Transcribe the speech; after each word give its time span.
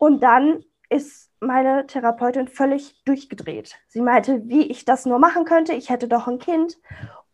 Und 0.00 0.22
dann 0.22 0.64
ist 0.88 1.30
meine 1.40 1.86
Therapeutin 1.86 2.48
völlig 2.48 3.04
durchgedreht. 3.04 3.78
Sie 3.86 4.00
meinte, 4.00 4.48
wie 4.48 4.62
ich 4.62 4.86
das 4.86 5.04
nur 5.04 5.18
machen 5.18 5.44
könnte. 5.44 5.74
Ich 5.74 5.90
hätte 5.90 6.08
doch 6.08 6.26
ein 6.26 6.38
Kind 6.38 6.78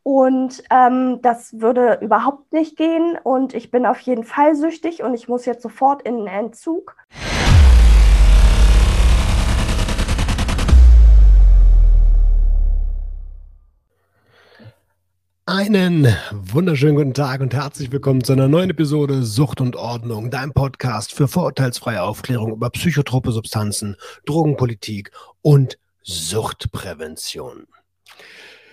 und 0.03 0.65
ähm, 0.71 1.21
das 1.23 1.61
würde 1.61 1.99
überhaupt 2.03 2.53
nicht 2.53 2.77
gehen. 2.77 3.17
Und 3.23 3.55
ich 3.55 3.71
bin 3.71 3.87
auf 3.87 4.01
jeden 4.01 4.25
Fall 4.25 4.57
süchtig 4.57 5.05
und 5.05 5.15
ich 5.15 5.29
muss 5.29 5.47
jetzt 5.47 5.63
sofort 5.63 6.03
in 6.03 6.17
den 6.17 6.27
Entzug. 6.27 6.97
Einen 15.49 16.09
wunderschönen 16.33 16.97
guten 16.97 17.15
Tag 17.15 17.41
und 17.41 17.55
herzlich 17.55 17.93
willkommen 17.93 18.25
zu 18.25 18.33
einer 18.33 18.49
neuen 18.49 18.71
Episode 18.71 19.23
Sucht 19.23 19.61
und 19.61 19.77
Ordnung, 19.77 20.29
dein 20.29 20.53
Podcast 20.53 21.13
für 21.13 21.29
vorurteilsfreie 21.29 22.03
Aufklärung 22.03 22.51
über 22.51 22.69
psychotrope 22.71 23.31
Substanzen, 23.31 23.95
Drogenpolitik 24.25 25.13
und 25.43 25.79
Suchtprävention. 26.03 27.69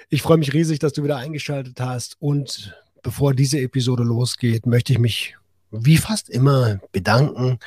Ich 0.09 0.23
freue 0.23 0.37
mich 0.37 0.53
riesig, 0.53 0.79
dass 0.79 0.93
du 0.93 1.03
wieder 1.03 1.17
eingeschaltet 1.17 1.79
hast 1.79 2.17
und 2.19 2.75
bevor 3.03 3.35
diese 3.35 3.59
Episode 3.59 4.01
losgeht, 4.01 4.65
möchte 4.65 4.93
ich 4.93 4.99
mich 4.99 5.35
wie 5.69 5.97
fast 5.97 6.27
immer 6.27 6.79
bedanken. 6.91 7.59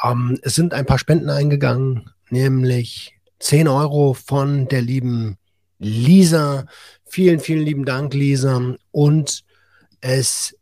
Ähm, 0.00 0.38
es 0.42 0.54
sind 0.54 0.74
ein 0.74 0.86
paar 0.86 1.00
Spenden 1.00 1.28
eingegangen, 1.28 2.08
nämlich 2.30 3.16
10 3.40 3.66
Euro 3.66 4.14
von 4.14 4.68
der 4.68 4.80
lieben 4.80 5.38
Lisa. 5.78 6.66
Vielen, 7.04 7.40
vielen 7.40 7.62
lieben 7.62 7.84
Dank, 7.84 8.14
Lisa. 8.14 8.76
Und 8.90 9.44
es 10.00 10.56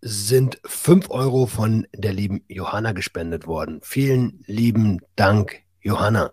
sind 0.00 0.60
5 0.64 1.10
Euro 1.10 1.46
von 1.46 1.86
der 1.94 2.12
lieben 2.12 2.44
Johanna 2.48 2.92
gespendet 2.92 3.46
worden. 3.46 3.80
Vielen 3.82 4.44
lieben 4.46 5.00
Dank, 5.16 5.62
Johanna. 5.80 6.30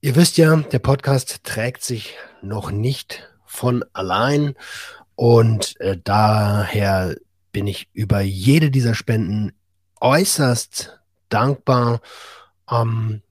Ihr 0.00 0.16
wisst 0.16 0.36
ja, 0.36 0.56
der 0.56 0.78
Podcast 0.78 1.44
trägt 1.44 1.84
sich 1.84 2.16
noch 2.42 2.70
nicht 2.70 3.28
von 3.44 3.84
allein 3.92 4.54
und 5.14 5.78
äh, 5.80 5.98
daher 6.02 7.16
bin 7.52 7.66
ich 7.66 7.88
über 7.92 8.20
jede 8.20 8.70
dieser 8.70 8.94
Spenden 8.94 9.52
äußerst 10.00 10.98
dankbar. 11.28 12.00
Ähm, 12.70 13.22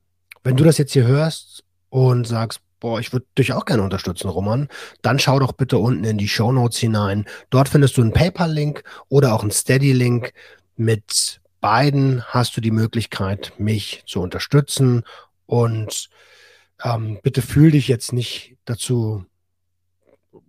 wenn 0.44 0.56
du 0.56 0.64
das 0.64 0.78
jetzt 0.78 0.94
hier 0.94 1.08
hörst 1.08 1.64
und 1.90 2.28
sagst, 2.28 2.62
boah, 2.80 3.00
ich 3.00 3.12
würde 3.12 3.26
dich 3.38 3.54
auch 3.54 3.66
gerne 3.66 3.84
unterstützen, 3.84 4.30
Roman, 4.30 4.70
dann 5.02 5.20
schau 5.20 5.40
doch 5.40 5.52
bitte 5.52 5.78
unten 5.78 6.04
in 6.04 6.18
die 6.18 6.28
Show 6.28 6.52
Notes 6.52 6.78
hinein. 6.78 7.26
Dort 7.50 7.70
findest 7.70 7.98
du 7.98 8.02
einen 8.02 8.14
PayPal-Link 8.14 8.84
oder 9.10 9.34
auch 9.34 9.42
einen 9.42 9.52
Steady-Link. 9.52 10.34
Mit 10.76 11.42
beiden 11.60 12.24
hast 12.26 12.56
du 12.56 12.62
die 12.62 12.72
Möglichkeit, 12.72 13.54
mich 13.58 14.04
zu 14.06 14.22
unterstützen. 14.22 15.04
Und 15.46 16.10
ähm, 16.84 17.20
bitte 17.22 17.42
fühl 17.42 17.72
dich 17.72 17.88
jetzt 17.88 18.14
nicht 18.14 18.56
dazu 18.66 19.26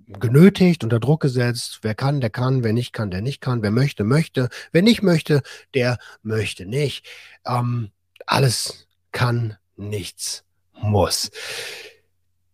genötigt, 0.07 0.85
unter 0.85 1.01
Druck 1.01 1.23
gesetzt. 1.23 1.81
Wer 1.83 1.95
kann, 1.95 2.21
der 2.21 2.31
kann. 2.31 2.63
Wer 2.63 2.73
nicht 2.73 2.93
kann, 2.93 3.11
der 3.11 3.23
nicht 3.23 3.41
kann. 3.41 3.63
Wer 3.63 3.71
möchte, 3.71 4.05
möchte. 4.05 4.49
Wer 4.73 4.83
nicht 4.83 5.03
möchte, 5.03 5.43
der 5.75 5.99
möchte 6.23 6.67
nicht. 6.67 7.09
Ähm, 7.45 7.91
alles 8.27 8.87
kann, 9.11 9.57
nichts 9.77 10.45
muss. 10.83 11.31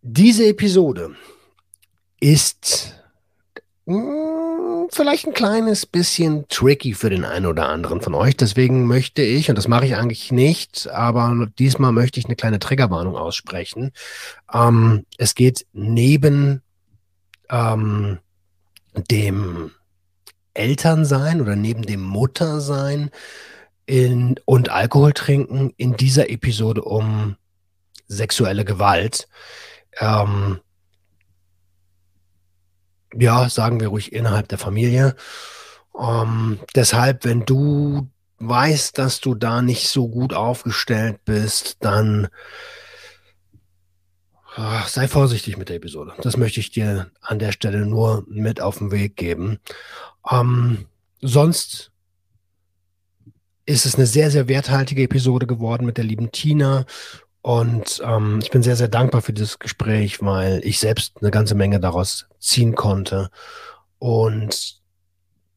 Diese 0.01 0.45
Episode 0.45 1.15
ist 2.19 2.95
mh, 3.85 3.95
hm, 3.95 4.67
vielleicht 4.89 5.27
ein 5.27 5.33
kleines 5.33 5.85
bisschen 5.85 6.47
tricky 6.47 6.93
für 6.93 7.09
den 7.09 7.25
einen 7.25 7.45
oder 7.45 7.69
anderen 7.69 8.01
von 8.01 8.13
euch. 8.13 8.37
Deswegen 8.37 8.85
möchte 8.85 9.21
ich, 9.21 9.49
und 9.49 9.57
das 9.57 9.67
mache 9.67 9.85
ich 9.85 9.95
eigentlich 9.95 10.31
nicht, 10.31 10.89
aber 10.89 11.47
diesmal 11.59 11.91
möchte 11.91 12.19
ich 12.19 12.25
eine 12.25 12.35
kleine 12.35 12.59
Triggerwarnung 12.59 13.15
aussprechen. 13.15 13.91
Ähm, 14.53 15.05
es 15.17 15.35
geht 15.35 15.65
neben 15.73 16.61
ähm, 17.49 18.19
dem 19.09 19.71
Elternsein 20.53 21.41
oder 21.41 21.55
neben 21.55 21.83
dem 21.83 22.01
Muttersein 22.01 23.11
in, 23.85 24.35
und 24.45 24.69
Alkohol 24.69 25.13
trinken 25.13 25.71
in 25.77 25.95
dieser 25.95 26.29
Episode 26.29 26.81
um 26.81 27.37
sexuelle 28.07 28.65
Gewalt. 28.65 29.27
Ähm, 29.99 30.59
ja, 33.13 33.49
sagen 33.49 33.79
wir 33.79 33.89
ruhig 33.89 34.13
innerhalb 34.13 34.47
der 34.47 34.57
Familie. 34.57 35.15
Ähm, 35.99 36.59
deshalb, 36.75 37.25
wenn 37.25 37.45
du 37.45 38.09
weißt, 38.39 38.97
dass 38.97 39.19
du 39.19 39.35
da 39.35 39.61
nicht 39.61 39.89
so 39.89 40.07
gut 40.07 40.33
aufgestellt 40.33 41.19
bist, 41.25 41.77
dann 41.79 42.27
ach, 44.55 44.87
sei 44.87 45.07
vorsichtig 45.07 45.57
mit 45.57 45.69
der 45.69 45.77
Episode. 45.77 46.13
Das 46.21 46.37
möchte 46.37 46.59
ich 46.59 46.71
dir 46.71 47.11
an 47.21 47.39
der 47.39 47.51
Stelle 47.51 47.85
nur 47.85 48.23
mit 48.27 48.61
auf 48.61 48.77
den 48.77 48.91
Weg 48.91 49.15
geben. 49.15 49.59
Ähm, 50.29 50.85
sonst 51.21 51.91
ist 53.65 53.85
es 53.85 53.95
eine 53.95 54.05
sehr, 54.05 54.31
sehr 54.31 54.47
werthaltige 54.47 55.03
Episode 55.03 55.47
geworden 55.47 55.85
mit 55.85 55.97
der 55.97 56.05
lieben 56.05 56.31
Tina 56.31 56.85
und 57.47 58.01
ähm, 58.03 58.39
ich 58.43 58.51
bin 58.51 58.61
sehr, 58.61 58.75
sehr 58.75 58.89
dankbar 58.89 59.21
für 59.21 59.31
dieses 59.31 59.57
Gespräch, 59.57 60.21
weil 60.21 60.59
ich 60.65 60.79
selbst 60.79 61.13
eine 61.21 61.31
ganze 61.31 61.55
Menge 61.55 61.79
daraus 61.79 62.27
ziehen 62.39 62.75
konnte. 62.75 63.29
Und 63.99 64.81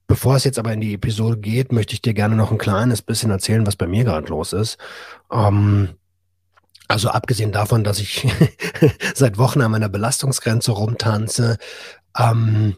bevor 0.06 0.37
es 0.37 0.45
jetzt 0.45 0.61
aber 0.61 0.73
in 0.73 0.81
die 0.81 0.95
Episode 0.95 1.39
geht, 1.39 1.73
möchte 1.73 1.95
ich 1.95 2.01
dir 2.01 2.15
gerne 2.15 2.37
noch 2.37 2.53
ein 2.53 2.59
kleines 2.59 3.03
bisschen 3.03 3.33
erzählen, 3.33 3.67
was 3.67 3.75
bei 3.75 3.89
mir 3.89 4.05
gerade 4.05 4.28
los 4.28 4.53
ist. 4.53 4.78
Ähm, 5.33 5.89
also 6.87 7.09
abgesehen 7.09 7.51
davon, 7.51 7.83
dass 7.83 7.99
ich 7.99 8.25
seit 9.17 9.37
Wochen 9.37 9.61
an 9.61 9.72
meiner 9.72 9.89
Belastungsgrenze 9.89 10.71
rumtanze, 10.71 11.59
ähm, 12.17 12.77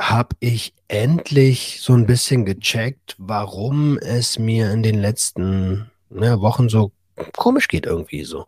habe 0.00 0.34
ich 0.40 0.72
endlich 0.88 1.80
so 1.82 1.92
ein 1.92 2.06
bisschen 2.06 2.46
gecheckt, 2.46 3.16
warum 3.18 3.98
es 3.98 4.38
mir 4.38 4.72
in 4.72 4.82
den 4.82 4.98
letzten 4.98 5.90
ne, 6.08 6.40
Wochen 6.40 6.70
so 6.70 6.92
komisch 7.36 7.68
geht 7.68 7.86
irgendwie 7.86 8.24
so. 8.24 8.46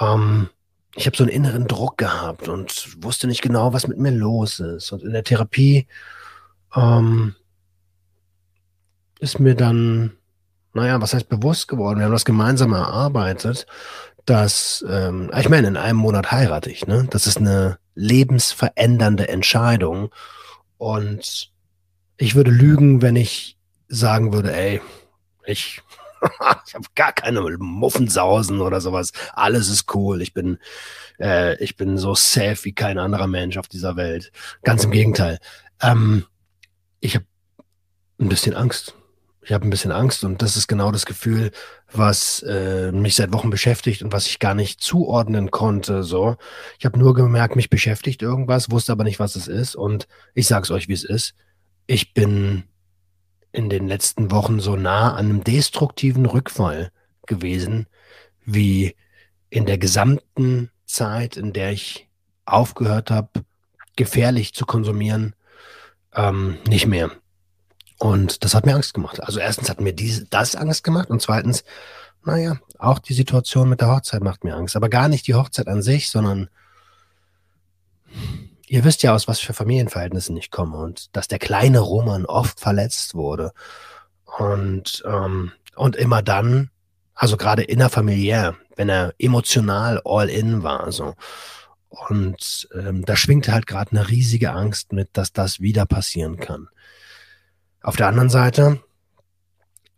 Ähm, 0.00 0.48
ich 0.94 1.06
habe 1.06 1.16
so 1.16 1.24
einen 1.24 1.32
inneren 1.32 1.66
Druck 1.66 1.98
gehabt 1.98 2.48
und 2.48 3.02
wusste 3.02 3.26
nicht 3.26 3.42
genau, 3.42 3.72
was 3.72 3.86
mit 3.86 3.98
mir 3.98 4.10
los 4.12 4.60
ist. 4.60 4.92
Und 4.92 5.02
in 5.02 5.12
der 5.12 5.24
Therapie 5.24 5.86
ähm, 6.74 7.34
ist 9.20 9.38
mir 9.38 9.54
dann, 9.54 10.16
naja, 10.72 11.00
was 11.00 11.12
heißt 11.14 11.28
bewusst 11.28 11.68
geworden? 11.68 11.98
Wir 11.98 12.06
haben 12.06 12.12
das 12.12 12.24
gemeinsam 12.24 12.72
erarbeitet, 12.72 13.66
dass, 14.24 14.84
ähm, 14.88 15.30
ich 15.38 15.48
meine, 15.48 15.68
in 15.68 15.76
einem 15.76 15.98
Monat 15.98 16.32
heirate 16.32 16.70
ich, 16.70 16.86
ne? 16.86 17.06
Das 17.10 17.26
ist 17.26 17.38
eine 17.38 17.78
lebensverändernde 17.94 19.28
Entscheidung. 19.28 20.10
Und 20.78 21.52
ich 22.16 22.34
würde 22.34 22.50
lügen, 22.50 23.02
wenn 23.02 23.16
ich 23.16 23.56
sagen 23.88 24.32
würde, 24.32 24.54
ey, 24.54 24.80
ich 25.44 25.82
ich 26.66 26.74
habe 26.74 26.86
gar 26.94 27.12
keine 27.12 27.40
Muffensausen 27.58 28.60
oder 28.60 28.80
sowas. 28.80 29.12
Alles 29.32 29.68
ist 29.68 29.94
cool. 29.94 30.22
Ich 30.22 30.32
bin, 30.32 30.58
äh, 31.18 31.62
ich 31.62 31.76
bin 31.76 31.98
so 31.98 32.14
safe 32.14 32.64
wie 32.64 32.74
kein 32.74 32.98
anderer 32.98 33.26
Mensch 33.26 33.56
auf 33.56 33.68
dieser 33.68 33.96
Welt. 33.96 34.32
Ganz 34.62 34.84
im 34.84 34.90
Gegenteil. 34.90 35.38
Ähm, 35.82 36.24
ich 37.00 37.14
habe 37.14 37.26
ein 38.20 38.28
bisschen 38.28 38.54
Angst. 38.54 38.94
Ich 39.42 39.52
habe 39.52 39.64
ein 39.64 39.70
bisschen 39.70 39.92
Angst 39.92 40.24
und 40.24 40.42
das 40.42 40.56
ist 40.56 40.66
genau 40.66 40.90
das 40.90 41.06
Gefühl, 41.06 41.52
was 41.92 42.42
äh, 42.42 42.90
mich 42.90 43.14
seit 43.14 43.32
Wochen 43.32 43.48
beschäftigt 43.48 44.02
und 44.02 44.12
was 44.12 44.26
ich 44.26 44.40
gar 44.40 44.54
nicht 44.54 44.80
zuordnen 44.80 45.52
konnte. 45.52 46.02
So, 46.02 46.36
ich 46.80 46.84
habe 46.84 46.98
nur 46.98 47.14
gemerkt, 47.14 47.54
mich 47.54 47.70
beschäftigt 47.70 48.22
irgendwas, 48.22 48.72
wusste 48.72 48.90
aber 48.90 49.04
nicht, 49.04 49.20
was 49.20 49.36
es 49.36 49.46
ist 49.46 49.76
und 49.76 50.08
ich 50.34 50.48
sage 50.48 50.64
es 50.64 50.72
euch, 50.72 50.88
wie 50.88 50.94
es 50.94 51.04
ist. 51.04 51.34
Ich 51.86 52.12
bin 52.12 52.64
in 53.56 53.70
den 53.70 53.88
letzten 53.88 54.30
Wochen 54.30 54.60
so 54.60 54.76
nah 54.76 55.14
an 55.14 55.24
einem 55.26 55.42
destruktiven 55.42 56.26
Rückfall 56.26 56.92
gewesen, 57.26 57.86
wie 58.44 58.94
in 59.48 59.64
der 59.64 59.78
gesamten 59.78 60.70
Zeit, 60.84 61.38
in 61.38 61.54
der 61.54 61.72
ich 61.72 62.06
aufgehört 62.44 63.10
habe, 63.10 63.44
gefährlich 63.96 64.52
zu 64.52 64.66
konsumieren, 64.66 65.34
ähm, 66.14 66.58
nicht 66.68 66.86
mehr. 66.86 67.10
Und 67.98 68.44
das 68.44 68.54
hat 68.54 68.66
mir 68.66 68.74
Angst 68.74 68.92
gemacht. 68.92 69.22
Also 69.22 69.40
erstens 69.40 69.70
hat 69.70 69.80
mir 69.80 69.94
diese, 69.94 70.26
das 70.26 70.54
Angst 70.54 70.84
gemacht 70.84 71.08
und 71.08 71.22
zweitens, 71.22 71.64
naja, 72.26 72.58
auch 72.78 72.98
die 72.98 73.14
Situation 73.14 73.70
mit 73.70 73.80
der 73.80 73.88
Hochzeit 73.88 74.22
macht 74.22 74.44
mir 74.44 74.54
Angst. 74.54 74.76
Aber 74.76 74.90
gar 74.90 75.08
nicht 75.08 75.26
die 75.26 75.34
Hochzeit 75.34 75.66
an 75.66 75.80
sich, 75.80 76.10
sondern 76.10 76.50
ihr 78.66 78.84
wisst 78.84 79.02
ja, 79.02 79.14
aus 79.14 79.28
was 79.28 79.40
für 79.40 79.54
Familienverhältnissen 79.54 80.36
ich 80.36 80.50
komme 80.50 80.76
und 80.78 81.14
dass 81.16 81.28
der 81.28 81.38
kleine 81.38 81.80
Roman 81.80 82.26
oft 82.26 82.60
verletzt 82.60 83.14
wurde. 83.14 83.52
Und, 84.38 85.02
ähm, 85.06 85.52
und 85.76 85.96
immer 85.96 86.22
dann, 86.22 86.70
also 87.14 87.36
gerade 87.36 87.62
innerfamiliär, 87.62 88.56
wenn 88.76 88.88
er 88.88 89.14
emotional 89.18 90.02
all 90.04 90.28
in 90.28 90.62
war, 90.62 90.92
so. 90.92 91.14
Und 91.88 92.68
ähm, 92.74 93.04
da 93.04 93.16
schwingt 93.16 93.48
halt 93.48 93.66
gerade 93.66 93.92
eine 93.92 94.08
riesige 94.08 94.50
Angst 94.52 94.92
mit, 94.92 95.10
dass 95.14 95.32
das 95.32 95.60
wieder 95.60 95.86
passieren 95.86 96.36
kann. 96.36 96.68
Auf 97.82 97.96
der 97.96 98.08
anderen 98.08 98.28
Seite 98.28 98.80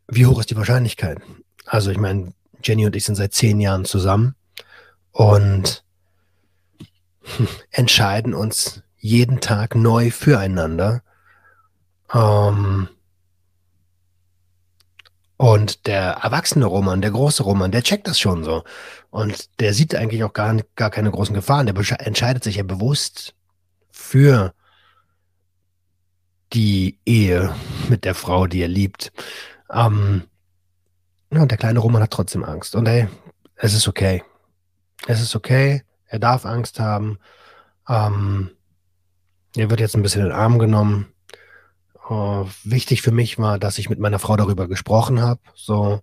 wie 0.08 0.26
hoch 0.26 0.40
ist 0.40 0.50
die 0.50 0.56
Wahrscheinlichkeit? 0.56 1.18
Also 1.66 1.90
ich 1.90 1.98
meine, 1.98 2.32
Jenny 2.64 2.86
und 2.86 2.96
ich 2.96 3.04
sind 3.04 3.14
seit 3.14 3.34
zehn 3.34 3.60
Jahren 3.60 3.84
zusammen 3.84 4.34
und 5.12 5.84
entscheiden 7.70 8.34
uns 8.34 8.82
jeden 8.96 9.40
Tag 9.40 9.74
neu 9.74 10.10
füreinander. 10.10 11.02
Ähm, 12.12 12.88
und 15.36 15.86
der 15.86 16.18
erwachsene 16.22 16.66
Roman, 16.66 17.00
der 17.00 17.12
große 17.12 17.44
Roman, 17.44 17.70
der 17.70 17.82
checkt 17.82 18.08
das 18.08 18.18
schon 18.18 18.42
so. 18.42 18.64
Und 19.10 19.60
der 19.60 19.72
sieht 19.72 19.94
eigentlich 19.94 20.24
auch 20.24 20.32
gar, 20.32 20.56
gar 20.74 20.90
keine 20.90 21.12
großen 21.12 21.34
Gefahren. 21.34 21.66
Der 21.66 21.76
entscheidet 22.06 22.42
sich 22.42 22.56
ja 22.56 22.64
bewusst 22.64 23.34
für 23.90 24.52
die 26.52 26.98
Ehe 27.04 27.54
mit 27.88 28.04
der 28.04 28.14
Frau, 28.14 28.46
die 28.46 28.62
er 28.62 28.68
liebt. 28.68 29.12
Ähm, 29.70 30.24
ja, 31.32 31.42
und 31.42 31.50
der 31.50 31.58
kleine 31.58 31.78
Roman 31.78 32.02
hat 32.02 32.10
trotzdem 32.10 32.42
Angst. 32.42 32.74
Und 32.74 32.86
ey, 32.88 33.06
es 33.56 33.74
ist 33.74 33.86
okay. 33.86 34.24
Es 35.06 35.20
ist 35.20 35.36
okay. 35.36 35.82
Er 36.08 36.18
darf 36.18 36.44
Angst 36.44 36.80
haben. 36.80 37.18
Ähm, 37.88 38.50
er 39.56 39.70
wird 39.70 39.80
jetzt 39.80 39.94
ein 39.94 40.02
bisschen 40.02 40.22
in 40.22 40.28
den 40.28 40.36
Arm 40.36 40.58
genommen. 40.58 41.12
Uh, 42.10 42.46
wichtig 42.64 43.02
für 43.02 43.10
mich 43.10 43.38
war, 43.38 43.58
dass 43.58 43.76
ich 43.76 43.90
mit 43.90 43.98
meiner 43.98 44.18
Frau 44.18 44.34
darüber 44.36 44.66
gesprochen 44.66 45.20
habe, 45.20 45.40
so, 45.54 46.00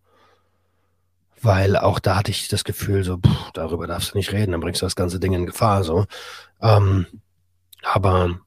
weil 1.41 1.77
auch 1.77 1.97
da 1.97 2.17
hatte 2.17 2.29
ich 2.29 2.47
das 2.47 2.63
Gefühl, 2.63 3.03
so, 3.03 3.17
pff, 3.17 3.51
darüber 3.53 3.87
darfst 3.87 4.13
du 4.13 4.17
nicht 4.17 4.31
reden, 4.31 4.51
dann 4.51 4.61
bringst 4.61 4.83
du 4.83 4.85
das 4.85 4.95
ganze 4.95 5.19
Ding 5.19 5.33
in 5.33 5.47
Gefahr, 5.47 5.83
so. 5.83 6.05
Ähm, 6.61 7.07
aber 7.81 8.39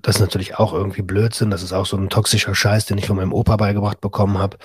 das 0.00 0.16
ist 0.16 0.20
natürlich 0.20 0.58
auch 0.58 0.72
irgendwie 0.72 1.02
Blödsinn. 1.02 1.50
Das 1.50 1.62
ist 1.62 1.72
auch 1.72 1.86
so 1.86 1.96
ein 1.96 2.08
toxischer 2.08 2.54
Scheiß, 2.54 2.86
den 2.86 2.98
ich 2.98 3.06
von 3.06 3.16
meinem 3.16 3.32
Opa 3.32 3.56
beigebracht 3.56 4.00
bekommen 4.00 4.38
habe. 4.38 4.56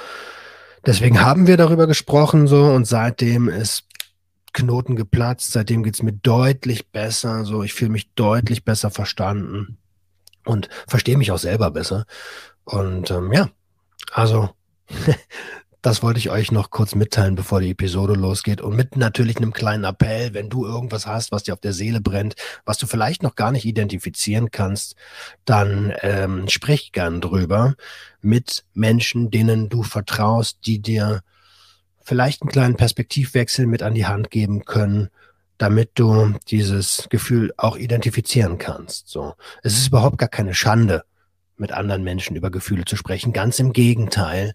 Deswegen 0.85 1.21
haben 1.21 1.47
wir 1.47 1.57
darüber 1.57 1.87
gesprochen 1.87 2.47
so 2.47 2.65
und 2.65 2.85
seitdem 2.85 3.47
ist 3.49 3.85
Knoten 4.53 4.95
geplatzt. 4.95 5.51
Seitdem 5.51 5.83
geht's 5.83 6.03
mir 6.03 6.13
deutlich 6.13 6.91
besser. 6.91 7.45
So, 7.45 7.63
ich 7.63 7.73
fühle 7.73 7.91
mich 7.91 8.13
deutlich 8.13 8.63
besser 8.63 8.91
verstanden 8.91 9.77
und 10.45 10.69
verstehe 10.87 11.17
mich 11.17 11.31
auch 11.31 11.39
selber 11.39 11.71
besser. 11.71 12.05
Und 12.63 13.11
ähm, 13.11 13.31
ja, 13.33 13.49
also 14.11 14.49
Das 15.83 16.01
wollte 16.01 16.17
ich 16.17 16.29
euch 16.29 16.49
noch 16.49 16.69
kurz 16.69 16.95
mitteilen, 16.95 17.35
bevor 17.35 17.59
die 17.59 17.71
Episode 17.71 18.13
losgeht. 18.13 18.61
Und 18.61 18.73
mit 18.73 18.95
natürlich 18.95 19.35
einem 19.35 19.51
kleinen 19.51 19.83
Appell, 19.83 20.33
wenn 20.33 20.49
du 20.49 20.65
irgendwas 20.65 21.05
hast, 21.05 21.33
was 21.33 21.43
dir 21.43 21.51
auf 21.53 21.59
der 21.59 21.73
Seele 21.73 21.99
brennt, 21.99 22.35
was 22.63 22.77
du 22.77 22.87
vielleicht 22.87 23.21
noch 23.21 23.35
gar 23.35 23.51
nicht 23.51 23.65
identifizieren 23.65 24.49
kannst, 24.49 24.95
dann 25.43 25.93
ähm, 26.01 26.47
sprich 26.47 26.93
gern 26.93 27.19
drüber 27.19 27.75
mit 28.21 28.63
Menschen, 28.73 29.29
denen 29.29 29.67
du 29.67 29.83
vertraust, 29.83 30.59
die 30.65 30.81
dir 30.81 31.19
vielleicht 32.03 32.41
einen 32.41 32.51
kleinen 32.51 32.75
Perspektivwechsel 32.75 33.65
mit 33.65 33.83
an 33.83 33.93
die 33.93 34.05
Hand 34.05 34.29
geben 34.29 34.65
können, 34.65 35.09
damit 35.57 35.91
du 35.95 36.35
dieses 36.49 37.07
Gefühl 37.09 37.53
auch 37.57 37.77
identifizieren 37.77 38.57
kannst. 38.57 39.07
So, 39.07 39.33
es 39.61 39.77
ist 39.77 39.87
überhaupt 39.87 40.17
gar 40.17 40.29
keine 40.29 40.53
Schande, 40.53 41.03
mit 41.57 41.71
anderen 41.71 42.03
Menschen 42.03 42.35
über 42.35 42.51
Gefühle 42.51 42.85
zu 42.85 42.95
sprechen. 42.95 43.33
Ganz 43.33 43.59
im 43.59 43.73
Gegenteil. 43.73 44.53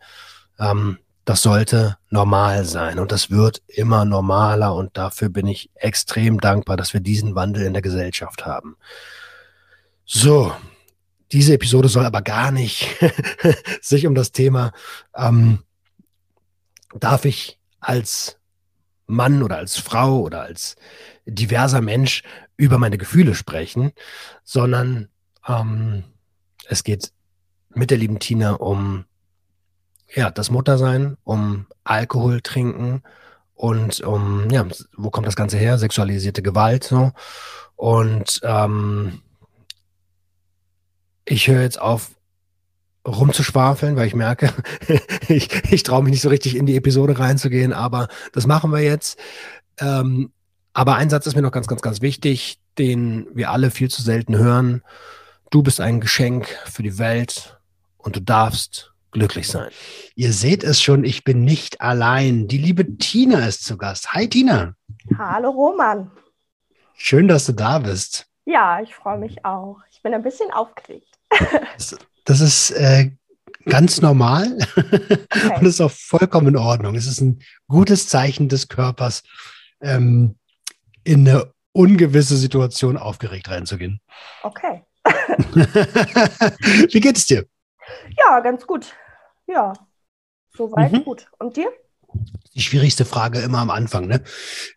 Ähm, 0.58 0.98
das 1.24 1.42
sollte 1.42 1.98
normal 2.08 2.64
sein 2.64 2.98
und 2.98 3.12
das 3.12 3.30
wird 3.30 3.60
immer 3.66 4.06
normaler 4.06 4.74
und 4.74 4.96
dafür 4.96 5.28
bin 5.28 5.46
ich 5.46 5.70
extrem 5.74 6.40
dankbar, 6.40 6.78
dass 6.78 6.94
wir 6.94 7.00
diesen 7.00 7.34
Wandel 7.34 7.66
in 7.66 7.74
der 7.74 7.82
Gesellschaft 7.82 8.46
haben. 8.46 8.76
So, 10.06 10.54
diese 11.30 11.52
Episode 11.52 11.88
soll 11.88 12.06
aber 12.06 12.22
gar 12.22 12.50
nicht 12.50 12.88
sich 13.82 14.06
um 14.06 14.14
das 14.14 14.32
Thema, 14.32 14.72
ähm, 15.14 15.58
darf 16.94 17.24
ich 17.24 17.58
als 17.80 18.38
Mann 19.06 19.42
oder 19.42 19.56
als 19.56 19.76
Frau 19.76 20.20
oder 20.20 20.42
als 20.42 20.76
diverser 21.26 21.80
Mensch 21.80 22.22
über 22.56 22.78
meine 22.78 22.98
Gefühle 22.98 23.34
sprechen, 23.34 23.92
sondern 24.44 25.08
ähm, 25.46 26.04
es 26.66 26.84
geht 26.84 27.12
mit 27.74 27.90
der 27.90 27.98
lieben 27.98 28.18
Tina 28.18 28.52
um 28.52 29.04
ja, 30.14 30.30
das 30.30 30.50
Muttersein, 30.50 31.16
um 31.24 31.66
Alkohol 31.84 32.40
trinken 32.40 33.02
und 33.54 34.00
um, 34.00 34.48
ja, 34.50 34.66
wo 34.96 35.10
kommt 35.10 35.26
das 35.26 35.36
Ganze 35.36 35.58
her? 35.58 35.78
Sexualisierte 35.78 36.42
Gewalt 36.42 36.84
so. 36.84 37.12
Und 37.76 38.40
ähm, 38.42 39.22
ich 41.24 41.48
höre 41.48 41.62
jetzt 41.62 41.80
auf, 41.80 42.17
rumzuschwafeln, 43.08 43.96
weil 43.96 44.06
ich 44.06 44.14
merke, 44.14 44.52
ich, 45.28 45.50
ich 45.70 45.82
traue 45.82 46.02
mich 46.02 46.12
nicht 46.12 46.22
so 46.22 46.28
richtig 46.28 46.56
in 46.56 46.66
die 46.66 46.76
Episode 46.76 47.18
reinzugehen, 47.18 47.72
aber 47.72 48.08
das 48.32 48.46
machen 48.46 48.70
wir 48.72 48.80
jetzt. 48.80 49.18
Ähm, 49.80 50.32
aber 50.72 50.96
ein 50.96 51.10
Satz 51.10 51.26
ist 51.26 51.34
mir 51.34 51.42
noch 51.42 51.52
ganz, 51.52 51.66
ganz, 51.66 51.82
ganz 51.82 52.00
wichtig, 52.02 52.58
den 52.78 53.26
wir 53.34 53.50
alle 53.50 53.70
viel 53.70 53.90
zu 53.90 54.02
selten 54.02 54.36
hören. 54.36 54.82
Du 55.50 55.62
bist 55.62 55.80
ein 55.80 56.00
Geschenk 56.00 56.46
für 56.66 56.82
die 56.82 56.98
Welt 56.98 57.58
und 57.96 58.16
du 58.16 58.20
darfst 58.20 58.92
glücklich 59.10 59.48
sein. 59.48 59.70
Ihr 60.14 60.32
seht 60.32 60.62
es 60.62 60.82
schon, 60.82 61.04
ich 61.04 61.24
bin 61.24 61.44
nicht 61.44 61.80
allein. 61.80 62.46
Die 62.48 62.58
liebe 62.58 62.96
Tina 62.98 63.46
ist 63.46 63.64
zu 63.64 63.76
Gast. 63.76 64.12
Hi 64.12 64.28
Tina. 64.28 64.74
Hallo 65.16 65.50
Roman. 65.50 66.10
Schön, 66.94 67.28
dass 67.28 67.46
du 67.46 67.52
da 67.52 67.78
bist. 67.78 68.26
Ja, 68.44 68.80
ich 68.80 68.94
freue 68.94 69.18
mich 69.18 69.44
auch. 69.44 69.78
Ich 69.90 70.02
bin 70.02 70.14
ein 70.14 70.22
bisschen 70.22 70.50
aufgeregt. 70.52 71.18
Das, 72.28 72.40
ist 72.40 72.70
äh, 72.72 73.10
ganz 73.64 74.02
normal 74.02 74.58
okay. 74.76 75.58
und 75.58 75.66
ist 75.66 75.80
auch 75.80 75.90
vollkommen 75.90 76.48
in 76.48 76.56
Ordnung. 76.56 76.94
Es 76.94 77.06
ist 77.06 77.22
ein 77.22 77.40
gutes 77.68 78.08
Zeichen 78.08 78.50
des 78.50 78.68
Körpers, 78.68 79.22
ähm, 79.80 80.36
in 81.04 81.26
eine 81.26 81.52
ungewisse 81.72 82.36
Situation 82.36 82.98
aufgeregt 82.98 83.48
reinzugehen. 83.48 84.00
Okay. 84.42 84.84
Wie 85.04 87.00
geht 87.00 87.16
es 87.16 87.24
dir? 87.24 87.46
Ja, 88.18 88.40
ganz 88.40 88.66
gut. 88.66 88.94
Ja, 89.46 89.72
soweit 90.54 90.92
mhm. 90.92 91.04
gut. 91.04 91.26
Und 91.38 91.56
dir? 91.56 91.70
Die 92.54 92.60
schwierigste 92.60 93.06
Frage 93.06 93.38
immer 93.40 93.58
am 93.58 93.70
Anfang, 93.70 94.06
ne? 94.06 94.22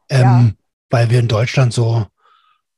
Ähm, 0.07 0.21
ja. 0.21 0.49
Weil 0.89 1.09
wir 1.09 1.19
in 1.19 1.27
Deutschland 1.27 1.73
so, 1.73 2.05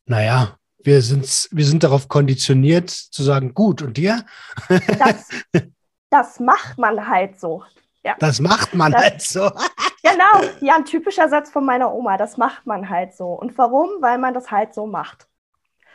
naja, 0.06 0.58
wir 0.84 1.02
sind, 1.02 1.50
wir 1.52 1.66
sind 1.66 1.84
darauf 1.84 2.08
konditioniert 2.08 2.90
zu 2.90 3.24
sagen, 3.24 3.54
gut, 3.54 3.82
und 3.82 3.98
dir? 3.98 4.26
Das, 4.70 5.30
das 6.10 6.40
macht 6.40 6.78
man 6.78 7.08
halt 7.08 7.40
so. 7.40 7.64
Ja. 8.04 8.16
Das 8.20 8.40
macht 8.40 8.74
man 8.74 8.92
das, 8.92 9.02
halt 9.02 9.22
so. 9.22 9.52
genau, 10.04 10.52
ja, 10.60 10.75
ein 10.75 10.86
typischer 10.86 11.30
Satz 11.30 11.50
von 11.50 11.66
meiner 11.66 11.94
Oma, 11.94 12.18
das 12.18 12.38
macht 12.38 12.66
man 12.66 12.90
halt 12.90 13.16
so. 13.16 13.28
Und 13.28 13.58
warum? 13.58 13.90
Weil 14.02 14.18
man 14.18 14.34
das 14.34 14.52
halt 14.52 14.74
so 14.74 14.86
macht. 14.86 15.28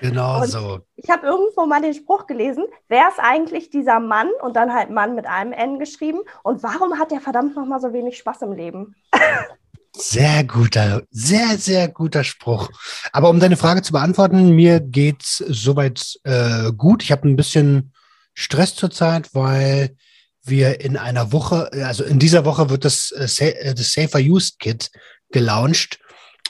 Genau 0.01 0.41
und 0.41 0.47
so. 0.47 0.81
Ich 0.97 1.11
habe 1.11 1.27
irgendwo 1.27 1.67
mal 1.67 1.83
den 1.83 1.93
Spruch 1.95 2.27
gelesen, 2.27 2.65
wer 2.89 3.09
ist 3.09 3.19
eigentlich 3.19 3.71
dieser 3.71 3.99
Mann 3.99 4.31
und 4.43 4.55
dann 4.55 4.73
halt 4.73 4.91
Mann 4.91 5.15
mit 5.15 5.27
einem 5.27 5.53
N 5.53 5.79
geschrieben 5.79 6.21
und 6.45 6.63
warum 6.63 6.99
hat 6.99 7.11
der 7.11 7.21
verdammt 7.21 7.57
nochmal 7.57 7.81
so 7.81 7.93
wenig 7.93 8.17
Spaß 8.17 8.43
im 8.43 8.53
Leben? 8.53 8.95
Sehr 10.01 10.45
guter, 10.45 11.03
sehr, 11.11 11.59
sehr 11.59 11.89
guter 11.89 12.23
Spruch. 12.23 12.71
Aber 13.13 13.31
um 13.31 13.41
deine 13.41 13.57
Frage 13.57 13.83
zu 13.83 13.93
beantworten, 13.93 14.51
mir 14.51 14.79
geht's 14.79 15.39
soweit 15.49 16.21
äh, 16.23 16.71
gut. 16.73 17.03
Ich 17.03 17.11
habe 17.11 17.29
ein 17.29 17.35
bisschen 17.35 17.93
Stress 18.33 18.77
zurzeit, 18.77 19.35
weil 19.35 19.97
wir 20.45 20.81
in 20.81 20.97
einer 20.97 21.33
Woche, 21.33 21.71
also 21.85 22.05
in 22.05 22.21
dieser 22.21 22.45
Woche 22.45 22.71
wird 22.71 22.85
das, 22.85 23.11
äh, 23.11 23.75
das 23.75 23.93
Safer 23.93 24.21
Used 24.21 24.61
Kit 24.61 24.91
gelauncht. 25.31 25.99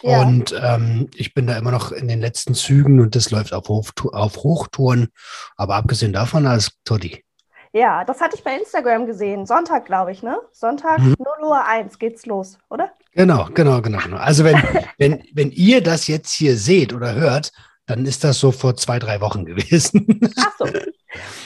Ja. 0.03 0.21
Und 0.21 0.55
ähm, 0.63 1.09
ich 1.15 1.33
bin 1.33 1.47
da 1.47 1.57
immer 1.57 1.71
noch 1.71 1.91
in 1.91 2.07
den 2.07 2.21
letzten 2.21 2.55
Zügen 2.55 3.01
und 3.01 3.17
das 3.17 3.31
läuft 3.31 3.55
auf, 3.55 3.69
Hoch, 3.69 3.91
auf 4.13 4.37
Hochtouren. 4.37 5.09
Aber 5.57 5.77
abgesehen 5.77 6.13
davon 6.13 6.47
alles 6.47 6.73
Toddy. 6.85 7.25
Ja, 7.73 8.05
das 8.05 8.21
hatte 8.21 8.37
ich 8.37 8.45
bei 8.45 8.57
Instagram 8.57 9.07
gesehen. 9.07 9.47
Sonntag, 9.47 9.85
glaube 9.85 10.13
ich, 10.13 10.23
ne? 10.23 10.41
Sonntag 10.53 11.01
mhm. 11.01 11.17
0 11.19 11.49
Uhr 11.49 11.65
1 11.65 11.99
geht's 11.99 12.27
los, 12.27 12.59
oder? 12.71 12.93
Genau, 13.13 13.49
genau, 13.53 13.83
genau, 13.83 13.99
genau. 13.99 14.17
Also 14.17 14.45
wenn, 14.45 14.57
wenn, 14.99 15.25
wenn 15.33 15.51
ihr 15.51 15.83
das 15.83 16.07
jetzt 16.07 16.33
hier 16.33 16.57
seht 16.57 16.93
oder 16.93 17.15
hört, 17.15 17.53
dann 17.87 18.07
ist 18.07 18.25
das 18.25 18.39
so 18.39 18.53
vor 18.53 18.77
zwei, 18.77 18.99
drei 18.99 19.21
Wochen 19.21 19.45
gewesen. 19.45 20.21
Ach 20.37 20.53
so. 20.59 20.67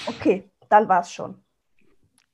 Okay, 0.07 0.51
dann 0.69 0.89
war 0.89 1.01
es 1.01 1.13
schon. 1.13 1.37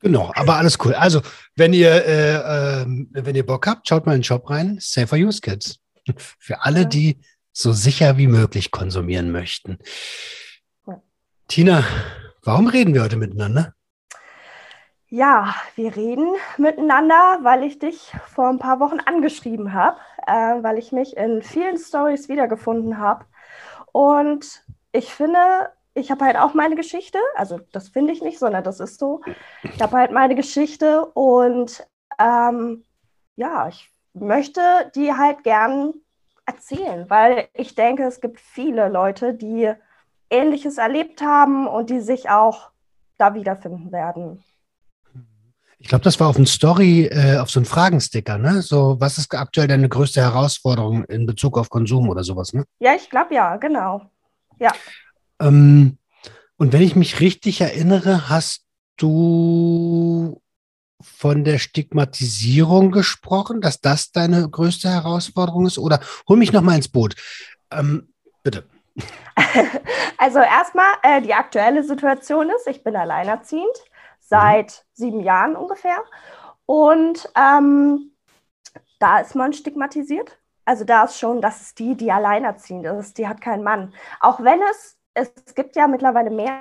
Genau, 0.01 0.33
aber 0.35 0.57
alles 0.57 0.79
cool. 0.85 0.95
Also, 0.95 1.23
wenn 1.57 1.73
ihr, 1.73 1.91
äh, 1.91 2.83
äh, 2.83 2.87
wenn 3.11 3.35
ihr 3.35 3.45
Bock 3.45 3.67
habt, 3.67 3.89
schaut 3.89 4.07
mal 4.07 4.13
in 4.13 4.19
den 4.19 4.25
Shop 4.25 4.49
rein. 4.49 4.79
Safer 4.81 5.17
Use 5.17 5.41
Kids. 5.41 5.81
Für 6.39 6.63
alle, 6.63 6.87
die 6.87 7.21
so 7.53 7.73
sicher 7.73 8.17
wie 8.17 8.29
möglich 8.29 8.71
konsumieren 8.71 9.33
möchten. 9.33 9.79
Ja. 10.87 11.03
Tina, 11.49 11.85
warum 12.43 12.69
reden 12.69 12.95
wir 12.95 13.03
heute 13.03 13.17
miteinander? 13.17 13.75
Ja, 15.11 15.55
wir 15.75 15.97
reden 15.97 16.35
miteinander, 16.59 17.39
weil 17.43 17.65
ich 17.65 17.79
dich 17.79 18.13
vor 18.27 18.49
ein 18.49 18.59
paar 18.59 18.79
Wochen 18.79 19.01
angeschrieben 19.01 19.73
habe, 19.73 19.99
äh, 20.27 20.63
weil 20.63 20.77
ich 20.77 20.93
mich 20.93 21.17
in 21.17 21.43
vielen 21.43 21.79
Stories 21.79 22.29
wiedergefunden 22.29 22.99
habe. 22.99 23.25
Und 23.93 24.65
ich 24.93 25.15
finde, 25.15 25.39
ich 25.95 26.11
habe 26.11 26.27
halt 26.27 26.37
auch 26.37 26.53
meine 26.53 26.77
Geschichte. 26.77 27.19
Also 27.37 27.59
das 27.73 27.89
finde 27.89 28.13
ich 28.13 28.23
nicht, 28.23 28.39
sondern 28.39 28.65
das 28.65 28.81
ist 28.81 28.99
so. 28.99 29.23
Ich 29.63 29.81
habe 29.81 29.97
halt 29.97 30.13
meine 30.13 30.35
Geschichte 30.35 31.07
und 31.07 31.87
ähm, 32.19 32.85
ja, 33.37 33.69
ich 33.69 33.91
möchte 34.13 34.61
die 34.95 35.15
halt 35.15 35.43
gern 35.43 35.95
erzählen, 36.45 37.09
weil 37.09 37.49
ich 37.55 37.75
denke, 37.75 38.05
es 38.05 38.21
gibt 38.21 38.41
viele 38.41 38.89
Leute, 38.89 39.33
die 39.35 39.73
Ähnliches 40.29 40.77
erlebt 40.77 41.23
haben 41.23 41.67
und 41.67 41.89
die 41.89 42.01
sich 42.01 42.29
auch 42.29 42.71
da 43.17 43.35
wiederfinden 43.35 43.91
werden. 43.91 44.45
Ich 45.89 45.91
glaube, 45.91 46.05
das 46.05 46.21
war 46.21 46.29
auf 46.29 46.37
ein 46.37 46.45
Story, 46.45 47.07
äh, 47.07 47.39
auf 47.39 47.49
so 47.49 47.61
einen 47.61 47.65
Fragensticker, 47.65 48.37
ne? 48.37 48.61
So, 48.61 49.01
was 49.01 49.17
ist 49.17 49.35
aktuell 49.35 49.69
deine 49.69 49.89
größte 49.89 50.21
Herausforderung 50.21 51.05
in 51.05 51.25
Bezug 51.25 51.57
auf 51.57 51.71
Konsum 51.71 52.11
oder 52.11 52.23
sowas, 52.25 52.53
ne? 52.53 52.67
Ja, 52.79 52.95
ich 52.95 53.09
glaube 53.09 53.35
ja, 53.35 53.57
genau. 53.57 54.03
Ja. 54.59 54.71
Ähm, 55.41 55.97
und 56.59 56.75
wenn 56.75 56.83
ich 56.83 56.95
mich 56.95 57.21
richtig 57.21 57.63
erinnere, 57.63 58.29
hast 58.29 58.67
du 58.99 60.43
von 61.01 61.45
der 61.45 61.57
Stigmatisierung 61.57 62.91
gesprochen, 62.91 63.63
dass 63.63 63.81
das 63.81 64.13
deine 64.13 64.47
größte 64.47 64.91
Herausforderung 64.91 65.65
ist? 65.65 65.79
Oder 65.79 66.01
hol 66.29 66.37
mich 66.37 66.53
noch 66.53 66.61
mal 66.61 66.77
ins 66.77 66.89
Boot. 66.89 67.15
Ähm, 67.71 68.13
bitte. 68.43 68.65
Also 70.21 70.41
erstmal, 70.41 70.95
äh, 71.05 71.23
die 71.23 71.33
aktuelle 71.33 71.85
Situation 71.85 72.51
ist, 72.51 72.67
ich 72.67 72.83
bin 72.83 72.97
alleinerziehend 72.97 73.71
seit 74.29 74.87
sieben 74.93 75.21
Jahren 75.21 75.57
ungefähr. 75.57 75.99
Und 76.67 77.31
ähm, 77.35 78.17
da 78.99 79.21
ist 79.21 79.35
man 79.35 79.53
stigmatisiert. 79.53 80.39
Also 80.65 80.85
da 80.85 81.05
ist 81.05 81.19
schon, 81.19 81.41
das 81.41 81.63
ist 81.63 81.79
die, 81.79 81.97
die 81.97 82.13
alleinerziehend 82.13 82.85
ist, 82.87 83.17
die 83.19 83.27
hat 83.27 83.41
keinen 83.41 83.63
Mann. 83.63 83.95
Auch 84.21 84.41
wenn 84.43 84.61
es, 84.71 84.99
es 85.15 85.55
gibt 85.55 85.77
ja 85.77 85.89
mittlerweile 85.89 86.31
mehr 86.31 86.61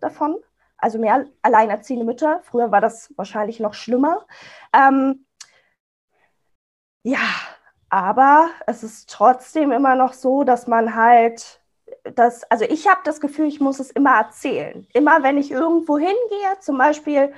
davon, 0.00 0.36
also 0.76 0.98
mehr 0.98 1.26
alleinerziehende 1.42 2.04
Mütter. 2.04 2.40
Früher 2.42 2.70
war 2.70 2.80
das 2.80 3.12
wahrscheinlich 3.16 3.60
noch 3.60 3.72
schlimmer. 3.72 4.26
Ähm, 4.74 5.26
ja, 7.04 7.20
aber 7.88 8.50
es 8.66 8.82
ist 8.82 9.08
trotzdem 9.10 9.72
immer 9.72 9.94
noch 9.94 10.12
so, 10.12 10.44
dass 10.44 10.66
man 10.66 10.94
halt 10.94 11.61
das, 12.04 12.44
also 12.50 12.64
ich 12.64 12.88
habe 12.88 13.00
das 13.04 13.20
Gefühl, 13.20 13.46
ich 13.46 13.60
muss 13.60 13.80
es 13.80 13.90
immer 13.90 14.16
erzählen. 14.16 14.86
Immer 14.92 15.22
wenn 15.22 15.38
ich 15.38 15.50
irgendwo 15.50 15.98
hingehe, 15.98 16.58
zum 16.60 16.78
Beispiel 16.78 17.32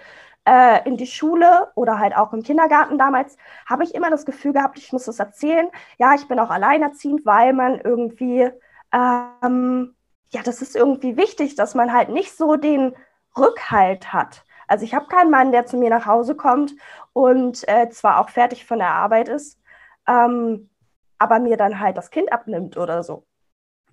äh, 0.47 0.87
in 0.89 0.97
die 0.97 1.07
Schule 1.07 1.71
oder 1.75 1.99
halt 1.99 2.17
auch 2.17 2.33
im 2.33 2.43
Kindergarten 2.43 2.99
damals, 2.99 3.37
habe 3.67 3.85
ich 3.85 3.95
immer 3.95 4.11
das 4.11 4.25
Gefühl 4.25 4.53
gehabt, 4.53 4.79
ich 4.79 4.93
muss 4.93 5.09
es 5.09 5.19
erzählen. 5.19 5.69
Ja, 5.99 6.15
ich 6.15 6.29
bin 6.29 6.39
auch 6.39 6.51
alleinerziehend, 6.51 7.27
weil 7.27 7.53
man 7.53 7.81
irgendwie, 7.81 8.51
ähm, 8.93 9.95
ja, 10.31 10.43
das 10.43 10.63
ist 10.63 10.77
irgendwie 10.77 11.17
wichtig, 11.17 11.55
dass 11.57 11.75
man 11.75 11.93
halt 11.93 12.09
nicht 12.09 12.37
so 12.37 12.57
den 12.57 12.95
Rückhalt 13.37 14.13
hat. 14.13 14.45
Also 14.67 14.85
ich 14.85 14.95
habe 14.95 15.07
keinen 15.07 15.31
Mann, 15.31 15.53
der 15.53 15.67
zu 15.67 15.77
mir 15.77 15.91
nach 15.91 16.07
Hause 16.07 16.35
kommt 16.35 16.75
und 17.13 17.69
äh, 17.69 17.89
zwar 17.91 18.21
auch 18.21 18.31
fertig 18.31 18.67
von 18.67 18.79
der 18.79 18.89
Arbeit 18.89 19.29
ist, 19.29 19.61
ähm, 20.09 20.71
aber 21.19 21.39
mir 21.39 21.57
dann 21.57 21.81
halt 21.81 21.97
das 21.97 22.11
Kind 22.11 22.33
abnimmt 22.33 22.77
oder 22.77 23.03
so. 23.03 23.27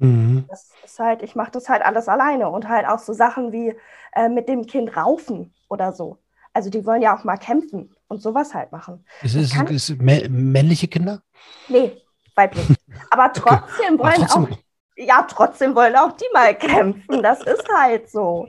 Mhm. 0.02 0.46
Das 0.50 0.72
ist 0.84 1.00
halt, 1.00 1.22
ich 1.22 1.36
mache 1.36 1.52
das 1.52 1.70
halt 1.70 1.84
alles 1.84 2.08
alleine 2.08 2.50
und 2.50 2.68
halt 2.68 2.88
auch 2.88 3.00
so 3.00 3.14
Sachen 3.14 3.52
wie 3.52 3.76
äh, 4.14 4.30
mit 4.30 4.50
dem 4.50 4.66
Kind 4.66 4.98
raufen 4.98 5.54
oder 5.70 5.94
so. 5.94 6.18
Also 6.54 6.70
die 6.70 6.86
wollen 6.86 7.02
ja 7.02 7.16
auch 7.16 7.24
mal 7.24 7.38
kämpfen 7.38 7.96
und 8.08 8.22
sowas 8.22 8.54
halt 8.54 8.72
machen. 8.72 9.06
Ist 9.22 9.36
es 9.36 9.54
kann... 9.54 9.68
ist 9.68 9.96
männliche 10.00 10.88
Kinder? 10.88 11.22
Nee, 11.70 12.02
weiblich. 12.36 12.68
Aber 13.12 13.32
trotzdem 13.34 13.94
okay. 13.94 14.00
wollen 14.00 14.00
Aber 14.00 14.16
trotzdem... 14.16 14.46
auch, 14.46 14.58
ja, 14.98 15.28
trotzdem 15.30 15.76
wollen 15.76 15.96
auch 15.96 16.12
die 16.14 16.26
mal 16.34 16.56
kämpfen. 16.56 17.22
Das 17.22 17.42
ist 17.44 17.68
halt 17.74 18.10
so. 18.10 18.48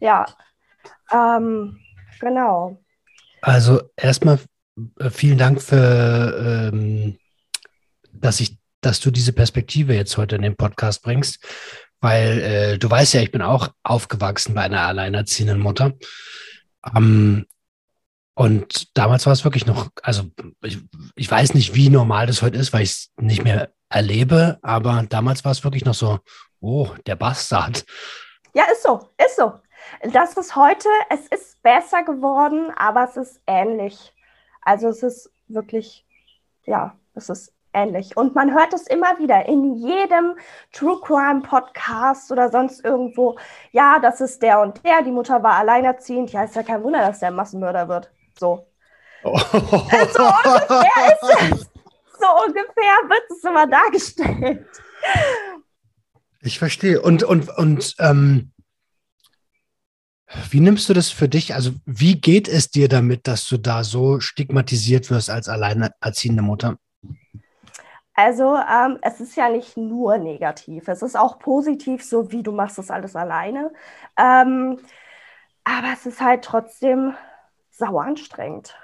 Ja, 0.00 0.26
ähm, 1.12 1.78
genau. 2.20 2.78
Also 3.42 3.82
erstmal 3.96 4.38
äh, 4.98 5.10
vielen 5.10 5.38
Dank 5.38 5.60
für, 5.62 6.70
ähm, 6.72 7.18
dass 8.12 8.40
ich 8.40 8.57
dass 8.88 9.00
du 9.00 9.10
diese 9.10 9.34
Perspektive 9.34 9.94
jetzt 9.94 10.16
heute 10.16 10.36
in 10.36 10.42
den 10.42 10.56
Podcast 10.56 11.02
bringst, 11.02 11.44
weil 12.00 12.40
äh, 12.40 12.78
du 12.78 12.90
weißt 12.90 13.12
ja, 13.14 13.20
ich 13.20 13.30
bin 13.30 13.42
auch 13.42 13.68
aufgewachsen 13.82 14.54
bei 14.54 14.62
einer 14.62 14.80
alleinerziehenden 14.80 15.60
Mutter. 15.60 15.92
Ähm, 16.96 17.44
und 18.34 18.96
damals 18.96 19.26
war 19.26 19.34
es 19.34 19.44
wirklich 19.44 19.66
noch, 19.66 19.90
also 20.02 20.24
ich, 20.62 20.78
ich 21.16 21.30
weiß 21.30 21.52
nicht, 21.52 21.74
wie 21.74 21.90
normal 21.90 22.26
das 22.26 22.40
heute 22.40 22.56
ist, 22.56 22.72
weil 22.72 22.82
ich 22.82 22.90
es 22.90 23.10
nicht 23.20 23.44
mehr 23.44 23.72
erlebe, 23.90 24.58
aber 24.62 25.04
damals 25.08 25.44
war 25.44 25.52
es 25.52 25.64
wirklich 25.64 25.84
noch 25.84 25.94
so, 25.94 26.20
oh, 26.60 26.88
der 27.06 27.16
Bastard. 27.16 27.84
Ja, 28.54 28.64
ist 28.72 28.84
so, 28.84 29.10
ist 29.22 29.36
so. 29.36 29.52
Das 30.12 30.34
ist 30.36 30.56
heute, 30.56 30.88
es 31.10 31.26
ist 31.28 31.62
besser 31.62 32.04
geworden, 32.04 32.70
aber 32.76 33.04
es 33.04 33.16
ist 33.16 33.40
ähnlich. 33.46 34.14
Also 34.62 34.88
es 34.88 35.02
ist 35.02 35.30
wirklich, 35.48 36.06
ja, 36.64 36.96
es 37.14 37.28
ist 37.28 37.52
ähnlich. 37.72 38.16
Und 38.16 38.34
man 38.34 38.52
hört 38.54 38.72
es 38.72 38.86
immer 38.86 39.18
wieder 39.18 39.46
in 39.46 39.74
jedem 39.74 40.36
True 40.72 41.00
Crime 41.02 41.42
Podcast 41.42 42.30
oder 42.32 42.50
sonst 42.50 42.84
irgendwo. 42.84 43.38
Ja, 43.72 43.98
das 43.98 44.20
ist 44.20 44.42
der 44.42 44.60
und 44.60 44.84
der, 44.84 45.02
die 45.02 45.10
Mutter 45.10 45.42
war 45.42 45.54
alleinerziehend. 45.56 46.32
Ja, 46.32 46.44
ist 46.44 46.56
ja 46.56 46.62
kein 46.62 46.82
Wunder, 46.82 47.00
dass 47.00 47.20
der 47.20 47.30
Massenmörder 47.30 47.88
wird. 47.88 48.10
So. 48.38 48.66
Oh. 49.24 49.38
So 49.50 50.24
ungefähr 50.24 51.08
ist 51.08 51.52
es. 51.52 51.70
So 52.20 52.26
ungefähr 52.46 52.96
wird 53.08 53.30
es 53.30 53.44
immer 53.44 53.66
dargestellt. 53.66 54.66
Ich 56.40 56.58
verstehe. 56.58 57.00
Und, 57.00 57.22
und, 57.22 57.48
und 57.56 57.94
ähm, 57.98 58.52
wie 60.50 60.60
nimmst 60.60 60.88
du 60.88 60.94
das 60.94 61.10
für 61.10 61.28
dich? 61.28 61.54
Also, 61.54 61.72
wie 61.86 62.20
geht 62.20 62.48
es 62.48 62.70
dir 62.70 62.88
damit, 62.88 63.26
dass 63.26 63.48
du 63.48 63.56
da 63.56 63.82
so 63.82 64.20
stigmatisiert 64.20 65.10
wirst 65.10 65.30
als 65.30 65.48
alleinerziehende 65.48 66.42
Mutter? 66.42 66.78
Also 68.18 68.56
ähm, 68.56 68.98
es 69.02 69.20
ist 69.20 69.36
ja 69.36 69.48
nicht 69.48 69.76
nur 69.76 70.18
negativ, 70.18 70.88
es 70.88 71.02
ist 71.02 71.16
auch 71.16 71.38
positiv, 71.38 72.02
so 72.04 72.32
wie 72.32 72.42
du 72.42 72.50
machst 72.50 72.76
das 72.76 72.90
alles 72.90 73.14
alleine. 73.14 73.72
Ähm, 74.16 74.80
aber 75.62 75.92
es 75.92 76.04
ist 76.04 76.20
halt 76.20 76.44
trotzdem 76.44 77.14
sauer 77.70 78.02
anstrengend. 78.02 78.74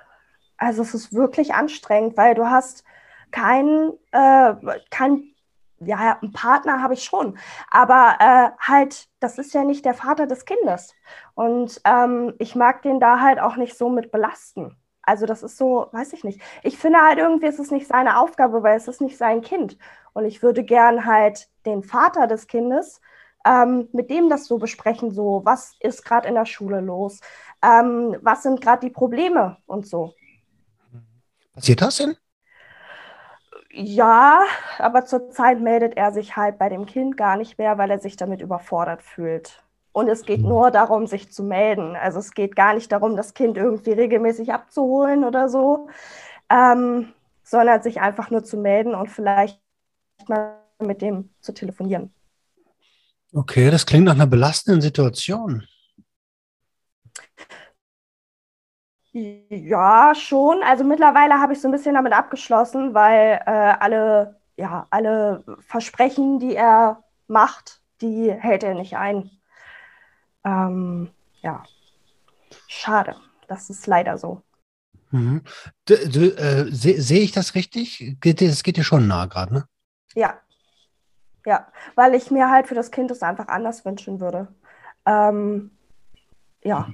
Also 0.56 0.82
es 0.82 0.94
ist 0.94 1.12
wirklich 1.12 1.52
anstrengend, 1.52 2.16
weil 2.16 2.36
du 2.36 2.48
hast 2.48 2.84
keinen, 3.32 3.94
äh, 4.12 4.54
kein, 4.90 5.34
ja, 5.80 6.16
einen 6.22 6.32
Partner 6.32 6.80
habe 6.80 6.94
ich 6.94 7.02
schon, 7.02 7.36
aber 7.72 8.16
äh, 8.20 8.50
halt, 8.60 9.08
das 9.18 9.38
ist 9.38 9.52
ja 9.52 9.64
nicht 9.64 9.84
der 9.84 9.94
Vater 9.94 10.28
des 10.28 10.44
Kindes. 10.44 10.94
Und 11.34 11.80
ähm, 11.84 12.34
ich 12.38 12.54
mag 12.54 12.82
den 12.82 13.00
da 13.00 13.20
halt 13.20 13.40
auch 13.40 13.56
nicht 13.56 13.76
so 13.76 13.88
mit 13.90 14.12
belasten. 14.12 14.76
Also 15.06 15.26
das 15.26 15.42
ist 15.42 15.56
so, 15.56 15.88
weiß 15.92 16.12
ich 16.14 16.24
nicht. 16.24 16.40
Ich 16.62 16.78
finde 16.78 17.00
halt 17.00 17.18
irgendwie 17.18 17.46
ist 17.46 17.58
es 17.58 17.70
nicht 17.70 17.86
seine 17.86 18.18
Aufgabe, 18.18 18.62
weil 18.62 18.76
es 18.76 18.88
ist 18.88 19.00
nicht 19.00 19.16
sein 19.16 19.42
Kind. 19.42 19.78
Und 20.12 20.24
ich 20.24 20.42
würde 20.42 20.64
gern 20.64 21.04
halt 21.06 21.48
den 21.66 21.82
Vater 21.82 22.26
des 22.26 22.46
Kindes 22.46 23.00
ähm, 23.44 23.88
mit 23.92 24.10
dem 24.10 24.28
das 24.28 24.46
so 24.46 24.58
besprechen, 24.58 25.10
so 25.10 25.42
was 25.44 25.74
ist 25.80 26.04
gerade 26.04 26.28
in 26.28 26.34
der 26.34 26.46
Schule 26.46 26.80
los, 26.80 27.20
ähm, 27.62 28.16
was 28.22 28.42
sind 28.42 28.60
gerade 28.60 28.86
die 28.86 28.92
Probleme 28.92 29.58
und 29.66 29.86
so. 29.86 30.14
Passiert 31.52 31.82
das 31.82 31.98
denn? 31.98 32.16
Ja, 33.70 34.40
aber 34.78 35.04
zurzeit 35.04 35.60
meldet 35.60 35.96
er 35.96 36.12
sich 36.12 36.36
halt 36.36 36.58
bei 36.58 36.68
dem 36.68 36.86
Kind 36.86 37.16
gar 37.16 37.36
nicht 37.36 37.58
mehr, 37.58 37.76
weil 37.76 37.90
er 37.90 37.98
sich 37.98 38.16
damit 38.16 38.40
überfordert 38.40 39.02
fühlt. 39.02 39.63
Und 39.94 40.08
es 40.08 40.22
geht 40.22 40.40
mhm. 40.40 40.48
nur 40.48 40.70
darum, 40.72 41.06
sich 41.06 41.30
zu 41.30 41.44
melden. 41.44 41.94
Also 41.94 42.18
es 42.18 42.32
geht 42.34 42.56
gar 42.56 42.74
nicht 42.74 42.90
darum, 42.90 43.16
das 43.16 43.32
Kind 43.32 43.56
irgendwie 43.56 43.92
regelmäßig 43.92 44.52
abzuholen 44.52 45.22
oder 45.22 45.48
so, 45.48 45.88
ähm, 46.50 47.12
sondern 47.44 47.80
sich 47.80 48.00
einfach 48.00 48.28
nur 48.28 48.42
zu 48.42 48.56
melden 48.56 48.96
und 48.96 49.08
vielleicht 49.08 49.60
mal 50.26 50.58
mit 50.80 51.00
dem 51.00 51.30
zu 51.40 51.54
telefonieren. 51.54 52.12
Okay, 53.32 53.70
das 53.70 53.86
klingt 53.86 54.06
nach 54.06 54.14
einer 54.14 54.26
belastenden 54.26 54.82
Situation. 54.82 55.64
Ja, 59.12 60.12
schon. 60.16 60.60
Also 60.64 60.82
mittlerweile 60.82 61.34
habe 61.34 61.52
ich 61.52 61.60
so 61.60 61.68
ein 61.68 61.72
bisschen 61.72 61.94
damit 61.94 62.12
abgeschlossen, 62.12 62.94
weil 62.94 63.40
äh, 63.46 63.74
alle, 63.78 64.40
ja, 64.56 64.88
alle 64.90 65.44
Versprechen, 65.60 66.40
die 66.40 66.56
er 66.56 67.04
macht, 67.28 67.80
die 68.00 68.32
hält 68.32 68.64
er 68.64 68.74
nicht 68.74 68.96
ein. 68.96 69.30
Ähm, 70.44 71.10
ja, 71.42 71.64
schade. 72.68 73.16
Das 73.48 73.70
ist 73.70 73.86
leider 73.86 74.18
so. 74.18 74.42
Mhm. 75.10 75.42
Äh, 75.88 76.64
Sehe 76.70 77.00
seh 77.00 77.18
ich 77.18 77.32
das 77.32 77.54
richtig? 77.54 78.16
Das 78.20 78.62
geht 78.62 78.76
dir 78.76 78.84
schon 78.84 79.06
nah 79.06 79.26
gerade, 79.26 79.54
ne? 79.54 79.64
Ja. 80.14 80.40
Ja, 81.46 81.66
weil 81.94 82.14
ich 82.14 82.30
mir 82.30 82.50
halt 82.50 82.66
für 82.68 82.74
das 82.74 82.90
Kind 82.90 83.10
das 83.10 83.22
einfach 83.22 83.48
anders 83.48 83.84
wünschen 83.84 84.18
würde. 84.20 84.48
Ähm, 85.04 85.70
ja. 86.62 86.88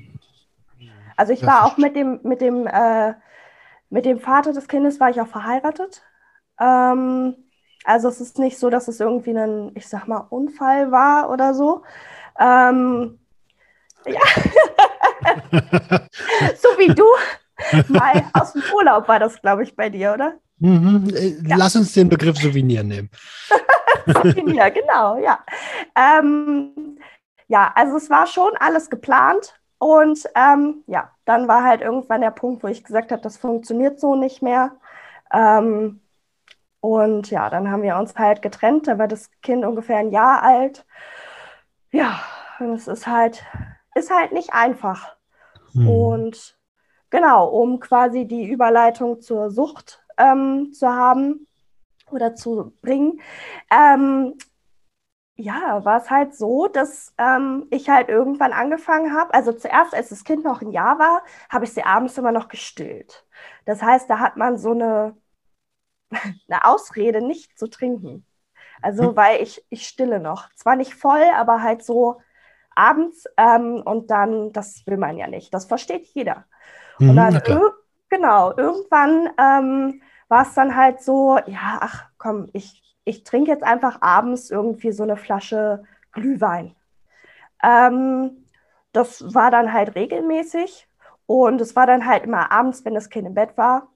Also 1.17 1.33
ich 1.33 1.47
war 1.47 1.67
auch 1.67 1.77
mit 1.77 1.95
dem, 1.95 2.21
mit 2.25 2.41
dem, 2.41 2.67
äh, 2.67 3.15
mit 3.91 4.05
dem 4.05 4.19
Vater 4.21 4.53
des 4.53 4.69
Kindes 4.69 4.99
war 5.01 5.11
ich 5.11 5.21
auch 5.21 5.29
verheiratet. 5.29 6.03
Ähm, 6.61 7.37
Also 7.85 8.09
es 8.09 8.21
ist 8.21 8.39
nicht 8.39 8.59
so, 8.59 8.71
dass 8.71 8.89
es 8.89 9.01
irgendwie 9.01 9.31
ein, 9.37 9.73
ich 9.75 9.89
sag 9.89 10.07
mal, 10.07 10.19
Unfall 10.31 10.91
war 10.93 11.31
oder 11.31 11.55
so. 11.55 11.83
Ähm, 12.39 13.19
ja. 14.07 14.21
so 16.57 16.69
wie 16.79 16.95
du 16.95 17.05
mal 17.89 18.25
aus 18.33 18.53
dem 18.53 18.63
Urlaub 18.75 19.09
war 19.09 19.19
das, 19.19 19.41
glaube 19.41 19.63
ich, 19.63 19.77
bei 19.77 19.91
dir, 19.91 20.13
oder? 20.15 20.35
Mhm. 20.59 21.09
Äh, 21.15 21.49
ja. 21.49 21.57
Lass 21.57 21.77
uns 21.77 21.93
den 21.93 22.09
Begriff 22.09 22.37
Souvenir 22.39 22.83
nehmen. 22.83 23.11
Souvenir, 24.07 24.71
genau, 24.71 25.19
ja. 25.19 25.41
Ähm, 25.97 26.99
ja, 27.49 27.73
also 27.75 27.97
es 27.97 28.11
war 28.11 28.27
schon 28.27 28.53
alles 28.59 28.91
geplant. 28.91 29.55
Und 29.79 30.29
ähm, 30.35 30.85
ja, 30.87 31.11
dann 31.25 31.49
war 31.49 31.65
halt 31.65 31.81
irgendwann 31.81 32.21
der 32.21 32.31
Punkt, 32.31 32.63
wo 32.63 32.69
ich 32.69 32.85
gesagt 32.85 33.13
habe, 33.13 33.23
das 33.23 33.39
funktioniert 33.39 33.99
so 33.99 34.15
nicht 34.15 34.43
mehr. 34.43 34.73
Ähm, 35.33 36.01
und 36.81 37.31
ja, 37.31 37.49
dann 37.51 37.71
haben 37.71 37.83
wir 37.83 37.97
uns 37.97 38.15
halt 38.17 38.43
getrennt. 38.43 38.89
Da 38.89 38.99
war 38.99 39.09
das 39.09 39.31
Kind 39.43 39.65
ungefähr 39.65 39.99
ein 39.99 40.11
Jahr 40.11 40.43
alt. 40.43 40.85
Ja, 41.93 42.21
und 42.59 42.75
es 42.75 42.89
ist 42.89 43.07
halt, 43.07 43.43
ist 43.95 44.11
halt 44.11 44.33
nicht 44.33 44.53
einfach. 44.53 45.17
Hm. 45.73 45.89
Und 45.89 46.59
genau, 47.11 47.49
um 47.49 47.81
quasi 47.81 48.27
die 48.27 48.49
Überleitung 48.49 49.21
zur 49.21 49.51
Sucht 49.51 50.03
ähm, 50.17 50.73
zu 50.73 50.89
haben 50.89 51.47
oder 52.11 52.35
zu 52.35 52.73
bringen, 52.83 53.21
ähm, 53.71 54.35
ja, 55.37 55.85
war 55.85 56.03
es 56.03 56.11
halt 56.11 56.35
so, 56.35 56.67
dass 56.69 57.15
ähm, 57.17 57.67
ich 57.71 57.89
halt 57.89 58.09
irgendwann 58.11 58.53
angefangen 58.53 59.15
habe. 59.15 59.33
Also 59.33 59.53
zuerst, 59.53 59.95
als 59.95 60.11
das 60.11 60.25
Kind 60.25 60.45
noch 60.45 60.61
ein 60.61 60.71
Jahr 60.71 60.99
war, 60.99 61.23
habe 61.49 61.65
ich 61.65 61.73
sie 61.73 61.83
abends 61.83 62.19
immer 62.19 62.33
noch 62.33 62.49
gestillt. 62.49 63.27
Das 63.65 63.83
heißt, 63.83 64.09
da 64.11 64.19
hat 64.19 64.37
man 64.37 64.59
so 64.59 64.73
eine, 64.73 65.17
eine 66.49 66.65
Ausrede, 66.65 67.23
nicht 67.23 67.59
zu 67.59 67.69
trinken. 67.69 68.27
Also, 68.83 69.09
hm. 69.09 69.17
weil 69.17 69.43
ich, 69.43 69.65
ich 69.71 69.87
stille 69.89 70.21
noch. 70.21 70.53
Zwar 70.55 70.77
nicht 70.77 70.95
voll, 70.95 71.25
aber 71.35 71.63
halt 71.63 71.85
so 71.85 72.21
abends 72.75 73.25
ähm, 73.37 73.83
und 73.85 74.11
dann, 74.11 74.53
das 74.53 74.87
will 74.87 74.97
man 74.97 75.17
ja 75.17 75.27
nicht. 75.27 75.53
Das 75.53 75.67
versteht 75.67 76.07
jeder. 76.15 76.45
Mhm, 76.99 77.11
und 77.11 77.17
dann, 77.17 77.43
genau, 78.09 78.57
irgendwann 78.57 79.29
ähm, 79.39 80.03
war 80.29 80.43
es 80.43 80.55
dann 80.55 80.77
halt 80.77 81.03
so, 81.03 81.39
ja, 81.47 81.79
ach 81.81 82.07
komm, 82.19 82.49
ich 82.53 82.81
ich 83.05 83.25
trinke 83.25 83.51
jetzt 83.51 83.65
einfach 83.65 84.03
abends 84.03 84.51
irgendwie 84.51 84.93
so 84.93 85.03
eine 85.03 85.17
Flasche 85.17 85.85
Glühwein. 86.13 86.75
Ähm, 87.63 88.47
das 88.93 89.35
war 89.35 89.51
dann 89.51 89.73
halt 89.73 89.95
regelmäßig 89.95 90.89
und 91.27 91.61
es 91.61 91.77
war 91.77 91.87
dann 91.87 92.07
halt 92.07 92.25
immer 92.25 92.51
abends, 92.51 92.85
wenn 92.85 92.95
das 92.95 93.11
Kind 93.11 93.27
im 93.27 93.35
Bett 93.35 93.57
war. 93.57 93.89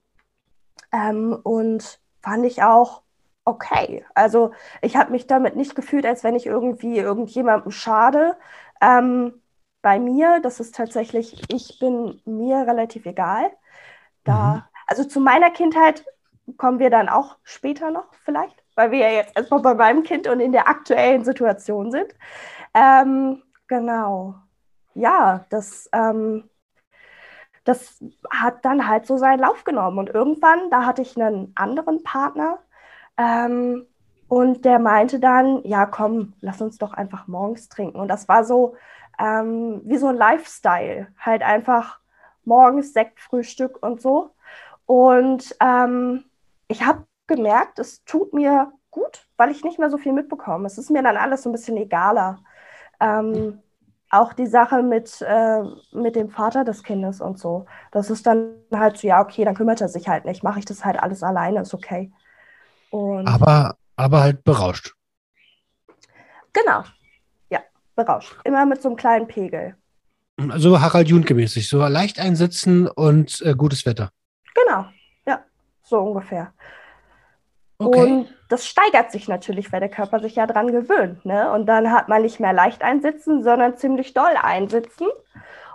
Ähm, 0.91 1.37
und 1.43 1.99
fand 2.21 2.45
ich 2.45 2.63
auch 2.63 3.01
okay. 3.45 4.05
Also 4.15 4.51
ich 4.81 4.95
habe 4.95 5.11
mich 5.11 5.27
damit 5.27 5.55
nicht 5.55 5.75
gefühlt, 5.75 6.05
als 6.05 6.23
wenn 6.23 6.35
ich 6.35 6.45
irgendwie 6.45 6.97
irgendjemandem 6.97 7.71
schade. 7.71 8.37
Ähm, 8.81 9.41
bei 9.81 9.99
mir, 9.99 10.39
das 10.41 10.59
ist 10.59 10.75
tatsächlich, 10.75 11.41
ich 11.51 11.79
bin 11.79 12.21
mir 12.25 12.67
relativ 12.67 13.05
egal. 13.05 13.51
Da, 14.23 14.55
mhm. 14.55 14.61
also 14.87 15.03
zu 15.03 15.19
meiner 15.19 15.51
Kindheit 15.51 16.05
kommen 16.57 16.79
wir 16.79 16.89
dann 16.89 17.09
auch 17.09 17.37
später 17.43 17.91
noch 17.91 18.13
vielleicht 18.23 18.65
weil 18.75 18.91
wir 18.91 18.99
ja 18.99 19.09
jetzt 19.09 19.35
erstmal 19.35 19.61
bei 19.61 19.73
meinem 19.73 20.03
Kind 20.03 20.27
und 20.27 20.39
in 20.39 20.51
der 20.51 20.67
aktuellen 20.67 21.23
Situation 21.23 21.91
sind. 21.91 22.13
Ähm, 22.73 23.41
genau. 23.67 24.35
Ja, 24.93 25.45
das, 25.49 25.89
ähm, 25.93 26.49
das 27.63 28.03
hat 28.29 28.63
dann 28.63 28.87
halt 28.87 29.07
so 29.07 29.17
seinen 29.17 29.39
Lauf 29.39 29.63
genommen. 29.63 29.97
Und 29.97 30.09
irgendwann, 30.09 30.69
da 30.69 30.85
hatte 30.85 31.01
ich 31.01 31.19
einen 31.19 31.53
anderen 31.55 32.03
Partner 32.03 32.59
ähm, 33.17 33.87
und 34.27 34.65
der 34.65 34.79
meinte 34.79 35.19
dann, 35.19 35.61
ja, 35.63 35.85
komm, 35.85 36.33
lass 36.41 36.61
uns 36.61 36.77
doch 36.77 36.93
einfach 36.93 37.27
morgens 37.27 37.69
trinken. 37.69 37.99
Und 37.99 38.07
das 38.07 38.27
war 38.27 38.43
so 38.43 38.75
ähm, 39.19 39.81
wie 39.85 39.97
so 39.97 40.07
ein 40.07 40.15
Lifestyle, 40.15 41.07
halt 41.19 41.43
einfach 41.43 41.99
morgens 42.43 42.93
Sekt, 42.93 43.19
Frühstück 43.19 43.81
und 43.81 44.01
so. 44.01 44.31
Und 44.85 45.55
ähm, 45.61 46.25
ich 46.67 46.85
habe 46.85 47.05
gemerkt, 47.27 47.79
es 47.79 48.03
tut 48.05 48.33
mir 48.33 48.71
gut, 48.91 49.27
weil 49.37 49.51
ich 49.51 49.63
nicht 49.63 49.79
mehr 49.79 49.89
so 49.89 49.97
viel 49.97 50.13
mitbekomme. 50.13 50.65
Es 50.67 50.77
ist 50.77 50.89
mir 50.89 51.03
dann 51.03 51.17
alles 51.17 51.43
so 51.43 51.49
ein 51.49 51.53
bisschen 51.53 51.77
egaler. 51.77 52.39
Ähm, 52.99 53.59
auch 54.09 54.33
die 54.33 54.47
Sache 54.47 54.83
mit, 54.83 55.21
äh, 55.21 55.63
mit 55.91 56.15
dem 56.15 56.29
Vater 56.29 56.63
des 56.63 56.83
Kindes 56.83 57.19
und 57.21 57.39
so. 57.39 57.65
Das 57.91 58.09
ist 58.09 58.25
dann 58.25 58.53
halt 58.73 58.97
so, 58.97 59.07
ja, 59.07 59.21
okay, 59.21 59.43
dann 59.43 59.55
kümmert 59.55 59.81
er 59.81 59.89
sich 59.89 60.07
halt 60.07 60.25
nicht. 60.25 60.43
Mache 60.43 60.59
ich 60.59 60.65
das 60.65 60.85
halt 60.85 61.01
alles 61.01 61.23
alleine, 61.23 61.61
ist 61.61 61.73
okay. 61.73 62.11
Und 62.91 63.27
aber, 63.27 63.75
aber 63.95 64.21
halt 64.21 64.43
berauscht. 64.43 64.93
Genau. 66.53 66.83
Ja, 67.49 67.61
berauscht. 67.95 68.35
Immer 68.43 68.65
mit 68.65 68.81
so 68.81 68.89
einem 68.89 68.97
kleinen 68.97 69.27
Pegel. 69.27 69.75
Also 70.49 70.81
Harald 70.81 71.07
Junke 71.07 71.33
mäßig, 71.33 71.69
so 71.69 71.85
leicht 71.85 72.19
einsitzen 72.19 72.87
und 72.87 73.41
äh, 73.41 73.55
gutes 73.55 73.85
Wetter. 73.85 74.11
Genau, 74.53 74.85
ja, 75.25 75.43
so 75.83 75.99
ungefähr. 75.99 76.53
Okay. 77.77 78.01
Und 78.01 78.33
das 78.49 78.67
steigert 78.67 79.11
sich 79.11 79.27
natürlich, 79.27 79.71
weil 79.71 79.79
der 79.79 79.89
Körper 79.89 80.19
sich 80.19 80.35
ja 80.35 80.47
dran 80.47 80.71
gewöhnt. 80.71 81.25
Ne? 81.25 81.51
Und 81.51 81.65
dann 81.65 81.91
hat 81.91 82.07
man 82.07 82.21
nicht 82.21 82.39
mehr 82.39 82.53
leicht 82.53 82.83
einsitzen, 82.83 83.43
sondern 83.43 83.77
ziemlich 83.77 84.13
doll 84.13 84.35
einsitzen. 84.41 85.07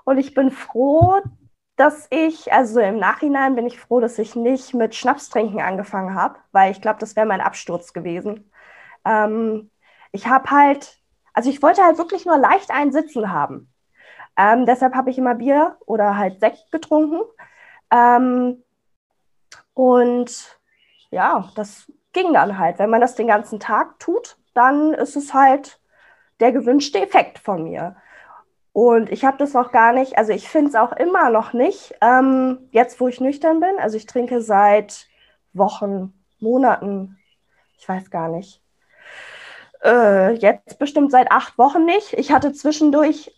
Und 0.04 0.18
ich 0.18 0.34
bin 0.34 0.50
froh, 0.50 1.20
dass 1.80 2.08
ich, 2.10 2.52
also 2.52 2.78
im 2.78 2.98
Nachhinein 2.98 3.54
bin 3.54 3.66
ich 3.66 3.80
froh, 3.80 4.00
dass 4.00 4.18
ich 4.18 4.36
nicht 4.36 4.74
mit 4.74 4.94
Schnapstrinken 4.94 5.62
angefangen 5.62 6.14
habe, 6.14 6.38
weil 6.52 6.72
ich 6.72 6.82
glaube, 6.82 6.98
das 6.98 7.16
wäre 7.16 7.24
mein 7.26 7.40
Absturz 7.40 7.94
gewesen. 7.94 8.52
Ähm, 9.06 9.70
ich 10.12 10.26
habe 10.26 10.50
halt, 10.50 10.98
also 11.32 11.48
ich 11.48 11.62
wollte 11.62 11.82
halt 11.82 11.96
wirklich 11.96 12.26
nur 12.26 12.36
leicht 12.36 12.70
einsitzen 12.70 13.32
haben. 13.32 13.72
Ähm, 14.36 14.66
deshalb 14.66 14.94
habe 14.94 15.08
ich 15.08 15.16
immer 15.16 15.34
Bier 15.34 15.78
oder 15.86 16.18
halt 16.18 16.40
Sekt 16.40 16.70
getrunken. 16.70 17.22
Ähm, 17.90 18.62
und 19.72 20.60
ja, 21.10 21.50
das 21.54 21.90
ging 22.12 22.34
dann 22.34 22.58
halt. 22.58 22.78
Wenn 22.78 22.90
man 22.90 23.00
das 23.00 23.14
den 23.14 23.26
ganzen 23.26 23.58
Tag 23.58 23.98
tut, 23.98 24.36
dann 24.52 24.92
ist 24.92 25.16
es 25.16 25.32
halt 25.32 25.80
der 26.40 26.52
gewünschte 26.52 27.00
Effekt 27.00 27.38
von 27.38 27.64
mir. 27.64 27.96
Und 28.72 29.10
ich 29.10 29.24
habe 29.24 29.36
das 29.36 29.52
noch 29.52 29.72
gar 29.72 29.92
nicht, 29.92 30.16
also 30.16 30.32
ich 30.32 30.48
finde 30.48 30.70
es 30.70 30.74
auch 30.76 30.92
immer 30.92 31.30
noch 31.30 31.52
nicht, 31.52 31.94
ähm, 32.00 32.68
jetzt 32.70 33.00
wo 33.00 33.08
ich 33.08 33.20
nüchtern 33.20 33.60
bin. 33.60 33.72
Also 33.78 33.96
ich 33.96 34.06
trinke 34.06 34.40
seit 34.42 35.06
Wochen, 35.52 36.12
Monaten, 36.38 37.18
ich 37.78 37.88
weiß 37.88 38.10
gar 38.10 38.28
nicht. 38.28 38.62
Äh, 39.82 40.34
jetzt 40.34 40.78
bestimmt 40.78 41.10
seit 41.10 41.32
acht 41.32 41.58
Wochen 41.58 41.84
nicht. 41.84 42.12
Ich 42.12 42.30
hatte 42.30 42.52
zwischendurch 42.52 43.34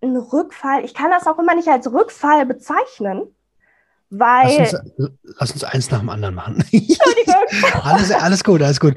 einen 0.00 0.16
Rückfall. 0.16 0.84
Ich 0.84 0.94
kann 0.94 1.10
das 1.10 1.26
auch 1.26 1.38
immer 1.38 1.54
nicht 1.54 1.68
als 1.68 1.92
Rückfall 1.92 2.46
bezeichnen. 2.46 3.34
Weil. 4.10 4.58
Lass 4.58 4.74
uns, 4.74 5.10
lass 5.22 5.52
uns 5.52 5.64
eins 5.64 5.90
nach 5.90 6.00
dem 6.00 6.10
anderen 6.10 6.34
machen. 6.34 6.56
Entschuldigung. 6.72 7.82
alles, 7.82 8.10
alles 8.10 8.44
gut, 8.44 8.62
alles 8.62 8.80
gut. 8.80 8.96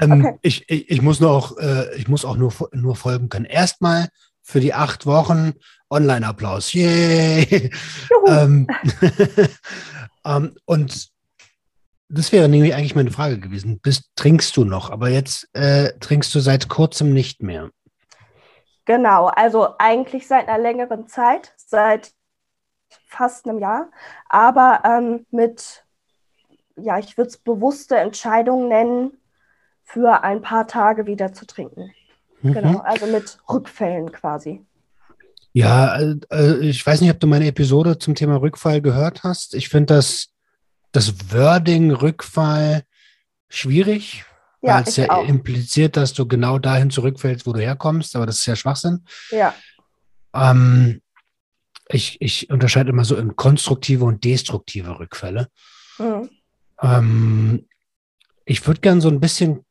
Ähm, 0.00 0.24
okay. 0.24 0.38
ich, 0.42 0.68
ich, 0.68 0.90
ich, 0.90 1.02
muss 1.02 1.20
nur 1.20 1.30
auch, 1.30 1.56
äh, 1.58 1.94
ich 1.96 2.08
muss 2.08 2.24
auch 2.24 2.36
nur, 2.36 2.52
nur 2.72 2.96
folgen 2.96 3.28
können. 3.28 3.44
Erstmal 3.44 4.08
für 4.46 4.60
die 4.60 4.72
acht 4.74 5.06
Wochen 5.06 5.54
Online-Applaus. 5.90 6.72
Yay! 6.72 7.70
ähm, 8.28 8.68
ähm, 10.24 10.56
und 10.64 11.08
das 12.08 12.30
wäre 12.30 12.48
nämlich 12.48 12.72
eigentlich 12.72 12.94
meine 12.94 13.10
Frage 13.10 13.40
gewesen. 13.40 13.80
Bist, 13.80 14.08
trinkst 14.14 14.56
du 14.56 14.64
noch? 14.64 14.90
Aber 14.90 15.08
jetzt 15.08 15.48
äh, 15.54 15.98
trinkst 15.98 16.32
du 16.32 16.38
seit 16.38 16.68
kurzem 16.68 17.12
nicht 17.12 17.42
mehr. 17.42 17.70
Genau, 18.84 19.26
also 19.26 19.74
eigentlich 19.78 20.28
seit 20.28 20.46
einer 20.46 20.62
längeren 20.62 21.08
Zeit, 21.08 21.52
seit 21.56 22.12
fast 23.08 23.48
einem 23.48 23.58
Jahr, 23.58 23.90
aber 24.28 24.82
ähm, 24.84 25.26
mit, 25.32 25.84
ja, 26.76 26.96
ich 26.98 27.18
würde 27.18 27.30
es 27.30 27.36
bewusste 27.36 27.96
Entscheidungen 27.96 28.68
nennen, 28.68 29.20
für 29.82 30.22
ein 30.22 30.40
paar 30.40 30.68
Tage 30.68 31.06
wieder 31.06 31.32
zu 31.32 31.46
trinken. 31.46 31.92
Mhm. 32.42 32.52
Genau, 32.52 32.78
also 32.78 33.06
mit 33.06 33.38
Rückfällen 33.48 34.12
quasi. 34.12 34.64
Ja, 35.52 35.98
äh, 35.98 36.16
äh, 36.30 36.58
ich 36.68 36.84
weiß 36.84 37.00
nicht, 37.00 37.10
ob 37.10 37.20
du 37.20 37.26
meine 37.26 37.46
Episode 37.46 37.98
zum 37.98 38.14
Thema 38.14 38.36
Rückfall 38.36 38.82
gehört 38.82 39.22
hast. 39.22 39.54
Ich 39.54 39.68
finde 39.68 39.94
das, 39.94 40.28
das 40.92 41.32
Wording 41.32 41.92
Rückfall 41.92 42.84
schwierig, 43.48 44.24
ja, 44.60 44.76
weil 44.76 44.82
es 44.82 44.96
ja 44.96 45.10
auch. 45.10 45.26
impliziert, 45.26 45.96
dass 45.96 46.12
du 46.12 46.26
genau 46.26 46.58
dahin 46.58 46.90
zurückfällst, 46.90 47.46
wo 47.46 47.52
du 47.52 47.60
herkommst, 47.60 48.16
aber 48.16 48.26
das 48.26 48.40
ist 48.40 48.46
ja 48.46 48.56
Schwachsinn. 48.56 49.04
Ja. 49.30 49.54
Ähm, 50.34 51.00
ich, 51.88 52.20
ich 52.20 52.50
unterscheide 52.50 52.90
immer 52.90 53.04
so 53.04 53.16
in 53.16 53.36
konstruktive 53.36 54.04
und 54.04 54.24
destruktive 54.24 54.98
Rückfälle. 54.98 55.48
Mhm. 55.98 56.30
Ähm, 56.82 57.66
ich 58.44 58.66
würde 58.66 58.80
gerne 58.80 59.00
so 59.00 59.08
ein 59.08 59.20
bisschen. 59.20 59.65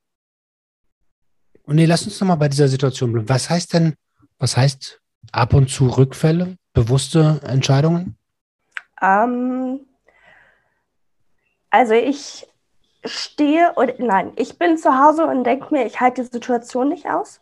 Nee, 1.68 1.86
lass 1.86 2.04
uns 2.04 2.20
nochmal 2.20 2.38
bei 2.38 2.50
dieser 2.50 2.68
Situation 2.68 3.12
bleiben. 3.12 3.30
Was 3.30 3.50
heißt 3.50 3.74
denn, 3.74 3.96
was 4.38 4.56
heißt 4.56 5.02
ab 5.32 5.54
und 5.54 5.70
zu 5.70 5.88
Rückfälle? 5.88 6.58
Bewusste 6.74 7.40
Entscheidungen? 7.48 8.18
Ähm, 9.02 9.80
also 11.70 11.94
ich 11.94 12.48
stehe 13.04 13.74
und 13.74 14.00
nein, 14.00 14.34
ich 14.36 14.58
bin 14.58 14.78
zu 14.78 15.00
Hause 15.00 15.26
und 15.26 15.44
denke 15.44 15.74
mir, 15.74 15.86
ich 15.86 16.00
halte 16.00 16.24
die 16.24 16.32
Situation 16.32 16.90
nicht 16.90 17.08
aus. 17.08 17.42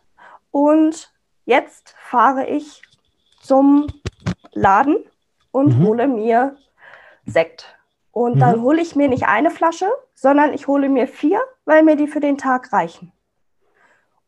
Und 0.50 1.12
jetzt 1.44 1.94
fahre 1.98 2.46
ich 2.46 2.82
zum 3.42 3.88
Laden 4.52 4.96
und 5.50 5.78
mhm. 5.78 5.86
hole 5.86 6.08
mir 6.08 6.56
Sekt. 7.26 7.76
Und 8.12 8.36
mhm. 8.36 8.40
dann 8.40 8.62
hole 8.62 8.80
ich 8.80 8.96
mir 8.96 9.08
nicht 9.08 9.26
eine 9.26 9.50
Flasche, 9.50 9.88
sondern 10.14 10.52
ich 10.52 10.66
hole 10.66 10.88
mir 10.88 11.08
vier, 11.08 11.40
weil 11.64 11.82
mir 11.82 11.96
die 11.96 12.06
für 12.06 12.20
den 12.20 12.38
Tag 12.38 12.72
reichen. 12.72 13.12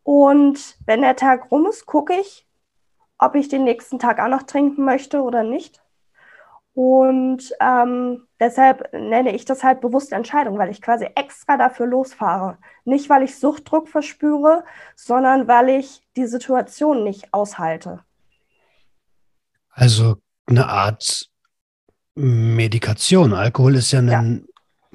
Und 0.06 0.76
wenn 0.86 1.02
der 1.02 1.16
Tag 1.16 1.50
rum 1.50 1.66
ist, 1.66 1.84
gucke 1.84 2.14
ich, 2.14 2.46
ob 3.18 3.34
ich 3.34 3.48
den 3.48 3.64
nächsten 3.64 3.98
Tag 3.98 4.20
auch 4.20 4.28
noch 4.28 4.44
trinken 4.44 4.84
möchte 4.84 5.20
oder 5.20 5.42
nicht. 5.42 5.82
Und 6.74 7.52
ähm, 7.58 8.22
deshalb 8.38 8.92
nenne 8.92 9.34
ich 9.34 9.46
das 9.46 9.64
halt 9.64 9.80
bewusste 9.80 10.14
Entscheidung, 10.14 10.58
weil 10.58 10.70
ich 10.70 10.80
quasi 10.80 11.08
extra 11.16 11.56
dafür 11.56 11.86
losfahre. 11.86 12.56
Nicht, 12.84 13.10
weil 13.10 13.24
ich 13.24 13.36
Suchtdruck 13.36 13.88
verspüre, 13.88 14.62
sondern 14.94 15.48
weil 15.48 15.70
ich 15.70 16.06
die 16.14 16.26
Situation 16.26 17.02
nicht 17.02 17.34
aushalte. 17.34 18.04
Also 19.70 20.18
eine 20.46 20.68
Art 20.68 21.28
Medikation. 22.14 23.32
Alkohol 23.32 23.74
ist 23.74 23.90
ja, 23.90 23.98
ein, 23.98 24.08
ja. 24.08 24.22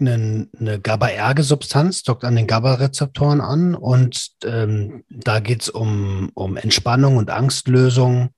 Eine, 0.01 0.49
eine 0.59 0.79
GABA-Erge-Substanz, 0.79 2.03
dockt 2.03 2.23
an 2.23 2.35
den 2.35 2.47
GABA-Rezeptoren 2.47 3.39
an 3.39 3.75
und 3.75 4.31
ähm, 4.43 5.03
da 5.09 5.39
geht 5.39 5.61
es 5.61 5.69
um, 5.69 6.31
um 6.33 6.57
Entspannung 6.57 7.17
und 7.17 7.29
Angstlösung. 7.29 8.31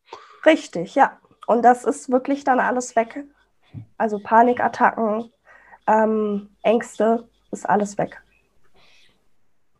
Richtig, 0.45 0.95
ja. 0.95 1.17
Und 1.47 1.63
das 1.63 1.85
ist 1.85 2.11
wirklich 2.11 2.43
dann 2.43 2.59
alles 2.59 2.95
weg. 2.95 3.23
Also 3.97 4.19
Panikattacken, 4.19 5.31
ähm, 5.87 6.49
Ängste, 6.61 7.27
ist 7.51 7.67
alles 7.67 7.97
weg. 7.97 8.21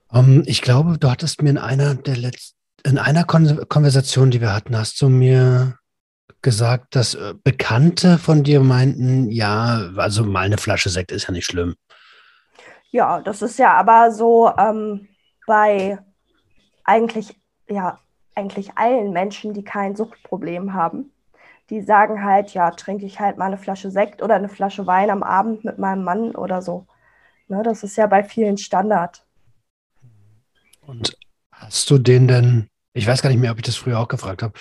Um, 0.09 0.37
ähm, 0.37 0.43
ich 0.45 0.61
glaube, 0.61 0.97
du 0.97 1.09
hattest 1.09 1.41
mir 1.41 1.49
in 1.49 1.57
einer 1.57 1.95
der 1.95 2.15
letzten, 2.15 2.57
in 2.85 2.97
einer 2.97 3.23
Kon 3.23 3.67
Konversation, 3.67 4.31
die 4.31 4.41
wir 4.41 4.53
hatten, 4.53 4.77
hast 4.77 5.01
du 5.01 5.09
mir 5.09 5.77
gesagt, 6.41 6.95
dass 6.95 7.15
äh, 7.15 7.33
Bekannte 7.43 8.17
von 8.17 8.43
dir 8.43 8.59
meinten, 8.59 9.29
ja, 9.29 9.89
also 9.95 10.23
mal 10.23 10.45
eine 10.45 10.57
Flasche 10.57 10.89
Sekt 10.89 11.11
ist 11.11 11.27
ja 11.27 11.31
nicht 11.31 11.45
schlimm. 11.45 11.75
Ja, 12.91 13.21
das 13.21 13.41
ist 13.41 13.57
ja 13.57 13.73
aber 13.73 14.11
so 14.11 14.51
ähm, 14.57 15.07
bei 15.47 15.97
eigentlich, 16.83 17.39
ja, 17.67 17.99
eigentlich 18.35 18.77
allen 18.77 19.11
Menschen, 19.11 19.53
die 19.53 19.63
kein 19.63 19.95
Suchtproblem 19.95 20.73
haben 20.73 21.13
die 21.69 21.81
sagen 21.81 22.23
halt, 22.23 22.53
ja, 22.53 22.71
trinke 22.71 23.05
ich 23.05 23.19
halt 23.19 23.37
mal 23.37 23.45
eine 23.45 23.57
Flasche 23.57 23.91
Sekt 23.91 24.21
oder 24.21 24.35
eine 24.35 24.49
Flasche 24.49 24.85
Wein 24.85 25.09
am 25.09 25.23
Abend 25.23 25.63
mit 25.63 25.79
meinem 25.79 26.03
Mann 26.03 26.35
oder 26.35 26.61
so. 26.61 26.87
Ne, 27.47 27.63
das 27.63 27.83
ist 27.83 27.95
ja 27.95 28.07
bei 28.07 28.23
vielen 28.23 28.57
Standard. 28.57 29.25
Und 30.81 31.17
hast 31.51 31.89
du 31.89 31.97
den 31.97 32.27
denn, 32.27 32.67
ich 32.93 33.07
weiß 33.07 33.21
gar 33.21 33.29
nicht 33.29 33.39
mehr, 33.39 33.51
ob 33.51 33.57
ich 33.57 33.63
das 33.63 33.75
früher 33.75 33.99
auch 33.99 34.07
gefragt 34.07 34.43
habe, 34.43 34.53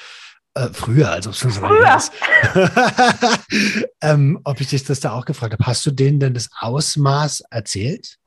äh, 0.54 0.68
früher, 0.72 1.10
also 1.10 1.32
schon 1.32 1.50
so 1.50 1.60
lange 1.60 1.84
her 1.84 1.96
ist, 1.96 2.12
ähm, 4.02 4.40
ob 4.44 4.60
ich 4.60 4.68
dich 4.68 4.84
das 4.84 5.00
da 5.00 5.12
auch 5.12 5.24
gefragt 5.24 5.52
habe, 5.52 5.66
hast 5.66 5.84
du 5.86 5.90
denen 5.90 6.20
denn 6.20 6.34
das 6.34 6.50
Ausmaß 6.60 7.44
erzählt? 7.50 8.18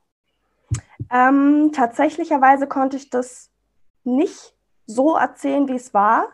Ähm, 1.12 1.72
tatsächlicherweise 1.74 2.68
konnte 2.68 2.98
ich 2.98 3.10
das 3.10 3.50
nicht 4.04 4.54
so 4.88 5.16
erzählen, 5.16 5.68
wie 5.68 5.76
es 5.76 5.94
war, 5.94 6.30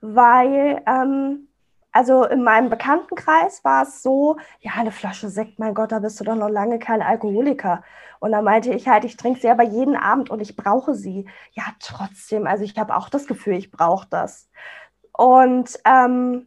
weil 0.00 0.82
ähm, 0.86 1.48
also 1.92 2.24
in 2.24 2.44
meinem 2.44 2.70
Bekanntenkreis 2.70 3.64
war 3.64 3.82
es 3.82 4.02
so, 4.02 4.36
ja, 4.60 4.72
eine 4.76 4.92
Flasche 4.92 5.28
Sekt, 5.28 5.58
mein 5.58 5.74
Gott, 5.74 5.92
da 5.92 5.98
bist 5.98 6.20
du 6.20 6.24
doch 6.24 6.36
noch 6.36 6.48
lange 6.48 6.78
kein 6.78 7.02
Alkoholiker. 7.02 7.82
Und 8.20 8.32
da 8.32 8.42
meinte 8.42 8.72
ich 8.72 8.86
halt, 8.86 9.04
ich 9.04 9.16
trinke 9.16 9.40
sie 9.40 9.48
aber 9.48 9.64
jeden 9.64 9.96
Abend 9.96 10.30
und 10.30 10.40
ich 10.40 10.54
brauche 10.54 10.94
sie. 10.94 11.26
Ja, 11.52 11.64
trotzdem, 11.80 12.46
also 12.46 12.62
ich 12.64 12.78
habe 12.78 12.94
auch 12.94 13.08
das 13.08 13.26
Gefühl, 13.26 13.54
ich 13.54 13.70
brauche 13.70 14.06
das. 14.08 14.48
Und 15.20 15.78
ähm, 15.84 16.46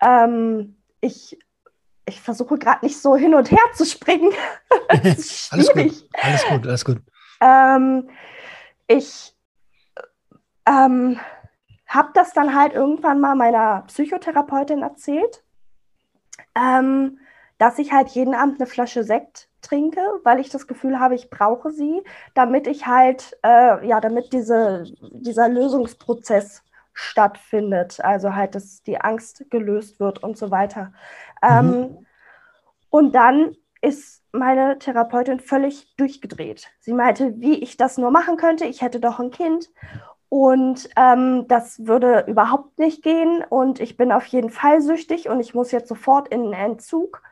ähm, 0.00 0.76
ich, 1.00 1.38
ich 2.06 2.20
versuche 2.20 2.58
gerade 2.58 2.84
nicht 2.84 3.00
so 3.00 3.14
hin 3.14 3.36
und 3.36 3.52
her 3.52 3.62
zu 3.74 3.84
springen. 3.86 4.32
alles 4.88 5.48
gut, 5.48 6.08
alles 6.20 6.44
gut, 6.48 6.66
alles 6.66 6.84
gut. 6.84 7.02
Ähm, 7.40 8.10
ich 8.88 9.36
ähm, 10.66 11.20
habe 11.86 12.10
das 12.14 12.32
dann 12.32 12.52
halt 12.52 12.72
irgendwann 12.72 13.20
mal 13.20 13.36
meiner 13.36 13.84
Psychotherapeutin 13.86 14.82
erzählt, 14.82 15.44
ähm, 16.56 17.20
dass 17.58 17.78
ich 17.78 17.92
halt 17.92 18.08
jeden 18.08 18.34
Abend 18.34 18.60
eine 18.60 18.66
Flasche 18.66 19.04
Sekt 19.04 19.48
trinke, 19.60 20.00
weil 20.24 20.40
ich 20.40 20.50
das 20.50 20.66
Gefühl 20.66 20.98
habe, 20.98 21.14
ich 21.14 21.30
brauche 21.30 21.70
sie, 21.70 22.02
damit 22.34 22.66
ich 22.66 22.88
halt, 22.88 23.38
äh, 23.44 23.86
ja, 23.86 24.00
damit 24.00 24.32
diese, 24.32 24.82
dieser 25.12 25.48
Lösungsprozess 25.48 26.64
stattfindet, 26.92 28.00
also 28.04 28.34
halt, 28.34 28.54
dass 28.54 28.82
die 28.82 29.00
Angst 29.00 29.44
gelöst 29.50 30.00
wird 30.00 30.22
und 30.22 30.36
so 30.36 30.50
weiter. 30.50 30.92
Mhm. 31.42 31.48
Ähm, 31.50 32.06
und 32.90 33.14
dann 33.14 33.56
ist 33.80 34.22
meine 34.32 34.78
Therapeutin 34.78 35.40
völlig 35.40 35.94
durchgedreht. 35.96 36.70
Sie 36.80 36.92
meinte, 36.92 37.40
wie 37.40 37.58
ich 37.58 37.76
das 37.76 37.98
nur 37.98 38.10
machen 38.10 38.36
könnte. 38.36 38.64
Ich 38.64 38.82
hätte 38.82 39.00
doch 39.00 39.18
ein 39.18 39.30
Kind 39.30 39.70
und 40.28 40.88
ähm, 40.96 41.46
das 41.48 41.86
würde 41.86 42.24
überhaupt 42.26 42.78
nicht 42.78 43.02
gehen. 43.02 43.44
Und 43.46 43.80
ich 43.80 43.98
bin 43.98 44.10
auf 44.12 44.24
jeden 44.26 44.48
Fall 44.48 44.80
süchtig 44.80 45.28
und 45.28 45.40
ich 45.40 45.52
muss 45.52 45.72
jetzt 45.72 45.88
sofort 45.88 46.28
in 46.28 46.44
den 46.44 46.54
Entzug. 46.54 47.22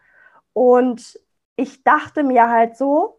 Und 0.53 1.19
ich 1.57 1.83
dachte 1.83 2.23
mir 2.23 2.51
halt 2.51 2.77
so, 2.77 3.19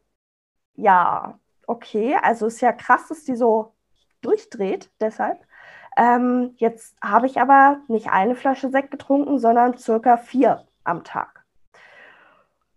ja, 0.75 1.39
okay, 1.65 2.15
also 2.21 2.45
ist 2.45 2.61
ja 2.61 2.73
krass, 2.73 3.07
dass 3.07 3.23
die 3.23 3.35
so 3.35 3.73
durchdreht, 4.21 4.91
deshalb. 4.99 5.39
Ähm, 5.97 6.53
jetzt 6.57 6.95
habe 7.01 7.27
ich 7.27 7.39
aber 7.39 7.79
nicht 7.87 8.09
eine 8.09 8.35
Flasche 8.35 8.69
Sekt 8.69 8.91
getrunken, 8.91 9.39
sondern 9.39 9.77
circa 9.77 10.17
vier 10.17 10.65
am 10.83 11.03
Tag. 11.03 11.43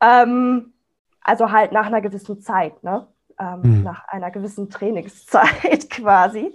Ähm, 0.01 0.73
also 1.21 1.51
halt 1.51 1.73
nach 1.73 1.87
einer 1.87 2.01
gewissen 2.01 2.41
Zeit, 2.41 2.83
ne? 2.83 3.07
Ähm, 3.39 3.61
mhm. 3.63 3.83
Nach 3.83 4.07
einer 4.09 4.31
gewissen 4.31 4.71
Trainingszeit 4.71 5.91
quasi. 5.91 6.55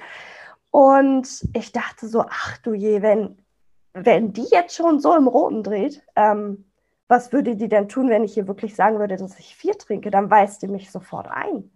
Und 0.71 1.27
ich 1.53 1.71
dachte 1.71 2.07
so, 2.07 2.25
ach 2.29 2.57
du 2.59 2.73
je, 2.73 3.01
wenn, 3.01 3.37
wenn 3.93 4.33
die 4.33 4.47
jetzt 4.51 4.75
schon 4.75 4.99
so 4.99 5.15
im 5.15 5.27
Roten 5.27 5.63
dreht, 5.63 6.03
ähm, 6.15 6.65
was 7.07 7.33
würde 7.33 7.55
die 7.55 7.67
denn 7.67 7.89
tun, 7.89 8.09
wenn 8.09 8.23
ich 8.23 8.35
hier 8.35 8.47
wirklich 8.47 8.75
sagen 8.75 8.99
würde, 8.99 9.17
dass 9.17 9.39
ich 9.39 9.55
vier 9.55 9.77
trinke? 9.77 10.11
Dann 10.11 10.29
weist 10.29 10.61
die 10.61 10.67
mich 10.67 10.91
sofort 10.91 11.27
ein. 11.27 11.71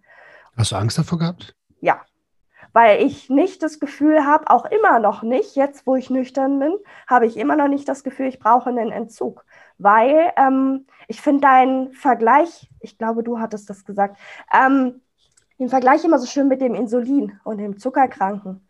Hast 0.56 0.70
du 0.70 0.76
Angst 0.76 0.96
davor 0.96 1.18
gehabt? 1.18 1.56
Ja, 1.80 2.00
weil 2.74 3.06
ich 3.06 3.30
nicht 3.30 3.62
das 3.62 3.78
Gefühl 3.78 4.26
habe, 4.26 4.50
auch 4.50 4.64
immer 4.66 4.98
noch 4.98 5.22
nicht, 5.22 5.54
jetzt 5.54 5.86
wo 5.86 5.94
ich 5.94 6.10
nüchtern 6.10 6.58
bin, 6.58 6.76
habe 7.06 7.24
ich 7.24 7.36
immer 7.36 7.54
noch 7.54 7.68
nicht 7.68 7.88
das 7.88 8.02
Gefühl, 8.02 8.26
ich 8.26 8.40
brauche 8.40 8.68
einen 8.68 8.90
Entzug. 8.90 9.44
Weil 9.78 10.32
ähm, 10.36 10.86
ich 11.06 11.20
finde 11.20 11.42
deinen 11.42 11.92
Vergleich, 11.92 12.68
ich 12.80 12.98
glaube, 12.98 13.22
du 13.22 13.38
hattest 13.38 13.70
das 13.70 13.84
gesagt, 13.84 14.18
ähm, 14.52 15.00
den 15.60 15.68
Vergleich 15.68 16.04
immer 16.04 16.18
so 16.18 16.26
schön 16.26 16.48
mit 16.48 16.60
dem 16.60 16.74
Insulin 16.74 17.38
und 17.44 17.58
dem 17.58 17.78
Zuckerkranken. 17.78 18.68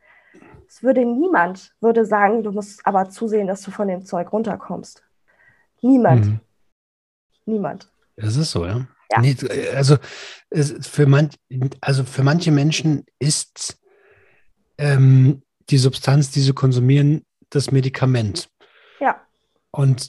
Es 0.69 0.83
würde 0.83 1.07
niemand 1.07 1.75
würde 1.81 2.05
sagen, 2.05 2.43
du 2.43 2.53
musst 2.53 2.87
aber 2.87 3.09
zusehen, 3.09 3.47
dass 3.47 3.63
du 3.63 3.71
von 3.71 3.89
dem 3.89 4.05
Zeug 4.05 4.31
runterkommst. 4.35 5.03
Niemand. 5.81 6.27
Mhm. 6.27 6.41
Niemand. 7.47 7.91
Das 8.17 8.37
ist 8.37 8.51
so, 8.51 8.67
ja. 8.67 8.87
ja. 9.11 9.21
Nee, 9.21 9.35
also, 9.75 9.97
für 10.53 11.07
man, 11.07 11.31
also 11.81 12.05
für 12.05 12.23
manche 12.23 12.51
Menschen 12.51 13.07
ist 13.19 13.81
ähm, 14.79 15.43
die 15.71 15.79
Substanz, 15.79 16.31
die 16.31 16.41
sie 16.41 16.53
konsumieren, 16.53 17.25
das 17.51 17.71
Medikament. 17.71 18.49
Ja. 19.01 19.21
Und 19.71 20.09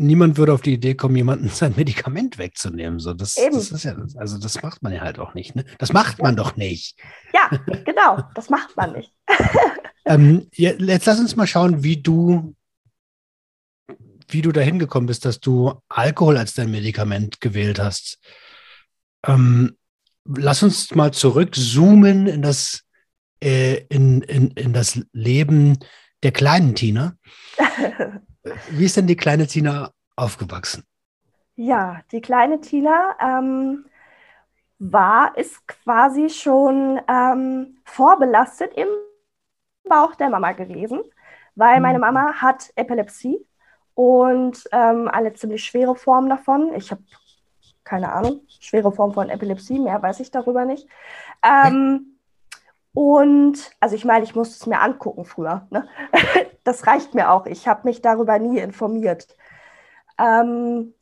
niemand 0.00 0.38
würde 0.38 0.52
auf 0.52 0.62
die 0.62 0.72
Idee 0.72 0.94
kommen, 0.94 1.16
jemanden 1.16 1.48
sein 1.50 1.74
Medikament 1.76 2.38
wegzunehmen. 2.38 2.98
So, 2.98 3.14
das, 3.14 3.36
Eben. 3.36 3.54
das 3.54 3.70
ist 3.70 3.84
ja, 3.84 3.96
also 4.16 4.38
das 4.38 4.62
macht 4.62 4.82
man 4.82 4.92
ja 4.92 5.02
halt 5.02 5.18
auch 5.18 5.34
nicht. 5.34 5.54
Ne? 5.54 5.64
Das 5.78 5.92
macht 5.92 6.20
man 6.20 6.36
doch 6.36 6.56
nicht. 6.56 6.98
Ja, 7.32 7.50
genau, 7.84 8.22
das 8.34 8.50
macht 8.50 8.76
man 8.76 8.92
nicht. 8.92 9.12
ähm, 10.04 10.48
jetzt 10.52 11.06
lass 11.06 11.20
uns 11.20 11.36
mal 11.36 11.46
schauen, 11.46 11.82
wie 11.84 11.98
du, 11.98 12.54
wie 14.28 14.42
du 14.42 14.52
dahin 14.52 14.78
gekommen 14.78 15.06
bist, 15.06 15.24
dass 15.24 15.40
du 15.40 15.74
Alkohol 15.88 16.36
als 16.36 16.54
dein 16.54 16.70
Medikament 16.70 17.40
gewählt 17.40 17.78
hast. 17.78 18.18
Ähm, 19.26 19.76
lass 20.24 20.62
uns 20.62 20.94
mal 20.94 21.12
zurückzoomen 21.12 22.26
in 22.26 22.42
das, 22.42 22.84
äh, 23.42 23.84
in, 23.88 24.22
in, 24.22 24.50
in 24.52 24.72
das 24.72 25.00
Leben 25.12 25.78
der 26.22 26.32
kleinen 26.32 26.74
Tina. 26.74 27.14
Wie 28.70 28.84
ist 28.84 28.96
denn 28.96 29.06
die 29.06 29.16
kleine 29.16 29.46
Tina 29.46 29.90
aufgewachsen? 30.16 30.84
Ja, 31.56 32.00
die 32.12 32.20
kleine 32.20 32.60
Tina 32.60 33.16
ähm, 33.20 33.84
war, 34.78 35.36
ist 35.36 35.66
quasi 35.66 36.30
schon 36.30 37.00
ähm, 37.06 37.78
vorbelastet 37.84 38.72
im 38.74 38.88
Bauch 39.88 40.14
der 40.14 40.30
Mama 40.30 40.52
gewesen, 40.52 41.00
weil 41.54 41.76
mhm. 41.76 41.82
meine 41.82 41.98
Mama 41.98 42.34
hat 42.34 42.72
Epilepsie 42.76 43.46
und 43.94 44.64
ähm, 44.72 45.08
eine 45.08 45.34
ziemlich 45.34 45.64
schwere 45.64 45.94
Form 45.96 46.28
davon. 46.28 46.72
Ich 46.74 46.90
habe 46.90 47.02
keine 47.84 48.12
Ahnung, 48.12 48.42
schwere 48.60 48.92
Form 48.92 49.12
von 49.12 49.28
Epilepsie, 49.28 49.78
mehr 49.78 50.00
weiß 50.00 50.20
ich 50.20 50.30
darüber 50.30 50.64
nicht. 50.64 50.86
Ähm, 51.42 52.09
und 52.92 53.70
also 53.80 53.94
ich 53.94 54.04
meine, 54.04 54.24
ich 54.24 54.34
musste 54.34 54.54
es 54.54 54.66
mir 54.66 54.80
angucken 54.80 55.24
früher. 55.24 55.66
Ne? 55.70 55.88
Das 56.62 56.86
reicht 56.86 57.14
mir 57.14 57.30
auch. 57.30 57.46
Ich 57.46 57.66
habe 57.66 57.88
mich 57.88 58.02
darüber 58.02 58.38
nie 58.38 58.58
informiert. 58.58 59.34
Ähm, 60.18 60.92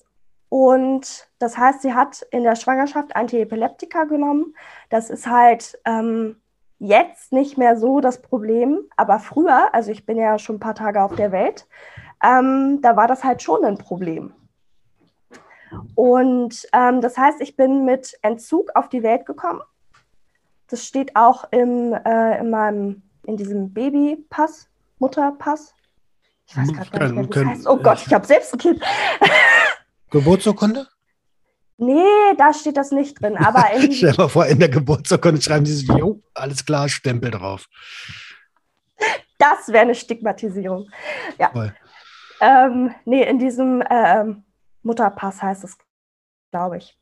und 0.49 1.29
das 1.41 1.59
heißt, 1.59 1.83
sie 1.83 1.95
hat 1.95 2.23
in 2.31 2.45
der 2.45 2.55
Schwangerschaft 2.55 3.17
Antiepileptika 3.17 4.05
genommen. 4.05 4.55
Das 4.89 5.11
ist 5.11 5.27
halt 5.27 5.79
ähm, 5.85 6.37
jetzt 6.79 7.33
nicht 7.33 7.59
mehr 7.59 7.77
so 7.77 8.01
das 8.01 8.23
Problem, 8.23 8.85
aber 8.97 9.19
früher, 9.19 9.75
also 9.75 9.91
ich 9.91 10.07
bin 10.07 10.17
ja 10.17 10.39
schon 10.39 10.57
ein 10.57 10.61
paar 10.61 10.77
Tage 10.77 11.03
auf 11.03 11.17
der 11.17 11.33
Welt, 11.33 11.67
ähm, 12.23 12.81
da 12.83 12.97
war 12.97 13.09
das 13.09 13.25
halt 13.25 13.43
schon 13.43 13.65
ein 13.65 13.79
Problem. 13.79 14.33
Und 15.95 16.67
ähm, 16.73 17.01
das 17.01 17.19
heißt, 17.19 17.41
ich 17.41 17.57
bin 17.57 17.85
mit 17.85 18.17
Entzug 18.23 18.71
auf 18.75 18.89
die 18.89 19.03
Welt 19.03 19.27
gekommen. 19.27 19.61
Das 20.69 20.87
steht 20.87 21.17
auch 21.17 21.45
im, 21.51 21.93
äh, 21.93 22.39
in 22.39 22.51
meinem, 22.51 23.03
in 23.25 23.37
diesem 23.37 23.73
Babypass, 23.73 24.69
Mutterpass. 24.99 25.75
Ich 26.47 26.57
weiß 26.57 26.73
gerade 26.73 26.91
gar 26.91 27.01
nicht 27.09 27.15
mehr, 27.15 27.25
wie 27.25 27.29
das 27.29 27.45
heißt. 27.45 27.67
Oh 27.69 27.77
Gott, 27.77 28.03
ich 28.07 28.13
habe 28.13 28.27
selbst 28.27 28.55
ein 28.55 28.59
Kind. 28.59 28.83
Geburtsurkunde? 30.11 30.87
Nee, 31.79 32.35
da 32.37 32.53
steht 32.53 32.77
das 32.77 32.91
nicht 32.91 33.21
drin. 33.21 33.37
Aber 33.37 33.65
Stell 33.91 34.13
dir 34.13 34.15
mal 34.17 34.29
vor, 34.29 34.47
in 34.47 34.59
der 34.59 34.69
Geburtsurkunde 34.69 35.41
schreiben 35.41 35.65
sie 35.65 35.75
sich, 35.75 35.89
jo, 35.89 36.21
alles 36.35 36.65
klar, 36.65 36.89
Stempel 36.89 37.31
drauf. 37.31 37.67
Das 39.39 39.69
wäre 39.69 39.83
eine 39.83 39.95
Stigmatisierung. 39.95 40.91
Ja. 41.39 41.53
Ähm, 42.41 42.95
nee, 43.05 43.23
in 43.23 43.39
diesem 43.39 43.83
ähm, 43.89 44.45
Mutterpass 44.83 45.41
heißt 45.41 45.65
es, 45.65 45.79
glaube 46.51 46.79
ich. 46.79 46.98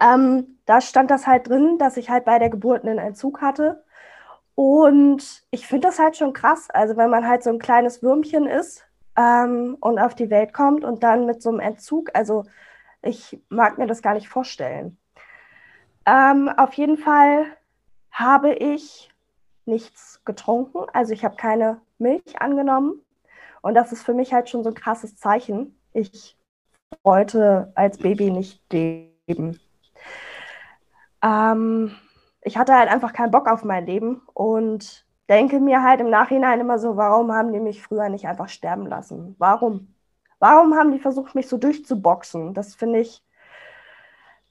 Ähm, 0.00 0.58
da 0.66 0.80
stand 0.80 1.10
das 1.10 1.26
halt 1.26 1.48
drin, 1.48 1.78
dass 1.78 1.96
ich 1.96 2.10
halt 2.10 2.24
bei 2.24 2.38
der 2.38 2.50
Geburt 2.50 2.84
einen 2.84 2.98
Entzug 2.98 3.40
hatte. 3.40 3.84
Und 4.54 5.44
ich 5.50 5.66
finde 5.66 5.88
das 5.88 5.98
halt 5.98 6.16
schon 6.16 6.32
krass. 6.32 6.68
Also, 6.70 6.96
wenn 6.96 7.10
man 7.10 7.26
halt 7.26 7.42
so 7.42 7.50
ein 7.50 7.58
kleines 7.58 8.02
Würmchen 8.02 8.46
ist 8.46 8.84
ähm, 9.16 9.76
und 9.80 9.98
auf 9.98 10.14
die 10.14 10.30
Welt 10.30 10.52
kommt 10.52 10.84
und 10.84 11.02
dann 11.02 11.26
mit 11.26 11.42
so 11.42 11.50
einem 11.50 11.60
Entzug, 11.60 12.10
also 12.14 12.44
ich 13.02 13.40
mag 13.48 13.78
mir 13.78 13.86
das 13.86 14.02
gar 14.02 14.14
nicht 14.14 14.28
vorstellen. 14.28 14.98
Ähm, 16.06 16.48
auf 16.48 16.72
jeden 16.74 16.98
Fall 16.98 17.46
habe 18.10 18.52
ich 18.54 19.10
nichts 19.64 20.22
getrunken. 20.24 20.86
Also, 20.92 21.12
ich 21.12 21.24
habe 21.24 21.36
keine 21.36 21.80
Milch 21.98 22.40
angenommen. 22.40 23.00
Und 23.62 23.74
das 23.74 23.92
ist 23.92 24.02
für 24.02 24.14
mich 24.14 24.32
halt 24.32 24.48
schon 24.48 24.64
so 24.64 24.70
ein 24.70 24.74
krasses 24.74 25.16
Zeichen. 25.16 25.78
Ich 25.92 26.36
wollte 27.02 27.72
als 27.74 27.98
Baby 27.98 28.30
nicht 28.30 28.62
leben. 28.72 29.60
Ähm, 31.22 31.94
ich 32.42 32.56
hatte 32.56 32.74
halt 32.74 32.88
einfach 32.88 33.12
keinen 33.12 33.30
Bock 33.30 33.48
auf 33.48 33.64
mein 33.64 33.86
Leben 33.86 34.22
und 34.34 35.06
denke 35.28 35.60
mir 35.60 35.82
halt 35.82 36.00
im 36.00 36.10
Nachhinein 36.10 36.60
immer 36.60 36.78
so, 36.78 36.96
warum 36.96 37.32
haben 37.32 37.52
die 37.52 37.60
mich 37.60 37.82
früher 37.82 38.08
nicht 38.08 38.26
einfach 38.26 38.48
sterben 38.48 38.86
lassen? 38.86 39.34
Warum? 39.38 39.94
Warum 40.38 40.74
haben 40.74 40.92
die 40.92 41.00
versucht, 41.00 41.34
mich 41.34 41.48
so 41.48 41.58
durchzuboxen? 41.58 42.54
Das 42.54 42.74
finde 42.74 43.00
ich 43.00 43.22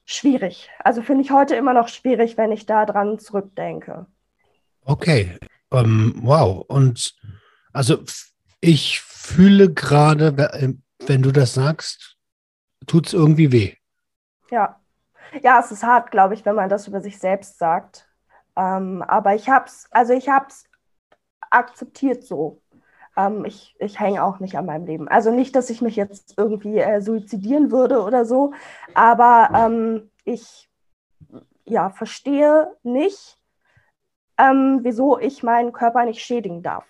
schwierig. 0.06 0.69
Also 0.84 1.01
finde 1.01 1.23
ich 1.23 1.32
heute 1.32 1.56
immer 1.56 1.73
noch 1.73 1.88
schwierig, 1.88 2.38
wenn 2.38 2.51
ich 2.51 2.65
da 2.65 2.86
dran 2.86 3.19
zurückdenke. 3.19 4.06
Okay, 4.84 5.38
um, 5.69 5.80
ähm, 5.80 6.13
wow. 6.23 6.63
Und 6.67 7.15
also 7.73 7.99
ich 8.62 9.01
fühle 9.01 9.73
gerade, 9.73 10.27
äh, 10.53 10.73
wenn 11.06 11.21
du 11.21 11.32
das 11.32 11.53
sagst, 11.53 12.17
tut 12.86 13.08
es 13.08 13.13
irgendwie 13.13 13.51
weh. 13.51 13.75
Ja. 14.49 14.80
Ja, 15.44 15.60
es 15.60 15.72
ist 15.72 15.84
hart, 15.84 16.12
glaube 16.12 16.34
ich, 16.34 16.46
wenn 16.46 16.56
man 16.56 16.70
das 16.70 16.88
über 16.88 17.02
sich 17.02 17.20
selbst 17.20 17.58
sagt. 17.58 18.08
Ähm, 18.56 19.04
aber 19.04 19.36
ich 19.36 19.50
habe 19.50 19.66
es, 19.66 19.88
also 19.92 20.13
ich 20.13 20.30
habe 20.30 20.48
es 20.50 20.66
akzeptiert 21.50 22.24
so. 22.24 22.62
Ähm, 23.16 23.46
ich 23.46 23.76
ich 23.80 24.00
hänge 24.00 24.24
auch 24.24 24.40
nicht 24.40 24.58
an 24.58 24.66
meinem 24.66 24.86
Leben. 24.86 25.08
Also 25.08 25.32
nicht, 25.32 25.56
dass 25.56 25.70
ich 25.70 25.82
mich 25.82 25.96
jetzt 25.96 26.36
irgendwie 26.38 26.80
äh, 26.80 27.02
suizidieren 27.02 27.72
würde 27.72 28.02
oder 28.02 28.26
so, 28.26 28.54
aber 28.94 29.50
ähm, 29.54 30.10
ich 30.24 30.70
ja, 31.66 31.90
verstehe 31.90 32.74
nicht, 32.84 33.38
ähm, 34.38 34.80
wieso 34.84 35.20
ich 35.20 35.44
meinen 35.44 35.74
Körper 35.74 36.06
nicht 36.06 36.24
schädigen 36.24 36.63
darf. 36.63 36.86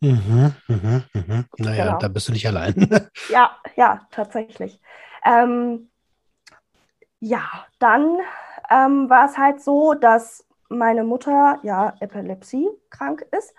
Mhm, 0.00 0.54
mhm, 0.68 1.04
mhm. 1.14 1.44
Naja, 1.58 1.86
genau. 1.86 1.98
da 1.98 2.08
bist 2.08 2.28
du 2.28 2.32
nicht 2.32 2.46
allein. 2.46 2.88
ja, 3.30 3.56
ja, 3.76 4.06
tatsächlich. 4.10 4.80
Ähm, 5.24 5.88
ja, 7.20 7.42
dann 7.78 8.18
ähm, 8.70 9.08
war 9.10 9.26
es 9.26 9.38
halt 9.38 9.60
so, 9.62 9.94
dass 9.94 10.46
meine 10.68 11.04
Mutter 11.04 11.58
ja 11.62 11.94
Epilepsie 12.00 12.68
krank 12.90 13.26
ist. 13.36 13.54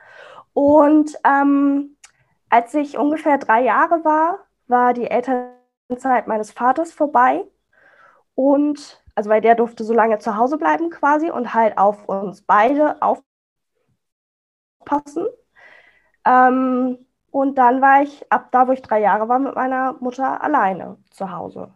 Und 0.54 1.18
ähm, 1.26 1.98
als 2.50 2.74
ich 2.74 2.98
ungefähr 2.98 3.38
drei 3.38 3.64
Jahre 3.64 4.04
war, 4.06 4.40
war 4.68 4.94
die 4.94 5.08
Elternzeit 5.10 6.28
meines 6.28 6.52
Vaters 6.52 6.94
vorbei. 6.94 7.46
Und 8.36 9.04
also 9.16 9.30
weil 9.30 9.42
der 9.42 9.56
durfte 9.56 9.84
so 9.84 9.94
lange 9.94 10.20
zu 10.20 10.38
Hause 10.38 10.58
bleiben 10.58 10.90
quasi 10.92 11.32
und 11.32 11.54
halt 11.54 11.78
auf 11.78 12.08
uns 12.08 12.44
beide 12.44 12.98
aufpassen. 14.80 15.28
Ähm, 16.26 17.06
und 17.32 17.58
dann 17.58 17.82
war 17.82 18.02
ich 18.04 18.32
ab 18.32 18.52
da, 18.52 18.68
wo 18.68 18.72
ich 18.72 18.82
drei 18.82 19.00
Jahre 19.02 19.28
war, 19.30 19.40
mit 19.40 19.56
meiner 19.56 19.94
Mutter 20.00 20.42
alleine 20.44 20.98
zu 21.12 21.32
Hause. 21.32 21.74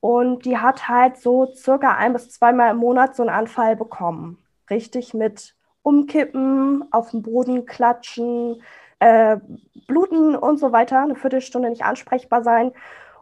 Und 0.00 0.44
die 0.44 0.58
hat 0.58 0.88
halt 0.88 1.16
so 1.16 1.52
circa 1.54 1.94
ein 1.96 2.12
bis 2.12 2.30
zweimal 2.30 2.70
im 2.70 2.76
Monat 2.76 3.16
so 3.16 3.22
einen 3.22 3.30
Anfall 3.30 3.76
bekommen. 3.76 4.38
Richtig 4.70 5.14
mit 5.14 5.56
Umkippen, 5.82 6.84
auf 6.92 7.10
dem 7.10 7.22
Boden 7.22 7.66
klatschen, 7.66 8.62
äh, 9.00 9.38
bluten 9.86 10.36
und 10.36 10.58
so 10.58 10.72
weiter, 10.72 11.00
eine 11.00 11.16
Viertelstunde 11.16 11.70
nicht 11.70 11.84
ansprechbar 11.84 12.42
sein. 12.42 12.72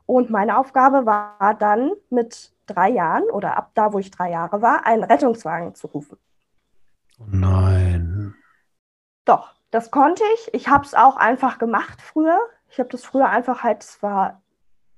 Und 0.04 0.30
meine 0.30 0.58
Aufgabe 0.58 1.06
war 1.06 1.54
dann 1.58 1.92
mit 2.10 2.52
drei 2.66 2.90
Jahren 2.90 3.24
oder 3.24 3.56
ab 3.56 3.70
da, 3.74 3.92
wo 3.92 3.98
ich 3.98 4.10
drei 4.10 4.30
Jahre 4.30 4.62
war, 4.62 4.86
einen 4.86 5.04
Rettungswagen 5.04 5.74
zu 5.74 5.88
rufen. 5.88 6.18
Oh 7.18 7.24
nein. 7.28 8.34
Doch, 9.24 9.54
das 9.70 9.90
konnte 9.90 10.22
ich. 10.34 10.54
Ich 10.54 10.68
habe 10.68 10.84
es 10.84 10.94
auch 10.94 11.16
einfach 11.16 11.58
gemacht 11.58 12.00
früher. 12.00 12.38
Ich 12.68 12.78
habe 12.78 12.88
das 12.90 13.04
früher 13.04 13.28
einfach 13.28 13.62
halt, 13.62 13.82
es 13.82 14.02
war 14.02 14.42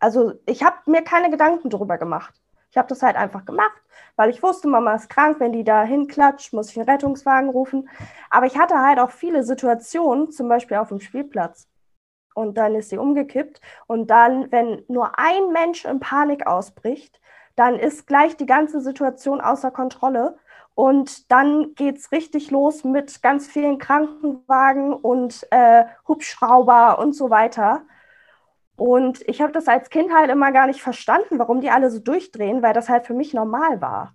also 0.00 0.34
ich 0.46 0.62
habe 0.62 0.76
mir 0.86 1.02
keine 1.02 1.30
Gedanken 1.30 1.70
darüber 1.70 1.98
gemacht. 1.98 2.34
Ich 2.70 2.76
habe 2.76 2.88
das 2.88 3.02
halt 3.02 3.16
einfach 3.16 3.44
gemacht, 3.44 3.82
weil 4.16 4.30
ich 4.30 4.42
wusste, 4.42 4.68
Mama 4.68 4.94
ist 4.94 5.08
krank, 5.08 5.40
wenn 5.40 5.52
die 5.52 5.64
da 5.64 5.82
hinklatscht, 5.84 6.52
muss 6.52 6.70
ich 6.70 6.78
einen 6.78 6.88
Rettungswagen 6.88 7.50
rufen. 7.50 7.88
Aber 8.30 8.46
ich 8.46 8.58
hatte 8.58 8.78
halt 8.78 8.98
auch 8.98 9.10
viele 9.10 9.42
Situationen, 9.42 10.30
zum 10.30 10.48
Beispiel 10.48 10.76
auf 10.76 10.88
dem 10.88 11.00
Spielplatz. 11.00 11.66
Und 12.34 12.58
dann 12.58 12.74
ist 12.74 12.90
sie 12.90 12.98
umgekippt. 12.98 13.60
Und 13.86 14.10
dann, 14.10 14.52
wenn 14.52 14.84
nur 14.86 15.18
ein 15.18 15.50
Mensch 15.52 15.84
in 15.84 15.98
Panik 15.98 16.46
ausbricht, 16.46 17.20
dann 17.56 17.76
ist 17.76 18.06
gleich 18.06 18.36
die 18.36 18.46
ganze 18.46 18.80
Situation 18.80 19.40
außer 19.40 19.70
Kontrolle. 19.70 20.38
Und 20.74 21.32
dann 21.32 21.74
geht 21.74 21.96
es 21.98 22.12
richtig 22.12 22.52
los 22.52 22.84
mit 22.84 23.22
ganz 23.22 23.48
vielen 23.48 23.78
Krankenwagen 23.78 24.92
und 24.92 25.44
äh, 25.50 25.84
Hubschrauber 26.06 27.00
und 27.00 27.14
so 27.14 27.30
weiter. 27.30 27.82
Und 28.78 29.28
ich 29.28 29.40
habe 29.40 29.52
das 29.52 29.66
als 29.66 29.90
Kind 29.90 30.12
halt 30.14 30.30
immer 30.30 30.52
gar 30.52 30.68
nicht 30.68 30.80
verstanden, 30.80 31.40
warum 31.40 31.60
die 31.60 31.68
alle 31.68 31.90
so 31.90 31.98
durchdrehen, 31.98 32.62
weil 32.62 32.72
das 32.72 32.88
halt 32.88 33.06
für 33.06 33.12
mich 33.12 33.34
normal 33.34 33.80
war. 33.80 34.14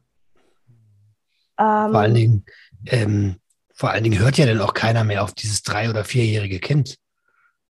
Ähm, 1.59 1.91
vor 1.91 1.99
allen 1.99 2.13
Dingen, 2.13 2.45
ähm, 2.85 3.35
vor 3.73 3.89
allen 3.89 4.05
Dingen 4.05 4.19
hört 4.19 4.37
ja 4.37 4.45
dann 4.45 4.61
auch 4.61 4.73
keiner 4.73 5.03
mehr 5.03 5.21
auf 5.21 5.33
dieses 5.33 5.63
drei- 5.63 5.89
oder 5.89 6.05
vierjährige 6.05 6.61
Kind. 6.61 6.97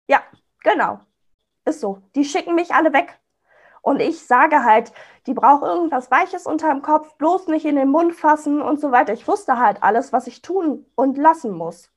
Ja, 0.09 0.23
genau. 0.63 1.01
Ist 1.67 1.81
so. 1.81 2.01
Die 2.15 2.25
schicken 2.25 2.55
mich 2.55 2.73
alle 2.73 2.95
weg. 2.95 3.19
Und 3.83 4.01
ich 4.01 4.21
sage 4.21 4.65
halt, 4.65 4.91
die 5.27 5.35
braucht 5.35 5.65
irgendwas 5.65 6.11
Weiches 6.11 6.47
unter 6.47 6.73
dem 6.73 6.81
Kopf, 6.81 7.15
bloß 7.19 7.49
nicht 7.49 7.67
in 7.67 7.77
den 7.77 7.91
Mund 7.91 8.15
fassen 8.15 8.63
und 8.63 8.81
so 8.81 8.93
weiter. 8.93 9.13
Ich 9.13 9.29
wusste 9.29 9.59
halt 9.59 9.83
alles, 9.83 10.15
was 10.15 10.27
ich 10.27 10.41
tun 10.41 10.87
und 10.95 11.19
lassen 11.19 11.53
muss. 11.53 11.93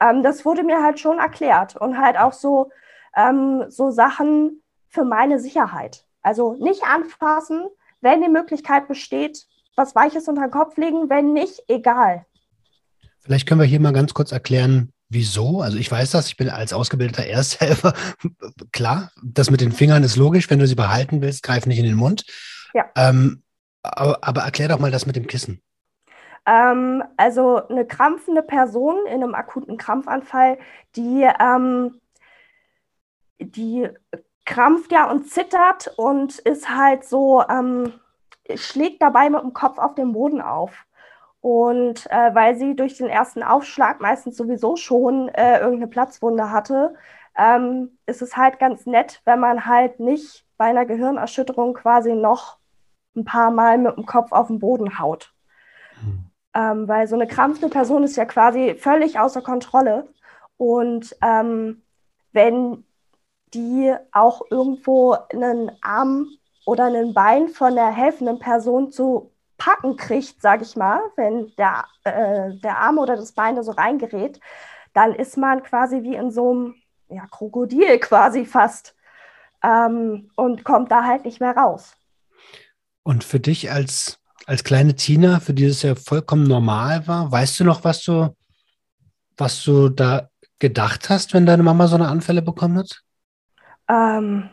Ähm, 0.00 0.22
das 0.22 0.46
wurde 0.46 0.62
mir 0.62 0.82
halt 0.82 0.98
schon 0.98 1.18
erklärt. 1.18 1.76
Und 1.76 1.98
halt 1.98 2.16
auch 2.18 2.32
so, 2.32 2.70
ähm, 3.16 3.64
so 3.68 3.90
Sachen 3.90 4.62
für 4.88 5.04
meine 5.04 5.38
Sicherheit. 5.38 6.04
Also 6.22 6.54
nicht 6.54 6.82
anfassen, 6.84 7.66
wenn 8.00 8.22
die 8.22 8.28
Möglichkeit 8.28 8.88
besteht, 8.88 9.46
was 9.76 9.94
Weiches 9.94 10.28
unter 10.28 10.42
den 10.42 10.50
Kopf 10.50 10.76
legen, 10.76 11.08
wenn 11.08 11.32
nicht, 11.32 11.62
egal. 11.68 12.26
Vielleicht 13.20 13.46
können 13.46 13.60
wir 13.60 13.66
hier 13.66 13.80
mal 13.80 13.92
ganz 13.92 14.14
kurz 14.14 14.32
erklären, 14.32 14.92
wieso. 15.08 15.60
Also 15.60 15.78
ich 15.78 15.90
weiß 15.90 16.10
das, 16.10 16.28
ich 16.28 16.36
bin 16.36 16.48
als 16.48 16.72
ausgebildeter 16.72 17.26
Ersthelfer. 17.26 17.94
Klar, 18.72 19.10
das 19.22 19.50
mit 19.50 19.60
den 19.60 19.72
Fingern 19.72 20.02
ist 20.02 20.16
logisch, 20.16 20.50
wenn 20.50 20.58
du 20.58 20.66
sie 20.66 20.74
behalten 20.74 21.20
willst, 21.20 21.42
greif 21.42 21.66
nicht 21.66 21.78
in 21.78 21.84
den 21.84 21.96
Mund. 21.96 22.24
Ja. 22.74 22.86
Ähm, 22.96 23.42
aber, 23.82 24.18
aber, 24.22 24.42
erklär 24.42 24.68
doch 24.68 24.78
mal 24.78 24.90
das 24.90 25.06
mit 25.06 25.16
dem 25.16 25.26
Kissen. 25.26 25.62
Ähm, 26.46 27.02
also 27.16 27.66
eine 27.68 27.86
krampfende 27.86 28.42
Person 28.42 29.06
in 29.06 29.22
einem 29.22 29.34
akuten 29.34 29.76
Krampfanfall, 29.76 30.58
die 30.96 31.26
ähm, 31.40 32.00
die 33.40 33.88
krampft 34.44 34.92
ja 34.92 35.10
und 35.10 35.30
zittert 35.30 35.92
und 35.96 36.38
ist 36.40 36.68
halt 36.68 37.04
so, 37.04 37.42
ähm, 37.48 37.92
schlägt 38.54 39.00
dabei 39.02 39.30
mit 39.30 39.42
dem 39.42 39.52
Kopf 39.52 39.78
auf 39.78 39.94
den 39.94 40.12
Boden 40.12 40.40
auf. 40.40 40.86
Und 41.40 42.06
äh, 42.10 42.34
weil 42.34 42.56
sie 42.56 42.76
durch 42.76 42.98
den 42.98 43.06
ersten 43.06 43.42
Aufschlag 43.42 44.00
meistens 44.00 44.36
sowieso 44.36 44.76
schon 44.76 45.28
äh, 45.30 45.60
irgendeine 45.60 45.86
Platzwunde 45.86 46.50
hatte, 46.50 46.94
ähm, 47.36 47.96
ist 48.06 48.22
es 48.22 48.36
halt 48.36 48.58
ganz 48.58 48.86
nett, 48.86 49.22
wenn 49.24 49.40
man 49.40 49.64
halt 49.64 50.00
nicht 50.00 50.44
bei 50.58 50.66
einer 50.66 50.84
Gehirnerschütterung 50.84 51.74
quasi 51.74 52.14
noch 52.14 52.58
ein 53.16 53.24
paar 53.24 53.50
Mal 53.50 53.78
mit 53.78 53.96
dem 53.96 54.04
Kopf 54.04 54.32
auf 54.32 54.48
den 54.48 54.58
Boden 54.58 54.98
haut. 54.98 55.32
Ähm, 56.52 56.88
weil 56.88 57.06
so 57.06 57.14
eine 57.14 57.26
krampfende 57.26 57.68
Person 57.68 58.02
ist 58.02 58.16
ja 58.16 58.24
quasi 58.24 58.74
völlig 58.74 59.18
außer 59.18 59.40
Kontrolle. 59.40 60.08
Und 60.56 61.16
ähm, 61.22 61.82
wenn 62.32 62.84
die 63.54 63.94
auch 64.12 64.42
irgendwo 64.50 65.16
einen 65.32 65.72
Arm 65.82 66.28
oder 66.66 66.86
ein 66.86 67.14
Bein 67.14 67.48
von 67.48 67.74
der 67.74 67.90
helfenden 67.90 68.38
Person 68.38 68.90
zu 68.90 69.32
packen 69.56 69.96
kriegt, 69.96 70.40
sage 70.40 70.62
ich 70.64 70.76
mal, 70.76 71.00
wenn 71.16 71.52
der, 71.56 71.84
äh, 72.04 72.56
der 72.62 72.78
Arm 72.78 72.98
oder 72.98 73.16
das 73.16 73.32
Bein 73.32 73.56
da 73.56 73.62
so 73.62 73.72
reingerät, 73.72 74.40
dann 74.94 75.14
ist 75.14 75.36
man 75.36 75.62
quasi 75.62 76.02
wie 76.02 76.14
in 76.14 76.30
so 76.30 76.50
einem 76.50 76.74
ja, 77.08 77.26
Krokodil 77.30 77.98
quasi 78.00 78.44
fast 78.44 78.94
ähm, 79.62 80.30
und 80.36 80.64
kommt 80.64 80.90
da 80.90 81.04
halt 81.04 81.24
nicht 81.24 81.40
mehr 81.40 81.56
raus. 81.56 81.94
Und 83.02 83.24
für 83.24 83.40
dich 83.40 83.70
als, 83.70 84.18
als 84.46 84.64
kleine 84.64 84.94
Tina, 84.94 85.40
für 85.40 85.54
die 85.54 85.68
das 85.68 85.82
ja 85.82 85.94
vollkommen 85.94 86.44
normal 86.44 87.06
war, 87.06 87.30
weißt 87.30 87.60
du 87.60 87.64
noch, 87.64 87.84
was 87.84 88.02
du, 88.02 88.34
was 89.36 89.62
du 89.62 89.88
da 89.88 90.28
gedacht 90.58 91.10
hast, 91.10 91.34
wenn 91.34 91.46
deine 91.46 91.62
Mama 91.62 91.86
so 91.86 91.96
eine 91.96 92.08
Anfälle 92.08 92.42
bekommen 92.42 92.78
hat? 92.78 93.02
Ähm, 93.90 94.48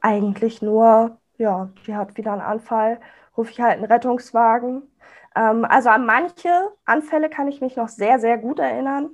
eigentlich 0.00 0.62
nur, 0.62 1.18
ja, 1.36 1.68
die 1.86 1.96
hat 1.96 2.16
wieder 2.16 2.32
einen 2.32 2.40
Anfall, 2.40 3.00
rufe 3.36 3.50
ich 3.50 3.60
halt 3.60 3.78
einen 3.78 3.84
Rettungswagen. 3.84 4.82
Ähm, 5.34 5.64
also 5.64 5.88
an 5.88 6.06
manche 6.06 6.70
Anfälle 6.84 7.28
kann 7.28 7.48
ich 7.48 7.60
mich 7.60 7.76
noch 7.76 7.88
sehr, 7.88 8.20
sehr 8.20 8.38
gut 8.38 8.60
erinnern. 8.60 9.10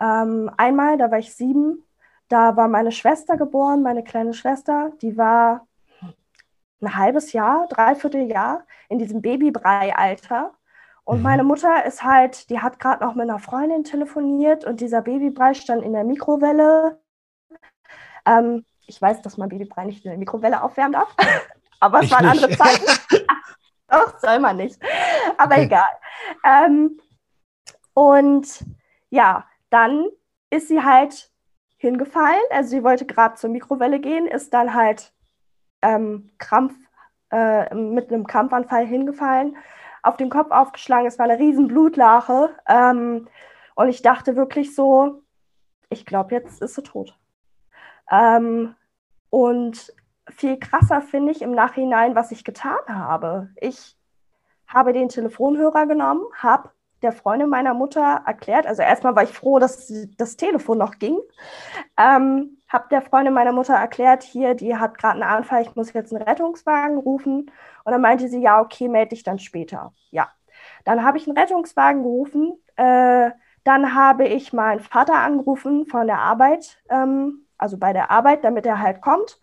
Ähm, 0.00 0.50
einmal, 0.56 0.98
da 0.98 1.10
war 1.10 1.18
ich 1.18 1.34
sieben, 1.34 1.82
da 2.28 2.56
war 2.56 2.68
meine 2.68 2.92
Schwester 2.92 3.36
geboren, 3.36 3.82
meine 3.82 4.04
kleine 4.04 4.34
Schwester, 4.34 4.92
die 5.02 5.16
war 5.16 5.66
ein 6.80 6.96
halbes 6.96 7.32
Jahr, 7.32 7.66
dreiviertel 7.68 8.30
Jahr 8.30 8.64
in 8.88 8.98
diesem 8.98 9.22
Babybrei-Alter. 9.22 10.52
Und 11.04 11.18
mhm. 11.18 11.22
meine 11.22 11.44
Mutter 11.44 11.84
ist 11.86 12.04
halt, 12.04 12.50
die 12.50 12.60
hat 12.60 12.78
gerade 12.78 13.04
noch 13.04 13.14
mit 13.14 13.28
einer 13.28 13.38
Freundin 13.38 13.84
telefoniert 13.84 14.64
und 14.64 14.80
dieser 14.80 15.02
Babybrei 15.02 15.54
stand 15.54 15.82
in 15.82 15.92
der 15.92 16.04
Mikrowelle. 16.04 17.00
Ähm, 18.26 18.64
ich 18.86 19.00
weiß, 19.00 19.22
dass 19.22 19.36
man 19.36 19.48
Babybrei 19.48 19.84
nicht 19.84 20.04
in 20.04 20.10
der 20.10 20.18
Mikrowelle 20.18 20.62
aufwärmen 20.62 20.92
darf, 20.92 21.14
aber 21.80 22.00
es 22.00 22.06
ich 22.06 22.12
waren 22.12 22.30
nicht. 22.30 22.44
andere 22.44 22.58
Zeiten. 22.58 23.00
Doch, 23.88 24.18
soll 24.18 24.38
man 24.40 24.56
nicht. 24.56 24.80
Aber 25.38 25.54
okay. 25.54 25.64
egal. 25.64 25.88
Ähm, 26.44 27.00
und 27.92 28.64
ja, 29.10 29.46
dann 29.70 30.08
ist 30.50 30.68
sie 30.68 30.82
halt 30.82 31.30
hingefallen. 31.76 32.40
Also 32.50 32.70
sie 32.70 32.82
wollte 32.82 33.06
gerade 33.06 33.34
zur 33.34 33.50
Mikrowelle 33.50 34.00
gehen, 34.00 34.26
ist 34.26 34.52
dann 34.54 34.74
halt 34.74 35.12
ähm, 35.82 36.30
Krampf, 36.38 36.74
äh, 37.30 37.74
mit 37.74 38.12
einem 38.12 38.26
Krampfanfall 38.26 38.86
hingefallen, 38.86 39.56
auf 40.02 40.16
den 40.16 40.30
Kopf 40.30 40.50
aufgeschlagen. 40.50 41.06
Es 41.06 41.18
war 41.18 41.28
eine 41.28 41.38
riesen 41.38 41.68
Blutlache. 41.68 42.56
Ähm, 42.66 43.28
und 43.74 43.88
ich 43.88 44.02
dachte 44.02 44.36
wirklich 44.36 44.74
so, 44.74 45.22
ich 45.90 46.06
glaube, 46.06 46.34
jetzt 46.34 46.62
ist 46.62 46.74
sie 46.74 46.82
tot. 46.82 47.16
Ähm, 48.10 48.74
und 49.30 49.92
viel 50.30 50.58
krasser 50.58 51.02
finde 51.02 51.32
ich 51.32 51.42
im 51.42 51.52
Nachhinein, 51.52 52.14
was 52.14 52.30
ich 52.30 52.44
getan 52.44 52.78
habe. 52.88 53.50
Ich 53.60 53.96
habe 54.66 54.92
den 54.92 55.08
Telefonhörer 55.08 55.86
genommen, 55.86 56.22
habe 56.36 56.70
der 57.02 57.12
Freundin 57.12 57.50
meiner 57.50 57.74
Mutter 57.74 58.22
erklärt, 58.26 58.66
also 58.66 58.80
erstmal 58.80 59.14
war 59.14 59.24
ich 59.24 59.32
froh, 59.32 59.58
dass 59.58 59.92
das 60.16 60.36
Telefon 60.36 60.78
noch 60.78 60.98
ging, 60.98 61.18
ähm, 61.98 62.56
habe 62.74 62.88
der 62.90 63.02
Freundin 63.02 63.34
meiner 63.34 63.52
Mutter 63.52 63.74
erklärt, 63.74 64.24
hier, 64.24 64.54
die 64.54 64.76
hat 64.76 64.98
gerade 64.98 65.14
einen 65.14 65.22
Anfall, 65.22 65.62
ich 65.62 65.76
muss 65.76 65.92
jetzt 65.92 66.12
einen 66.12 66.22
Rettungswagen 66.22 66.98
rufen. 66.98 67.50
Und 67.84 67.92
dann 67.92 68.00
meinte 68.00 68.28
sie, 68.28 68.40
ja, 68.40 68.60
okay, 68.60 68.88
melde 68.88 69.10
dich 69.10 69.22
dann 69.22 69.38
später. 69.38 69.92
Ja, 70.10 70.28
dann 70.84 71.04
habe 71.04 71.18
ich 71.18 71.28
einen 71.28 71.38
Rettungswagen 71.38 72.02
gerufen. 72.02 72.54
Äh, 72.76 73.30
dann 73.62 73.94
habe 73.94 74.26
ich 74.26 74.52
meinen 74.52 74.80
Vater 74.80 75.14
angerufen 75.14 75.86
von 75.86 76.06
der 76.06 76.18
Arbeit, 76.18 76.78
ähm, 76.90 77.43
also 77.58 77.78
bei 77.78 77.92
der 77.92 78.10
Arbeit, 78.10 78.44
damit 78.44 78.66
er 78.66 78.80
halt 78.80 79.00
kommt. 79.00 79.40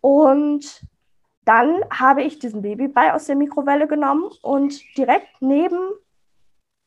Und 0.00 0.86
dann 1.44 1.84
habe 1.90 2.22
ich 2.22 2.38
diesen 2.38 2.62
Babybrei 2.62 3.12
aus 3.12 3.26
der 3.26 3.36
Mikrowelle 3.36 3.86
genommen 3.86 4.30
und 4.42 4.80
direkt 4.96 5.40
neben 5.40 5.78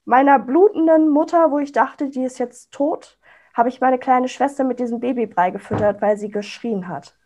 meiner 0.06 0.40
blutenden 0.40 1.10
Mutter, 1.10 1.52
wo 1.52 1.60
ich 1.60 1.72
dachte, 1.72 2.10
die 2.10 2.24
ist 2.24 2.40
jetzt 2.40 2.72
tot, 2.72 3.20
habe 3.54 3.70
ich 3.70 3.82
meine 3.82 4.00
kleine 4.00 4.30
Schwester 4.30 4.64
mit 4.64 4.80
diesem 4.80 5.00
Babybrei 5.00 5.52
gefüttert, 5.52 6.02
weil 6.02 6.18
sie 6.18 6.30
geschrien 6.30 6.88
hat. 6.88 7.18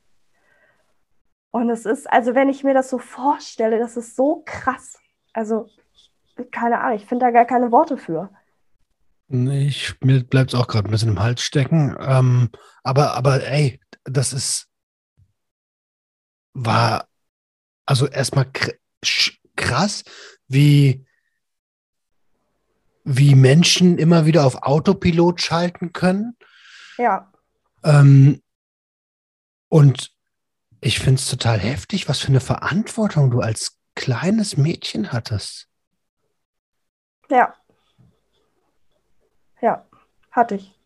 Und 1.52 1.70
es 1.70 1.86
ist, 1.86 2.12
also 2.12 2.34
wenn 2.34 2.50
ich 2.50 2.64
mir 2.64 2.74
das 2.74 2.90
so 2.90 2.98
vorstelle, 2.98 3.78
das 3.78 3.98
ist 3.98 4.16
so 4.16 4.42
krass. 4.46 5.00
Also, 5.34 5.68
keine 6.52 6.80
Ahnung, 6.80 6.96
ich 6.96 7.06
finde 7.06 7.26
da 7.26 7.32
gar 7.32 7.46
keine 7.46 7.72
Worte 7.72 7.98
für. 7.98 8.30
Ich, 9.32 9.96
mir 10.02 10.24
bleibt 10.24 10.54
es 10.54 10.60
auch 10.60 10.67
gerade 10.67 10.89
ein 10.89 10.91
bisschen 10.91 11.10
im 11.10 11.20
Hals 11.20 11.41
stecken. 11.41 11.96
Ähm, 12.00 12.50
aber, 12.84 13.15
aber 13.15 13.46
ey, 13.46 13.80
das 14.04 14.34
ist, 14.34 14.67
war, 16.54 17.08
also 17.86 18.08
erstmal 18.08 18.52
krass, 19.56 20.04
wie, 20.48 21.06
wie 23.04 23.36
Menschen 23.36 23.98
immer 23.98 24.26
wieder 24.26 24.46
auf 24.46 24.63
Autopilot 24.63 25.41
schalten 25.41 25.94
können. 25.94 26.36
Ja. 26.98 27.32
Ähm, 27.84 28.41
und 29.70 30.12
ich 30.82 31.00
finde 31.00 31.22
es 31.22 31.30
total 31.30 31.60
heftig, 31.60 32.10
was 32.10 32.20
für 32.20 32.28
eine 32.28 32.41
Verantwortung 32.41 33.32
du 33.32 33.39
als 33.39 33.78
kleines 33.96 34.58
Mädchen 34.58 35.13
hattest. 35.13 35.70
Ja. 37.30 37.54
Ja, 39.62 39.86
hatte 40.32 40.56
ich. 40.56 40.78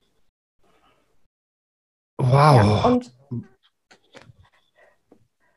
Wow. 2.18 2.30
Ja, 2.56 2.86
und 2.86 3.12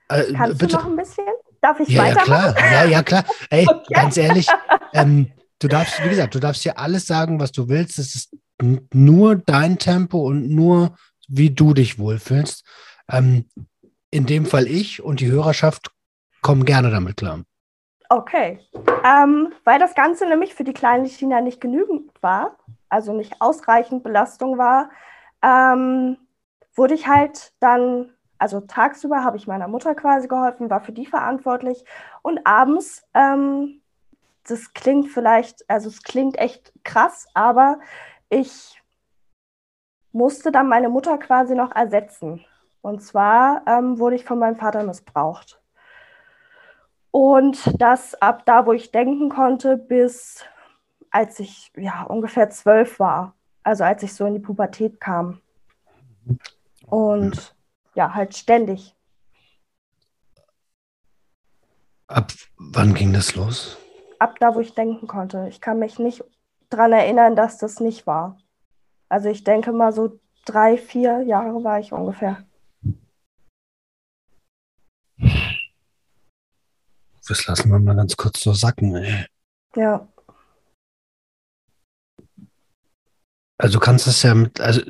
äh, 0.09 0.33
Kannst 0.33 0.59
bitte. 0.59 0.77
du 0.77 0.77
noch 0.77 0.87
ein 0.87 0.97
bisschen? 0.97 1.25
Darf 1.61 1.81
ich 1.81 1.89
ja, 1.89 2.05
weitermachen? 2.05 2.31
Ja, 2.31 2.53
klar. 2.53 2.73
Ja, 2.73 2.85
ja, 2.85 3.03
klar. 3.03 3.25
Ey, 3.51 3.67
okay. 3.69 3.95
ganz 3.95 4.17
ehrlich, 4.17 4.47
ähm, 4.93 5.33
du 5.59 5.69
darfst, 5.69 6.03
wie 6.03 6.09
gesagt, 6.09 6.35
du 6.35 6.39
darfst 6.39 6.63
hier 6.63 6.79
alles 6.79 7.07
sagen, 7.07 7.41
was 7.41 7.53
du 7.53 7.69
willst. 7.69 7.99
Es 7.99 8.15
ist 8.15 8.37
nur 8.93 9.37
dein 9.37 9.79
Tempo 9.79 10.27
und 10.27 10.49
nur, 10.51 10.97
wie 11.29 11.51
du 11.51 11.75
dich 11.75 11.99
wohlfühlst. 11.99 12.65
Ähm, 13.11 13.49
in 14.11 14.27
dem 14.27 14.47
Fall 14.47 14.67
ich 14.67 15.03
und 15.03 15.21
die 15.21 15.31
Hörerschaft 15.31 15.91
kommen 16.43 16.65
gerne 16.65 16.91
damit 16.91 17.19
klar. 17.19 17.43
Okay. 18.09 18.61
Ähm, 19.05 19.53
weil 19.65 19.79
das 19.79 19.95
Ganze 19.95 20.27
nämlich 20.27 20.55
für 20.55 20.65
die 20.65 20.73
kleine 20.73 21.09
China 21.09 21.41
nicht 21.41 21.61
genügend 21.61 22.11
war, 22.23 22.57
also 22.89 23.13
nicht 23.13 23.41
ausreichend 23.41 24.03
Belastung 24.03 24.59
war, 24.59 24.91
ähm, 25.43 26.19
wurde 26.75 26.95
ich 26.95 27.09
halt 27.09 27.53
dann, 27.61 28.13
also 28.39 28.61
tagsüber 28.61 29.25
habe 29.25 29.37
ich 29.37 29.47
meiner 29.47 29.69
Mutter 29.69 29.95
quasi 29.95 30.29
geholfen, 30.29 30.71
war 30.71 30.81
für 30.81 30.93
die 30.93 31.07
verantwortlich 31.07 31.85
und 32.23 32.47
abends 32.47 33.05
ähm, 33.15 33.81
das 34.49 34.73
klingt 34.73 35.09
vielleicht, 35.09 35.69
also 35.69 35.89
es 35.89 36.03
klingt 36.03 36.39
echt 36.39 36.73
krass, 36.85 37.27
aber 37.35 37.81
ich 38.31 38.83
musste 40.13 40.51
dann 40.51 40.69
meine 40.69 40.89
Mutter 40.89 41.19
quasi 41.19 41.55
noch 41.55 41.75
ersetzen. 41.75 42.45
Und 42.81 43.03
zwar 43.03 43.63
ähm, 43.67 43.99
wurde 43.99 44.17
ich 44.17 44.25
von 44.25 44.39
meinem 44.39 44.57
Vater 44.57 44.83
missbraucht. 44.83 45.61
Und 47.11 47.81
das 47.81 48.15
ab 48.21 48.45
da, 48.47 48.67
wo 48.67 48.73
ich 48.73 48.91
denken 48.91 49.29
konnte, 49.29 49.77
bis 49.77 50.45
als 51.11 51.41
ich 51.41 51.73
ja 51.77 52.03
ungefähr 52.05 52.51
zwölf 52.51 52.99
war. 52.99 53.35
Also 53.63 53.85
als 53.85 54.03
ich 54.03 54.15
so 54.15 54.27
in 54.27 54.35
die 54.35 54.41
Pubertät 54.41 55.01
kam. 55.01 55.41
Und 56.87 57.55
ja, 57.95 58.15
halt 58.15 58.37
ständig. 58.37 58.95
Ab 62.07 62.33
wann 62.57 62.95
ging 62.95 63.13
das 63.13 63.35
los? 63.35 63.79
ab 64.19 64.39
da, 64.41 64.55
wo 64.55 64.61
ich 64.61 64.75
denken 64.75 65.07
konnte. 65.07 65.47
Ich 65.49 65.61
kann 65.61 65.79
mich 65.79 65.99
nicht 65.99 66.25
daran 66.71 66.93
erinnern, 66.93 67.37
dass 67.37 67.59
das 67.59 67.81
nicht 67.81 68.07
war. 68.07 68.39
Also 69.09 69.29
ich 69.29 69.45
denke 69.45 69.73
mal 69.73 69.93
so 69.93 70.21
drei, 70.45 70.77
vier 70.77 71.23
Jahre 71.23 71.63
war 71.65 71.81
ich 71.81 71.93
ungefähr. 71.93 72.45
Das 77.27 77.47
lassen 77.47 77.71
wir 77.71 77.79
mal 77.79 77.97
ganz 77.97 78.17
kurz 78.17 78.41
so 78.41 78.53
sacken. 78.53 78.97
Ey. 78.97 79.27
Ja. 79.77 80.09
Also 83.59 83.79
du 83.79 83.85
kannst 83.85 84.07
das 84.07 84.23
ja 84.23 84.35
mit, 84.35 84.61
also 84.61 84.81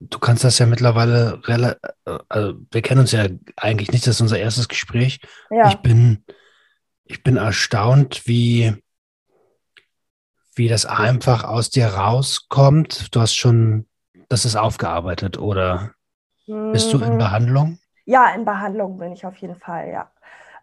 du 0.00 0.18
kannst 0.18 0.44
das 0.44 0.58
ja 0.58 0.66
mittlerweile 0.66 1.40
relativ, 1.46 1.80
also 2.28 2.54
wir 2.70 2.82
kennen 2.82 3.00
uns 3.00 3.12
ja 3.12 3.26
eigentlich 3.56 3.92
nicht, 3.92 4.06
das 4.06 4.16
ist 4.16 4.20
unser 4.20 4.38
erstes 4.38 4.68
Gespräch. 4.68 5.20
Ja. 5.50 5.68
Ich 5.68 5.78
bin 5.82 6.24
ich 7.04 7.22
bin 7.22 7.36
erstaunt, 7.38 8.26
wie, 8.26 8.74
wie 10.54 10.68
das 10.68 10.86
einfach 10.86 11.44
aus 11.44 11.70
dir 11.70 11.86
rauskommt. 11.86 13.14
Du 13.14 13.20
hast 13.20 13.34
schon, 13.34 13.86
das 14.28 14.44
ist 14.44 14.56
aufgearbeitet 14.56 15.38
oder 15.38 15.92
bist 16.72 16.92
du 16.92 16.98
in 16.98 17.14
Mhm. 17.14 17.18
Behandlung? 17.18 17.78
Ja, 18.04 18.34
in 18.34 18.44
Behandlung 18.44 18.98
bin 18.98 19.12
ich 19.12 19.24
auf 19.26 19.36
jeden 19.36 19.56
Fall, 19.56 19.88
ja. 19.90 20.10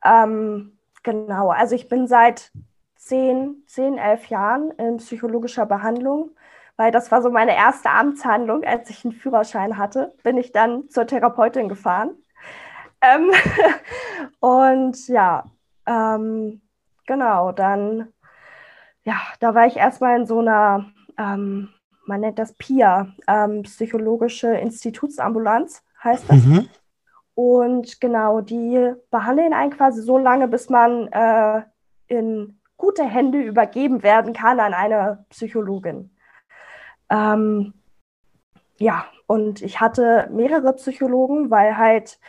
Ähm, 0.03 0.77
genau, 1.03 1.49
also 1.49 1.75
ich 1.75 1.87
bin 1.87 2.07
seit 2.07 2.51
zehn, 2.95 3.63
zehn, 3.67 3.97
elf 3.97 4.27
Jahren 4.27 4.71
in 4.71 4.97
psychologischer 4.97 5.65
Behandlung, 5.65 6.31
weil 6.77 6.91
das 6.91 7.11
war 7.11 7.21
so 7.21 7.29
meine 7.29 7.55
erste 7.55 7.89
Amtshandlung, 7.89 8.63
als 8.63 8.89
ich 8.89 9.05
einen 9.05 9.13
Führerschein 9.13 9.77
hatte, 9.77 10.13
bin 10.23 10.37
ich 10.37 10.51
dann 10.51 10.89
zur 10.89 11.07
Therapeutin 11.07 11.69
gefahren. 11.69 12.11
Ähm, 13.01 13.31
und 14.39 15.07
ja, 15.07 15.45
ähm, 15.85 16.61
genau, 17.05 17.51
dann, 17.51 18.09
ja, 19.03 19.15
da 19.39 19.55
war 19.55 19.67
ich 19.67 19.77
erstmal 19.77 20.19
in 20.19 20.25
so 20.25 20.39
einer, 20.39 20.85
ähm, 21.17 21.69
man 22.05 22.21
nennt 22.21 22.39
das 22.39 22.53
PIA, 22.53 23.07
ähm, 23.27 23.63
psychologische 23.63 24.53
Institutsambulanz 24.55 25.83
heißt 26.03 26.29
das. 26.29 26.43
Mhm. 26.43 26.69
Und 27.33 27.99
genau, 27.99 28.41
die 28.41 28.93
behandeln 29.11 29.53
einen 29.53 29.71
quasi 29.71 30.01
so 30.01 30.17
lange, 30.17 30.47
bis 30.47 30.69
man 30.69 31.07
äh, 31.07 31.63
in 32.07 32.61
gute 32.77 33.03
Hände 33.03 33.39
übergeben 33.39 34.03
werden 34.03 34.33
kann 34.33 34.59
an 34.59 34.73
eine 34.73 35.25
Psychologin. 35.29 36.14
Ähm, 37.09 37.73
ja, 38.77 39.05
und 39.27 39.61
ich 39.61 39.79
hatte 39.79 40.29
mehrere 40.31 40.73
Psychologen, 40.73 41.49
weil 41.49 41.77
halt 41.77 42.19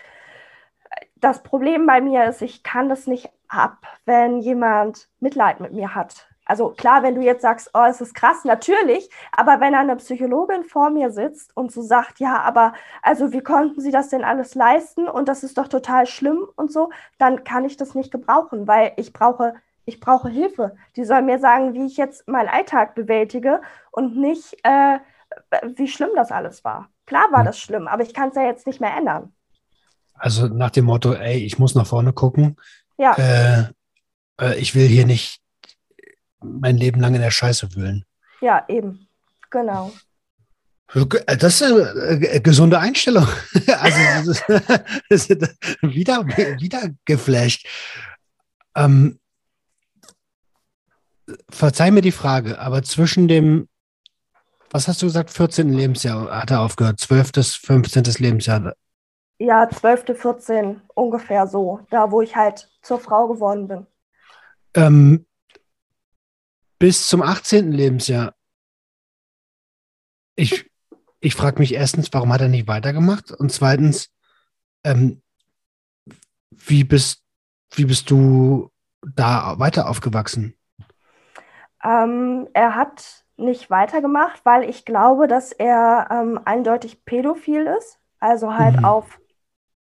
das 1.16 1.43
Problem 1.43 1.87
bei 1.87 2.01
mir 2.01 2.24
ist, 2.27 2.43
ich 2.43 2.62
kann 2.62 2.89
das 2.89 3.07
nicht 3.07 3.31
ab, 3.49 3.87
wenn 4.05 4.39
jemand 4.41 5.09
Mitleid 5.20 5.61
mit 5.61 5.72
mir 5.72 5.95
hat. 5.95 6.29
Also 6.49 6.70
klar, 6.70 7.03
wenn 7.03 7.16
du 7.16 7.22
jetzt 7.22 7.43
sagst, 7.43 7.70
oh, 7.74 7.83
es 7.89 8.01
ist 8.01 8.14
krass, 8.14 8.45
natürlich, 8.45 9.11
aber 9.33 9.59
wenn 9.61 9.74
eine 9.74 9.97
Psychologin 9.97 10.62
vor 10.62 10.91
mir 10.91 11.11
sitzt 11.11 11.57
und 11.57 11.72
so 11.72 11.83
sagt, 11.83 12.20
ja, 12.20 12.41
aber 12.41 12.72
also 13.03 13.33
wie 13.33 13.41
konnten 13.43 13.81
sie 13.81 13.91
das 13.91 14.11
denn 14.11 14.22
alles 14.22 14.55
leisten 14.55 15.09
und 15.09 15.29
das 15.29 15.43
ist 15.43 15.59
doch 15.59 15.66
total 15.66 16.07
schlimm 16.07 16.47
und 16.55 16.72
so, 16.72 16.91
dann 17.18 17.43
kann 17.43 17.64
ich 17.64 17.77
das 17.77 17.97
nicht 17.97 18.12
gebrauchen, 18.12 18.68
weil 18.68 18.93
ich 18.97 19.12
brauche, 19.12 19.55
ich 19.87 20.01
brauche 20.01 20.28
Hilfe. 20.28 20.76
Die 20.97 21.05
soll 21.05 21.22
mir 21.22 21.39
sagen, 21.39 21.72
wie 21.74 21.87
ich 21.87 21.97
jetzt 21.97 22.26
meinen 22.28 22.49
Alltag 22.49 22.95
bewältige 22.95 23.61
und 23.93 24.16
nicht, 24.16 24.55
äh, 24.64 24.99
wie 25.76 25.89
schlimm 25.89 26.11
das 26.14 26.30
alles 26.30 26.64
war. 26.64 26.91
Klar 27.07 27.26
war 27.30 27.45
das 27.45 27.59
schlimm, 27.59 27.87
aber 27.89 28.03
ich 28.03 28.12
kann 28.12 28.30
es 28.30 28.34
ja 28.37 28.43
jetzt 28.43 28.66
nicht 28.66 28.80
mehr 28.80 28.95
ändern. 28.97 29.32
Also 30.14 30.49
nach 30.49 30.70
dem 30.70 30.87
Motto, 30.87 31.12
ey, 31.12 31.39
ich 31.39 31.59
muss 31.59 31.74
nach 31.74 31.87
vorne 31.87 32.12
gucken. 32.12 32.57
Ja, 32.99 33.14
Äh, 33.16 33.64
äh, 34.41 34.59
ich 34.59 34.74
will 34.74 34.87
hier 34.87 35.07
nicht 35.07 35.41
mein 36.41 36.76
Leben 36.76 37.01
lang 37.01 37.14
in 37.14 37.20
der 37.20 37.30
Scheiße 37.30 37.74
wühlen. 37.74 38.05
ja, 38.41 38.64
eben. 38.68 39.09
Genau. 39.51 39.93
Das 40.95 41.61
ist 41.61 41.62
eine 41.62 41.80
äh, 42.30 42.41
gesunde 42.41 42.78
Einstellung. 42.78 43.26
Also 43.68 44.32
das 45.09 45.28
wieder, 45.82 46.26
wieder 46.26 46.91
geflasht. 47.05 47.66
Ähm, 48.76 49.18
verzeih 51.49 51.91
mir 51.91 52.03
die 52.03 52.12
Frage, 52.12 52.59
aber 52.59 52.83
zwischen 52.83 53.29
dem, 53.29 53.68
was 54.70 54.89
hast 54.89 55.03
du 55.03 55.07
gesagt, 55.07 55.31
14. 55.31 55.72
Lebensjahr 55.72 56.31
hat 56.31 56.51
er 56.51 56.61
aufgehört, 56.61 57.01
12. 57.01 57.33
15. 57.61 58.05
Lebensjahr. 58.18 58.74
Ja, 59.39 59.68
12., 59.68 60.18
14, 60.18 60.81
ungefähr 60.95 61.47
so. 61.47 61.81
Da, 61.91 62.11
wo 62.11 62.22
ich 62.22 62.35
halt 62.37 62.70
zur 62.83 62.99
Frau 62.99 63.29
geworden 63.29 63.68
bin. 63.68 63.87
Ähm, 64.74 65.27
bis 66.79 67.09
zum 67.09 67.22
18. 67.22 67.72
Lebensjahr. 67.72 68.35
Ich, 70.37 70.70
ich 71.20 71.35
frage 71.35 71.59
mich 71.59 71.74
erstens, 71.74 72.12
warum 72.12 72.33
hat 72.33 72.41
er 72.41 72.49
nicht 72.49 72.66
weitergemacht? 72.66 73.31
Und 73.31 73.53
zweitens, 73.53 74.11
ähm, 74.85 75.22
wie, 76.51 76.85
bist, 76.85 77.22
wie 77.74 77.85
bist 77.85 78.11
du 78.11 78.70
da 79.03 79.59
weiter 79.59 79.89
aufgewachsen? 79.89 80.57
Ähm, 81.87 82.49
er 82.55 82.76
hat 82.76 83.24
nicht 83.39 83.70
weitergemacht, 83.70 84.45
weil 84.47 84.68
ich 84.70 84.87
glaube, 84.87 85.28
dass 85.28 85.53
er 85.53 86.09
ähm, 86.12 86.41
eindeutig 86.47 87.07
pädophil 87.07 87.66
ist, 87.68 88.01
also 88.20 88.55
halt 88.55 88.78
Mhm. 88.78 88.84
auf 88.84 89.20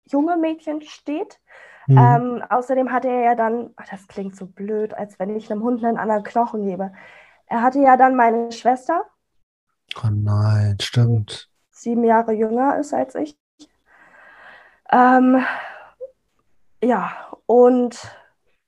junge 0.06 0.38
Mädchen 0.38 0.82
steht. 0.84 1.40
Hm. 1.88 2.20
Ähm, 2.20 2.44
außerdem 2.50 2.92
hatte 2.92 3.10
er 3.10 3.22
ja 3.24 3.36
dann, 3.36 3.72
ach, 3.78 3.88
das 3.90 4.08
klingt 4.08 4.36
so 4.38 4.48
blöd, 4.48 4.94
als 4.96 5.20
wenn 5.20 5.36
ich 5.36 5.52
einem 5.52 5.64
Hund 5.64 5.84
einen 5.86 5.98
anderen 5.98 6.24
Knochen 6.24 6.64
gebe. 6.68 6.94
Er 7.48 7.62
hatte 7.64 7.80
ja 7.82 7.98
dann 7.98 8.16
meine 8.18 8.52
Schwester, 8.54 9.06
oh 10.04 10.10
nein, 10.10 10.78
stimmt. 10.82 11.50
sieben 11.72 12.04
Jahre 12.04 12.34
jünger 12.34 12.78
ist 12.78 12.94
als 12.94 13.16
ich. 13.16 13.36
Ähm, 14.92 15.44
ja, 16.84 17.12
und 17.46 17.98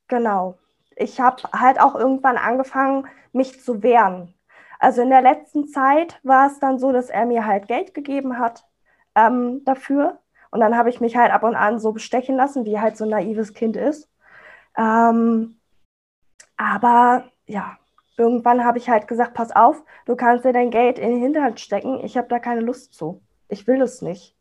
genau. 0.07 0.57
Ich 1.01 1.19
habe 1.19 1.43
halt 1.53 1.79
auch 1.81 1.95
irgendwann 1.95 2.37
angefangen, 2.37 3.07
mich 3.33 3.61
zu 3.61 3.83
wehren. 3.83 4.33
Also 4.79 5.01
in 5.01 5.09
der 5.09 5.21
letzten 5.21 5.67
Zeit 5.67 6.19
war 6.23 6.47
es 6.47 6.59
dann 6.59 6.79
so, 6.79 6.91
dass 6.91 7.09
er 7.09 7.25
mir 7.25 7.45
halt 7.45 7.67
Geld 7.67 7.93
gegeben 7.93 8.39
hat 8.39 8.65
ähm, 9.15 9.63
dafür. 9.65 10.19
Und 10.51 10.59
dann 10.59 10.77
habe 10.77 10.89
ich 10.89 11.01
mich 11.01 11.15
halt 11.15 11.31
ab 11.31 11.43
und 11.43 11.55
an 11.55 11.79
so 11.79 11.91
bestechen 11.91 12.35
lassen, 12.35 12.65
wie 12.65 12.79
halt 12.79 12.97
so 12.97 13.05
ein 13.05 13.11
naives 13.11 13.53
Kind 13.53 13.77
ist. 13.77 14.09
Ähm, 14.77 15.57
aber 16.57 17.25
ja, 17.45 17.77
irgendwann 18.17 18.65
habe 18.65 18.77
ich 18.77 18.89
halt 18.89 19.07
gesagt, 19.07 19.33
pass 19.33 19.51
auf, 19.51 19.83
du 20.05 20.15
kannst 20.15 20.45
dir 20.45 20.53
dein 20.53 20.71
Geld 20.71 20.99
in 20.99 21.11
den 21.11 21.21
Hintern 21.21 21.57
stecken. 21.57 22.03
Ich 22.03 22.17
habe 22.17 22.27
da 22.27 22.39
keine 22.39 22.61
Lust 22.61 22.93
zu. 22.93 23.21
Ich 23.49 23.67
will 23.67 23.81
es 23.81 24.01
nicht. 24.01 24.35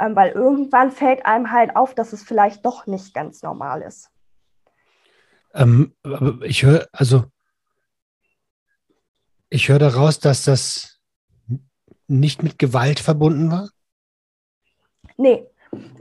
Ähm, 0.00 0.14
weil 0.16 0.32
irgendwann 0.32 0.90
fällt 0.92 1.26
einem 1.26 1.50
halt 1.52 1.76
auf, 1.76 1.94
dass 1.94 2.12
es 2.12 2.22
vielleicht 2.22 2.64
doch 2.64 2.86
nicht 2.86 3.14
ganz 3.14 3.42
normal 3.42 3.82
ist. 3.82 4.10
Ähm, 5.54 5.94
aber 6.02 6.44
ich 6.44 6.62
höre, 6.62 6.88
also 6.92 7.24
ich 9.50 9.68
höre 9.68 9.78
daraus, 9.78 10.20
dass 10.20 10.44
das 10.44 11.00
nicht 12.06 12.42
mit 12.42 12.58
Gewalt 12.58 13.00
verbunden 13.00 13.50
war. 13.50 13.70
Nee, 15.16 15.46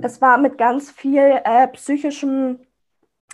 es 0.02 0.22
war 0.22 0.38
mit 0.38 0.58
ganz 0.58 0.92
viel 0.92 1.42
äh, 1.44 1.68
psychischem, 1.70 2.60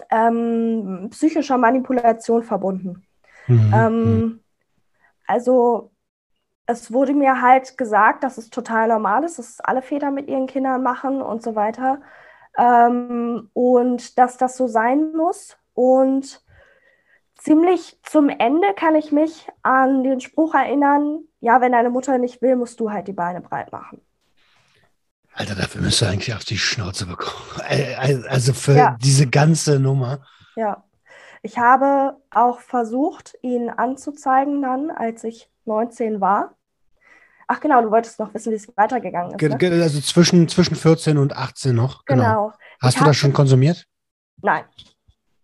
ähm, 0.09 1.07
psychischer 1.11 1.57
Manipulation 1.57 2.43
verbunden. 2.43 3.05
Mhm. 3.47 3.73
Ähm, 3.73 4.39
also 5.27 5.91
es 6.65 6.91
wurde 6.93 7.13
mir 7.13 7.41
halt 7.41 7.77
gesagt, 7.77 8.23
dass 8.23 8.37
es 8.37 8.49
total 8.49 8.87
normal 8.87 9.23
ist, 9.23 9.37
dass 9.37 9.59
alle 9.59 9.81
Väter 9.81 10.11
mit 10.11 10.29
ihren 10.29 10.47
Kindern 10.47 10.81
machen 10.81 11.21
und 11.21 11.43
so 11.43 11.55
weiter. 11.55 12.01
Ähm, 12.57 13.49
und 13.53 14.17
dass 14.17 14.37
das 14.37 14.57
so 14.57 14.67
sein 14.67 15.11
muss. 15.13 15.57
Und 15.73 16.41
ziemlich 17.37 17.99
zum 18.03 18.29
Ende 18.29 18.73
kann 18.75 18.95
ich 18.95 19.11
mich 19.11 19.47
an 19.61 20.03
den 20.03 20.21
Spruch 20.21 20.53
erinnern, 20.53 21.19
ja, 21.39 21.61
wenn 21.61 21.71
deine 21.73 21.89
Mutter 21.89 22.17
nicht 22.17 22.41
will, 22.41 22.55
musst 22.55 22.79
du 22.79 22.91
halt 22.91 23.07
die 23.07 23.13
Beine 23.13 23.41
breit 23.41 23.71
machen. 23.71 24.01
Alter, 25.33 25.55
dafür 25.55 25.81
müsste 25.81 26.07
eigentlich 26.07 26.33
auf 26.35 26.45
die 26.45 26.59
Schnauze 26.59 27.07
bekommen. 27.07 27.59
Also 28.29 28.53
für 28.53 28.73
Ja. 28.75 28.97
diese 29.01 29.27
ganze 29.27 29.79
Nummer. 29.79 30.23
Ja, 30.55 30.83
ich 31.41 31.57
habe 31.57 32.17
auch 32.29 32.59
versucht, 32.59 33.33
ihn 33.41 33.69
anzuzeigen 33.69 34.61
dann, 34.61 34.91
als 34.91 35.23
ich 35.23 35.49
19 35.65 36.21
war. 36.21 36.55
Ach 37.47 37.59
genau, 37.59 37.81
du 37.81 37.91
wolltest 37.91 38.19
noch 38.19 38.33
wissen, 38.33 38.51
wie 38.51 38.55
es 38.55 38.71
weitergegangen 38.77 39.37
ist. 39.37 39.41
Ne? 39.61 39.81
Also 39.83 39.99
zwischen, 40.01 40.47
zwischen 40.47 40.75
14 40.75 41.17
und 41.17 41.35
18 41.35 41.75
noch. 41.75 42.05
Genau. 42.05 42.21
Genau. 42.23 42.53
Hast 42.79 42.93
Ich 42.95 42.99
du 42.99 43.05
das 43.05 43.17
schon 43.17 43.33
konsumiert? 43.33 43.85
Nein, 44.41 44.63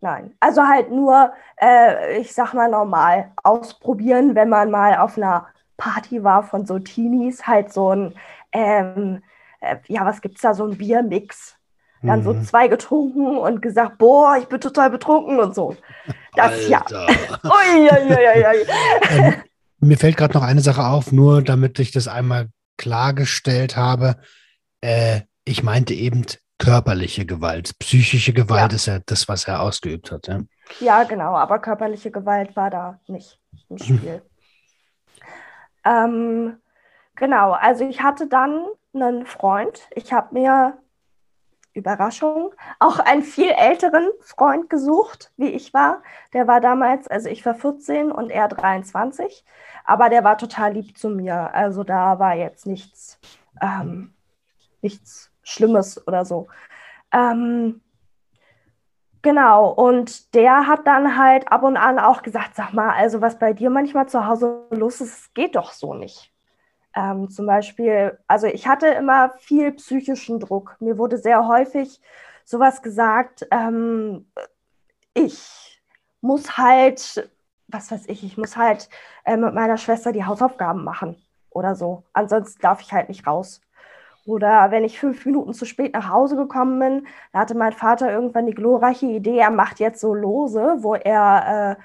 nein. 0.02 0.34
Also 0.40 0.64
halt 0.64 0.92
nur, 0.92 1.34
äh, 1.62 2.18
ich 2.20 2.34
sag 2.34 2.54
mal 2.54 2.70
normal 2.70 3.32
ausprobieren, 3.44 4.36
wenn 4.36 4.50
man 4.50 4.72
mal 4.72 4.98
auf 4.98 5.18
einer 5.18 5.48
Party 5.78 6.24
war 6.24 6.44
von 6.44 6.66
so 6.66 6.80
Teenies, 6.80 7.48
halt 7.48 7.72
so 7.74 7.92
ein, 7.94 8.14
ähm, 8.52 9.24
äh, 9.62 9.78
ja, 9.88 10.06
was 10.06 10.22
gibt's 10.22 10.42
da, 10.42 10.54
so 10.54 10.66
ein 10.66 10.78
Biermix. 10.78 11.56
Dann 12.02 12.24
so 12.24 12.32
Mhm. 12.34 12.44
zwei 12.44 12.70
getrunken 12.70 13.38
und 13.38 13.62
gesagt, 13.62 13.98
boah, 13.98 14.38
ich 14.38 14.48
bin 14.48 14.62
total 14.62 14.90
betrunken 14.90 15.38
und 15.40 15.54
so. 15.54 15.76
Das 16.34 16.66
ja. 16.70 16.80
Alter. 16.80 17.08
Ui, 17.44 17.90
ui, 17.90 18.14
ui, 18.14 18.46
ui. 18.46 18.66
ähm, 19.10 19.34
mir 19.82 19.98
fällt 19.98 20.16
gerade 20.16 20.34
noch 20.34 20.44
eine 20.44 20.62
Sache 20.62 20.86
auf, 20.86 21.12
nur 21.12 21.42
damit 21.42 21.78
ich 21.80 21.92
das 21.92 22.08
einmal 22.08 22.48
klargestellt 22.78 23.76
habe. 23.76 24.16
Äh, 24.80 25.22
ich 25.44 25.62
meinte 25.64 25.94
eben 25.94 26.26
körperliche 26.60 27.26
Gewalt. 27.26 27.78
Psychische 27.80 28.34
Gewalt 28.34 28.72
Ja. 28.72 28.76
ist 28.76 28.86
ja 28.86 29.00
das, 29.00 29.28
was 29.28 29.48
er 29.48 29.62
ausgeübt 29.62 30.12
hat. 30.12 30.28
Ja? 30.28 30.42
Ja, 30.80 31.04
genau, 31.04 31.36
aber 31.36 31.58
körperliche 31.60 32.12
Gewalt 32.12 32.56
war 32.56 32.70
da 32.70 33.00
nicht 33.08 33.40
im 33.70 33.78
Spiel. 33.80 34.22
Ähm, 35.86 36.58
genau, 37.16 37.54
also 37.54 37.88
ich 37.88 38.02
hatte 38.02 38.28
dann 38.28 38.66
einen 38.94 39.26
Freund. 39.26 39.88
Ich 39.96 40.14
habe 40.14 40.34
mir 40.34 40.78
Überraschung, 41.74 42.54
auch 42.80 43.00
einen 43.00 43.22
viel 43.24 43.52
älteren 43.52 44.10
Freund 44.22 44.70
gesucht, 44.70 45.32
wie 45.38 45.50
ich 45.50 45.74
war. 45.74 46.04
Der 46.34 46.48
war 46.48 46.60
damals, 46.62 47.08
also 47.08 47.30
ich 47.30 47.46
war 47.46 47.56
14 47.56 48.12
und 48.12 48.30
er 48.32 48.48
23, 48.50 49.46
aber 49.86 50.10
der 50.10 50.24
war 50.24 50.38
total 50.38 50.74
lieb 50.74 50.98
zu 50.98 51.10
mir. 51.10 51.54
Also 51.54 51.84
da 51.84 52.20
war 52.20 52.36
jetzt 52.36 52.66
nichts, 52.66 53.20
ähm, 53.62 54.14
nichts 54.82 55.29
Schlimmes 55.50 56.06
oder 56.08 56.26
so. 56.26 56.48
Ähm, 57.12 57.82
genau, 59.22 59.72
und 59.72 60.34
der 60.36 60.68
hat 60.68 60.86
dann 60.88 61.18
halt 61.18 61.52
ab 61.52 61.64
und 61.64 61.78
an 61.78 62.00
auch 62.00 62.22
gesagt, 62.22 62.56
sag 62.56 62.74
mal, 62.74 62.92
also 62.92 63.22
was 63.22 63.40
bei 63.40 63.54
dir 63.54 63.70
manchmal 63.70 64.08
zu 64.08 64.26
Hause 64.26 64.66
los 64.72 65.02
ist, 65.02 65.34
geht 65.34 65.56
doch 65.56 65.72
so 65.72 65.94
nicht. 65.94 66.32
Ähm, 66.96 67.30
zum 67.30 67.46
Beispiel, 67.46 68.18
also 68.28 68.48
ich 68.48 68.68
hatte 68.68 68.88
immer 68.88 69.34
viel 69.38 69.72
psychischen 69.74 70.40
Druck. 70.40 70.76
Mir 70.80 70.98
wurde 70.98 71.18
sehr 71.18 71.48
häufig 71.48 72.02
sowas 72.46 72.82
gesagt, 72.82 73.48
ähm, 73.52 74.32
ich 75.14 75.82
muss 76.22 76.58
halt, 76.58 77.30
was 77.68 77.92
weiß 77.92 78.06
ich, 78.08 78.24
ich 78.24 78.38
muss 78.38 78.58
halt 78.58 78.90
äh, 79.26 79.38
mit 79.38 79.54
meiner 79.54 79.78
Schwester 79.78 80.12
die 80.12 80.26
Hausaufgaben 80.26 80.84
machen 80.84 81.22
oder 81.52 81.76
so. 81.76 82.04
Ansonsten 82.14 82.62
darf 82.62 82.82
ich 82.82 82.92
halt 82.92 83.10
nicht 83.10 83.28
raus. 83.28 83.62
Oder 84.30 84.70
wenn 84.70 84.84
ich 84.84 85.00
fünf 85.00 85.26
Minuten 85.26 85.56
zu 85.56 85.66
spät 85.66 85.94
nach 85.96 86.08
Hause 86.08 86.36
gekommen 86.36 86.78
bin, 86.80 87.08
da 87.34 87.40
hatte 87.40 87.58
mein 87.58 87.74
Vater 87.74 88.12
irgendwann 88.12 88.46
die 88.46 88.54
glorreiche 88.54 89.08
Idee, 89.08 89.40
er 89.40 89.50
macht 89.50 89.80
jetzt 89.80 90.00
so 90.00 90.14
Lose, 90.14 90.78
wo 90.82 90.94
er 90.94 91.78
äh, 91.80 91.84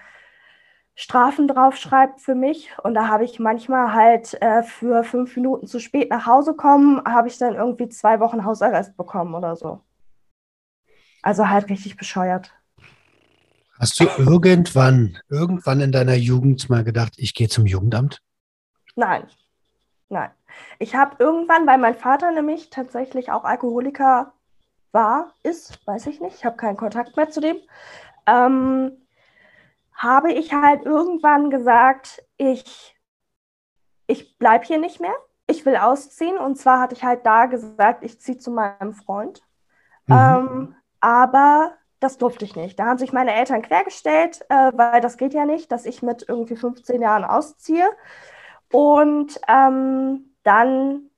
Strafen 0.95 1.49
draufschreibt 1.49 2.21
für 2.21 2.35
mich. 2.35 2.71
Und 2.83 2.93
da 2.93 3.09
habe 3.09 3.25
ich 3.25 3.39
manchmal 3.39 3.95
halt 3.95 4.35
äh, 4.43 4.63
für 4.63 5.05
fünf 5.05 5.35
Minuten 5.37 5.67
zu 5.67 5.81
spät 5.81 6.11
nach 6.11 6.27
Hause 6.27 6.53
kommen, 6.53 7.03
habe 7.07 7.29
ich 7.29 7.39
dann 7.39 7.55
irgendwie 7.55 7.89
zwei 7.89 8.21
Wochen 8.21 8.45
Hausarrest 8.45 8.95
bekommen 8.95 9.35
oder 9.35 9.57
so. 9.57 9.81
Also 11.23 11.49
halt 11.49 11.71
richtig 11.71 11.97
bescheuert. 11.97 12.53
Hast 13.79 13.99
du 13.99 14.05
irgendwann, 14.19 15.17
irgendwann 15.31 15.81
in 15.81 15.93
deiner 15.93 16.15
Jugend 16.15 16.69
mal 16.69 16.85
gedacht, 16.85 17.15
ich 17.17 17.33
gehe 17.33 17.49
zum 17.49 17.65
Jugendamt? 17.65 18.21
Nein, 18.97 19.27
nein. 20.11 20.31
Ich 20.79 20.95
habe 20.95 21.17
irgendwann, 21.19 21.67
weil 21.67 21.79
mein 21.79 21.95
Vater 21.95 22.31
nämlich 22.31 22.71
tatsächlich 22.71 23.31
auch 23.31 23.45
Alkoholiker 23.45 24.33
war, 24.93 25.35
ist, 25.43 25.87
weiß 25.87 26.07
ich 26.07 26.21
nicht, 26.21 26.37
ich 26.37 26.45
habe 26.45 26.57
keinen 26.57 26.77
Kontakt 26.77 27.17
mehr 27.17 27.31
zu 27.31 27.41
dem, 27.41 27.57
ähm, 28.27 29.05
habe 29.95 30.33
ich 30.33 30.53
halt 30.53 30.85
irgendwann 30.85 31.51
gesagt, 31.51 32.23
ich, 32.37 32.97
ich 34.07 34.39
bleibe 34.39 34.65
hier 34.65 34.79
nicht 34.79 35.01
mehr, 35.01 35.15
ich 35.47 35.65
will 35.65 35.77
ausziehen. 35.77 36.37
Und 36.37 36.57
zwar 36.57 36.81
hatte 36.81 36.95
ich 36.95 37.05
halt 37.05 37.25
da 37.25 37.47
gesagt, 37.47 38.05
ich 38.05 38.21
ziehe 38.21 38.39
zu 38.39 38.51
meinem 38.51 38.93
Freund. 38.93 39.43
Mhm. 40.07 40.17
Ähm, 40.17 40.77
aber 41.01 41.75
das 42.01 42.19
durfte 42.19 42.45
ich 42.45 42.57
nicht. 42.57 42.79
Da 42.79 42.87
haben 42.87 42.99
sich 42.99 43.13
meine 43.13 43.35
Eltern 43.35 43.63
quergestellt, 43.63 44.45
äh, 44.49 44.73
weil 44.75 45.01
das 45.01 45.17
geht 45.17 45.33
ja 45.33 45.45
nicht, 45.47 45.73
dass 45.73 45.87
ich 45.87 46.03
mit 46.03 46.25
irgendwie 46.29 46.57
15 46.57 47.01
Jahren 47.01 47.25
ausziehe. 47.25 47.89
Und 48.71 49.41
ähm, 49.49 50.34
dann 50.45 51.11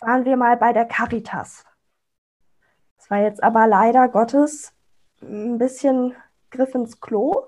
waren 0.00 0.24
wir 0.24 0.36
mal 0.36 0.56
bei 0.56 0.72
der 0.72 0.86
Caritas. 0.86 1.64
Das 2.96 3.10
war 3.10 3.18
jetzt 3.18 3.42
aber 3.42 3.66
leider 3.66 4.08
Gottes 4.08 4.72
ein 5.20 5.58
bisschen 5.58 6.14
Griff 6.50 6.74
ins 6.74 7.00
Klo, 7.00 7.46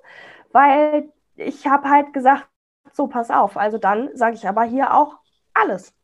weil 0.52 1.10
ich 1.36 1.66
habe 1.66 1.88
halt 1.88 2.12
gesagt, 2.12 2.48
so 2.92 3.06
pass 3.06 3.30
auf, 3.30 3.56
also 3.56 3.78
dann 3.78 4.10
sage 4.14 4.36
ich 4.36 4.48
aber 4.48 4.64
hier 4.64 4.94
auch 4.94 5.18
alles. 5.54 5.94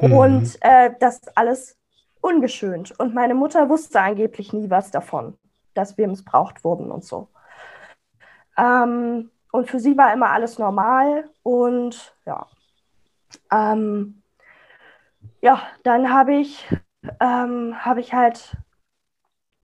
Mhm. 0.00 0.12
Und 0.12 0.58
äh, 0.60 0.92
das 0.98 1.20
alles 1.36 1.76
ungeschönt. 2.20 2.98
Und 2.98 3.14
meine 3.14 3.34
Mutter 3.34 3.68
wusste 3.68 4.00
angeblich 4.00 4.52
nie 4.52 4.70
was 4.70 4.90
davon, 4.90 5.36
dass 5.74 5.98
wir 5.98 6.08
missbraucht 6.08 6.64
wurden 6.64 6.90
und 6.90 7.04
so. 7.04 7.28
Ähm, 8.56 9.30
und 9.50 9.70
für 9.70 9.80
sie 9.80 9.96
war 9.96 10.12
immer 10.12 10.30
alles 10.30 10.58
normal 10.58 11.30
und 11.42 12.14
ja. 12.26 12.46
Ähm, 13.50 14.17
ja, 15.40 15.62
dann 15.82 16.12
habe 16.12 16.34
ich, 16.34 16.66
ähm, 17.20 17.74
hab 17.84 17.98
ich 17.98 18.12
halt 18.12 18.56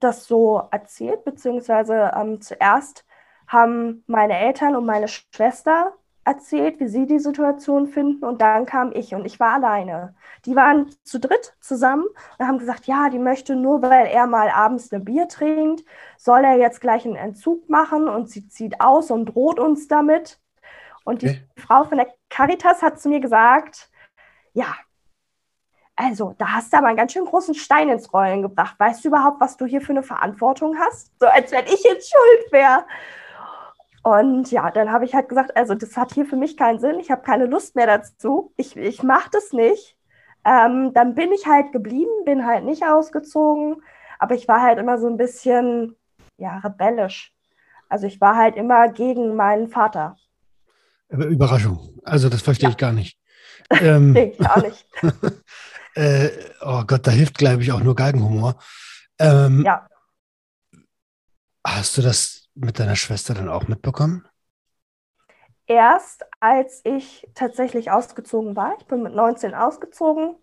das 0.01 0.27
so 0.27 0.69
erzählt, 0.71 1.25
beziehungsweise 1.25 2.13
ähm, 2.17 2.41
zuerst 2.41 3.05
haben 3.47 4.05
meine 4.07 4.39
Eltern 4.39 4.77
und 4.77 4.87
meine 4.87 5.09
Schwester 5.09 5.95
erzählt, 6.25 6.81
wie 6.81 6.89
sie 6.89 7.07
die 7.07 7.19
Situation 7.19 7.87
finden 7.87 8.25
und 8.25 8.41
dann 8.41 8.65
kam 8.65 8.93
ich 8.93 9.15
und 9.15 9.27
ich 9.27 9.39
war 9.39 9.55
alleine. 9.55 10.15
Die 10.47 10.57
waren 10.57 10.91
zu 11.05 11.21
dritt 11.21 11.55
zusammen 11.61 12.07
und 12.39 12.47
haben 12.47 12.59
gesagt, 12.59 12.87
ja, 12.87 13.11
die 13.11 13.19
möchte 13.19 13.57
nur, 13.57 13.83
weil 13.83 14.07
er 14.07 14.27
mal 14.27 14.49
abends 14.49 14.93
ein 14.93 15.05
Bier 15.05 15.29
trinkt, 15.29 15.85
soll 16.17 16.45
er 16.45 16.57
jetzt 16.57 16.81
gleich 16.81 17.05
einen 17.05 17.17
Entzug 17.17 17.69
machen 17.69 18.09
und 18.09 18.31
sie 18.31 18.49
zieht 18.49 18.81
aus 18.81 19.11
und 19.11 19.27
droht 19.27 19.59
uns 19.59 19.87
damit. 19.87 20.41
Und 21.05 21.21
die 21.21 21.29
okay. 21.29 21.49
Frau 21.59 21.85
von 21.85 21.99
der 21.99 22.09
Caritas 22.31 22.83
hat 22.83 22.99
zu 22.99 23.11
mir 23.11 23.21
gesagt, 23.21 23.91
ja, 24.55 24.75
also, 25.97 26.35
da 26.39 26.53
hast 26.55 26.73
du 26.73 26.79
aber 26.79 26.89
einen 26.89 26.97
ganz 26.97 27.13
schön 27.13 27.25
großen 27.25 27.55
Stein 27.55 27.89
ins 27.89 28.13
Rollen 28.13 28.43
gebracht. 28.43 28.75
Weißt 28.79 29.05
du 29.05 29.09
überhaupt, 29.09 29.41
was 29.41 29.57
du 29.57 29.65
hier 29.65 29.81
für 29.81 29.93
eine 29.93 30.03
Verantwortung 30.03 30.77
hast? 30.79 31.13
So, 31.21 31.27
als 31.27 31.53
wenn 31.53 31.67
ich 31.67 31.83
jetzt 31.85 32.11
schuld 32.11 32.53
wäre. 32.53 32.85
Und 34.03 34.51
ja, 34.51 34.71
dann 34.71 34.93
habe 34.93 35.05
ich 35.05 35.15
halt 35.15 35.29
gesagt, 35.29 35.57
also 35.57 35.75
das 35.75 35.97
hat 35.97 36.13
hier 36.13 36.27
für 36.27 36.37
mich 36.37 36.57
keinen 36.59 36.79
Sinn, 36.79 36.99
ich 36.99 37.11
habe 37.11 37.23
keine 37.23 37.47
Lust 37.47 37.75
mehr 37.75 37.87
dazu, 37.87 38.53
ich, 38.59 38.77
ich 38.77 39.03
mache 39.03 39.31
das 39.33 39.53
nicht. 39.53 39.97
Ähm, 40.45 40.93
dann 40.93 41.15
bin 41.15 41.33
ich 41.33 41.47
halt 41.47 41.73
geblieben, 41.73 42.11
bin 42.27 42.45
halt 42.45 42.65
nicht 42.65 42.85
ausgezogen, 42.85 43.83
aber 44.19 44.35
ich 44.35 44.47
war 44.47 44.61
halt 44.61 44.79
immer 44.79 44.99
so 44.99 45.07
ein 45.07 45.17
bisschen, 45.17 45.97
ja, 46.37 46.59
rebellisch. 46.59 47.33
Also 47.89 48.07
ich 48.07 48.21
war 48.21 48.37
halt 48.37 48.57
immer 48.57 48.89
gegen 48.89 49.37
meinen 49.37 49.69
Vater. 49.69 50.17
Überraschung, 51.09 51.99
also 52.05 52.29
das 52.29 52.43
verstehe 52.43 52.69
ja. 52.69 52.71
ich 52.73 52.77
gar 52.77 52.93
nicht. 52.93 53.19
Ähm, 53.71 54.13
nee, 54.13 54.37
gar 54.39 54.61
nicht. 54.61 54.87
äh, 55.95 56.31
oh 56.61 56.83
Gott, 56.87 57.07
da 57.07 57.11
hilft, 57.11 57.39
glaube 57.39 57.63
ich, 57.63 57.73
auch 57.73 57.81
nur 57.81 57.95
Galgenhumor. 57.95 58.57
Ähm, 59.19 59.63
ja. 59.65 59.87
Hast 61.67 61.97
du 61.97 62.03
das 62.03 62.49
mit 62.55 62.79
deiner 62.79 62.97
Schwester 62.97 63.35
dann 63.35 63.49
auch 63.49 63.69
mitbekommen? 63.69 64.27
Erst 65.67 66.25
als 66.41 66.83
ich 66.85 67.27
tatsächlich 67.35 67.91
ausgezogen 67.91 68.55
war. 68.55 68.75
Ich 68.79 68.87
bin 68.87 69.03
mit 69.03 69.15
19 69.15 69.55
ausgezogen. 69.55 70.37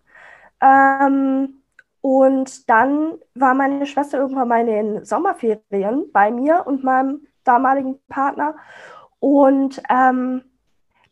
Ähm, 0.60 1.62
und 2.00 2.68
dann 2.68 3.18
war 3.34 3.54
meine 3.54 3.86
Schwester 3.86 4.18
irgendwann 4.18 4.48
mal 4.48 4.60
in 4.60 4.66
den 4.66 5.04
Sommerferien 5.04 6.10
bei 6.12 6.30
mir 6.32 6.66
und 6.66 6.82
meinem 6.82 7.26
damaligen 7.44 8.00
Partner. 8.08 8.56
Und 9.20 9.80
ähm, 9.88 10.42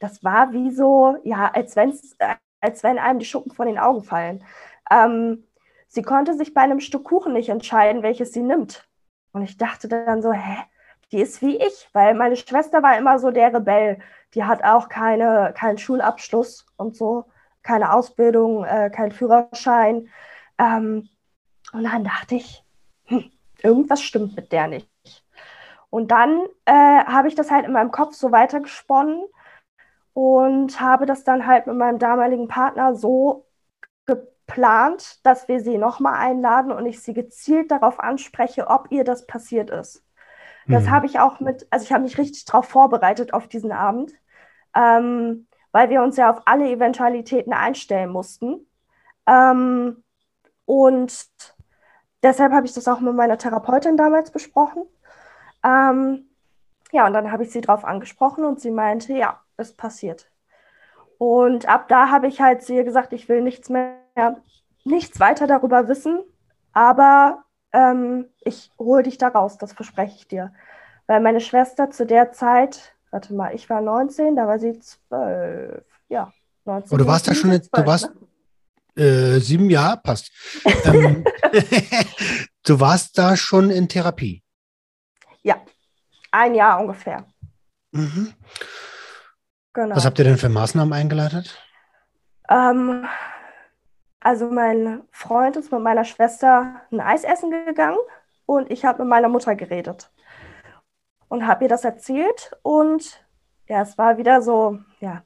das 0.01 0.25
war 0.25 0.53
wie 0.53 0.73
so, 0.73 1.17
ja, 1.23 1.51
als, 1.53 1.77
wenn's, 1.77 2.17
als 2.61 2.83
wenn 2.83 2.99
einem 2.99 3.19
die 3.19 3.27
Schuppen 3.27 3.53
vor 3.53 3.65
den 3.65 3.79
Augen 3.79 4.03
fallen. 4.03 4.45
Ähm, 4.91 5.45
sie 5.89 6.03
konnte 6.03 6.35
sich 6.35 6.55
bei 6.55 6.63
einem 6.63 6.81
Stück 6.81 7.05
Kuchen 7.05 7.33
nicht 7.33 7.49
entscheiden, 7.49 8.03
welches 8.03 8.33
sie 8.33 8.43
nimmt. 8.43 8.89
Und 9.33 9.43
ich 9.43 9.57
dachte 9.57 9.89
dann 9.89 10.23
so, 10.23 10.33
hä, 10.33 10.57
die 11.13 11.21
ist 11.21 11.43
wie 11.43 11.57
ich, 11.57 11.89
weil 11.93 12.15
meine 12.15 12.37
Schwester 12.37 12.83
war 12.83 12.97
immer 12.97 13.19
so 13.19 13.31
der 13.31 13.53
Rebell. 13.53 13.99
Die 14.35 14.45
hat 14.45 14.63
auch 14.63 14.89
keine, 14.89 15.53
keinen 15.57 15.79
Schulabschluss 15.79 16.67
und 16.77 16.97
so, 16.97 17.25
keine 17.63 17.93
Ausbildung, 17.93 18.65
äh, 18.65 18.91
keinen 18.91 19.13
Führerschein. 19.13 20.09
Ähm, 20.59 21.09
und 21.73 21.85
dann 21.85 22.05
dachte 22.05 22.37
ich, 22.37 22.65
hm, 23.07 23.31
irgendwas 23.63 24.03
stimmt 24.03 24.37
mit 24.37 24.53
der 24.53 24.69
nicht. 24.69 24.89
Und 25.91 26.13
dann 26.13 26.47
äh, 26.67 26.73
habe 26.73 27.29
ich 27.29 27.35
das 27.35 27.51
halt 27.51 27.67
in 27.67 27.73
meinem 27.73 27.91
Kopf 27.91 28.15
so 28.15 28.31
weitergesponnen 28.31 29.25
und 30.13 30.81
habe 30.81 31.07
das 31.07 31.25
dann 31.25 31.47
halt 31.47 31.67
mit 31.67 31.77
meinem 31.77 31.99
damaligen 31.99 32.49
Partner 32.49 32.95
so 32.95 33.47
geplant, 34.07 35.25
dass 35.25 35.49
wir 35.49 35.61
sie 35.61 35.79
nochmal 35.79 36.15
einladen 36.15 36.73
und 36.73 36.87
ich 36.87 37.03
sie 37.03 37.15
gezielt 37.15 37.71
darauf 37.71 38.01
anspreche, 38.01 38.67
ob 38.67 38.91
ihr 38.91 39.05
das 39.05 39.27
passiert 39.27 39.71
ist. 39.71 40.05
Das 40.67 40.85
mhm. 40.85 40.91
habe 40.91 41.07
ich 41.07 41.19
auch 41.21 41.41
mit, 41.41 41.67
also 41.71 41.85
ich 41.85 41.93
habe 41.93 42.03
mich 42.03 42.19
richtig 42.19 42.45
darauf 42.45 42.67
vorbereitet 42.67 43.33
auf 43.33 43.49
diesen 43.49 43.73
Abend, 43.73 44.13
ähm, 44.75 45.47
weil 45.73 45.91
wir 45.91 46.03
uns 46.03 46.17
ja 46.17 46.31
auf 46.31 46.43
alle 46.47 46.69
Eventualitäten 46.69 47.53
einstellen 47.53 48.11
mussten. 48.11 48.67
Ähm, 49.27 50.03
und 50.65 51.27
deshalb 52.23 52.53
habe 52.53 52.67
ich 52.67 52.73
das 52.73 52.89
auch 52.89 53.01
mit 53.01 53.15
meiner 53.15 53.39
Therapeutin 53.39 53.97
damals 53.97 54.31
besprochen. 54.31 54.85
Ähm, 55.65 56.31
ja, 56.93 57.07
und 57.07 57.13
dann 57.13 57.31
habe 57.31 57.45
ich 57.45 57.51
sie 57.51 57.61
darauf 57.61 57.85
angesprochen 57.85 58.45
und 58.45 58.61
sie 58.61 58.71
meinte, 58.71 59.13
ja, 59.13 59.41
es 59.61 59.73
passiert. 59.75 60.31
Und 61.19 61.69
ab 61.69 61.89
da 61.89 62.09
habe 62.09 62.29
ich 62.29 62.41
halt 62.41 62.63
zu 62.63 62.73
ihr 62.73 62.85
gesagt, 62.85 63.13
ich 63.13 63.29
will 63.29 63.43
nichts 63.43 63.69
mehr, 63.69 63.99
nichts 64.85 65.21
weiter 65.21 65.47
darüber 65.47 65.87
wissen, 65.87 66.21
aber 66.73 67.45
ähm, 67.73 68.27
ich 68.41 68.73
hole 68.79 69.03
dich 69.03 69.19
da 69.19 69.29
raus, 69.29 69.59
das 69.59 69.73
verspreche 69.73 70.17
ich 70.17 70.29
dir. 70.29 70.53
Weil 71.07 71.21
meine 71.21 71.41
Schwester 71.41 71.91
zu 71.91 72.07
der 72.07 72.33
Zeit, 72.33 72.97
warte 73.11 73.35
mal, 73.35 73.55
ich 73.55 73.69
war 73.69 73.81
19, 73.81 74.37
da 74.37 74.47
war 74.47 74.59
sie 74.59 74.79
12. 74.79 75.85
Ja, 76.09 76.33
19. 76.65 76.95
Oh, 76.95 76.99
du 76.99 77.07
warst 77.07 77.27
ja 77.27 77.35
schon, 77.35 77.51
12, 77.51 77.69
du 77.71 77.87
warst 77.87 78.11
ne? 78.97 79.05
äh, 79.05 79.41
sieben 79.41 79.71
Jahre, 79.71 80.01
passt. 80.03 80.31
ähm, 80.85 81.25
du 82.65 82.81
warst 82.81 83.19
da 83.19 83.37
schon 83.37 83.71
in 83.71 83.89
Therapie? 83.89 84.43
Ja, 85.43 85.57
ein 86.31 86.55
Jahr 86.55 86.81
ungefähr. 86.81 87.27
Mhm. 87.93 88.33
Genau. 89.73 89.97
Was 89.97 90.05
habt 90.05 90.19
ihr 90.19 90.25
denn 90.25 90.39
für 90.39 90.49
Maßnahmen 90.49 90.93
eingeleitet? 90.93 91.59
Ähm, 92.49 93.07
also 94.21 94.51
mein 94.51 95.03
Freund 95.13 95.57
ist 95.57 95.73
mit 95.73 95.81
meiner 95.81 96.05
Schwester 96.05 96.83
ein 96.91 97.01
Eis 97.01 97.25
essen 97.25 97.51
gegangen 97.51 97.99
und 98.47 98.71
ich 98.71 98.85
habe 98.85 99.03
mit 99.03 99.09
meiner 99.09 99.29
Mutter 99.29 99.55
geredet 99.55 100.11
und 101.29 101.47
habe 101.47 101.65
ihr 101.65 101.69
das 101.69 101.85
erzählt 101.85 102.53
und 102.63 103.25
ja, 103.69 103.83
es 103.83 103.97
war 103.97 104.19
wieder 104.19 104.43
so, 104.43 104.81
ja, 104.99 105.23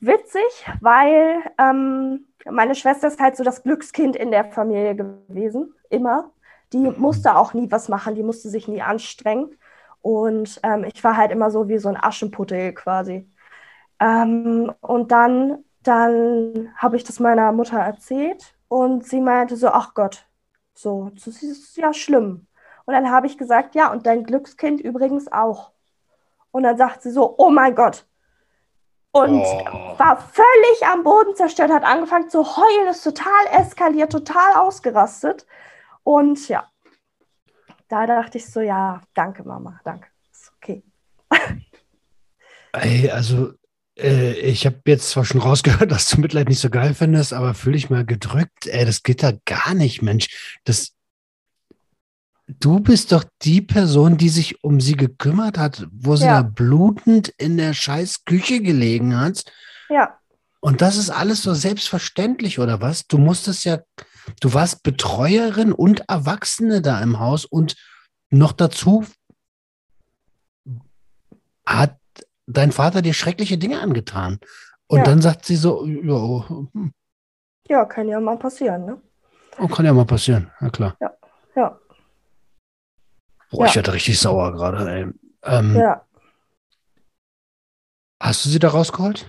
witzig, 0.00 0.66
weil 0.80 1.42
ähm, 1.58 2.26
meine 2.50 2.74
Schwester 2.74 3.08
ist 3.08 3.20
halt 3.20 3.36
so 3.36 3.44
das 3.44 3.62
Glückskind 3.62 4.16
in 4.16 4.30
der 4.30 4.46
Familie 4.46 4.96
gewesen, 4.96 5.74
immer. 5.90 6.32
Die 6.72 6.78
musste 6.78 7.36
auch 7.36 7.54
nie 7.54 7.70
was 7.70 7.88
machen, 7.88 8.14
die 8.14 8.22
musste 8.22 8.48
sich 8.48 8.68
nie 8.68 8.82
anstrengen. 8.82 9.56
Und 10.02 10.60
ähm, 10.62 10.84
ich 10.84 11.02
war 11.04 11.16
halt 11.16 11.30
immer 11.30 11.50
so 11.50 11.68
wie 11.68 11.78
so 11.78 11.88
ein 11.88 11.96
Aschenputtel 11.96 12.72
quasi. 12.72 13.30
Ähm, 14.00 14.72
und 14.80 15.12
dann, 15.12 15.64
dann 15.82 16.72
habe 16.76 16.96
ich 16.96 17.04
das 17.04 17.20
meiner 17.20 17.52
Mutter 17.52 17.78
erzählt 17.78 18.54
und 18.68 19.06
sie 19.06 19.20
meinte 19.20 19.56
so, 19.56 19.68
ach 19.68 19.94
Gott, 19.94 20.26
so, 20.74 21.10
das 21.14 21.42
ist 21.42 21.76
ja 21.76 21.92
schlimm. 21.92 22.46
Und 22.86 22.94
dann 22.94 23.10
habe 23.10 23.26
ich 23.26 23.36
gesagt, 23.36 23.74
ja, 23.74 23.90
und 23.92 24.06
dein 24.06 24.24
Glückskind 24.24 24.80
übrigens 24.80 25.30
auch. 25.30 25.72
Und 26.52 26.62
dann 26.62 26.78
sagt 26.78 27.02
sie 27.02 27.10
so, 27.10 27.34
oh 27.36 27.50
mein 27.50 27.74
Gott. 27.74 28.06
Und 29.10 29.42
oh. 29.42 29.98
war 29.98 30.16
völlig 30.16 30.86
am 30.86 31.02
Boden 31.02 31.34
zerstört, 31.34 31.70
hat 31.70 31.84
angefangen 31.84 32.30
zu 32.30 32.56
heulen, 32.56 32.88
ist 32.88 33.02
total 33.02 33.46
eskaliert, 33.52 34.12
total 34.12 34.54
ausgerastet. 34.54 35.46
Und 36.04 36.48
ja, 36.48 36.66
da 37.88 38.06
dachte 38.06 38.38
ich 38.38 38.46
so, 38.46 38.60
ja, 38.60 39.00
danke 39.14 39.44
Mama, 39.44 39.80
danke. 39.84 40.08
Ist 40.30 40.52
okay. 40.56 40.82
Ey, 42.72 43.10
also 43.10 43.54
äh, 43.98 44.32
ich 44.34 44.66
habe 44.66 44.80
jetzt 44.86 45.10
zwar 45.10 45.24
schon 45.24 45.40
rausgehört, 45.40 45.90
dass 45.90 46.08
du 46.08 46.20
Mitleid 46.20 46.48
nicht 46.48 46.60
so 46.60 46.70
geil 46.70 46.94
findest, 46.94 47.32
aber 47.32 47.54
fühle 47.54 47.76
ich 47.76 47.90
mal 47.90 48.04
gedrückt. 48.04 48.66
Ey, 48.66 48.84
das 48.84 49.02
geht 49.02 49.22
da 49.22 49.32
gar 49.44 49.74
nicht, 49.74 50.02
Mensch. 50.02 50.58
Das, 50.64 50.94
du 52.46 52.80
bist 52.80 53.12
doch 53.12 53.24
die 53.42 53.62
Person, 53.62 54.16
die 54.16 54.28
sich 54.28 54.62
um 54.62 54.80
sie 54.80 54.96
gekümmert 54.96 55.58
hat, 55.58 55.86
wo 55.90 56.16
sie 56.16 56.26
ja. 56.26 56.42
da 56.42 56.48
blutend 56.48 57.28
in 57.38 57.56
der 57.56 57.74
scheiß 57.74 58.24
Küche 58.24 58.60
gelegen 58.60 59.18
hat. 59.18 59.44
Ja. 59.88 60.18
Und 60.60 60.82
das 60.82 60.96
ist 60.96 61.10
alles 61.10 61.42
so 61.42 61.54
selbstverständlich, 61.54 62.58
oder 62.58 62.80
was? 62.80 63.06
Du 63.06 63.16
musstest 63.18 63.64
ja, 63.64 63.78
du 64.40 64.54
warst 64.54 64.82
Betreuerin 64.82 65.72
und 65.72 66.08
Erwachsene 66.08 66.82
da 66.82 67.00
im 67.00 67.18
Haus 67.18 67.44
und 67.44 67.76
noch 68.30 68.52
dazu 68.52 69.04
hat 71.66 71.98
dein 72.46 72.72
Vater 72.72 73.02
dir 73.02 73.14
schreckliche 73.14 73.58
Dinge 73.58 73.80
angetan. 73.80 74.40
Und 74.86 74.98
ja. 74.98 75.04
dann 75.04 75.20
sagt 75.20 75.44
sie 75.44 75.56
so, 75.56 75.84
ja, 75.84 76.12
oh, 76.12 76.44
hm. 76.72 76.92
ja, 77.68 77.84
kann 77.84 78.08
ja 78.08 78.18
mal 78.20 78.38
passieren, 78.38 78.86
ne? 78.86 79.02
Oh, 79.58 79.68
kann 79.68 79.84
ja 79.84 79.92
mal 79.92 80.06
passieren, 80.06 80.50
ja 80.60 80.70
klar. 80.70 80.96
Ja, 81.00 81.12
ja. 81.56 81.78
Boah, 83.50 83.64
ja. 83.64 83.66
ich 83.66 83.76
werde 83.76 83.92
richtig 83.92 84.18
sauer 84.18 84.52
gerade. 84.52 85.12
Ähm, 85.42 85.76
ja. 85.76 86.04
Hast 88.20 88.44
du 88.44 88.48
sie 88.48 88.58
da 88.58 88.68
rausgeholt? 88.68 89.26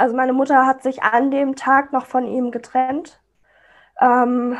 Also 0.00 0.16
meine 0.16 0.32
Mutter 0.32 0.66
hat 0.66 0.82
sich 0.82 1.02
an 1.02 1.30
dem 1.30 1.56
Tag 1.56 1.92
noch 1.92 2.06
von 2.06 2.26
ihm 2.26 2.50
getrennt. 2.52 3.20
Ähm, 4.00 4.56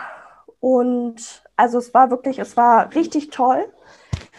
und 0.61 1.43
also 1.57 1.79
es 1.79 1.95
war 1.95 2.11
wirklich, 2.11 2.39
es 2.39 2.59
war 2.59 2.95
richtig 2.95 3.31
toll. 3.31 3.65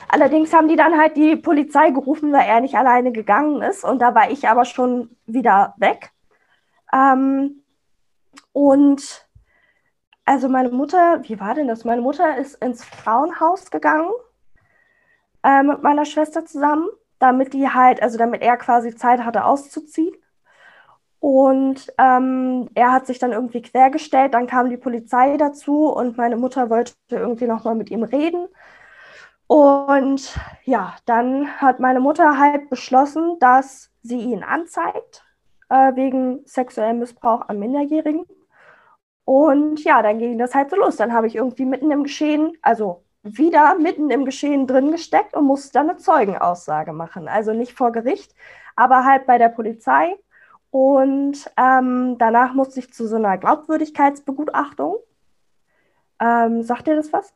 Allerdings 0.10 0.54
haben 0.54 0.68
die 0.68 0.76
dann 0.76 1.00
halt 1.00 1.18
die 1.18 1.36
Polizei 1.36 1.90
gerufen, 1.90 2.32
weil 2.32 2.48
er 2.48 2.62
nicht 2.62 2.76
alleine 2.76 3.12
gegangen 3.12 3.64
ist. 3.64 3.84
Und 3.84 4.00
da 4.00 4.14
war 4.14 4.30
ich 4.30 4.48
aber 4.48 4.64
schon 4.64 5.18
wieder 5.26 5.74
weg. 5.78 6.12
Ähm, 6.94 7.64
und 8.52 9.28
also 10.24 10.50
meine 10.50 10.70
Mutter, 10.70 11.24
wie 11.24 11.40
war 11.40 11.56
denn 11.56 11.68
das? 11.68 11.84
Meine 11.84 12.02
Mutter 12.02 12.38
ist 12.38 12.64
ins 12.64 12.86
Frauenhaus 12.86 13.72
gegangen 13.72 14.12
äh, 15.44 15.64
mit 15.64 15.82
meiner 15.82 16.06
Schwester 16.06 16.46
zusammen, 16.46 16.90
damit 17.18 17.54
die 17.54 17.68
halt, 17.70 18.04
also 18.04 18.20
damit 18.20 18.44
er 18.44 18.56
quasi 18.58 18.96
Zeit 18.96 19.26
hatte 19.26 19.46
auszuziehen. 19.46 20.16
Und 21.22 21.94
ähm, 22.00 22.68
er 22.74 22.92
hat 22.92 23.06
sich 23.06 23.20
dann 23.20 23.32
irgendwie 23.32 23.62
quergestellt, 23.62 24.34
dann 24.34 24.48
kam 24.48 24.72
die 24.72 24.78
Polizei 24.78 25.38
dazu 25.38 25.88
und 25.88 26.18
meine 26.18 26.36
Mutter 26.36 26.72
wollte 26.72 26.94
irgendwie 27.12 27.46
nochmal 27.46 27.76
mit 27.76 27.92
ihm 27.92 28.02
reden. 28.02 28.48
Und 29.46 30.36
ja, 30.64 30.96
dann 31.06 31.48
hat 31.62 31.80
meine 31.80 32.00
Mutter 32.00 32.40
halt 32.40 32.72
beschlossen, 32.72 33.38
dass 33.40 33.92
sie 34.02 34.20
ihn 34.20 34.44
anzeigt 34.44 35.24
äh, 35.70 35.96
wegen 35.96 36.42
sexuellem 36.46 36.98
Missbrauch 36.98 37.48
an 37.48 37.60
Minderjährigen. 37.60 38.26
Und 39.24 39.84
ja, 39.84 40.02
dann 40.02 40.18
ging 40.18 40.40
das 40.40 40.56
halt 40.56 40.72
so 40.72 40.76
los. 40.76 40.96
Dann 40.96 41.14
habe 41.14 41.28
ich 41.28 41.36
irgendwie 41.36 41.66
mitten 41.66 41.92
im 41.92 42.02
Geschehen, 42.02 42.58
also 42.64 43.04
wieder 43.22 43.76
mitten 43.76 44.10
im 44.10 44.26
Geschehen 44.26 44.66
drin 44.66 44.92
gesteckt 44.92 45.36
und 45.36 45.46
musste 45.46 45.74
dann 45.74 45.90
eine 45.90 46.00
Zeugenaussage 46.00 46.94
machen. 46.94 47.28
Also 47.28 47.54
nicht 47.54 47.74
vor 47.74 47.92
Gericht, 47.92 48.34
aber 48.76 49.06
halt 49.06 49.28
bei 49.28 49.38
der 49.38 49.50
Polizei. 49.50 50.18
Und 50.72 51.50
ähm, 51.58 52.16
danach 52.18 52.54
musste 52.54 52.80
ich 52.80 52.94
zu 52.94 53.08
so 53.08 53.18
einer 53.18 53.38
Glaubwürdigkeitsbegutachtung. 53.38 54.98
Ähm, 56.20 56.64
sagt 56.64 56.88
ihr 56.88 56.96
das 56.96 57.12
was? 57.12 57.34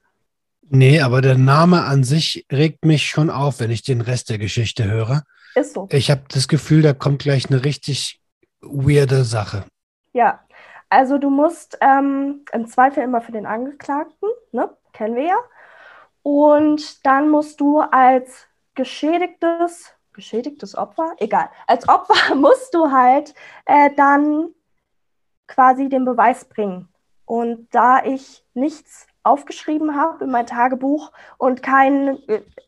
Nee, 0.69 1.01
aber 1.01 1.21
der 1.21 1.37
Name 1.37 1.83
an 1.83 2.03
sich 2.03 2.45
regt 2.51 2.85
mich 2.85 3.07
schon 3.07 3.29
auf, 3.29 3.59
wenn 3.59 3.71
ich 3.71 3.83
den 3.83 4.01
Rest 4.01 4.29
der 4.29 4.37
Geschichte 4.37 4.89
höre. 4.89 5.23
Ist 5.53 5.73
so. 5.73 5.87
Ich 5.91 6.09
habe 6.09 6.23
das 6.29 6.47
Gefühl, 6.47 6.81
da 6.81 6.93
kommt 6.93 7.21
gleich 7.21 7.49
eine 7.49 7.63
richtig 7.63 8.21
weirde 8.61 9.23
Sache. 9.23 9.65
Ja, 10.13 10.39
also 10.89 11.17
du 11.17 11.29
musst 11.29 11.77
ähm, 11.81 12.45
im 12.51 12.67
Zweifel 12.67 13.03
immer 13.03 13.21
für 13.21 13.31
den 13.31 13.45
Angeklagten, 13.45 14.29
ne? 14.51 14.69
kennen 14.93 15.15
wir 15.15 15.25
ja. 15.25 15.37
Und 16.23 17.05
dann 17.05 17.29
musst 17.29 17.59
du 17.59 17.79
als 17.79 18.47
geschädigtes, 18.75 19.94
geschädigtes 20.15 20.75
Opfer, 20.75 21.13
egal, 21.17 21.49
als 21.67 21.87
Opfer 21.87 22.35
musst 22.35 22.73
du 22.73 22.91
halt 22.91 23.33
äh, 23.65 23.91
dann 23.95 24.49
quasi 25.47 25.89
den 25.89 26.05
Beweis 26.05 26.45
bringen. 26.45 26.89
Und 27.25 27.67
da 27.71 28.03
ich 28.03 28.43
nichts 28.53 29.07
aufgeschrieben 29.23 29.95
habe 29.95 30.25
in 30.25 30.31
mein 30.31 30.45
Tagebuch 30.45 31.11
und 31.37 31.63
kein, 31.63 32.19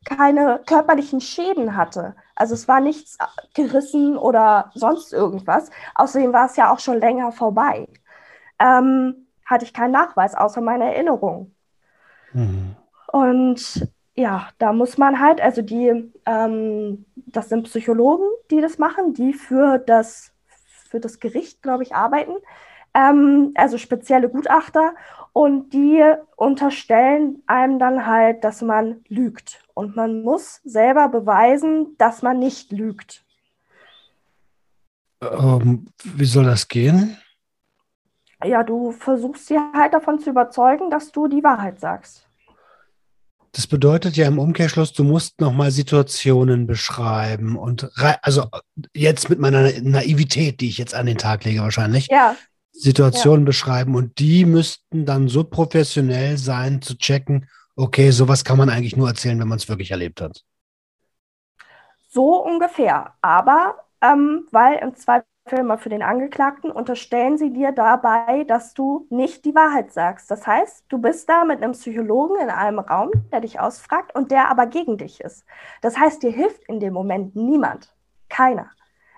keine 0.06 0.62
körperlichen 0.66 1.22
Schäden 1.22 1.76
hatte. 1.76 2.16
Also 2.36 2.56
es 2.56 2.68
war 2.68 2.80
nichts 2.80 3.18
gerissen 3.54 4.18
oder 4.18 4.72
sonst 4.74 5.14
irgendwas. 5.14 5.70
Außerdem 5.94 6.34
war 6.34 6.48
es 6.48 6.56
ja 6.56 6.74
auch 6.74 6.80
schon 6.80 7.00
länger 7.00 7.32
vorbei 7.32 7.88
ähm, 8.60 9.28
hatte 9.46 9.66
ich 9.66 9.74
keinen 9.74 9.92
Nachweis 9.92 10.36
außer 10.36 10.62
meiner 10.62 10.86
Erinnerung. 10.86 11.54
Mhm. 12.34 12.76
Und 13.12 13.88
ja, 14.16 14.50
da 14.58 14.74
muss 14.74 14.98
man 14.98 15.20
halt, 15.20 15.42
also 15.42 15.62
die, 15.62 16.12
ähm, 16.26 17.06
das 17.28 17.50
sind 17.50 17.64
Psychologen, 17.64 18.28
die 18.50 18.62
das 18.62 18.78
machen, 18.78 19.14
die 19.14 19.34
für 19.34 19.78
das, 19.78 20.32
für 20.90 21.00
das 21.00 21.20
Gericht, 21.20 21.62
glaube 21.62 21.84
ich, 21.84 21.94
arbeiten, 21.94 22.34
ähm, 22.94 23.52
also 23.56 23.78
spezielle 23.78 24.30
Gutachter 24.30 24.96
und 25.34 25.74
die 25.74 26.04
unterstellen 26.36 27.44
einem 27.46 27.80
dann 27.80 28.06
halt, 28.08 28.44
dass 28.44 28.62
man 28.62 29.04
lügt. 29.08 29.64
Und 29.74 29.96
man 29.96 30.24
muss 30.24 30.62
selber 30.64 31.10
beweisen, 31.10 31.96
dass 31.98 32.22
man 32.22 32.40
nicht 32.40 32.72
lügt. 32.72 33.24
Ähm, 35.22 35.88
wie 36.04 36.26
soll 36.26 36.46
das 36.46 36.68
gehen? 36.68 37.18
ja, 38.44 38.64
du 38.64 38.92
versuchst 38.92 39.48
sie 39.48 39.58
halt 39.58 39.94
davon 39.94 40.20
zu 40.20 40.30
überzeugen, 40.30 40.90
dass 40.90 41.12
du 41.12 41.28
die 41.28 41.44
Wahrheit 41.44 41.80
sagst. 41.80 42.27
Das 43.58 43.66
bedeutet 43.66 44.16
ja 44.18 44.28
im 44.28 44.38
Umkehrschluss, 44.38 44.94
du 44.94 45.04
musst 45.04 45.42
nochmal 45.42 45.72
Situationen 45.72 46.68
beschreiben 46.68 47.58
und 47.58 47.90
also 48.22 48.46
jetzt 48.94 49.32
mit 49.32 49.40
meiner 49.40 49.72
Naivität, 49.82 50.62
die 50.62 50.70
ich 50.70 50.78
jetzt 50.78 50.94
an 50.94 51.08
den 51.08 51.18
Tag 51.18 51.44
lege 51.44 51.62
wahrscheinlich, 51.62 52.08
ja. 52.12 52.36
Situationen 52.72 53.42
ja. 53.42 53.46
beschreiben 53.48 53.96
und 53.96 54.20
die 54.20 54.46
müssten 54.46 55.08
dann 55.08 55.28
so 55.28 55.44
professionell 55.44 56.38
sein, 56.38 56.84
zu 56.84 57.00
checken, 57.00 57.50
okay, 57.76 58.12
sowas 58.12 58.44
kann 58.44 58.60
man 58.60 58.70
eigentlich 58.70 58.96
nur 58.96 59.08
erzählen, 59.08 59.40
wenn 59.40 59.48
man 59.48 59.58
es 59.58 59.68
wirklich 59.68 59.90
erlebt 59.90 60.22
hat. 60.22 60.44
So 62.10 62.44
ungefähr. 62.44 63.16
Aber 63.24 63.74
ähm, 64.04 64.46
weil 64.52 64.78
im 64.84 64.96
Zweifel 64.96 65.26
Filmer 65.48 65.78
für 65.78 65.90
den 65.90 66.04
Angeklagten 66.04 66.72
unterstellen 66.72 67.38
sie 67.38 67.52
dir 67.52 67.72
dabei, 67.72 68.44
dass 68.44 68.74
du 68.74 69.08
nicht 69.10 69.46
die 69.46 69.56
Wahrheit 69.56 69.92
sagst. 69.92 70.30
Das 70.30 70.46
heißt, 70.46 70.86
du 70.90 71.00
bist 71.00 71.28
da 71.30 71.46
mit 71.46 71.64
einem 71.64 71.74
Psychologen 71.74 72.40
in 72.42 72.50
einem 72.50 72.80
Raum, 72.80 73.12
der 73.32 73.42
dich 73.42 73.60
ausfragt 73.60 74.16
und 74.16 74.32
der 74.32 74.50
aber 74.50 74.68
gegen 74.68 74.98
dich 74.98 75.22
ist. 75.22 75.46
Das 75.82 75.98
heißt, 75.98 76.24
dir 76.24 76.32
hilft 76.32 76.64
in 76.66 76.80
dem 76.80 76.94
Moment 76.94 77.36
niemand. 77.36 77.94
Keiner. 78.30 78.72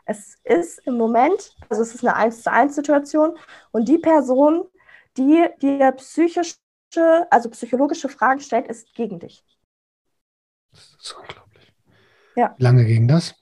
Es 0.06 0.38
ist 0.44 0.80
im 0.88 0.98
Moment, 0.98 1.56
also 1.70 1.82
es 1.82 1.94
ist 1.94 2.06
eine 2.06 2.16
1 2.16 2.44
zu 2.44 2.52
1 2.52 2.76
Situation 2.76 3.38
und 3.72 3.88
die 3.88 4.00
Person, 4.00 4.64
die 5.18 5.48
dir 5.62 5.92
psychische, 5.94 6.58
also 7.30 7.50
psychologische 7.50 8.10
Fragen 8.10 8.40
stellt, 8.40 8.68
ist 8.68 8.94
gegen 8.96 9.20
dich. 9.20 9.46
Das 10.72 10.96
ist 11.00 11.14
unglaublich. 11.14 11.74
Ja. 12.36 12.56
Wie 12.58 12.64
lange 12.64 12.86
ging 12.86 13.08
das? 13.08 13.36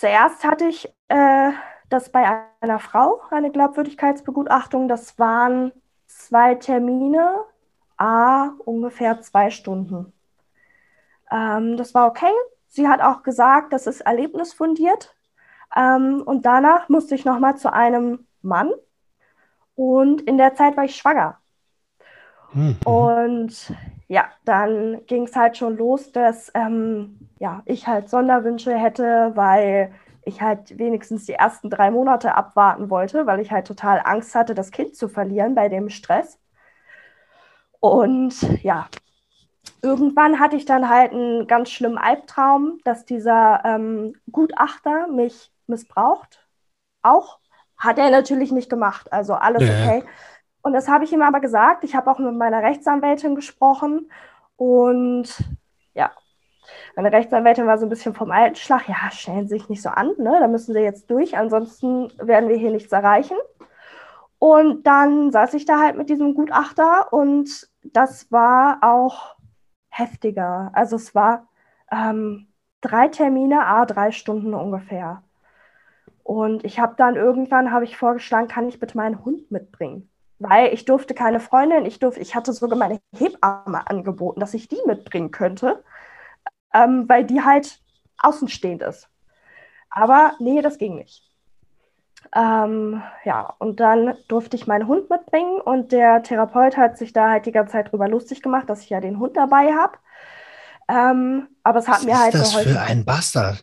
Zuerst 0.00 0.44
hatte 0.44 0.64
ich 0.64 0.88
äh, 1.08 1.52
das 1.90 2.10
bei 2.10 2.42
einer 2.62 2.78
Frau, 2.78 3.20
eine 3.30 3.50
Glaubwürdigkeitsbegutachtung. 3.50 4.88
Das 4.88 5.18
waren 5.18 5.72
zwei 6.06 6.54
Termine, 6.54 7.44
a 7.98 8.52
ungefähr 8.64 9.20
zwei 9.20 9.50
Stunden. 9.50 10.10
Ähm, 11.30 11.76
das 11.76 11.92
war 11.92 12.06
okay. 12.06 12.32
Sie 12.66 12.88
hat 12.88 13.02
auch 13.02 13.22
gesagt, 13.22 13.74
das 13.74 13.86
ist 13.86 14.00
erlebnisfundiert. 14.00 15.14
Ähm, 15.76 16.22
und 16.24 16.46
danach 16.46 16.88
musste 16.88 17.14
ich 17.14 17.26
nochmal 17.26 17.58
zu 17.58 17.70
einem 17.70 18.26
Mann. 18.40 18.72
Und 19.74 20.22
in 20.22 20.38
der 20.38 20.54
Zeit 20.54 20.78
war 20.78 20.84
ich 20.84 20.96
schwanger. 20.96 21.36
Mhm. 22.54 22.78
Und 22.86 23.74
ja, 24.10 24.28
dann 24.44 25.06
ging 25.06 25.22
es 25.22 25.36
halt 25.36 25.56
schon 25.56 25.76
los, 25.76 26.10
dass 26.10 26.50
ähm, 26.54 27.16
ja, 27.38 27.62
ich 27.64 27.86
halt 27.86 28.10
Sonderwünsche 28.10 28.76
hätte, 28.76 29.30
weil 29.36 29.92
ich 30.24 30.42
halt 30.42 30.76
wenigstens 30.78 31.26
die 31.26 31.34
ersten 31.34 31.70
drei 31.70 31.92
Monate 31.92 32.34
abwarten 32.34 32.90
wollte, 32.90 33.26
weil 33.26 33.38
ich 33.38 33.52
halt 33.52 33.68
total 33.68 34.02
Angst 34.04 34.34
hatte, 34.34 34.56
das 34.56 34.72
Kind 34.72 34.96
zu 34.96 35.06
verlieren 35.06 35.54
bei 35.54 35.68
dem 35.68 35.90
Stress. 35.90 36.40
Und 37.78 38.34
ja, 38.64 38.88
irgendwann 39.80 40.40
hatte 40.40 40.56
ich 40.56 40.64
dann 40.64 40.88
halt 40.88 41.12
einen 41.12 41.46
ganz 41.46 41.70
schlimmen 41.70 41.96
Albtraum, 41.96 42.80
dass 42.82 43.04
dieser 43.04 43.62
ähm, 43.64 44.14
Gutachter 44.32 45.06
mich 45.06 45.52
missbraucht. 45.68 46.44
Auch 47.02 47.38
hat 47.76 47.96
er 47.96 48.10
natürlich 48.10 48.50
nicht 48.50 48.70
gemacht, 48.70 49.12
also 49.12 49.34
alles 49.34 49.62
ja. 49.62 49.68
okay. 49.68 50.04
Und 50.62 50.72
das 50.72 50.88
habe 50.88 51.04
ich 51.04 51.12
ihm 51.12 51.22
aber 51.22 51.40
gesagt. 51.40 51.84
Ich 51.84 51.94
habe 51.94 52.10
auch 52.10 52.18
mit 52.18 52.34
meiner 52.34 52.62
Rechtsanwältin 52.62 53.34
gesprochen 53.34 54.10
und 54.56 55.42
ja, 55.94 56.10
meine 56.96 57.12
Rechtsanwältin 57.12 57.66
war 57.66 57.78
so 57.78 57.86
ein 57.86 57.88
bisschen 57.88 58.14
vom 58.14 58.30
alten 58.30 58.56
Schlag. 58.56 58.88
Ja, 58.88 59.10
stellen 59.10 59.48
Sie 59.48 59.58
sich 59.58 59.68
nicht 59.68 59.82
so 59.82 59.88
an, 59.88 60.12
ne? 60.18 60.36
da 60.38 60.48
müssen 60.48 60.74
Sie 60.74 60.80
jetzt 60.80 61.10
durch, 61.10 61.36
ansonsten 61.36 62.12
werden 62.18 62.48
wir 62.48 62.56
hier 62.56 62.70
nichts 62.70 62.92
erreichen. 62.92 63.36
Und 64.38 64.86
dann 64.86 65.32
saß 65.32 65.54
ich 65.54 65.66
da 65.66 65.80
halt 65.80 65.96
mit 65.96 66.08
diesem 66.08 66.34
Gutachter 66.34 67.12
und 67.12 67.68
das 67.82 68.30
war 68.32 68.78
auch 68.82 69.36
heftiger. 69.88 70.70
Also 70.74 70.96
es 70.96 71.14
war 71.14 71.48
ähm, 71.90 72.48
drei 72.80 73.08
Termine, 73.08 73.66
a 73.66 73.86
drei 73.86 74.12
Stunden 74.12 74.54
ungefähr. 74.54 75.22
Und 76.22 76.64
ich 76.64 76.78
habe 76.80 76.94
dann 76.96 77.16
irgendwann 77.16 77.72
habe 77.72 77.84
ich 77.84 77.96
vorgeschlagen, 77.96 78.48
kann 78.48 78.68
ich 78.68 78.78
bitte 78.78 78.96
meinen 78.96 79.24
Hund 79.24 79.50
mitbringen? 79.50 80.09
Weil 80.40 80.72
ich 80.72 80.86
durfte 80.86 81.14
keine 81.14 81.38
Freundin, 81.38 81.84
ich 81.84 81.98
durfte, 81.98 82.20
ich 82.20 82.34
hatte 82.34 82.52
sogar 82.52 82.78
meine 82.78 82.98
Hebamme 83.14 83.86
angeboten, 83.86 84.40
dass 84.40 84.54
ich 84.54 84.68
die 84.68 84.80
mitbringen 84.86 85.30
könnte, 85.30 85.84
ähm, 86.72 87.08
weil 87.08 87.24
die 87.24 87.42
halt 87.42 87.78
außenstehend 88.18 88.82
ist. 88.82 89.08
Aber 89.90 90.32
nee, 90.38 90.62
das 90.62 90.78
ging 90.78 90.96
nicht. 90.96 91.30
Ähm, 92.34 93.02
ja, 93.24 93.54
und 93.58 93.80
dann 93.80 94.16
durfte 94.28 94.56
ich 94.56 94.66
meinen 94.66 94.86
Hund 94.86 95.10
mitbringen 95.10 95.60
und 95.60 95.92
der 95.92 96.22
Therapeut 96.22 96.76
hat 96.76 96.96
sich 96.96 97.12
da 97.12 97.30
halt 97.30 97.44
die 97.44 97.52
ganze 97.52 97.72
Zeit 97.72 97.92
drüber 97.92 98.08
lustig 98.08 98.40
gemacht, 98.40 98.70
dass 98.70 98.82
ich 98.82 98.90
ja 98.90 99.00
den 99.00 99.18
Hund 99.18 99.36
dabei 99.36 99.74
habe. 99.74 99.98
Ähm, 100.88 101.48
aber 101.64 101.80
es 101.80 101.88
hat 101.88 101.96
Was 101.96 102.04
mir 102.04 102.18
halt 102.18 102.34
ist 102.34 102.54
das 102.54 102.62
für 102.62 102.80
ein 102.80 103.04
Bastard? 103.04 103.62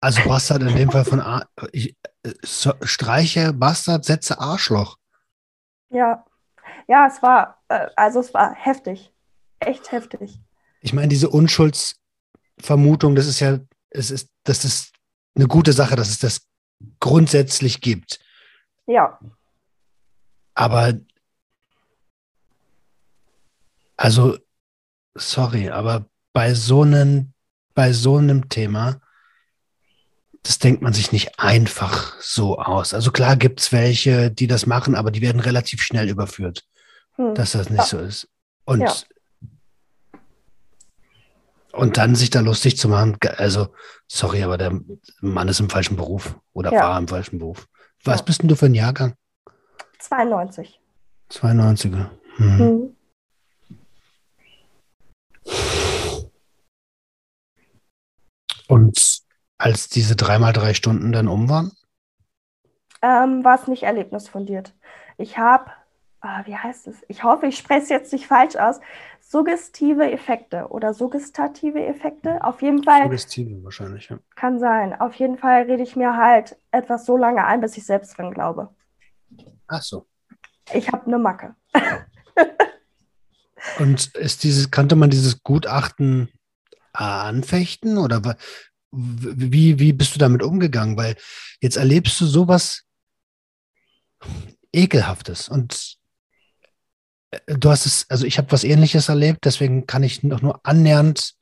Also 0.00 0.22
Bastard 0.28 0.62
in 0.62 0.76
dem 0.76 0.90
Fall 0.90 1.04
von 1.04 1.20
A 1.20 1.46
ich, 1.72 1.96
so, 2.42 2.72
Streiche, 2.82 3.52
Bastard, 3.52 4.04
Sätze, 4.04 4.38
Arschloch. 4.38 4.98
Ja, 5.90 6.24
ja, 6.88 7.06
es 7.06 7.22
war, 7.22 7.62
äh, 7.68 7.88
also 7.96 8.20
es 8.20 8.34
war 8.34 8.54
heftig, 8.54 9.12
echt 9.60 9.92
heftig. 9.92 10.38
Ich 10.80 10.92
meine, 10.92 11.08
diese 11.08 11.28
Unschuldsvermutung, 11.28 13.14
das 13.14 13.26
ist 13.26 13.40
ja, 13.40 13.58
es 13.90 14.10
ist, 14.10 14.30
das 14.44 14.64
ist 14.64 14.92
eine 15.34 15.46
gute 15.46 15.72
Sache, 15.72 15.96
dass 15.96 16.08
es 16.08 16.18
das 16.18 16.46
grundsätzlich 17.00 17.80
gibt. 17.80 18.20
Ja. 18.86 19.18
Aber, 20.54 20.94
also, 23.96 24.38
sorry, 25.14 25.70
aber 25.70 26.06
bei 26.32 26.54
so 26.54 26.82
einem, 26.82 27.32
bei 27.74 27.92
so 27.92 28.16
einem 28.16 28.48
Thema, 28.48 29.00
das 30.46 30.60
denkt 30.60 30.80
man 30.80 30.92
sich 30.92 31.10
nicht 31.10 31.40
einfach 31.40 32.14
so 32.20 32.58
aus. 32.58 32.94
Also 32.94 33.10
klar 33.10 33.36
gibt 33.36 33.60
es 33.60 33.72
welche, 33.72 34.30
die 34.30 34.46
das 34.46 34.66
machen, 34.66 34.94
aber 34.94 35.10
die 35.10 35.20
werden 35.20 35.40
relativ 35.40 35.82
schnell 35.82 36.08
überführt, 36.08 36.64
hm. 37.16 37.34
dass 37.34 37.52
das 37.52 37.68
nicht 37.68 37.80
ja. 37.80 37.84
so 37.84 37.98
ist. 37.98 38.28
Und, 38.64 38.82
ja. 38.82 38.94
und 41.72 41.96
dann 41.96 42.14
sich 42.14 42.30
da 42.30 42.40
lustig 42.40 42.76
zu 42.76 42.88
machen, 42.88 43.16
also 43.36 43.74
sorry, 44.06 44.44
aber 44.44 44.56
der 44.56 44.80
Mann 45.20 45.48
ist 45.48 45.58
im 45.58 45.68
falschen 45.68 45.96
Beruf 45.96 46.36
oder 46.52 46.72
ja. 46.72 46.80
war 46.80 46.98
im 46.98 47.08
falschen 47.08 47.38
Beruf. 47.38 47.66
Was 48.04 48.24
bist 48.24 48.42
denn 48.42 48.48
du 48.48 48.54
für 48.54 48.66
ein 48.66 48.74
Jahrgang? 48.74 49.14
92. 49.98 50.80
92er. 51.32 52.10
Hm. 52.36 52.58
Hm. 52.58 52.96
Und 58.68 59.25
als 59.58 59.88
diese 59.88 60.16
dreimal 60.16 60.52
drei 60.52 60.74
Stunden 60.74 61.12
dann 61.12 61.28
um 61.28 61.48
waren? 61.48 61.72
Ähm, 63.02 63.44
war 63.44 63.60
es 63.60 63.68
nicht 63.68 63.82
erlebnisfundiert. 63.84 64.74
Ich 65.18 65.38
habe, 65.38 65.70
ah, 66.20 66.42
wie 66.46 66.56
heißt 66.56 66.86
es? 66.88 67.04
Ich 67.08 67.24
hoffe, 67.24 67.46
ich 67.46 67.56
spreche 67.58 67.82
es 67.82 67.88
jetzt 67.88 68.12
nicht 68.12 68.26
falsch 68.26 68.56
aus. 68.56 68.80
Suggestive 69.20 70.10
Effekte 70.10 70.68
oder 70.68 70.94
suggestative 70.94 71.84
Effekte. 71.84 72.42
Auf 72.44 72.62
jeden 72.62 72.84
Fall. 72.84 73.02
Suggestive 73.02 73.64
wahrscheinlich, 73.64 74.08
ja. 74.08 74.18
Kann 74.34 74.58
sein. 74.58 74.98
Auf 74.98 75.14
jeden 75.14 75.36
Fall 75.36 75.62
rede 75.62 75.82
ich 75.82 75.96
mir 75.96 76.16
halt 76.16 76.56
etwas 76.70 77.06
so 77.06 77.16
lange 77.16 77.44
ein, 77.44 77.60
bis 77.60 77.76
ich 77.76 77.84
selbst 77.84 78.16
dran 78.16 78.32
glaube. 78.32 78.74
Ach 79.66 79.82
so. 79.82 80.06
Ich 80.72 80.90
habe 80.92 81.06
eine 81.06 81.18
Macke. 81.18 81.54
Und 83.78 84.14
ist 84.14 84.44
dieses, 84.44 84.70
kannte 84.70 84.96
man 84.96 85.10
dieses 85.10 85.42
Gutachten 85.42 86.30
anfechten 86.92 87.98
oder 87.98 88.36
wie, 88.96 89.78
wie 89.78 89.92
bist 89.92 90.14
du 90.14 90.18
damit 90.18 90.42
umgegangen? 90.42 90.96
Weil 90.96 91.16
jetzt 91.60 91.76
erlebst 91.76 92.20
du 92.20 92.26
sowas 92.26 92.82
Ekelhaftes 94.72 95.48
und 95.48 95.96
äh, 97.30 97.38
du 97.46 97.70
hast 97.70 97.86
es, 97.86 98.06
also 98.08 98.26
ich 98.26 98.38
habe 98.38 98.52
was 98.52 98.64
ähnliches 98.64 99.08
erlebt, 99.08 99.44
deswegen 99.44 99.86
kann 99.86 100.02
ich 100.02 100.22
noch 100.22 100.42
nur 100.42 100.60
annähernd 100.64 101.34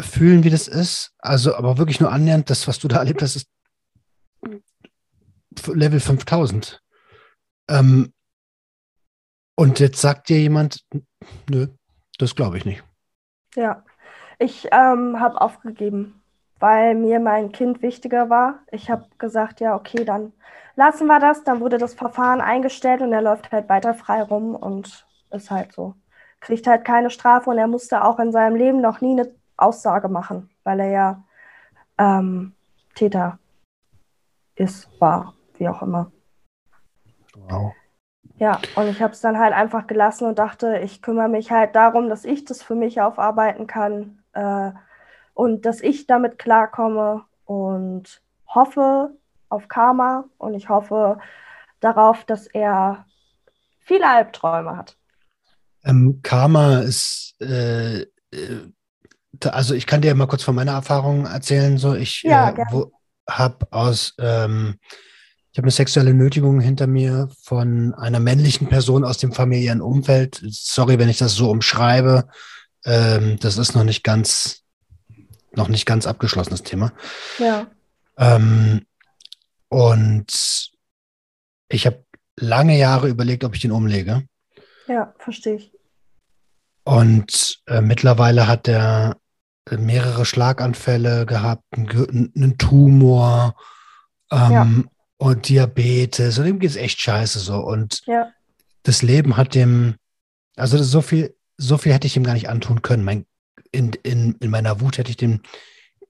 fühlen, 0.00 0.44
wie 0.44 0.50
das 0.50 0.68
ist. 0.68 1.12
Also, 1.18 1.54
aber 1.54 1.78
wirklich 1.78 2.00
nur 2.00 2.12
annähernd, 2.12 2.50
das, 2.50 2.66
was 2.66 2.78
du 2.78 2.88
da 2.88 2.98
erlebt 2.98 3.22
hast, 3.22 3.36
ist 3.36 3.48
Level 5.66 6.00
5000. 6.00 6.80
Ähm, 7.68 8.12
und 9.56 9.78
jetzt 9.78 10.00
sagt 10.00 10.28
dir 10.28 10.40
jemand, 10.40 10.84
nö, 11.48 11.68
das 12.18 12.34
glaube 12.34 12.58
ich 12.58 12.64
nicht. 12.64 12.82
Ja, 13.54 13.84
ich 14.38 14.68
ähm, 14.72 15.20
habe 15.20 15.40
aufgegeben, 15.40 16.22
weil 16.58 16.94
mir 16.94 17.20
mein 17.20 17.52
Kind 17.52 17.82
wichtiger 17.82 18.30
war. 18.30 18.60
Ich 18.70 18.90
habe 18.90 19.06
gesagt, 19.18 19.60
ja, 19.60 19.74
okay, 19.74 20.04
dann 20.04 20.32
lassen 20.76 21.06
wir 21.06 21.20
das. 21.20 21.44
Dann 21.44 21.60
wurde 21.60 21.78
das 21.78 21.94
Verfahren 21.94 22.40
eingestellt 22.40 23.00
und 23.00 23.12
er 23.12 23.22
läuft 23.22 23.52
halt 23.52 23.68
weiter 23.68 23.94
frei 23.94 24.22
rum 24.22 24.54
und 24.54 25.06
ist 25.30 25.50
halt 25.50 25.72
so. 25.72 25.94
Kriegt 26.40 26.66
halt 26.66 26.84
keine 26.84 27.10
Strafe 27.10 27.50
und 27.50 27.58
er 27.58 27.68
musste 27.68 28.04
auch 28.04 28.18
in 28.18 28.32
seinem 28.32 28.56
Leben 28.56 28.80
noch 28.80 29.00
nie 29.00 29.12
eine 29.12 29.34
Aussage 29.56 30.08
machen, 30.08 30.50
weil 30.62 30.80
er 30.80 30.90
ja 30.90 31.24
ähm, 31.98 32.52
Täter 32.94 33.38
ist, 34.56 34.88
war, 35.00 35.34
wie 35.58 35.68
auch 35.68 35.82
immer. 35.82 36.10
Wow. 37.48 37.72
Ja, 38.36 38.58
und 38.74 38.88
ich 38.88 39.00
habe 39.00 39.12
es 39.12 39.20
dann 39.20 39.38
halt 39.38 39.54
einfach 39.54 39.86
gelassen 39.86 40.26
und 40.26 40.38
dachte, 40.38 40.78
ich 40.78 41.02
kümmere 41.02 41.28
mich 41.28 41.52
halt 41.52 41.76
darum, 41.76 42.08
dass 42.08 42.24
ich 42.24 42.44
das 42.44 42.62
für 42.62 42.74
mich 42.74 43.00
aufarbeiten 43.00 43.66
kann 43.66 44.23
äh, 44.34 44.72
und 45.34 45.66
dass 45.66 45.80
ich 45.80 46.06
damit 46.06 46.38
klarkomme 46.38 47.24
und 47.44 48.22
hoffe 48.46 49.10
auf 49.48 49.68
Karma 49.68 50.24
und 50.38 50.54
ich 50.54 50.68
hoffe 50.68 51.18
darauf, 51.80 52.24
dass 52.24 52.46
er 52.46 53.06
viele 53.80 54.08
Albträume 54.08 54.76
hat. 54.76 54.96
Ähm, 55.84 56.20
Karma 56.22 56.78
ist, 56.78 57.34
äh, 57.40 58.02
äh 58.02 58.06
also 59.44 59.74
ich 59.74 59.86
kann 59.86 60.00
dir 60.00 60.14
mal 60.14 60.26
kurz 60.26 60.42
von 60.42 60.54
meiner 60.54 60.72
Erfahrung 60.72 61.26
erzählen. 61.26 61.76
So, 61.76 61.94
ich 61.94 62.22
ja, 62.22 62.50
äh, 62.50 62.64
habe 63.28 63.66
aus, 63.72 64.14
ähm, 64.18 64.76
ich 65.52 65.58
habe 65.58 65.66
eine 65.66 65.72
sexuelle 65.72 66.14
Nötigung 66.14 66.60
hinter 66.60 66.86
mir 66.86 67.28
von 67.42 67.94
einer 67.94 68.20
männlichen 68.20 68.68
Person 68.68 69.04
aus 69.04 69.18
dem 69.18 69.32
familiären 69.32 69.80
Umfeld. 69.80 70.40
Sorry, 70.48 70.98
wenn 70.98 71.08
ich 71.08 71.18
das 71.18 71.34
so 71.34 71.50
umschreibe. 71.50 72.28
Ähm, 72.84 73.38
das 73.40 73.58
ist 73.58 73.74
noch 73.74 73.84
nicht 73.84 74.04
ganz, 74.04 74.62
noch 75.52 75.68
nicht 75.68 75.86
ganz 75.86 76.06
abgeschlossenes 76.06 76.62
Thema. 76.62 76.92
Ja. 77.38 77.66
Ähm, 78.18 78.86
und 79.68 80.70
Ich 81.68 81.86
habe 81.86 82.04
lange 82.36 82.78
Jahre 82.78 83.08
überlegt, 83.08 83.44
ob 83.44 83.54
ich 83.54 83.62
den 83.62 83.72
umlege. 83.72 84.26
Ja, 84.86 85.14
verstehe 85.18 85.56
ich. 85.56 85.72
Und 86.84 87.62
äh, 87.66 87.80
mittlerweile 87.80 88.46
hat 88.46 88.68
er 88.68 89.16
mehrere 89.70 90.26
Schlaganfälle 90.26 91.24
gehabt, 91.24 91.64
einen, 91.72 92.32
einen 92.36 92.58
Tumor 92.58 93.56
ähm, 94.30 94.52
ja. 94.52 94.68
und 95.16 95.48
Diabetes. 95.48 96.38
Und 96.38 96.46
ihm 96.46 96.58
geht 96.58 96.70
es 96.70 96.76
echt 96.76 97.00
scheiße 97.00 97.38
so. 97.38 97.56
Und 97.56 98.02
ja. 98.06 98.30
das 98.82 99.02
Leben 99.02 99.36
hat 99.38 99.54
dem, 99.54 99.96
also 100.56 100.82
so 100.82 101.00
viel, 101.00 101.34
so 101.56 101.78
viel 101.78 101.92
hätte 101.92 102.06
ich 102.06 102.16
ihm 102.16 102.24
gar 102.24 102.34
nicht 102.34 102.48
antun 102.48 102.82
können. 102.82 103.04
Mein, 103.04 103.26
in, 103.72 103.92
in, 104.02 104.36
in 104.40 104.50
meiner 104.50 104.80
Wut 104.80 104.98
hätte 104.98 105.10
ich 105.10 105.16
dem 105.16 105.40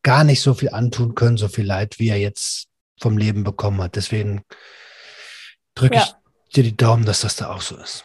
gar 0.02 0.24
nicht 0.24 0.42
so 0.42 0.54
viel 0.54 0.70
antun 0.70 1.14
können, 1.14 1.36
so 1.36 1.48
viel 1.48 1.66
Leid, 1.66 1.98
wie 1.98 2.08
er 2.08 2.18
jetzt 2.18 2.68
vom 3.00 3.16
Leben 3.16 3.44
bekommen 3.44 3.82
hat. 3.82 3.96
Deswegen 3.96 4.44
drücke 5.74 5.96
ja. 5.96 6.02
ich 6.02 6.14
dir 6.54 6.62
die 6.62 6.76
Daumen, 6.76 7.04
dass 7.04 7.22
das 7.22 7.36
da 7.36 7.50
auch 7.52 7.60
so 7.60 7.76
ist. 7.76 8.04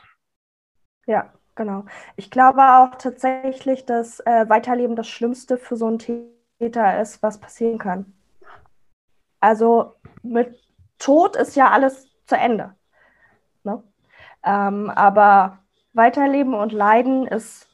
Ja, 1.05 1.31
genau. 1.55 1.85
Ich 2.15 2.31
glaube 2.31 2.61
auch 2.61 2.95
tatsächlich, 2.97 3.85
dass 3.85 4.19
äh, 4.21 4.49
Weiterleben 4.49 4.95
das 4.95 5.07
Schlimmste 5.07 5.57
für 5.57 5.75
so 5.75 5.87
einen 5.87 5.99
Täter 5.99 7.01
ist, 7.01 7.21
was 7.21 7.39
passieren 7.39 7.77
kann. 7.77 8.13
Also 9.39 9.95
mit 10.21 10.57
Tod 10.97 11.35
ist 11.35 11.55
ja 11.55 11.71
alles 11.71 12.07
zu 12.25 12.35
Ende. 12.35 12.75
Ne? 13.63 13.83
Ähm, 14.43 14.89
aber 14.89 15.59
Weiterleben 15.99 16.53
und 16.53 16.71
Leiden 16.71 17.27
ist 17.27 17.67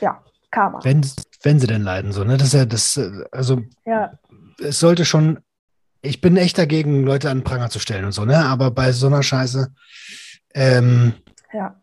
ja 0.00 0.22
Karma. 0.52 0.78
Wenn, 0.84 1.04
wenn 1.42 1.58
sie 1.58 1.66
denn 1.66 1.82
leiden, 1.82 2.12
so, 2.12 2.22
ne? 2.22 2.36
Das 2.36 2.48
ist 2.48 2.54
ja 2.54 2.64
das, 2.64 2.96
äh, 2.96 3.24
also 3.32 3.60
ja. 3.84 4.12
es 4.60 4.78
sollte 4.78 5.04
schon, 5.04 5.40
ich 6.00 6.20
bin 6.20 6.36
echt 6.36 6.56
dagegen, 6.58 7.02
Leute 7.02 7.28
an 7.28 7.38
den 7.38 7.44
Pranger 7.44 7.70
zu 7.70 7.80
stellen 7.80 8.04
und 8.04 8.12
so, 8.12 8.24
ne? 8.24 8.46
Aber 8.46 8.70
bei 8.70 8.92
so 8.92 9.08
einer 9.08 9.24
Scheiße, 9.24 9.74
ähm, 10.54 11.14
ja. 11.52 11.74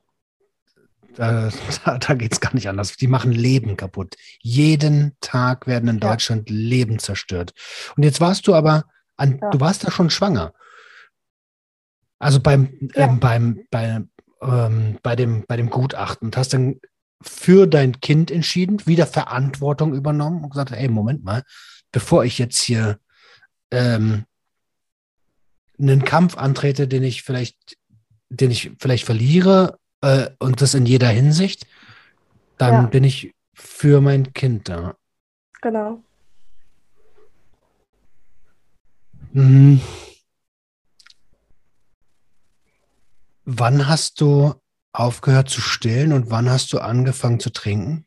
Da, 1.18 1.50
da, 1.84 1.98
da 1.98 2.14
geht 2.14 2.32
es 2.32 2.40
gar 2.40 2.54
nicht 2.54 2.70
anders. 2.70 2.96
Die 2.96 3.08
machen 3.08 3.34
Leben 3.34 3.76
kaputt. 3.76 4.16
Jeden 4.42 5.18
Tag 5.20 5.68
werden 5.68 5.90
in 5.90 6.00
ja. 6.00 6.12
Deutschland 6.12 6.50
Leben 6.50 6.98
zerstört. 7.00 7.54
Und 7.98 8.04
jetzt 8.04 8.22
warst 8.22 8.48
du 8.48 8.56
aber, 8.56 8.86
an, 9.18 9.40
ja. 9.42 9.50
du 9.50 9.60
warst 9.60 9.84
ja 9.84 9.92
schon 9.92 10.10
schwanger. 10.10 10.54
Also 12.20 12.40
beim, 12.40 12.90
ja. 12.96 13.08
ähm, 13.08 13.20
beim, 13.20 13.60
bei, 13.70 14.02
ähm, 14.42 15.00
bei, 15.04 15.16
dem, 15.16 15.46
bei 15.48 15.58
dem 15.58 15.70
Gutachten 15.70 16.28
und 16.28 16.38
hast 16.38 16.54
dann 16.54 16.80
für 17.22 17.68
dein 17.68 18.00
Kind 18.02 18.32
entschieden, 18.32 18.86
wieder 18.86 19.08
Verantwortung 19.08 19.94
übernommen 19.94 20.44
und 20.44 20.50
gesagt, 20.52 20.72
ey, 20.72 20.88
Moment 20.88 21.24
mal, 21.24 21.44
bevor 21.92 22.26
ich 22.26 22.38
jetzt 22.38 22.62
hier 22.62 23.00
ähm, 23.72 24.26
einen 25.80 26.04
Kampf 26.04 26.38
antrete, 26.38 26.88
den 26.88 27.04
ich 27.04 27.24
vielleicht, 27.24 27.78
den 28.30 28.52
ich 28.52 28.72
vielleicht 28.80 29.06
verliere, 29.06 29.80
äh, 30.02 30.30
und 30.40 30.62
das 30.62 30.74
in 30.74 30.86
jeder 30.86 31.08
Hinsicht, 31.08 31.66
dann 32.58 32.74
ja. 32.74 32.82
bin 32.84 33.04
ich 33.04 33.34
für 33.54 34.02
mein 34.02 34.34
Kind 34.34 34.70
da. 34.70 34.96
Genau. 35.62 36.04
Hm. 39.34 39.82
Wann 43.46 43.88
hast 43.88 44.22
du 44.22 44.56
aufgehört 44.92 45.50
zu 45.50 45.62
stillen 45.62 46.14
und 46.14 46.32
wann 46.32 46.50
hast 46.50 46.74
du 46.74 46.80
angefangen 46.80 47.40
zu 47.40 47.52
trinken? 47.52 48.06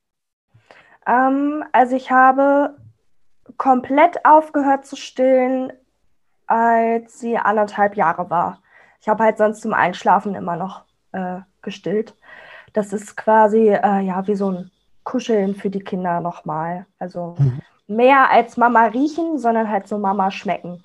Ähm, 1.07 1.65
also 1.73 1.95
ich 1.95 2.11
habe 2.11 2.77
komplett 3.57 4.25
aufgehört 4.25 4.85
zu 4.85 4.97
stillen, 4.97 5.73
als 6.47 7.21
sie 7.21 7.39
anderthalb 7.39 7.97
Jahre 7.97 8.31
war. 8.31 8.63
Ich 9.01 9.09
habe 9.09 9.23
halt 9.23 9.39
sonst 9.39 9.63
zum 9.63 9.75
Einschlafen 9.75 10.35
immer 10.35 10.57
noch 10.57 10.85
äh, 11.13 11.41
gestillt. 11.63 12.15
Das 12.73 12.93
ist 12.93 13.17
quasi 13.17 13.69
äh, 13.69 14.01
ja 14.01 14.27
wie 14.27 14.35
so 14.35 14.51
ein 14.51 14.71
Kuscheln 15.05 15.55
für 15.55 15.71
die 15.71 15.81
Kinder 15.81 16.21
nochmal. 16.21 16.87
Also 16.99 17.37
mhm. 17.39 17.61
mehr 17.87 18.31
als 18.31 18.57
Mama 18.57 18.87
riechen, 18.87 19.39
sondern 19.39 19.71
halt 19.71 19.87
so 19.89 19.99
Mama 19.99 20.31
schmecken. 20.31 20.83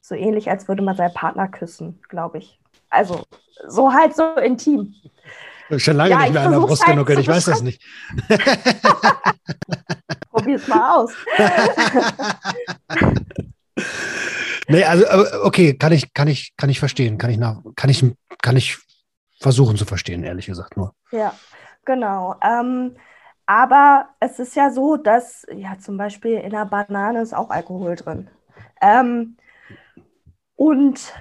So 0.00 0.14
ähnlich, 0.14 0.50
als 0.50 0.68
würde 0.68 0.82
man 0.82 0.96
seinen 0.96 1.14
Partner 1.14 1.48
küssen, 1.48 2.02
glaube 2.08 2.38
ich. 2.38 2.60
Also 2.94 3.24
so 3.68 3.92
halt 3.92 4.14
so 4.14 4.36
intim. 4.36 4.94
Schon 5.78 5.96
lange 5.96 6.10
ja, 6.10 6.20
nicht 6.20 6.32
mehr 6.32 6.42
an 6.42 6.52
der 6.52 6.60
Brust 6.60 6.82
halt 6.82 6.92
genuckelt, 6.92 7.18
ich 7.18 7.28
weiß 7.28 7.46
das 7.46 7.62
nicht. 7.62 7.82
Probier's 10.30 10.68
mal 10.68 10.96
aus. 10.96 11.12
nee, 14.68 14.84
also 14.84 15.04
okay, 15.42 15.74
kann 15.74 15.92
ich, 15.92 16.12
kann 16.12 16.28
ich, 16.28 16.54
kann 16.56 16.70
ich 16.70 16.78
verstehen, 16.78 17.18
kann 17.18 17.30
ich 17.30 17.38
nach, 17.38 17.62
kann 17.76 17.90
ich, 17.90 18.04
kann 18.42 18.56
ich 18.56 18.78
versuchen 19.40 19.76
zu 19.76 19.86
verstehen, 19.86 20.22
ehrlich 20.22 20.46
gesagt 20.46 20.76
nur. 20.76 20.94
Ja, 21.10 21.34
genau. 21.84 22.36
Ähm, 22.42 22.96
aber 23.46 24.10
es 24.20 24.38
ist 24.38 24.56
ja 24.56 24.70
so, 24.70 24.96
dass 24.96 25.46
ja 25.52 25.78
zum 25.78 25.96
Beispiel 25.96 26.34
in 26.34 26.50
der 26.50 26.66
Banane 26.66 27.22
ist 27.22 27.34
auch 27.34 27.50
Alkohol 27.50 27.96
drin. 27.96 28.28
Ähm, 28.80 29.36
und 30.56 31.12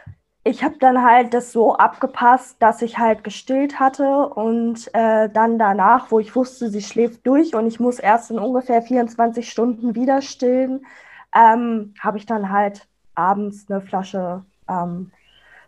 ich 0.44 0.64
habe 0.64 0.76
dann 0.80 1.04
halt 1.04 1.34
das 1.34 1.52
so 1.52 1.76
abgepasst, 1.76 2.58
dass 2.60 2.82
ich 2.82 2.98
halt 2.98 3.24
gestillt 3.24 3.80
hatte 3.80 4.28
und 4.28 4.90
äh, 4.94 5.30
dann 5.30 5.58
danach, 5.58 6.12
wo 6.12 6.20
ich 6.20 6.36
wusste, 6.36 6.70
sie 6.70 6.82
schläft 6.82 7.26
durch 7.26 7.56
und 7.56 7.68
ich 7.68 7.80
muss 7.80 8.00
erst 8.00 8.32
in 8.32 8.40
ungefähr 8.40 8.82
24 8.82 9.50
Stunden 9.50 9.96
wieder 9.96 10.22
stillen, 10.22 10.86
ähm, 11.34 11.94
habe 12.00 12.18
ich 12.18 12.26
dann 12.26 12.50
halt 12.50 12.88
abends 13.16 13.66
eine 13.70 13.82
Flasche 13.82 14.44
ähm, 14.68 15.12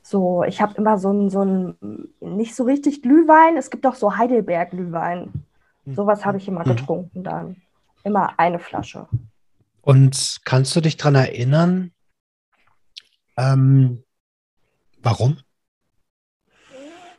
so, 0.02 0.44
ich 0.44 0.62
habe 0.62 0.76
immer 0.76 1.00
so 1.00 1.12
ein, 1.12 1.32
so 1.32 1.42
ein, 1.44 2.10
nicht 2.20 2.54
so 2.54 2.64
richtig 2.64 3.02
Glühwein, 3.02 3.58
es 3.58 3.72
gibt 3.72 3.88
auch 3.88 3.96
so 3.96 4.16
Heidelberg-Glühwein. 4.16 5.34
Hm. 5.86 5.96
Sowas 5.96 6.26
habe 6.26 6.38
ich 6.38 6.48
immer 6.48 6.60
mhm. 6.60 6.76
getrunken 6.76 7.24
dann. 7.24 7.56
Immer 8.04 8.38
eine 8.38 8.60
Flasche. 8.60 9.08
Und 9.82 10.42
kannst 10.46 10.76
du 10.76 10.82
dich 10.82 10.98
daran 10.98 11.16
erinnern, 11.16 11.92
ähm, 13.36 14.04
warum? 15.06 15.38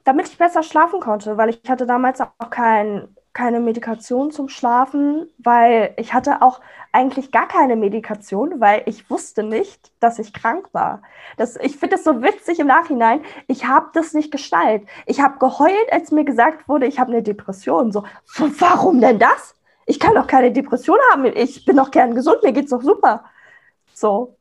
Damit 0.05 0.29
ich 0.29 0.39
besser 0.39 0.63
schlafen 0.63 1.01
konnte, 1.01 1.37
weil 1.37 1.51
ich 1.51 1.61
hatte 1.69 1.87
damals 1.87 2.21
auch 2.21 2.51
kein 2.51 3.17
keine 3.37 3.61
Medikation 3.61 4.31
zum 4.31 4.49
Schlafen, 4.49 5.29
weil 5.37 5.93
ich 5.99 6.15
hatte 6.15 6.41
auch 6.41 6.63
eigentlich 6.91 7.31
gar 7.33 7.47
keine 7.47 7.77
Medikation, 7.77 8.61
weil 8.61 8.83
ich 8.87 9.11
wusste 9.11 9.43
nicht, 9.43 9.93
dass 10.01 10.19
ich 10.19 10.33
krank 10.33 10.71
war. 10.73 11.03
Das, 11.37 11.57
ich 11.57 11.77
finde 11.77 11.97
das 11.97 12.05
so 12.05 12.23
witzig 12.23 12.61
im 12.61 12.67
Nachhinein. 12.67 13.21
Ich 13.47 13.67
habe 13.67 13.91
das 13.93 14.15
nicht 14.15 14.31
geschnallt. 14.33 14.87
Ich 15.05 15.21
habe 15.21 15.39
geheult, 15.39 15.93
als 15.93 16.13
mir 16.13 16.25
gesagt 16.25 16.67
wurde, 16.67 16.87
ich 16.87 16.99
habe 16.99 17.13
eine 17.13 17.23
Depression. 17.23 17.93
So, 17.93 18.05
warum 18.59 19.03
denn 19.03 19.19
das? 19.19 19.55
Ich 19.85 20.01
kann 20.01 20.15
doch 20.15 20.27
keine 20.27 20.51
Depression 20.51 20.99
haben. 21.13 21.27
Ich 21.27 21.67
bin 21.67 21.77
doch 21.77 21.91
gern 21.91 22.15
gesund. 22.15 22.43
Mir 22.43 22.53
geht's 22.55 22.71
doch 22.71 22.83
super. 22.83 23.25
So. 23.93 24.36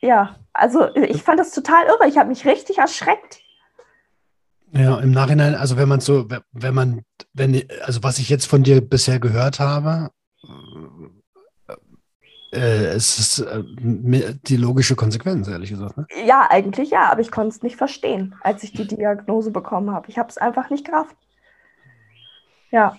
Ja, 0.00 0.36
also 0.52 0.94
ich 0.94 1.22
fand 1.22 1.40
das 1.40 1.52
total 1.52 1.86
irre. 1.86 2.08
Ich 2.08 2.18
habe 2.18 2.28
mich 2.28 2.44
richtig 2.44 2.78
erschreckt. 2.78 3.40
Ja, 4.72 4.98
im 4.98 5.12
Nachhinein, 5.12 5.54
also 5.54 5.76
wenn 5.76 5.88
man 5.88 6.00
so, 6.00 6.28
wenn 6.52 6.74
man, 6.74 7.02
wenn, 7.32 7.62
also 7.84 8.02
was 8.02 8.18
ich 8.18 8.28
jetzt 8.28 8.46
von 8.46 8.62
dir 8.62 8.80
bisher 8.80 9.18
gehört 9.18 9.60
habe, 9.60 10.10
äh, 12.52 12.86
es 12.86 13.18
ist 13.18 13.38
äh, 13.40 13.62
die 13.72 14.56
logische 14.56 14.94
Konsequenz, 14.94 15.48
ehrlich 15.48 15.70
gesagt. 15.70 15.96
Ne? 15.96 16.06
Ja, 16.26 16.46
eigentlich 16.50 16.90
ja, 16.90 17.10
aber 17.10 17.20
ich 17.20 17.30
konnte 17.30 17.48
es 17.48 17.62
nicht 17.62 17.76
verstehen, 17.76 18.34
als 18.42 18.62
ich 18.62 18.72
die 18.72 18.86
Diagnose 18.86 19.50
bekommen 19.50 19.90
habe. 19.90 20.08
Ich 20.08 20.18
habe 20.18 20.28
es 20.28 20.38
einfach 20.38 20.70
nicht 20.70 20.86
gerafft. 20.86 21.16
Ja, 22.70 22.96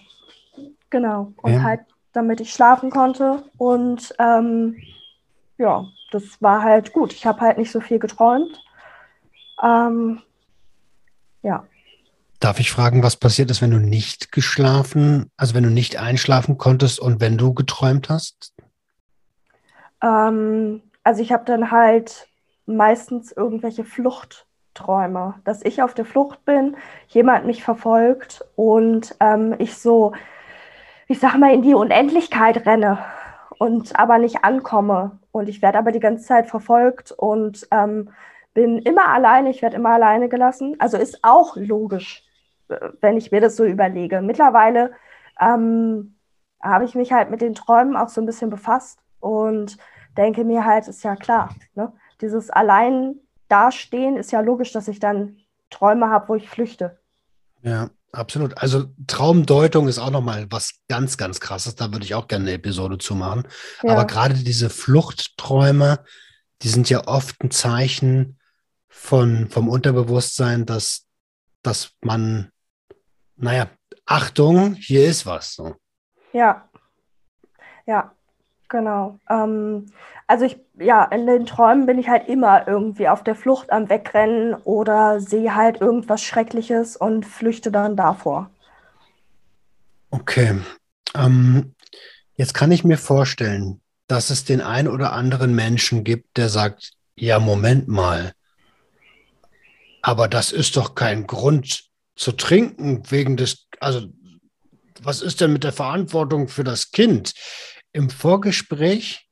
genau. 0.90 1.34
Und 1.38 1.54
ja. 1.54 1.64
halt, 1.64 1.82
damit 2.14 2.42
ich 2.42 2.52
schlafen 2.52 2.90
konnte. 2.90 3.44
Und 3.58 4.14
ähm, 4.20 4.76
ja, 5.58 5.88
das 6.12 6.42
war 6.42 6.64
halt 6.64 6.94
gut. 6.94 7.14
Ich 7.14 7.26
habe 7.26 7.42
halt 7.42 7.58
nicht 7.58 7.72
so 7.72 7.80
viel 7.80 8.00
geträumt. 8.00 8.64
Ähm, 9.64 10.22
ja. 11.42 11.66
Darf 12.40 12.60
ich 12.60 12.72
fragen, 12.72 13.04
was 13.04 13.18
passiert 13.18 13.52
ist, 13.52 13.62
wenn 13.62 13.72
du 13.72 13.80
nicht 13.80 14.32
geschlafen, 14.32 15.30
also 15.36 15.54
wenn 15.56 15.64
du 15.64 15.70
nicht 15.70 16.00
einschlafen 16.00 16.58
konntest 16.58 17.00
und 17.00 17.20
wenn 17.20 17.38
du 17.38 17.54
geträumt 17.54 18.10
hast? 18.10 18.54
Ähm, 20.02 20.82
also 21.04 21.22
ich 21.22 21.32
habe 21.32 21.44
dann 21.46 21.72
halt 21.72 22.28
meistens 22.66 23.32
irgendwelche 23.32 23.84
Fluchtträume, 23.84 25.36
dass 25.44 25.66
ich 25.66 25.82
auf 25.82 25.94
der 25.94 26.06
Flucht 26.06 26.46
bin, 26.46 26.78
jemand 27.10 27.46
mich 27.46 27.64
verfolgt 27.64 28.46
und 28.56 29.16
ähm, 29.20 29.56
ich 29.58 29.76
so, 29.76 30.14
ich 31.08 31.20
sag 31.20 31.38
mal, 31.38 31.54
in 31.54 31.62
die 31.62 31.74
Unendlichkeit 31.74 32.66
renne 32.66 33.00
und 33.58 34.00
aber 34.00 34.18
nicht 34.18 34.44
ankomme. 34.44 35.19
Und 35.32 35.50
ich 35.50 35.62
werde 35.62 35.78
aber 35.78 35.92
die 35.92 36.00
ganze 36.00 36.26
Zeit 36.26 36.48
verfolgt 36.48 37.12
und 37.12 37.68
ähm, 37.72 38.10
bin 38.54 38.80
immer 38.80 39.10
alleine, 39.10 39.50
ich 39.50 39.62
werde 39.62 39.76
immer 39.76 39.90
alleine 39.90 40.30
gelassen. 40.30 40.76
Also 40.80 40.98
ist 40.98 41.20
auch 41.22 41.56
logisch, 41.56 42.24
wenn 43.02 43.18
ich 43.18 43.32
mir 43.32 43.42
das 43.42 43.56
so 43.56 43.64
überlege. 43.64 44.22
Mittlerweile 44.22 44.92
ähm, 45.40 46.16
habe 46.62 46.86
ich 46.86 46.96
mich 46.96 47.14
halt 47.14 47.30
mit 47.30 47.42
den 47.42 47.56
Träumen 47.56 47.96
auch 47.96 48.10
so 48.10 48.22
ein 48.22 48.26
bisschen 48.26 48.50
befasst 48.50 49.00
und 49.20 49.78
denke 50.18 50.44
mir 50.44 50.66
halt, 50.66 50.88
ist 50.88 51.04
ja 51.04 51.16
klar, 51.16 51.56
ne? 51.76 51.94
dieses 52.22 52.50
allein 52.50 53.16
dastehen, 53.48 54.18
ist 54.18 54.32
ja 54.32 54.42
logisch, 54.42 54.72
dass 54.72 54.88
ich 54.88 55.00
dann 55.00 55.38
Träume 55.70 56.10
habe, 56.10 56.30
wo 56.30 56.36
ich 56.36 56.50
flüchte. 56.50 57.00
Ja, 57.62 57.90
absolut. 58.12 58.58
Also 58.58 58.86
Traumdeutung 59.08 59.88
ist 59.88 60.00
auch 60.00 60.12
nochmal 60.12 60.48
was 60.50 60.82
ganz, 60.88 61.18
ganz 61.18 61.40
krasses. 61.40 61.76
Da 61.76 61.92
würde 61.92 62.06
ich 62.06 62.16
auch 62.16 62.28
gerne 62.28 62.46
eine 62.46 62.54
Episode 62.54 62.98
zu 62.98 63.16
machen. 63.16 63.48
Ja. 63.84 63.94
Aber 63.94 64.06
gerade 64.06 64.36
diese 64.36 64.70
Fluchtträume, 64.70 66.04
die 66.62 66.70
sind 66.70 66.90
ja 66.90 67.08
oft 67.08 67.44
ein 67.44 67.52
Zeichen 67.52 68.40
von, 68.88 69.50
vom 69.50 69.70
Unterbewusstsein, 69.70 70.66
dass, 70.66 71.08
dass 71.62 71.92
man, 72.02 72.52
naja, 73.36 73.70
Achtung, 74.06 74.74
hier 74.74 75.06
ist 75.08 75.26
was. 75.26 75.54
So. 75.54 75.76
Ja. 76.34 76.70
Ja, 77.86 78.14
genau. 78.70 79.20
Ähm, 79.30 79.88
also 80.28 80.46
ich, 80.46 80.58
ja, 80.78 81.04
in 81.06 81.26
den 81.26 81.46
Träumen 81.46 81.86
bin 81.86 81.98
ich 81.98 82.08
halt 82.08 82.28
immer 82.28 82.68
irgendwie 82.68 83.08
auf 83.10 83.24
der 83.24 83.36
Flucht 83.36 83.72
am 83.72 83.90
Wegrennen 83.90 84.54
oder 84.54 85.20
sehe 85.20 85.56
halt 85.56 85.82
irgendwas 85.82 86.22
Schreckliches 86.22 86.96
und 86.96 87.26
flüchte 87.26 87.72
dann 87.72 87.96
davor. 87.96 88.50
Okay. 90.12 90.60
Ähm, 91.16 91.74
jetzt 92.36 92.54
kann 92.54 92.72
ich 92.72 92.84
mir 92.84 92.98
vorstellen, 92.98 93.82
dass 94.08 94.30
es 94.30 94.46
den 94.46 94.62
einen 94.62 94.88
oder 94.88 95.14
anderen 95.14 95.56
Menschen 95.56 96.04
gibt, 96.04 96.38
der 96.38 96.50
sagt, 96.50 96.94
ja, 97.16 97.40
Moment 97.40 97.88
mal, 97.88 98.34
aber 100.02 100.28
das 100.28 100.52
ist 100.52 100.78
doch 100.78 100.96
kein 100.96 101.28
Grund 101.28 101.90
zu 102.16 102.32
trinken 102.32 103.04
wegen 103.10 103.38
des, 103.38 103.68
also 103.80 104.08
was 105.02 105.22
ist 105.22 105.42
denn 105.42 105.54
mit 105.54 105.64
der 105.64 105.74
Verantwortung 105.74 106.48
für 106.48 106.64
das 106.64 106.92
Kind? 106.92 107.34
Im 107.92 108.10
Vorgespräch 108.10 109.28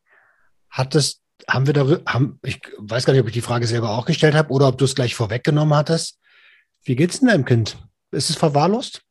hattest, 0.70 1.22
haben 1.48 1.68
wir 1.68 1.74
darüber, 1.74 2.12
haben, 2.12 2.40
ich 2.44 2.60
weiß 2.78 3.06
gar 3.06 3.14
nicht, 3.14 3.22
ob 3.22 3.28
ich 3.28 3.34
die 3.34 3.42
Frage 3.42 3.68
selber 3.68 3.92
auch 3.92 4.06
gestellt 4.06 4.36
habe 4.36 4.52
oder 4.52 4.68
ob 4.68 4.78
du 4.78 4.86
es 4.86 4.96
gleich 4.96 5.16
vorweggenommen 5.16 5.76
hattest. 5.76 6.20
Wie 6.84 6.96
geht's 6.96 7.20
denn 7.20 7.30
deinem 7.30 7.46
Kind? 7.46 7.78
Ist 8.12 8.30
es 8.30 8.36
verwahrlost? 8.36 9.02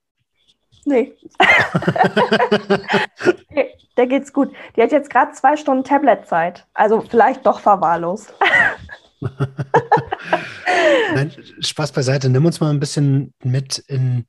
Nee. 0.84 1.14
nee, 3.50 3.74
der 3.96 4.06
geht's 4.06 4.32
gut. 4.32 4.52
Die 4.76 4.82
hat 4.82 4.92
jetzt 4.92 5.10
gerade 5.10 5.32
zwei 5.32 5.56
Stunden 5.56 5.84
Tabletzeit. 5.84 6.66
Also 6.74 7.00
vielleicht 7.00 7.44
doch 7.44 7.60
verwahrlost. 7.60 8.32
Nein, 11.14 11.32
Spaß 11.60 11.92
beiseite. 11.92 12.30
Nimm 12.30 12.46
uns 12.46 12.60
mal 12.60 12.70
ein 12.70 12.80
bisschen 12.80 13.34
mit 13.42 13.78
in, 13.78 14.26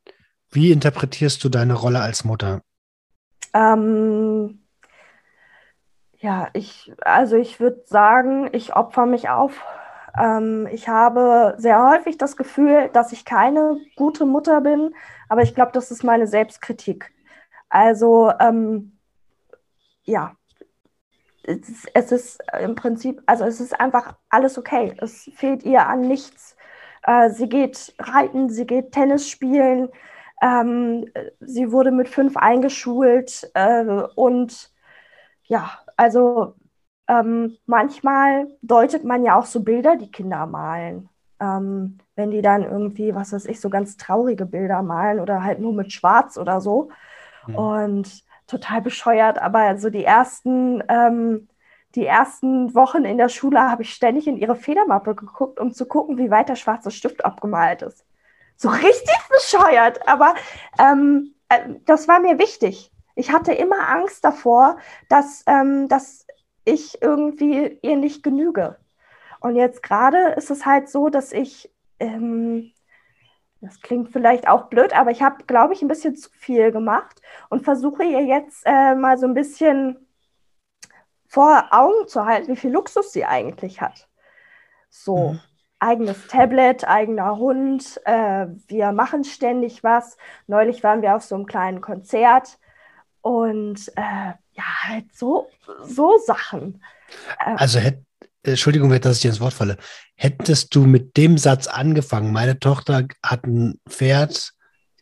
wie 0.49 0.72
interpretierst 0.72 1.43
du 1.43 1.49
deine 1.49 1.76
Rolle 1.76 1.99
als 1.99 2.24
Mutter? 2.24 2.61
Ähm, 3.53 4.59
ja, 6.28 6.49
ich, 6.51 6.91
also 7.05 7.38
ich 7.38 7.61
würde 7.61 7.84
sagen, 7.86 8.49
ich 8.51 8.75
opfer 8.75 9.05
mich 9.05 9.30
auf. 9.30 9.63
Ähm, 10.19 10.67
ich 10.73 10.89
habe 10.89 11.55
sehr 11.57 11.89
häufig 11.89 12.17
das 12.17 12.36
Gefühl, 12.36 12.89
dass 12.91 13.13
ich 13.13 13.23
keine 13.23 13.78
gute 13.95 14.25
Mutter 14.25 14.59
bin, 14.59 14.93
aber 15.30 15.43
ich 15.43 15.55
glaube, 15.55 15.71
das 15.71 15.89
ist 15.89 16.03
meine 16.03 16.28
Selbstkritik. 16.28 17.13
Also 17.69 18.30
ähm, 18.41 18.97
ja, 20.03 20.36
es 21.43 21.69
ist, 21.69 21.88
es 21.93 22.11
ist, 22.11 22.43
im 22.61 22.75
Prinzip, 22.75 23.21
also 23.25 23.45
es 23.45 23.61
ist 23.61 23.80
einfach 23.80 24.17
alles 24.30 24.57
okay. 24.57 24.95
Es 24.99 25.32
fehlt 25.34 25.63
ihr 25.63 25.88
an 25.88 26.01
nichts. 26.01 26.57
Äh, 27.03 27.30
sie 27.30 27.47
geht 27.47 27.95
reiten, 27.99 28.49
sie 28.49 28.67
geht 28.67 28.91
Tennis 28.91 29.30
spielen. 29.30 29.89
Ähm, 30.41 31.05
sie 31.39 31.71
wurde 31.71 31.91
mit 31.91 32.09
fünf 32.09 32.36
eingeschult 32.36 33.49
äh, 33.53 34.03
und 34.15 34.73
ja, 35.45 35.80
also 35.97 36.55
ähm, 37.07 37.57
manchmal 37.65 38.47
deutet 38.61 39.03
man 39.03 39.23
ja 39.23 39.37
auch 39.37 39.45
so 39.45 39.61
Bilder, 39.61 39.95
die 39.95 40.11
Kinder 40.11 40.45
malen. 40.45 41.09
Ähm, 41.39 41.99
wenn 42.15 42.31
die 42.31 42.41
dann 42.41 42.63
irgendwie, 42.63 43.13
was 43.13 43.31
weiß 43.31 43.45
ich, 43.45 43.59
so 43.59 43.69
ganz 43.69 43.95
traurige 43.97 44.45
Bilder 44.45 44.81
malen 44.81 45.19
oder 45.19 45.43
halt 45.43 45.59
nur 45.59 45.73
mit 45.73 45.93
Schwarz 45.93 46.37
oder 46.37 46.61
so. 46.61 46.89
Mhm. 47.45 47.55
Und 47.55 48.23
total 48.47 48.81
bescheuert, 48.81 49.39
aber 49.41 49.77
so 49.77 49.89
die 49.89 50.03
ersten, 50.03 50.83
ähm, 50.87 51.47
die 51.95 52.05
ersten 52.05 52.73
Wochen 52.75 53.05
in 53.05 53.17
der 53.17 53.29
Schule 53.29 53.59
habe 53.59 53.83
ich 53.83 53.93
ständig 53.93 54.27
in 54.27 54.37
ihre 54.37 54.55
Federmappe 54.55 55.15
geguckt, 55.15 55.59
um 55.59 55.73
zu 55.73 55.85
gucken, 55.85 56.17
wie 56.17 56.31
weit 56.31 56.49
der 56.49 56.55
schwarze 56.55 56.91
Stift 56.91 57.23
abgemalt 57.25 57.81
ist. 57.81 58.05
So 58.55 58.69
richtig 58.69 59.17
bescheuert, 59.29 60.07
aber 60.07 60.33
ähm, 60.79 61.33
äh, 61.49 61.75
das 61.85 62.07
war 62.07 62.19
mir 62.19 62.39
wichtig 62.39 62.91
ich 63.18 63.34
hatte 63.34 63.51
immer 63.51 63.89
Angst 63.89 64.24
davor, 64.24 64.78
dass, 65.09 65.43
ähm, 65.47 65.88
dass 65.88 66.28
ich 66.65 67.01
irgendwie 67.01 67.80
ihr 67.82 67.97
nicht 67.97 68.22
genüge. 68.22 68.78
Und 69.39 69.55
jetzt 69.55 69.82
gerade 69.82 70.34
ist 70.38 70.51
es 70.51 70.65
halt 70.65 70.88
so, 70.88 71.09
dass 71.09 71.32
ich, 71.32 71.74
ähm, 71.99 72.72
das 73.59 73.82
klingt 73.82 74.11
vielleicht 74.11 74.47
auch 74.47 74.65
blöd, 74.65 74.95
aber 74.95 75.09
ich 75.09 75.24
habe, 75.24 75.43
glaube 75.45 75.74
ich, 75.74 75.82
ein 75.82 75.88
bisschen 75.88 76.15
zu 76.15 76.30
viel 76.32 76.72
gemacht 76.72 77.22
und 77.49 77.63
versuche 77.63 78.03
ihr 78.03 78.24
jetzt 78.24 78.61
äh, 78.65 78.93
mal 78.93 79.18
so 79.18 79.26
ein 79.26 79.34
bisschen 79.34 80.07
vor 81.28 81.70
Augen 81.72 82.07
zu 82.07 82.24
halten, 82.24 82.49
wie 82.49 82.55
viel 82.55 82.72
Luxus 82.72 83.11
sie 83.11 83.26
eigentlich 83.26 83.82
hat. 83.82 84.07
So, 84.89 85.34
mhm. 85.34 85.39
eigenes 85.80 86.28
Tablet, 86.28 86.88
eigener 86.88 87.38
Hund, 87.38 87.99
äh, 88.05 88.45
wir 88.68 88.91
machen 88.91 89.24
ständig 89.24 89.84
was. 89.84 90.18
Neulich 90.45 90.84
waren 90.84 91.01
wir 91.01 91.15
auf 91.15 91.24
so 91.24 91.34
einem 91.34 91.47
kleinen 91.47 91.82
Konzert 91.82 92.59
und 93.28 93.91
äh, 93.97 94.32
ja, 94.53 94.84
halt 94.84 95.13
so, 95.13 95.49
so 95.84 96.17
Sachen. 96.25 96.82
Äh, 97.39 97.55
also 97.57 97.80
hätte, 97.80 98.05
Entschuldigung, 98.43 98.89
dass 99.01 99.17
ich 99.17 99.21
dir 99.23 99.30
ins 99.30 99.41
Wort 99.41 99.53
falle. 99.53 99.78
Hättest 100.15 100.73
du 100.73 100.86
mit 100.86 101.17
dem 101.17 101.38
Satz 101.38 101.67
angefangen, 101.67 102.32
meine 102.32 102.57
Tochter 102.59 103.05
hat 103.21 103.45
ein 103.45 103.80
Pferd, 103.89 104.53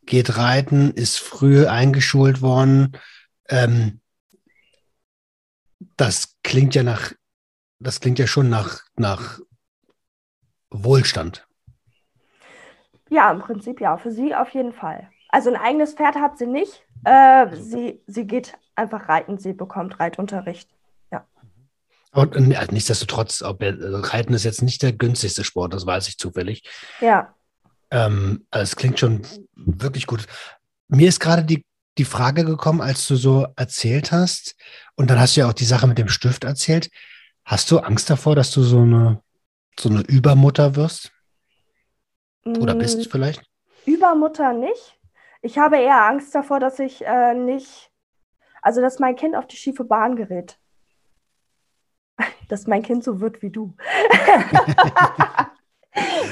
geht 0.08 0.38
reiten, 0.38 0.92
ist 0.92 1.20
früh 1.20 1.68
eingeschult 1.68 2.42
worden, 2.42 2.98
ähm, 3.48 4.02
das 5.98 6.36
klingt 6.44 6.74
ja 6.74 6.82
nach, 6.82 7.14
das 7.80 8.00
klingt 8.00 8.18
ja 8.18 8.26
schon 8.26 8.50
nach, 8.50 8.82
nach 8.96 9.40
Wohlstand. 10.72 11.48
Ja, 13.10 13.32
im 13.32 13.40
Prinzip 13.40 13.80
ja, 13.80 13.98
für 13.98 14.12
sie 14.12 14.34
auf 14.34 14.50
jeden 14.50 14.74
Fall. 14.74 15.10
Also 15.36 15.50
ein 15.50 15.58
eigenes 15.58 15.96
Pferd 15.96 16.16
hat 16.16 16.38
sie 16.38 16.48
nicht, 16.48 16.86
äh, 17.04 17.54
sie, 17.58 18.02
sie 18.08 18.26
geht 18.26 18.54
einfach 18.74 19.10
reiten, 19.10 19.38
sie 19.38 19.52
bekommt 19.52 20.00
Reitunterricht. 20.00 20.70
Ja. 21.12 21.28
Und 22.14 22.38
äh, 22.38 22.68
nichtsdestotrotz, 22.72 23.42
ob 23.42 23.62
also 23.62 23.98
Reiten 23.98 24.34
ist 24.34 24.46
jetzt 24.46 24.62
nicht 24.62 24.82
der 24.82 24.94
günstigste 24.94 25.44
Sport, 25.44 25.74
das 25.74 25.86
weiß 25.86 26.08
ich 26.08 26.18
zufällig. 26.18 26.64
Ja. 27.02 27.36
Ähm, 27.92 28.46
also 28.50 28.64
es 28.64 28.78
klingt 28.78 28.98
schon 28.98 29.24
wirklich 29.56 30.08
gut. 30.08 30.26
Mir 30.88 31.10
ist 31.10 31.20
gerade 31.20 31.44
die, 31.44 31.66
die 31.98 32.06
Frage 32.06 32.46
gekommen, 32.46 32.80
als 32.80 33.06
du 33.06 33.18
so 33.18 33.46
erzählt 33.58 34.14
hast, 34.14 34.56
und 34.96 35.10
dann 35.10 35.20
hast 35.20 35.36
du 35.36 35.42
ja 35.42 35.50
auch 35.50 35.54
die 35.54 35.66
Sache 35.66 35.86
mit 35.86 35.98
dem 35.98 36.08
Stift 36.08 36.46
erzählt. 36.46 36.90
Hast 37.44 37.70
du 37.72 37.80
Angst 37.80 38.10
davor, 38.10 38.38
dass 38.38 38.52
du 38.52 38.64
so 38.64 38.80
eine, 38.80 39.22
so 39.78 39.90
eine 39.90 40.00
Übermutter 40.00 40.78
wirst? 40.78 41.12
Oder 42.46 42.74
bist 42.76 43.00
du 43.00 43.02
mm, 43.02 43.12
vielleicht? 43.12 43.44
Übermutter 43.86 44.54
nicht. 44.54 44.96
Ich 45.46 45.58
habe 45.60 45.78
eher 45.78 46.06
Angst 46.06 46.34
davor, 46.34 46.60
dass 46.60 46.80
ich 46.80 47.06
äh, 47.06 47.36
nicht, 47.36 47.92
also 48.64 48.82
dass 48.82 48.98
mein 48.98 49.16
Kind 49.16 49.36
auf 49.36 49.46
die 49.46 49.58
schiefe 49.58 49.84
Bahn 49.84 50.16
gerät. 50.16 50.58
dass 52.50 52.66
mein 52.66 52.82
Kind 52.82 53.04
so 53.04 53.22
wird 53.22 53.44
wie 53.44 53.52
du. 53.52 53.76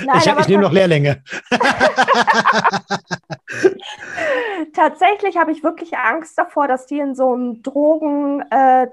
Nein, 0.06 0.18
ich, 0.18 0.26
ich 0.26 0.48
nehme 0.48 0.64
noch 0.64 0.72
Lehrlinge. 0.72 1.24
tatsächlich 4.74 5.38
habe 5.38 5.52
ich 5.52 5.64
wirklich 5.64 5.96
Angst 5.96 6.36
davor, 6.36 6.68
dass 6.68 6.88
die 6.88 6.98
in 6.98 7.14
so 7.14 7.34
einem 7.34 7.62
Drogen, 7.62 8.42
äh, 8.50 8.88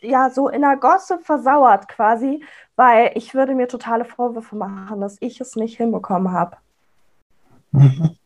ja, 0.00 0.30
so 0.30 0.48
in 0.48 0.62
der 0.62 0.78
Gosse 0.78 1.18
versauert 1.18 1.88
quasi, 1.88 2.42
weil 2.74 3.10
ich 3.16 3.34
würde 3.34 3.54
mir 3.54 3.68
totale 3.68 4.06
Vorwürfe 4.06 4.56
machen, 4.56 5.02
dass 5.02 5.18
ich 5.20 5.42
es 5.42 5.56
nicht 5.56 5.76
hinbekommen 5.76 6.32
habe. 6.32 6.56
Mhm. 7.72 8.16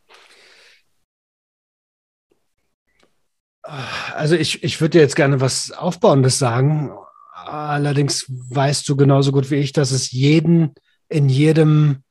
Also 3.63 4.35
ich, 4.35 4.63
ich 4.63 4.81
würde 4.81 4.97
dir 4.97 5.01
jetzt 5.01 5.15
gerne 5.15 5.41
was 5.41 5.71
Aufbauendes 5.71 6.37
sagen. 6.37 6.91
Allerdings 7.33 8.25
weißt 8.29 8.87
du 8.87 8.95
genauso 8.95 9.31
gut 9.31 9.51
wie 9.51 9.55
ich, 9.55 9.71
dass 9.71 9.91
es 9.91 10.11
jeden 10.11 10.73
in 11.09 11.29
jedem 11.29 12.03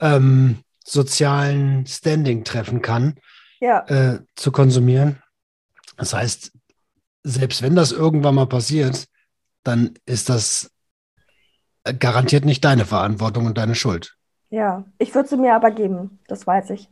ähm, 0.00 0.58
sozialen 0.84 1.86
Standing 1.86 2.44
treffen 2.44 2.82
kann, 2.82 3.16
ja. 3.60 3.80
äh, 3.86 4.20
zu 4.36 4.52
konsumieren. 4.52 5.22
Das 5.96 6.14
heißt, 6.14 6.52
selbst 7.22 7.62
wenn 7.62 7.74
das 7.74 7.92
irgendwann 7.92 8.36
mal 8.36 8.46
passiert, 8.46 9.06
dann 9.64 9.94
ist 10.04 10.28
das 10.28 10.70
garantiert 11.98 12.44
nicht 12.44 12.64
deine 12.64 12.84
Verantwortung 12.84 13.46
und 13.46 13.58
deine 13.58 13.74
Schuld. 13.74 14.16
Ja, 14.50 14.84
ich 14.98 15.14
würde 15.14 15.28
sie 15.28 15.36
mir 15.36 15.54
aber 15.54 15.70
geben, 15.70 16.18
das 16.28 16.46
weiß 16.46 16.70
ich. 16.70 16.88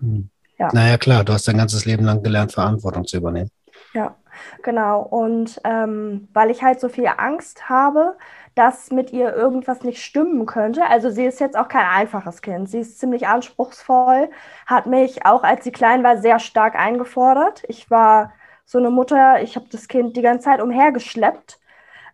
Hm. 0.00 0.30
Ja. 0.62 0.68
Naja, 0.72 0.96
klar, 0.96 1.24
du 1.24 1.32
hast 1.32 1.48
dein 1.48 1.56
ganzes 1.56 1.86
Leben 1.86 2.04
lang 2.04 2.22
gelernt, 2.22 2.52
Verantwortung 2.52 3.04
zu 3.04 3.16
übernehmen. 3.16 3.50
Ja, 3.94 4.14
genau. 4.62 5.02
Und 5.02 5.60
ähm, 5.64 6.28
weil 6.32 6.52
ich 6.52 6.62
halt 6.62 6.78
so 6.78 6.88
viel 6.88 7.08
Angst 7.08 7.68
habe, 7.68 8.16
dass 8.54 8.92
mit 8.92 9.12
ihr 9.12 9.34
irgendwas 9.34 9.82
nicht 9.82 10.00
stimmen 10.00 10.46
könnte. 10.46 10.86
Also 10.86 11.10
sie 11.10 11.24
ist 11.24 11.40
jetzt 11.40 11.58
auch 11.58 11.66
kein 11.66 11.86
einfaches 11.86 12.42
Kind. 12.42 12.70
Sie 12.70 12.78
ist 12.78 13.00
ziemlich 13.00 13.26
anspruchsvoll, 13.26 14.30
hat 14.66 14.86
mich 14.86 15.26
auch 15.26 15.42
als 15.42 15.64
sie 15.64 15.72
klein 15.72 16.04
war 16.04 16.18
sehr 16.18 16.38
stark 16.38 16.76
eingefordert. 16.76 17.64
Ich 17.66 17.90
war 17.90 18.32
so 18.64 18.78
eine 18.78 18.90
Mutter, 18.90 19.42
ich 19.42 19.56
habe 19.56 19.66
das 19.68 19.88
Kind 19.88 20.16
die 20.16 20.22
ganze 20.22 20.44
Zeit 20.44 20.62
umhergeschleppt, 20.62 21.58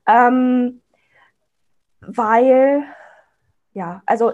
ähm, 0.06 0.80
weil 2.00 2.84
ja, 3.72 4.02
also 4.06 4.32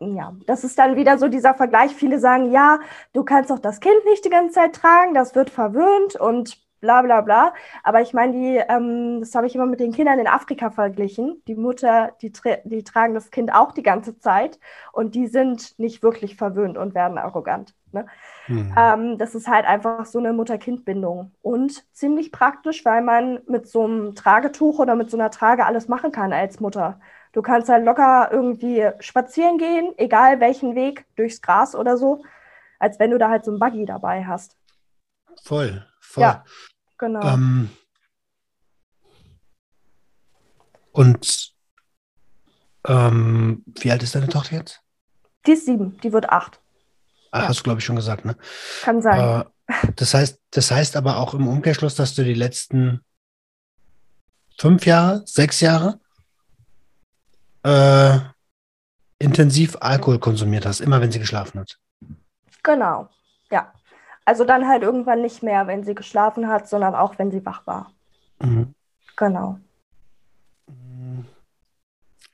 ja, 0.00 0.34
das 0.46 0.64
ist 0.64 0.78
dann 0.78 0.96
wieder 0.96 1.18
so 1.18 1.28
dieser 1.28 1.54
Vergleich. 1.54 1.94
Viele 1.94 2.18
sagen, 2.18 2.50
ja, 2.50 2.80
du 3.12 3.24
kannst 3.24 3.50
doch 3.50 3.58
das 3.58 3.80
Kind 3.80 4.04
nicht 4.06 4.24
die 4.24 4.30
ganze 4.30 4.54
Zeit 4.54 4.74
tragen, 4.74 5.14
das 5.14 5.34
wird 5.34 5.50
verwöhnt 5.50 6.16
und 6.16 6.58
bla 6.80 7.02
bla 7.02 7.20
bla. 7.20 7.54
Aber 7.82 8.00
ich 8.00 8.12
meine, 8.14 8.32
die, 8.32 8.56
ähm, 8.68 9.20
das 9.20 9.34
habe 9.34 9.46
ich 9.46 9.54
immer 9.54 9.66
mit 9.66 9.80
den 9.80 9.92
Kindern 9.92 10.18
in 10.18 10.26
Afrika 10.26 10.70
verglichen. 10.70 11.42
Die 11.46 11.54
Mutter, 11.54 12.12
die, 12.22 12.32
tra 12.32 12.56
die 12.64 12.82
tragen 12.82 13.14
das 13.14 13.30
Kind 13.30 13.52
auch 13.54 13.72
die 13.72 13.82
ganze 13.82 14.18
Zeit 14.18 14.58
und 14.92 15.14
die 15.14 15.26
sind 15.26 15.78
nicht 15.78 16.02
wirklich 16.02 16.36
verwöhnt 16.36 16.78
und 16.78 16.94
werden 16.94 17.18
arrogant. 17.18 17.74
Ne? 17.92 18.06
Mhm. 18.48 18.74
Ähm, 18.76 19.18
das 19.18 19.34
ist 19.34 19.48
halt 19.48 19.66
einfach 19.66 20.06
so 20.06 20.18
eine 20.18 20.32
Mutter-Kind-Bindung 20.32 21.32
und 21.42 21.84
ziemlich 21.94 22.32
praktisch, 22.32 22.84
weil 22.84 23.02
man 23.02 23.40
mit 23.46 23.68
so 23.68 23.84
einem 23.84 24.14
Tragetuch 24.14 24.78
oder 24.78 24.96
mit 24.96 25.10
so 25.10 25.16
einer 25.16 25.30
Trage 25.30 25.66
alles 25.66 25.88
machen 25.88 26.12
kann 26.12 26.32
als 26.32 26.60
Mutter. 26.60 26.98
Du 27.32 27.42
kannst 27.42 27.68
halt 27.68 27.84
locker 27.84 28.28
irgendwie 28.32 28.90
spazieren 28.98 29.58
gehen, 29.58 29.94
egal 29.96 30.40
welchen 30.40 30.74
Weg, 30.74 31.06
durchs 31.16 31.40
Gras 31.40 31.74
oder 31.76 31.96
so, 31.96 32.24
als 32.78 32.98
wenn 32.98 33.12
du 33.12 33.18
da 33.18 33.30
halt 33.30 33.44
so 33.44 33.52
ein 33.52 33.58
Buggy 33.58 33.84
dabei 33.84 34.24
hast. 34.24 34.56
Voll, 35.42 35.86
voll. 36.00 36.22
Ja, 36.22 36.44
genau. 36.98 37.20
Ähm, 37.22 37.70
und 40.92 41.54
ähm, 42.86 43.64
wie 43.66 43.92
alt 43.92 44.02
ist 44.02 44.14
deine 44.14 44.28
Tochter 44.28 44.56
jetzt? 44.56 44.82
Die 45.46 45.52
ist 45.52 45.66
sieben, 45.66 45.98
die 46.00 46.12
wird 46.12 46.30
acht. 46.30 46.60
Ach, 47.30 47.42
ja. 47.42 47.48
hast 47.48 47.60
du, 47.60 47.64
glaube 47.64 47.78
ich, 47.78 47.84
schon 47.84 47.96
gesagt, 47.96 48.24
ne? 48.24 48.36
Kann 48.82 49.00
sein. 49.00 49.46
Äh, 49.68 49.84
das, 49.96 50.14
heißt, 50.14 50.40
das 50.50 50.70
heißt 50.70 50.96
aber 50.96 51.18
auch 51.18 51.34
im 51.34 51.46
Umkehrschluss, 51.46 51.94
dass 51.94 52.14
du 52.14 52.24
die 52.24 52.34
letzten 52.34 53.04
fünf 54.58 54.84
Jahre, 54.84 55.22
sechs 55.26 55.60
Jahre 55.60 56.00
äh, 57.62 58.18
intensiv 59.18 59.76
Alkohol 59.80 60.18
konsumiert 60.18 60.66
hast, 60.66 60.80
immer 60.80 61.00
wenn 61.00 61.12
sie 61.12 61.18
geschlafen 61.18 61.60
hat. 61.60 61.78
Genau, 62.62 63.08
ja. 63.50 63.72
Also 64.24 64.44
dann 64.44 64.68
halt 64.68 64.82
irgendwann 64.82 65.22
nicht 65.22 65.42
mehr, 65.42 65.66
wenn 65.66 65.84
sie 65.84 65.94
geschlafen 65.94 66.48
hat, 66.48 66.68
sondern 66.68 66.94
auch, 66.94 67.18
wenn 67.18 67.30
sie 67.30 67.44
wach 67.44 67.66
war. 67.66 67.92
Mhm. 68.40 68.74
Genau. 69.16 69.58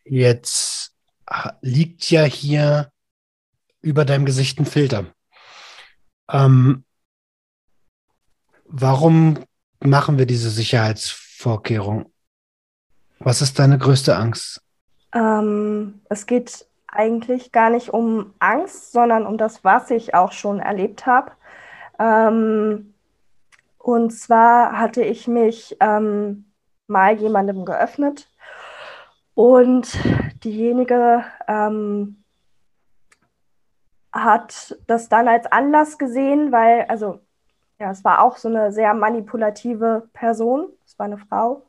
Jetzt 0.04 0.94
liegt 1.60 2.10
ja 2.10 2.22
hier 2.22 2.92
über 3.80 4.04
deinem 4.04 4.24
Gesicht 4.24 4.60
ein 4.60 4.66
Filter. 4.66 5.06
Ähm, 6.28 6.84
warum 8.64 9.44
machen 9.80 10.18
wir 10.18 10.26
diese 10.26 10.50
Sicherheitsvorkehrung? 10.50 12.12
Was 13.18 13.42
ist 13.42 13.58
deine 13.58 13.78
größte 13.78 14.16
Angst? 14.16 14.62
Ähm, 15.16 16.02
es 16.10 16.26
geht 16.26 16.66
eigentlich 16.88 17.50
gar 17.50 17.70
nicht 17.70 17.90
um 17.90 18.34
Angst, 18.38 18.92
sondern 18.92 19.26
um 19.26 19.38
das, 19.38 19.64
was 19.64 19.90
ich 19.90 20.14
auch 20.14 20.32
schon 20.32 20.60
erlebt 20.60 21.06
habe. 21.06 21.32
Ähm, 21.98 22.92
und 23.78 24.10
zwar 24.10 24.78
hatte 24.78 25.02
ich 25.02 25.26
mich 25.26 25.76
ähm, 25.80 26.44
mal 26.86 27.14
jemandem 27.14 27.64
geöffnet 27.64 28.28
und 29.34 29.98
diejenige 30.44 31.24
ähm, 31.48 32.22
hat 34.12 34.76
das 34.86 35.08
dann 35.08 35.28
als 35.28 35.46
Anlass 35.46 35.98
gesehen, 35.98 36.52
weil, 36.52 36.86
also 36.88 37.20
ja, 37.78 37.90
es 37.90 38.04
war 38.04 38.22
auch 38.22 38.36
so 38.36 38.48
eine 38.48 38.72
sehr 38.72 38.94
manipulative 38.94 40.08
Person, 40.12 40.68
es 40.84 40.98
war 40.98 41.06
eine 41.06 41.18
Frau. 41.18 41.65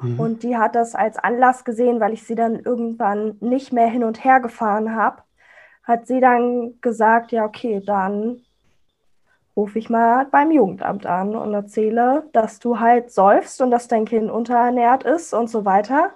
Mhm. 0.00 0.20
Und 0.20 0.42
die 0.42 0.56
hat 0.56 0.74
das 0.74 0.94
als 0.94 1.18
Anlass 1.18 1.64
gesehen, 1.64 2.00
weil 2.00 2.12
ich 2.12 2.26
sie 2.26 2.34
dann 2.34 2.58
irgendwann 2.60 3.36
nicht 3.40 3.72
mehr 3.72 3.86
hin 3.86 4.04
und 4.04 4.24
her 4.24 4.40
gefahren 4.40 4.94
habe. 4.94 5.22
Hat 5.82 6.06
sie 6.06 6.20
dann 6.20 6.80
gesagt, 6.80 7.32
ja, 7.32 7.44
okay, 7.44 7.82
dann 7.84 8.40
rufe 9.56 9.78
ich 9.78 9.88
mal 9.88 10.26
beim 10.26 10.50
Jugendamt 10.50 11.06
an 11.06 11.36
und 11.36 11.54
erzähle, 11.54 12.28
dass 12.32 12.58
du 12.58 12.80
halt 12.80 13.12
säufst 13.12 13.60
und 13.60 13.70
dass 13.70 13.88
dein 13.88 14.04
Kind 14.04 14.30
unterernährt 14.30 15.04
ist 15.04 15.32
und 15.32 15.48
so 15.48 15.64
weiter. 15.64 16.10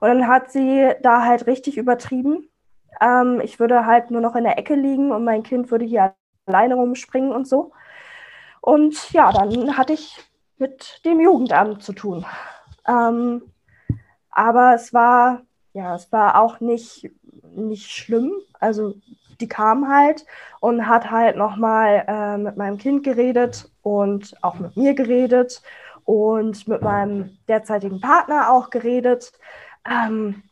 Und 0.00 0.08
dann 0.08 0.26
hat 0.26 0.50
sie 0.50 0.90
da 1.02 1.24
halt 1.24 1.46
richtig 1.46 1.76
übertrieben. 1.76 2.48
Ähm, 3.00 3.40
ich 3.42 3.60
würde 3.60 3.86
halt 3.86 4.10
nur 4.10 4.20
noch 4.20 4.34
in 4.34 4.44
der 4.44 4.58
Ecke 4.58 4.74
liegen 4.74 5.12
und 5.12 5.24
mein 5.24 5.42
Kind 5.42 5.70
würde 5.70 5.84
hier 5.84 6.14
alleine 6.46 6.74
rumspringen 6.74 7.32
und 7.32 7.46
so. 7.46 7.72
Und 8.60 9.12
ja, 9.12 9.30
dann 9.32 9.76
hatte 9.76 9.92
ich 9.92 10.18
mit 10.58 11.00
dem 11.04 11.20
Jugendamt 11.20 11.82
zu 11.82 11.92
tun. 11.92 12.26
Ähm, 12.90 13.42
aber 14.30 14.74
es 14.74 14.92
war, 14.92 15.42
ja, 15.72 15.94
es 15.94 16.10
war 16.12 16.40
auch 16.40 16.60
nicht, 16.60 17.10
nicht 17.54 17.90
schlimm. 17.90 18.32
Also 18.58 18.94
die 19.40 19.48
kam 19.48 19.88
halt 19.88 20.26
und 20.60 20.86
hat 20.86 21.10
halt 21.10 21.36
nochmal 21.36 22.04
äh, 22.06 22.38
mit 22.38 22.56
meinem 22.56 22.78
Kind 22.78 23.04
geredet 23.04 23.70
und 23.82 24.34
auch 24.42 24.58
mit 24.58 24.76
mir 24.76 24.94
geredet 24.94 25.62
und 26.04 26.66
mit 26.68 26.82
meinem 26.82 27.38
derzeitigen 27.48 28.00
Partner 28.00 28.50
auch 28.50 28.70
geredet. 28.70 29.32
Ähm, 29.88 30.42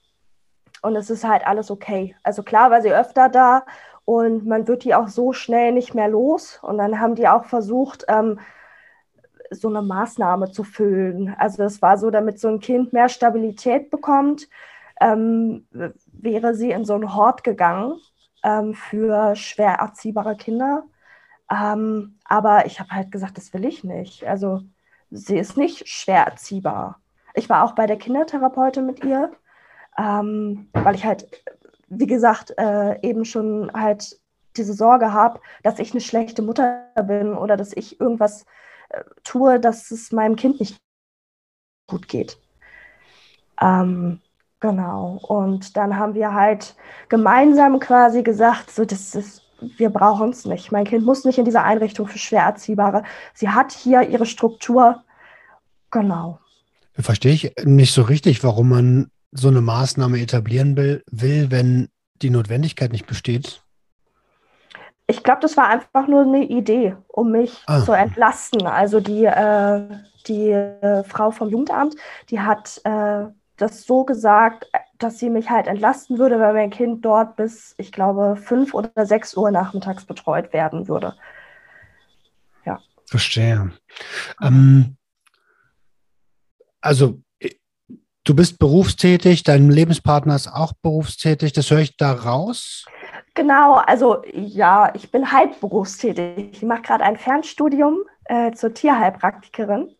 und 0.82 0.96
es 0.96 1.10
ist 1.10 1.24
halt 1.24 1.46
alles 1.46 1.70
okay. 1.70 2.14
Also 2.22 2.42
klar 2.42 2.70
war 2.70 2.82
sie 2.82 2.92
öfter 2.92 3.28
da 3.28 3.64
und 4.04 4.46
man 4.46 4.68
wird 4.68 4.84
die 4.84 4.94
auch 4.94 5.08
so 5.08 5.32
schnell 5.32 5.72
nicht 5.72 5.94
mehr 5.94 6.08
los. 6.08 6.60
Und 6.62 6.78
dann 6.78 7.00
haben 7.00 7.14
die 7.14 7.28
auch 7.28 7.44
versucht, 7.44 8.04
ähm, 8.08 8.38
so 9.50 9.68
eine 9.68 9.82
Maßnahme 9.82 10.50
zu 10.50 10.64
füllen. 10.64 11.34
Also 11.38 11.62
es 11.62 11.82
war 11.82 11.98
so, 11.98 12.10
damit 12.10 12.40
so 12.40 12.48
ein 12.48 12.60
Kind 12.60 12.92
mehr 12.92 13.08
Stabilität 13.08 13.90
bekommt, 13.90 14.48
ähm, 15.00 15.66
wäre 16.06 16.54
sie 16.54 16.70
in 16.70 16.84
so 16.84 16.94
einen 16.94 17.14
Hort 17.14 17.44
gegangen 17.44 17.94
ähm, 18.42 18.74
für 18.74 19.36
schwer 19.36 19.74
erziehbare 19.74 20.36
Kinder. 20.36 20.84
Ähm, 21.50 22.18
aber 22.24 22.66
ich 22.66 22.80
habe 22.80 22.90
halt 22.90 23.10
gesagt, 23.10 23.36
das 23.38 23.52
will 23.54 23.64
ich 23.64 23.84
nicht. 23.84 24.26
Also 24.26 24.62
sie 25.10 25.38
ist 25.38 25.56
nicht 25.56 25.88
schwer 25.88 26.24
erziehbar. 26.26 27.00
Ich 27.34 27.48
war 27.48 27.64
auch 27.64 27.72
bei 27.72 27.86
der 27.86 27.96
Kindertherapeutin 27.96 28.86
mit 28.86 29.04
ihr, 29.04 29.30
ähm, 29.96 30.68
weil 30.72 30.94
ich 30.94 31.04
halt, 31.04 31.26
wie 31.88 32.06
gesagt, 32.06 32.54
äh, 32.58 33.00
eben 33.02 33.24
schon 33.24 33.70
halt 33.72 34.18
diese 34.56 34.74
Sorge 34.74 35.12
habe, 35.12 35.40
dass 35.62 35.78
ich 35.78 35.92
eine 35.92 36.00
schlechte 36.00 36.42
Mutter 36.42 36.84
bin 37.06 37.34
oder 37.34 37.56
dass 37.56 37.72
ich 37.74 38.00
irgendwas 38.00 38.44
tue, 39.24 39.60
dass 39.60 39.90
es 39.90 40.12
meinem 40.12 40.36
Kind 40.36 40.60
nicht 40.60 40.78
gut 41.86 42.08
geht. 42.08 42.38
Ähm, 43.60 44.20
genau. 44.60 45.18
Und 45.28 45.76
dann 45.76 45.96
haben 45.96 46.14
wir 46.14 46.32
halt 46.32 46.74
gemeinsam 47.08 47.80
quasi 47.80 48.22
gesagt, 48.22 48.70
so 48.70 48.84
das 48.84 49.14
ist, 49.14 49.42
wir 49.60 49.90
brauchen 49.90 50.30
es 50.30 50.44
nicht. 50.44 50.70
Mein 50.72 50.84
Kind 50.84 51.04
muss 51.04 51.24
nicht 51.24 51.38
in 51.38 51.44
dieser 51.44 51.64
Einrichtung 51.64 52.06
für 52.06 52.18
schwer 52.18 52.42
Erziehbare. 52.42 53.02
Sie 53.34 53.48
hat 53.48 53.72
hier 53.72 54.02
ihre 54.02 54.26
Struktur. 54.26 55.02
Genau. 55.90 56.38
Verstehe 56.94 57.32
ich 57.32 57.54
nicht 57.64 57.94
so 57.94 58.02
richtig, 58.02 58.42
warum 58.44 58.68
man 58.68 59.10
so 59.32 59.48
eine 59.48 59.60
Maßnahme 59.60 60.20
etablieren 60.20 60.76
will, 60.76 61.02
will 61.10 61.50
wenn 61.50 61.88
die 62.22 62.30
Notwendigkeit 62.30 62.92
nicht 62.92 63.06
besteht 63.06 63.62
ich 65.10 65.22
glaube, 65.22 65.40
das 65.40 65.56
war 65.56 65.68
einfach 65.68 66.06
nur 66.06 66.22
eine 66.22 66.44
Idee, 66.44 66.94
um 67.08 67.32
mich 67.32 67.62
ah. 67.66 67.82
zu 67.82 67.92
entlasten. 67.92 68.66
Also 68.66 69.00
die, 69.00 69.24
äh, 69.24 69.80
die 70.26 70.50
äh, 70.50 71.02
Frau 71.02 71.30
vom 71.30 71.48
Jugendamt, 71.48 71.96
die 72.28 72.40
hat 72.40 72.80
äh, 72.84 73.24
das 73.56 73.84
so 73.84 74.04
gesagt, 74.04 74.70
dass 74.98 75.18
sie 75.18 75.30
mich 75.30 75.48
halt 75.48 75.66
entlasten 75.66 76.18
würde, 76.18 76.38
weil 76.38 76.52
mein 76.52 76.70
Kind 76.70 77.04
dort 77.04 77.36
bis, 77.36 77.74
ich 77.78 77.90
glaube, 77.90 78.36
fünf 78.36 78.74
oder 78.74 79.06
sechs 79.06 79.34
Uhr 79.34 79.50
nachmittags 79.50 80.04
betreut 80.04 80.52
werden 80.52 80.88
würde. 80.88 81.14
Ja. 82.66 82.78
Verstehe. 83.06 83.72
Ähm, 84.42 84.98
also 86.82 87.18
du 88.28 88.34
bist 88.34 88.58
berufstätig, 88.58 89.42
dein 89.42 89.70
Lebenspartner 89.70 90.34
ist 90.34 90.48
auch 90.48 90.74
berufstätig, 90.82 91.52
das 91.54 91.70
höre 91.70 91.80
ich 91.80 91.96
da 91.96 92.12
raus. 92.12 92.84
Genau, 93.34 93.74
also 93.74 94.22
ja, 94.32 94.92
ich 94.94 95.10
bin 95.10 95.32
halb 95.32 95.60
berufstätig. 95.60 96.50
Ich 96.52 96.62
mache 96.62 96.82
gerade 96.82 97.04
ein 97.04 97.16
Fernstudium 97.16 97.98
äh, 98.24 98.52
zur 98.52 98.74
Tierheilpraktikerin. 98.74 99.94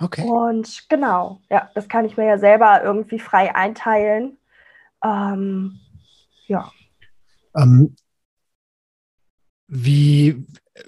Okay. 0.00 0.24
Und 0.24 0.88
genau, 0.88 1.40
ja, 1.50 1.70
das 1.74 1.88
kann 1.88 2.04
ich 2.04 2.16
mir 2.16 2.26
ja 2.26 2.38
selber 2.38 2.82
irgendwie 2.82 3.18
frei 3.18 3.54
einteilen. 3.54 4.38
Ähm, 5.04 5.78
ja. 6.46 6.72
Ähm, 7.56 7.94
wie, 9.68 10.46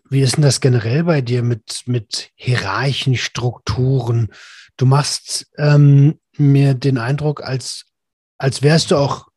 wie 0.09 0.23
ist 0.23 0.37
denn 0.37 0.43
das 0.43 0.61
generell 0.61 1.05
bei 1.05 1.21
dir 1.21 1.43
mit, 1.43 1.83
mit 1.87 2.31
hierarchischen 2.35 3.17
Strukturen? 3.17 4.33
Du 4.77 4.87
machst 4.87 5.51
ähm, 5.59 6.19
mir 6.41 6.75
den 6.75 6.99
Eindruck, 6.99 7.43
als 7.43 7.87
als 8.41 8.63
wärst 8.63 8.91
du 8.91 8.97
auch 8.97 9.29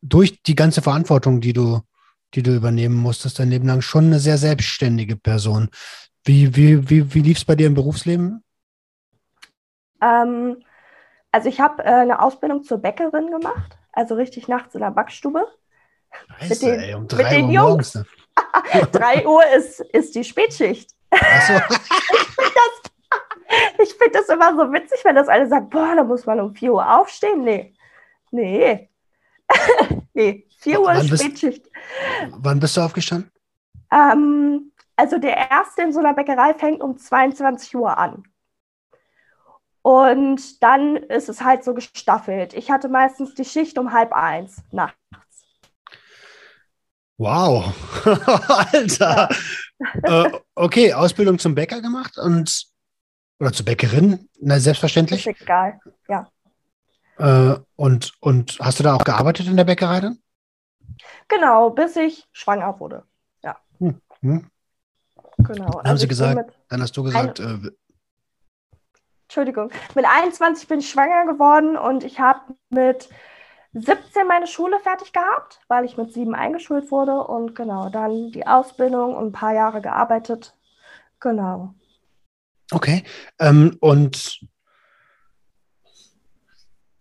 durch 0.00 0.40
die 0.42 0.54
ganze 0.54 0.82
Verantwortung, 0.82 1.40
die 1.40 1.52
du, 1.52 1.80
die 2.34 2.44
du 2.44 2.54
übernehmen 2.54 2.94
musstest, 2.94 3.40
dein 3.40 3.50
Leben 3.50 3.66
lang 3.66 3.80
schon 3.80 4.06
eine 4.06 4.20
sehr 4.20 4.38
selbstständige 4.38 5.16
Person. 5.16 5.68
Wie, 6.24 6.54
wie, 6.54 6.88
wie, 6.88 7.12
wie 7.12 7.22
lief 7.22 7.38
es 7.38 7.44
bei 7.44 7.56
dir 7.56 7.66
im 7.66 7.74
Berufsleben? 7.74 8.44
Ähm, 10.00 10.62
also 11.32 11.48
ich 11.48 11.60
habe 11.60 11.82
äh, 11.82 11.88
eine 11.88 12.22
Ausbildung 12.22 12.62
zur 12.62 12.78
Bäckerin 12.78 13.32
gemacht, 13.32 13.76
also 13.92 14.14
richtig 14.14 14.46
nachts 14.46 14.74
in 14.74 14.80
der 14.80 14.92
Backstube. 14.92 15.44
Scheiße, 16.38 16.48
mit 16.48 16.62
den, 16.62 16.80
ey, 16.80 16.94
um 16.94 17.02
mit 17.02 17.12
drei 17.12 17.34
den 17.34 17.46
Uhr 17.46 17.52
Jungs. 17.52 17.94
morgens. 17.94 17.94
ne? 17.96 18.06
3 18.92 19.26
Uhr 19.26 19.42
ist, 19.56 19.80
ist 19.80 20.14
die 20.14 20.22
Spätschicht. 20.22 20.92
Ach 21.10 21.42
so. 21.48 21.76
Ich 22.40 22.54
finde 23.48 24.12
das 24.12 24.28
immer 24.28 24.54
so 24.54 24.72
witzig, 24.72 25.00
wenn 25.04 25.16
das 25.16 25.28
alle 25.28 25.46
sagen, 25.48 25.68
boah, 25.70 25.94
da 25.94 26.04
muss 26.04 26.26
man 26.26 26.40
um 26.40 26.54
4 26.54 26.72
Uhr 26.72 26.98
aufstehen. 26.98 27.42
Nee. 27.42 27.74
Nee. 28.30 28.90
nee, 30.14 30.46
4 30.58 30.80
Uhr 30.80 30.92
ist 30.92 31.20
Spätschicht. 31.20 31.66
Wann 32.30 32.60
bist 32.60 32.76
du 32.76 32.82
aufgestanden? 32.82 33.30
Ähm, 33.90 34.72
also 34.96 35.18
der 35.18 35.50
erste 35.50 35.82
in 35.82 35.92
so 35.92 36.00
einer 36.00 36.14
Bäckerei 36.14 36.54
fängt 36.54 36.82
um 36.82 36.98
22 36.98 37.74
Uhr 37.76 37.96
an. 37.96 38.24
Und 39.82 40.62
dann 40.62 40.96
ist 40.96 41.28
es 41.28 41.40
halt 41.40 41.64
so 41.64 41.72
gestaffelt. 41.72 42.52
Ich 42.52 42.70
hatte 42.70 42.88
meistens 42.88 43.34
die 43.34 43.44
Schicht 43.44 43.78
um 43.78 43.92
halb 43.92 44.12
eins 44.12 44.62
nachts. 44.70 44.98
Wow, 47.16 47.74
Alter. 48.72 49.28
Äh, 50.02 50.30
okay, 50.54 50.92
Ausbildung 50.92 51.38
zum 51.38 51.54
Bäcker 51.54 51.80
gemacht 51.80 52.18
und 52.18 52.66
oder 53.40 53.52
zur 53.52 53.66
Bäckerin, 53.66 54.28
na 54.40 54.56
Ist 54.56 54.64
selbstverständlich. 54.64 55.26
egal. 55.26 55.80
Äh, 57.18 57.56
und, 57.76 58.12
und 58.20 58.58
hast 58.60 58.78
du 58.78 58.82
da 58.84 58.94
auch 58.94 59.04
gearbeitet 59.04 59.46
in 59.46 59.56
der 59.56 59.64
Bäckerei 59.64 60.00
dann? 60.00 60.18
Genau, 61.28 61.70
bis 61.70 61.96
ich 61.96 62.26
schwanger 62.32 62.78
wurde. 62.80 63.04
Hm. 64.20 64.50
Genau. 65.38 65.70
Dann 65.70 65.88
haben 65.88 65.96
sie 65.96 66.04
ich 66.04 66.08
bin 66.08 66.08
gesagt, 66.08 66.58
Dann 66.68 66.82
hast 66.82 66.96
du 66.96 67.02
gesagt, 67.04 67.40
äh, 67.40 67.58
Entschuldigung, 69.22 69.70
mit 69.94 70.04
21 70.06 70.68
bin 70.68 70.80
ich 70.80 70.90
schwanger 70.90 71.30
geworden 71.32 71.76
und 71.76 72.02
ich 72.02 72.18
habe 72.18 72.40
mit 72.70 73.08
17 73.74 74.26
meine 74.26 74.46
Schule 74.46 74.80
fertig 74.80 75.12
gehabt, 75.12 75.60
weil 75.68 75.84
ich 75.84 75.96
mit 75.96 76.12
sieben 76.12 76.34
eingeschult 76.34 76.90
wurde 76.90 77.22
und 77.24 77.54
genau, 77.54 77.90
dann 77.90 78.32
die 78.32 78.46
Ausbildung 78.46 79.14
und 79.14 79.26
ein 79.26 79.32
paar 79.32 79.52
Jahre 79.54 79.80
gearbeitet. 79.82 80.56
Genau. 81.20 81.74
Okay. 82.72 83.04
Ähm, 83.38 83.76
und 83.80 84.40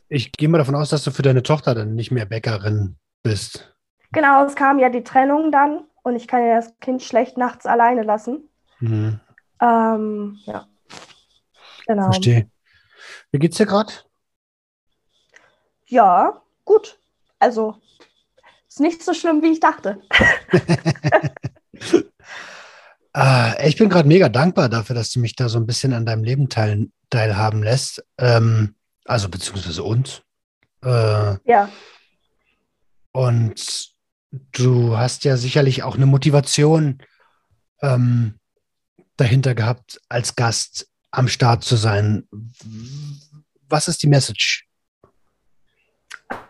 ich 0.10 0.32
gehe 0.32 0.48
mal 0.48 0.58
davon 0.58 0.76
aus, 0.76 0.90
dass 0.90 1.04
du 1.04 1.12
für 1.12 1.22
deine 1.22 1.44
Tochter 1.44 1.76
dann 1.76 1.96
nicht 1.96 2.12
mehr 2.12 2.26
Bäckerin 2.26 2.98
bist. 3.24 3.76
Genau, 4.12 4.46
es 4.46 4.56
kam 4.56 4.80
ja 4.80 4.90
die 4.90 5.04
Trennung 5.04 5.52
dann 5.52 5.86
und 6.04 6.16
ich 6.16 6.28
kann 6.28 6.46
ja 6.46 6.56
das 6.56 6.78
Kind 6.80 7.04
schlecht 7.04 7.38
nachts 7.38 7.66
alleine 7.66 8.04
lassen. 8.04 8.50
Hm, 8.80 9.20
Ähm, 9.62 10.40
ja. 10.46 10.68
Genau. 11.88 12.06
verstehe. 12.06 12.50
Wie 13.32 13.40
geht's 13.40 13.58
dir 13.58 13.66
gerade? 13.66 13.92
Ja, 15.88 16.42
gut. 16.66 17.00
Also, 17.40 17.76
ist 18.68 18.80
nicht 18.80 19.04
so 19.04 19.14
schlimm, 19.14 19.42
wie 19.42 19.52
ich 19.52 19.60
dachte. 19.60 20.02
Äh, 23.18 23.68
ich 23.68 23.78
bin 23.78 23.90
gerade 23.90 24.08
mega 24.08 24.30
dankbar 24.30 24.70
dafür, 24.70 24.96
dass 24.96 25.12
du 25.12 25.20
mich 25.20 25.36
da 25.36 25.50
so 25.50 25.58
ein 25.58 25.66
bisschen 25.66 25.94
an 25.94 26.06
deinem 26.06 26.24
Leben 26.24 26.50
teil, 26.50 26.90
teilhaben 27.10 27.64
lässt. 27.64 28.06
Ähm, 28.20 28.76
also 29.06 29.28
beziehungsweise 29.30 29.84
uns. 29.84 30.22
Äh, 30.84 31.38
Ja, 31.46 31.70
und 33.12 33.96
du 34.52 34.98
hast 34.98 35.24
ja 35.24 35.38
sicherlich 35.38 35.82
auch 35.82 35.96
eine 35.96 36.06
Motivation 36.06 37.00
ähm, 37.82 38.36
dahinter 39.16 39.56
gehabt, 39.56 40.00
als 40.10 40.36
Gast 40.36 40.88
am 41.10 41.28
Start 41.28 41.64
zu 41.64 41.76
sein. 41.78 42.28
Was 43.68 43.88
ist 43.88 44.04
die 44.04 44.08
Message? 44.08 44.68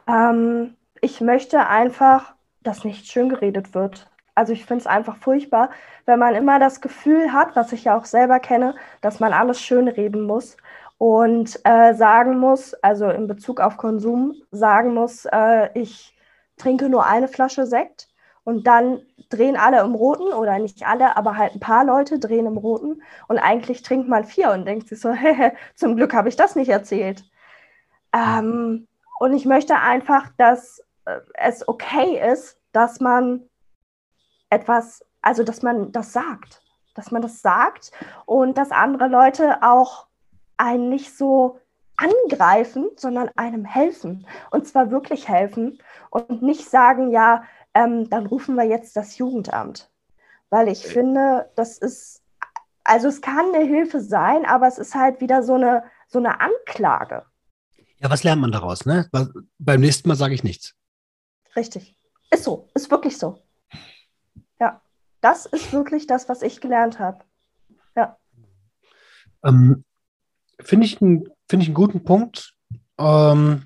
ähm, 0.08 0.76
ich 1.00 1.22
möchte 1.22 1.68
einfach, 1.68 2.36
dass 2.64 2.84
nicht 2.84 3.08
schön 3.08 3.30
geredet 3.30 3.74
wird. 3.74 4.10
Also 4.38 4.54
ich 4.54 4.66
finde 4.66 4.82
es 4.82 4.88
einfach 4.88 5.18
furchtbar, 5.18 5.72
wenn 6.06 6.20
man 6.20 6.36
immer 6.36 6.60
das 6.60 6.80
Gefühl 6.80 7.34
hat, 7.34 7.56
was 7.56 7.74
ich 7.74 7.86
ja 7.86 7.98
auch 7.98 8.06
selber 8.06 8.40
kenne, 8.40 8.76
dass 9.02 9.20
man 9.20 9.34
alles 9.34 9.60
schön 9.60 9.88
reden 9.88 10.22
muss 10.22 10.58
und 11.00 11.60
äh, 11.64 11.96
sagen 11.96 12.38
muss, 12.38 12.76
also 12.76 13.10
in 13.10 13.28
Bezug 13.28 13.60
auf 13.60 13.78
Konsum, 13.78 14.36
sagen 14.52 14.94
muss, 14.94 15.26
äh, 15.26 15.70
ich 15.74 16.16
trinke 16.56 16.88
nur 16.88 17.08
eine 17.08 17.28
Flasche 17.28 17.66
Sekt 17.66 18.10
und 18.44 18.68
dann 18.68 19.02
drehen 19.30 19.58
alle 19.58 19.82
im 19.82 19.96
Roten 19.96 20.32
oder 20.34 20.60
nicht 20.60 20.86
alle, 20.88 21.18
aber 21.18 21.36
halt 21.36 21.56
ein 21.56 21.60
paar 21.60 21.84
Leute 21.84 22.20
drehen 22.20 22.46
im 22.46 22.58
Roten 22.58 23.02
und 23.28 23.40
eigentlich 23.40 23.82
trinkt 23.82 24.08
man 24.08 24.24
vier 24.24 24.52
und 24.52 24.66
denkt 24.66 24.88
sich 24.88 25.00
so, 25.00 25.16
zum 25.76 25.96
Glück 25.96 26.14
habe 26.14 26.30
ich 26.30 26.36
das 26.36 26.56
nicht 26.56 26.70
erzählt. 26.70 27.24
Ähm, 28.14 28.88
und 29.20 29.34
ich 29.34 29.46
möchte 29.46 29.78
einfach, 29.78 30.30
dass 30.38 30.80
äh, 31.06 31.20
es 31.34 31.68
okay 31.68 32.22
ist, 32.32 32.60
dass 32.72 33.00
man 33.00 33.42
etwas, 34.50 35.06
also 35.22 35.44
dass 35.44 35.62
man 35.62 35.92
das 35.92 36.14
sagt, 36.14 36.62
dass 36.96 37.12
man 37.12 37.22
das 37.22 37.42
sagt 37.42 37.92
und 38.26 38.58
dass 38.58 38.72
andere 38.72 39.08
Leute 39.08 39.62
auch 39.62 40.08
einen 40.58 40.90
nicht 40.90 41.16
so 41.16 41.60
angreifen, 41.98 42.90
sondern 42.96 43.30
einem 43.36 43.66
helfen. 43.66 44.28
Und 44.52 44.68
zwar 44.68 44.92
wirklich 44.92 45.28
helfen 45.28 45.80
und 46.10 46.42
nicht 46.42 46.70
sagen, 46.70 47.12
ja, 47.12 47.44
ähm, 47.74 48.10
dann 48.10 48.26
rufen 48.28 48.56
wir 48.56 48.66
jetzt 48.66 48.96
das 48.96 49.18
Jugendamt. 49.18 49.90
Weil 50.50 50.70
ich 50.70 50.86
finde, 50.86 51.52
das 51.56 51.78
ist, 51.78 52.24
also 52.84 53.08
es 53.08 53.22
kann 53.22 53.54
eine 53.54 53.66
Hilfe 53.66 54.00
sein, 54.00 54.46
aber 54.46 54.68
es 54.68 54.78
ist 54.78 54.96
halt 54.96 55.20
wieder 55.22 55.44
so 55.44 55.56
eine, 55.56 55.84
so 56.08 56.20
eine 56.20 56.40
Anklage. 56.40 57.26
Ja, 58.00 58.10
was 58.10 58.24
lernt 58.24 58.42
man 58.42 58.52
daraus? 58.52 58.86
Ne? 58.86 59.10
Beim 59.58 59.82
nächsten 59.82 60.08
Mal 60.08 60.16
sage 60.16 60.36
ich 60.36 60.44
nichts. 60.44 60.76
Richtig. 61.56 61.98
Ist 62.30 62.44
so, 62.44 62.70
ist 62.76 62.92
wirklich 62.92 63.18
so. 63.18 63.40
Ja, 64.60 64.82
das 65.22 65.46
ist 65.46 65.72
wirklich 65.74 66.08
das, 66.08 66.28
was 66.30 66.42
ich 66.42 66.62
gelernt 66.62 67.00
habe. 67.00 67.20
Ähm, 69.46 69.84
Finde 70.60 70.86
ich, 70.88 71.00
einen- 71.02 71.26
finde 71.48 71.62
ich 71.64 71.68
einen 71.70 71.76
guten 71.76 72.04
Punkt. 72.04 72.54
Ähm, 72.98 73.66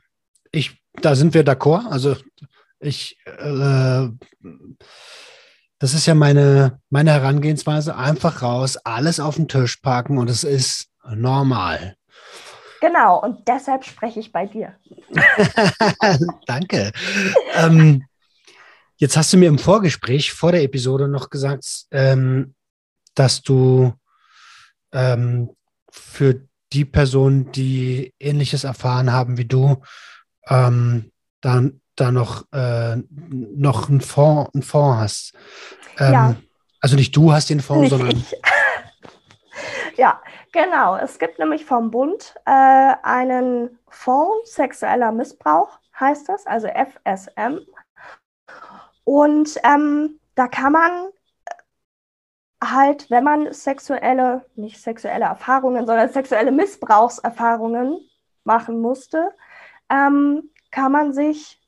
ich, 0.52 0.84
da 1.02 1.16
sind 1.16 1.34
wir 1.34 1.46
d'accord. 1.46 1.88
Also 1.90 2.18
ich, 2.80 3.18
äh, 3.26 4.10
das 5.80 5.94
ist 5.94 6.06
ja 6.06 6.14
meine, 6.14 6.82
meine 6.90 7.12
Herangehensweise. 7.12 7.96
Einfach 7.96 8.42
raus, 8.42 8.76
alles 8.78 9.22
auf 9.22 9.38
den 9.38 9.48
Tisch 9.48 9.78
packen 9.78 10.18
und 10.18 10.30
es 10.30 10.44
ist 10.44 10.90
normal. 11.16 11.96
Genau, 12.82 13.22
und 13.22 13.48
deshalb 13.48 13.86
spreche 13.86 14.20
ich 14.20 14.32
bei 14.34 14.48
dir. 14.48 14.76
Danke. 16.48 16.92
ähm, 17.56 18.04
jetzt 19.02 19.18
hast 19.18 19.34
du 19.34 19.38
mir 19.38 19.50
im 19.50 19.58
Vorgespräch 19.58 20.32
vor 20.32 20.52
der 20.52 20.62
Episode 20.62 21.08
noch 21.08 21.32
gesagt, 21.32 21.66
ähm, 21.90 22.54
dass 23.16 23.42
du 23.42 23.94
ähm, 24.94 25.50
für 25.90 26.48
die 26.72 26.86
Personen, 26.86 27.52
die 27.52 28.14
Ähnliches 28.20 28.64
erfahren 28.64 29.12
haben 29.12 29.38
wie 29.38 29.46
du, 29.46 29.82
ähm, 30.48 31.12
da, 31.42 31.64
da 31.96 32.12
noch, 32.12 32.46
äh, 32.54 32.98
noch 33.10 33.90
einen 33.90 34.02
Fonds, 34.02 34.52
einen 34.54 34.64
Fonds 34.64 35.00
hast. 35.00 35.34
Ähm, 35.98 36.14
Ja. 36.14 36.36
Also 36.80 36.96
nicht 36.96 37.16
du 37.16 37.34
hast 37.34 37.50
den 37.50 37.60
Fonds, 37.60 37.82
Nicht 37.82 37.90
sondern 37.92 38.10
ich. 38.18 38.36
ja, 39.98 40.22
genau. 40.52 40.96
Es 40.98 41.18
gibt 41.18 41.40
nämlich 41.40 41.66
vom 41.66 41.92
Bund 41.92 42.36
äh, 42.46 42.94
einen 43.04 43.80
Fonds 43.90 44.54
sexueller 44.54 45.12
Missbrauch, 45.12 45.80
heißt 46.00 46.30
das, 46.30 46.46
also 46.46 46.68
FSM. 46.68 47.60
Und 49.04 49.60
ähm, 49.64 50.20
da 50.36 50.48
kann 50.48 50.74
man 50.74 50.92
halt, 52.64 53.10
wenn 53.10 53.24
man 53.24 53.52
sexuelle, 53.54 54.46
nicht 54.56 54.82
sexuelle 54.82 55.26
Erfahrungen, 55.26 55.86
sondern 55.86 56.10
sexuelle 56.10 56.52
Missbrauchserfahrungen 56.52 58.00
machen 58.44 58.82
musste, 58.82 59.32
ähm, 59.90 60.50
kann 60.72 60.92
man 60.92 61.14
sich 61.14 61.60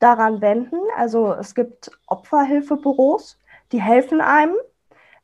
daran 0.00 0.40
wenden. 0.40 0.78
Also 0.96 1.32
es 1.32 1.54
gibt 1.54 1.90
Opferhilfebüros, 2.06 3.38
die 3.72 3.80
helfen 3.80 4.20
einem 4.20 4.56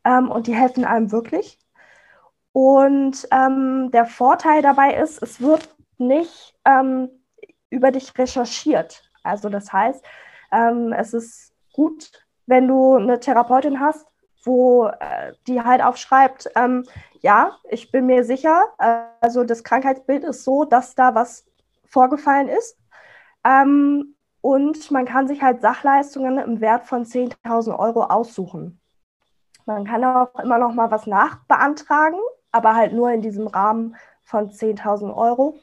ähm, 0.04 0.30
und 0.30 0.46
die 0.46 0.54
helfen 0.54 0.84
einem 0.84 1.12
wirklich. 1.12 1.58
Und 2.52 3.28
ähm, 3.30 3.90
der 3.92 4.06
Vorteil 4.06 4.62
dabei 4.62 4.94
ist, 4.94 5.22
es 5.22 5.40
wird 5.40 5.68
nicht 5.98 6.54
ähm, 6.64 7.10
über 7.68 7.90
dich 7.90 8.16
recherchiert. 8.18 9.10
Also 9.22 9.48
das 9.48 9.72
heißt, 9.72 10.04
ähm, 10.52 10.92
es 10.92 11.14
ist 11.14 11.52
gut, 11.72 12.10
wenn 12.46 12.68
du 12.68 12.96
eine 12.96 13.20
Therapeutin 13.20 13.80
hast, 13.80 14.06
wo 14.44 14.86
äh, 14.86 15.32
die 15.46 15.60
halt 15.62 15.82
aufschreibt, 15.82 16.50
ähm, 16.56 16.84
ja, 17.20 17.58
ich 17.68 17.90
bin 17.90 18.06
mir 18.06 18.24
sicher, 18.24 18.64
äh, 18.78 19.02
also 19.20 19.44
das 19.44 19.64
Krankheitsbild 19.64 20.24
ist 20.24 20.44
so, 20.44 20.64
dass 20.64 20.94
da 20.94 21.14
was 21.14 21.44
vorgefallen 21.84 22.48
ist. 22.48 22.78
Ähm, 23.44 24.14
und 24.40 24.90
man 24.90 25.04
kann 25.04 25.28
sich 25.28 25.42
halt 25.42 25.60
Sachleistungen 25.60 26.38
im 26.38 26.60
Wert 26.60 26.86
von 26.86 27.04
10.000 27.04 27.78
Euro 27.78 28.04
aussuchen. 28.04 28.80
Man 29.66 29.84
kann 29.84 30.02
auch 30.04 30.34
immer 30.40 30.58
noch 30.58 30.72
mal 30.72 30.90
was 30.90 31.06
nachbeantragen, 31.06 32.18
aber 32.50 32.74
halt 32.74 32.92
nur 32.92 33.10
in 33.10 33.20
diesem 33.20 33.46
Rahmen 33.46 33.96
von 34.22 34.50
10.000 34.50 35.14
Euro. 35.14 35.58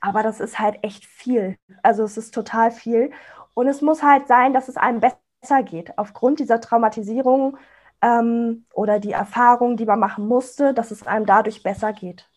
Aber 0.00 0.22
das 0.22 0.40
ist 0.40 0.58
halt 0.58 0.78
echt 0.82 1.06
viel. 1.06 1.56
Also 1.82 2.04
es 2.04 2.16
ist 2.16 2.34
total 2.34 2.70
viel. 2.70 3.10
Und 3.58 3.66
es 3.66 3.82
muss 3.82 4.04
halt 4.04 4.28
sein, 4.28 4.52
dass 4.52 4.68
es 4.68 4.76
einem 4.76 5.00
besser 5.00 5.64
geht. 5.64 5.98
Aufgrund 5.98 6.38
dieser 6.38 6.60
Traumatisierung 6.60 7.58
ähm, 8.00 8.66
oder 8.72 9.00
die 9.00 9.10
Erfahrung, 9.10 9.76
die 9.76 9.84
man 9.84 9.98
machen 9.98 10.28
musste, 10.28 10.72
dass 10.72 10.92
es 10.92 11.04
einem 11.04 11.26
dadurch 11.26 11.64
besser 11.64 11.92
geht. 11.92 12.30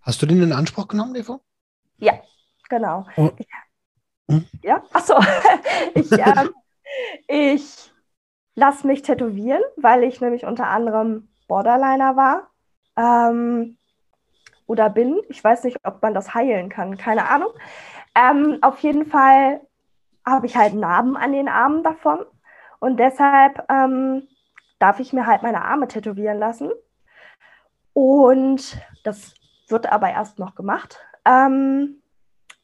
Hast 0.00 0.22
du 0.22 0.26
den 0.26 0.42
in 0.42 0.54
Anspruch 0.54 0.88
genommen, 0.88 1.14
Eva? 1.14 1.40
Ja, 1.98 2.14
genau. 2.70 3.06
Oh. 3.18 3.32
Ich, 3.36 3.46
hm? 4.30 4.46
Ja, 4.62 4.82
achso. 4.94 5.22
ich, 5.94 6.10
äh, 6.10 6.48
ich 7.28 7.92
lasse 8.54 8.86
mich 8.86 9.02
tätowieren, 9.02 9.62
weil 9.76 10.04
ich 10.04 10.22
nämlich 10.22 10.46
unter 10.46 10.68
anderem 10.68 11.28
Borderliner 11.48 12.16
war. 12.16 12.50
Ähm, 12.96 13.76
oder 14.64 14.88
bin. 14.88 15.20
Ich 15.28 15.44
weiß 15.44 15.64
nicht, 15.64 15.76
ob 15.84 16.00
man 16.00 16.14
das 16.14 16.32
heilen 16.32 16.70
kann, 16.70 16.96
keine 16.96 17.28
Ahnung. 17.28 17.50
Ähm, 18.14 18.56
auf 18.62 18.78
jeden 18.78 19.04
Fall 19.04 19.60
habe 20.24 20.46
ich 20.46 20.56
halt 20.56 20.74
Narben 20.74 21.16
an 21.16 21.32
den 21.32 21.48
Armen 21.48 21.82
davon. 21.82 22.20
Und 22.80 22.98
deshalb 22.98 23.64
ähm, 23.70 24.26
darf 24.78 25.00
ich 25.00 25.12
mir 25.12 25.26
halt 25.26 25.42
meine 25.42 25.64
Arme 25.64 25.88
tätowieren 25.88 26.38
lassen. 26.38 26.70
Und 27.92 28.78
das 29.04 29.34
wird 29.68 29.90
aber 29.90 30.10
erst 30.10 30.38
noch 30.38 30.54
gemacht. 30.54 30.98
Ähm, 31.24 32.02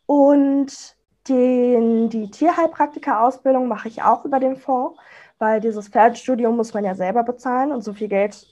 und 0.07 0.97
den, 1.29 2.09
die 2.11 2.31
Tierheilpraktika-Ausbildung 2.31 3.69
mache 3.69 3.89
ich 3.89 4.03
auch 4.03 4.25
über 4.25 4.41
den 4.41 4.57
Fonds, 4.57 4.99
weil 5.39 5.61
dieses 5.61 5.89
Pferdestudium 5.89 6.57
muss 6.57 6.75
man 6.75 6.85
ja 6.85 6.95
selber 6.95 7.23
bezahlen 7.23 7.73
und 7.73 7.83
so 7.83 7.93
viel 7.95 8.09
Geld 8.09 8.47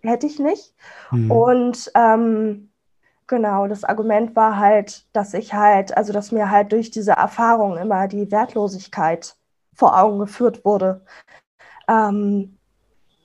hätte 0.00 0.26
ich 0.26 0.38
nicht. 0.38 0.74
Mhm. 1.10 1.30
Und 1.30 1.90
ähm, 1.94 2.71
genau, 3.32 3.66
das 3.66 3.82
Argument 3.82 4.36
war 4.36 4.58
halt, 4.58 5.06
dass 5.14 5.32
ich 5.32 5.54
halt, 5.54 5.96
also 5.96 6.12
dass 6.12 6.32
mir 6.32 6.50
halt 6.50 6.70
durch 6.70 6.90
diese 6.90 7.12
Erfahrung 7.12 7.78
immer 7.78 8.06
die 8.06 8.30
Wertlosigkeit 8.30 9.36
vor 9.72 9.98
Augen 9.98 10.18
geführt 10.18 10.66
wurde. 10.66 11.02
Ähm, 11.88 12.58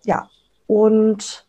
ja, 0.05 0.29
und 0.65 1.45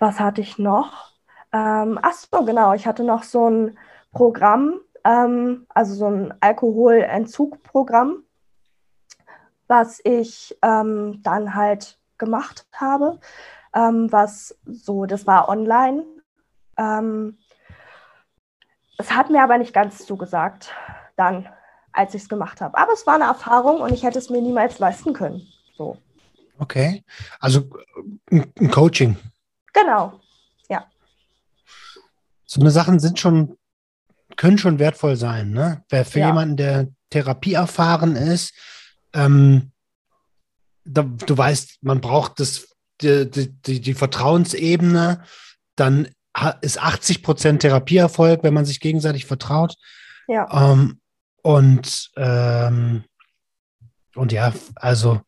was 0.00 0.18
hatte 0.18 0.40
ich 0.40 0.58
noch? 0.58 1.12
Ähm, 1.52 2.00
ach 2.02 2.14
genau, 2.44 2.72
ich 2.74 2.88
hatte 2.88 3.04
noch 3.04 3.22
so 3.22 3.48
ein 3.48 3.78
Programm, 4.10 4.80
ähm, 5.04 5.66
also 5.68 5.94
so 5.94 6.06
ein 6.06 6.34
Alkoholentzugprogramm, 6.40 8.24
was 9.68 10.00
ich 10.02 10.58
ähm, 10.62 11.20
dann 11.22 11.54
halt 11.54 11.96
gemacht 12.18 12.66
habe, 12.72 13.20
ähm, 13.72 14.10
was 14.10 14.58
so, 14.66 15.06
das 15.06 15.28
war 15.28 15.48
online. 15.48 16.04
Ähm, 16.76 17.38
es 19.00 19.10
hat 19.10 19.30
mir 19.30 19.42
aber 19.42 19.58
nicht 19.58 19.72
ganz 19.72 20.06
zugesagt, 20.06 20.72
dann, 21.16 21.48
als 21.92 22.14
ich 22.14 22.22
es 22.22 22.28
gemacht 22.28 22.60
habe. 22.60 22.76
Aber 22.78 22.92
es 22.92 23.06
war 23.06 23.14
eine 23.14 23.24
Erfahrung 23.24 23.80
und 23.80 23.92
ich 23.92 24.02
hätte 24.02 24.18
es 24.18 24.30
mir 24.30 24.40
niemals 24.40 24.78
leisten 24.78 25.12
können. 25.12 25.46
So. 25.76 25.96
Okay, 26.58 27.04
also 27.40 27.68
ein 28.30 28.70
Coaching. 28.70 29.16
Genau, 29.72 30.20
ja. 30.68 30.84
So 32.44 32.60
eine 32.60 32.70
Sachen 32.70 33.00
sind 33.00 33.18
schon 33.18 33.56
können 34.36 34.58
schon 34.58 34.78
wertvoll 34.78 35.16
sein. 35.16 35.50
Ne? 35.50 35.84
Wer 35.90 36.04
für 36.06 36.20
ja. 36.20 36.28
jemanden, 36.28 36.56
der 36.56 36.88
Therapie 37.10 37.54
erfahren 37.54 38.16
ist, 38.16 38.54
ähm, 39.12 39.72
da, 40.84 41.02
du 41.02 41.36
weißt, 41.36 41.82
man 41.82 42.00
braucht 42.00 42.40
das, 42.40 42.68
die, 43.02 43.30
die, 43.30 43.80
die 43.80 43.94
Vertrauensebene, 43.94 45.22
dann 45.76 46.08
ist 46.60 46.82
80 46.82 47.22
Prozent 47.22 47.62
Therapieerfolg, 47.62 48.42
wenn 48.42 48.54
man 48.54 48.64
sich 48.64 48.80
gegenseitig 48.80 49.26
vertraut. 49.26 49.76
Ja. 50.28 50.72
Ähm, 50.72 51.00
und, 51.42 52.10
ähm, 52.16 53.04
und 54.14 54.32
ja, 54.32 54.52
also 54.74 55.20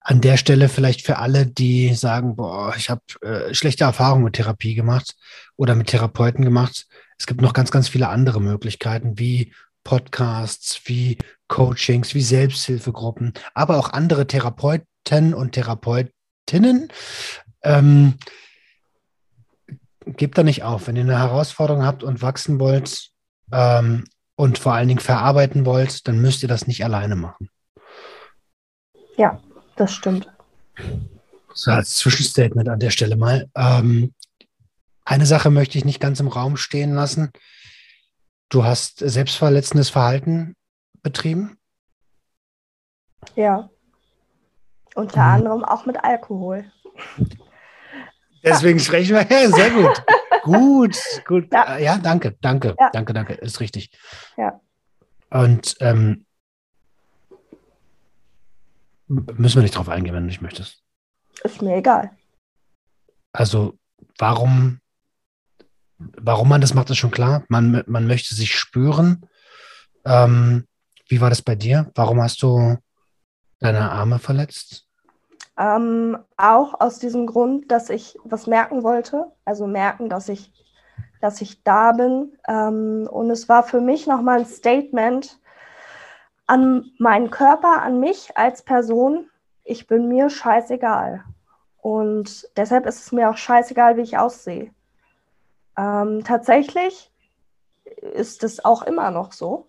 an 0.00 0.20
der 0.20 0.36
Stelle 0.36 0.68
vielleicht 0.68 1.02
für 1.02 1.18
alle, 1.18 1.46
die 1.46 1.94
sagen, 1.94 2.36
boah, 2.36 2.74
ich 2.76 2.90
habe 2.90 3.00
äh, 3.22 3.54
schlechte 3.54 3.84
Erfahrungen 3.84 4.24
mit 4.24 4.34
Therapie 4.34 4.74
gemacht 4.74 5.16
oder 5.56 5.74
mit 5.74 5.88
Therapeuten 5.88 6.44
gemacht. 6.44 6.86
Es 7.18 7.26
gibt 7.26 7.40
noch 7.40 7.54
ganz, 7.54 7.70
ganz 7.70 7.88
viele 7.88 8.08
andere 8.08 8.40
Möglichkeiten, 8.40 9.18
wie 9.18 9.52
Podcasts, 9.82 10.82
wie 10.84 11.18
Coachings, 11.48 12.14
wie 12.14 12.22
Selbsthilfegruppen, 12.22 13.32
aber 13.54 13.78
auch 13.78 13.90
andere 13.90 14.26
Therapeuten 14.26 15.34
und 15.34 15.52
Therapeutinnen. 15.52 16.88
Ähm, 17.62 18.14
gebt 20.06 20.38
da 20.38 20.42
nicht 20.42 20.62
auf. 20.62 20.86
Wenn 20.86 20.96
ihr 20.96 21.02
eine 21.02 21.18
Herausforderung 21.18 21.84
habt 21.84 22.02
und 22.02 22.22
wachsen 22.22 22.60
wollt 22.60 23.10
ähm, 23.52 24.04
und 24.36 24.58
vor 24.58 24.74
allen 24.74 24.88
Dingen 24.88 25.00
verarbeiten 25.00 25.64
wollt, 25.66 26.06
dann 26.08 26.20
müsst 26.20 26.42
ihr 26.42 26.48
das 26.48 26.66
nicht 26.66 26.84
alleine 26.84 27.16
machen. 27.16 27.48
Ja, 29.16 29.40
das 29.76 29.92
stimmt. 29.92 30.28
So 31.52 31.70
als 31.70 31.96
Zwischenstatement 31.96 32.68
an 32.68 32.80
der 32.80 32.90
Stelle 32.90 33.16
mal. 33.16 33.48
Ähm, 33.54 34.12
eine 35.04 35.26
Sache 35.26 35.50
möchte 35.50 35.78
ich 35.78 35.84
nicht 35.84 36.00
ganz 36.00 36.18
im 36.20 36.28
Raum 36.28 36.56
stehen 36.56 36.94
lassen. 36.94 37.30
Du 38.48 38.64
hast 38.64 38.98
selbstverletzendes 38.98 39.90
Verhalten 39.90 40.56
betrieben? 41.02 41.58
Ja. 43.36 43.70
Unter 44.94 45.22
mhm. 45.22 45.34
anderem 45.34 45.64
auch 45.64 45.86
mit 45.86 46.02
Alkohol. 46.02 46.70
Deswegen 48.44 48.78
sprechen 48.78 49.16
wir. 49.16 49.26
Ja, 49.28 49.50
sehr 49.50 49.70
gut. 49.70 50.02
gut, 50.42 50.96
gut. 51.26 51.52
Ja, 51.52 51.78
ja 51.78 51.98
danke, 51.98 52.36
danke, 52.40 52.74
ja. 52.78 52.90
danke, 52.92 53.12
danke. 53.12 53.34
Ist 53.34 53.60
richtig. 53.60 53.90
Ja. 54.36 54.60
Und 55.30 55.76
ähm, 55.80 56.26
müssen 59.08 59.56
wir 59.56 59.62
nicht 59.62 59.76
drauf 59.76 59.88
eingehen, 59.88 60.14
wenn 60.14 60.22
du 60.22 60.28
nicht 60.28 60.42
möchtest. 60.42 60.82
Ist 61.42 61.62
mir 61.62 61.76
egal. 61.76 62.10
Also, 63.32 63.78
warum 64.18 64.80
warum 65.98 66.48
man 66.48 66.60
das 66.60 66.74
macht, 66.74 66.90
ist 66.90 66.98
schon 66.98 67.10
klar. 67.10 67.44
Man, 67.48 67.82
man 67.86 68.06
möchte 68.06 68.34
sich 68.34 68.54
spüren. 68.54 69.26
Ähm, 70.04 70.66
wie 71.08 71.20
war 71.20 71.30
das 71.30 71.42
bei 71.42 71.54
dir? 71.54 71.90
Warum 71.94 72.20
hast 72.22 72.42
du 72.42 72.76
deine 73.60 73.90
Arme 73.90 74.18
verletzt? 74.18 74.83
Ähm, 75.56 76.18
auch 76.36 76.80
aus 76.80 76.98
diesem 76.98 77.26
Grund, 77.26 77.70
dass 77.70 77.90
ich 77.90 78.18
was 78.24 78.46
merken 78.46 78.82
wollte. 78.82 79.30
Also 79.44 79.66
merken, 79.66 80.08
dass 80.08 80.28
ich, 80.28 80.52
dass 81.20 81.40
ich 81.40 81.62
da 81.62 81.92
bin. 81.92 82.36
Ähm, 82.48 83.08
und 83.10 83.30
es 83.30 83.48
war 83.48 83.62
für 83.62 83.80
mich 83.80 84.06
nochmal 84.06 84.40
ein 84.40 84.46
Statement 84.46 85.38
an 86.46 86.90
meinen 86.98 87.30
Körper, 87.30 87.82
an 87.82 88.00
mich 88.00 88.36
als 88.36 88.62
Person. 88.62 89.30
Ich 89.62 89.86
bin 89.86 90.08
mir 90.08 90.28
scheißegal. 90.28 91.24
Und 91.80 92.48
deshalb 92.56 92.86
ist 92.86 93.00
es 93.00 93.12
mir 93.12 93.30
auch 93.30 93.36
scheißegal, 93.36 93.96
wie 93.96 94.02
ich 94.02 94.18
aussehe. 94.18 94.70
Ähm, 95.76 96.22
tatsächlich 96.24 97.10
ist 98.14 98.44
es 98.44 98.64
auch 98.64 98.82
immer 98.82 99.10
noch 99.10 99.32
so. 99.32 99.66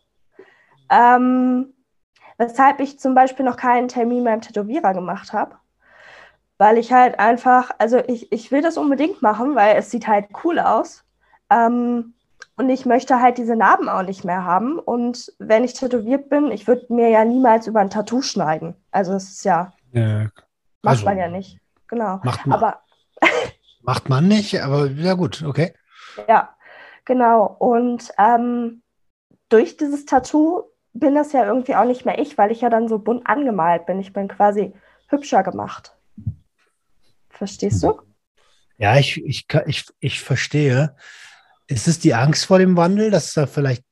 Ähm, 0.89 1.73
weshalb 2.37 2.79
ich 2.79 2.99
zum 2.99 3.15
Beispiel 3.15 3.45
noch 3.45 3.57
keinen 3.57 3.87
Termin 3.87 4.23
beim 4.23 4.41
Tätowierer 4.41 4.93
gemacht 4.93 5.33
habe. 5.33 5.57
Weil 6.57 6.77
ich 6.77 6.93
halt 6.93 7.19
einfach, 7.19 7.71
also 7.79 7.97
ich, 8.07 8.31
ich 8.31 8.51
will 8.51 8.61
das 8.61 8.77
unbedingt 8.77 9.21
machen, 9.21 9.55
weil 9.55 9.75
es 9.75 9.91
sieht 9.91 10.07
halt 10.07 10.27
cool 10.43 10.59
aus. 10.59 11.03
Ähm, 11.49 12.13
und 12.57 12.69
ich 12.69 12.85
möchte 12.85 13.21
halt 13.21 13.37
diese 13.37 13.55
Narben 13.55 13.89
auch 13.89 14.03
nicht 14.03 14.23
mehr 14.23 14.45
haben. 14.45 14.79
Und 14.79 15.33
wenn 15.39 15.65
ich 15.65 15.73
tätowiert 15.73 16.29
bin, 16.29 16.51
ich 16.51 16.67
würde 16.67 16.85
mir 16.93 17.09
ja 17.09 17.25
niemals 17.25 17.67
über 17.67 17.81
ein 17.81 17.89
Tattoo 17.89 18.21
schneiden. 18.21 18.75
Also 18.91 19.13
es 19.13 19.29
ist 19.29 19.43
ja, 19.43 19.73
ja 19.91 20.19
also, 20.21 20.31
macht 20.83 21.05
man 21.05 21.17
ja 21.17 21.27
nicht. 21.27 21.59
Genau. 21.87 22.21
Macht 22.23 22.45
man, 22.45 22.57
aber 22.57 22.79
macht 23.81 24.09
man 24.09 24.27
nicht, 24.27 24.61
aber 24.61 24.87
ja 24.87 25.13
gut, 25.13 25.43
okay. 25.43 25.73
Ja, 26.29 26.55
genau. 27.03 27.45
Und 27.59 28.11
ähm, 28.17 28.81
durch 29.49 29.75
dieses 29.75 30.05
Tattoo 30.05 30.63
bin 30.93 31.13
das 31.13 31.33
ja 31.33 31.45
irgendwie 31.45 31.75
auch 31.75 31.85
nicht 31.85 32.05
mehr 32.05 32.19
ich, 32.19 32.37
weil 32.37 32.51
ich 32.51 32.61
ja 32.61 32.69
dann 32.69 32.87
so 32.87 32.99
bunt 32.99 33.27
angemalt 33.27 33.85
bin. 33.85 33.99
Ich 33.99 34.13
bin 34.13 34.29
quasi 34.29 34.73
hübscher 35.09 35.43
gemacht. 35.43 35.95
Verstehst 37.37 37.83
du? 37.83 38.01
Ja, 38.77 38.97
ich, 38.97 39.23
ich, 39.23 39.45
ich, 39.65 39.85
ich 39.99 40.19
verstehe. 40.21 40.95
Ist 41.67 41.87
es 41.87 41.99
die 41.99 42.13
Angst 42.13 42.45
vor 42.45 42.59
dem 42.59 42.75
Wandel, 42.77 43.11
dass 43.11 43.33
da 43.33 43.47
vielleicht 43.47 43.83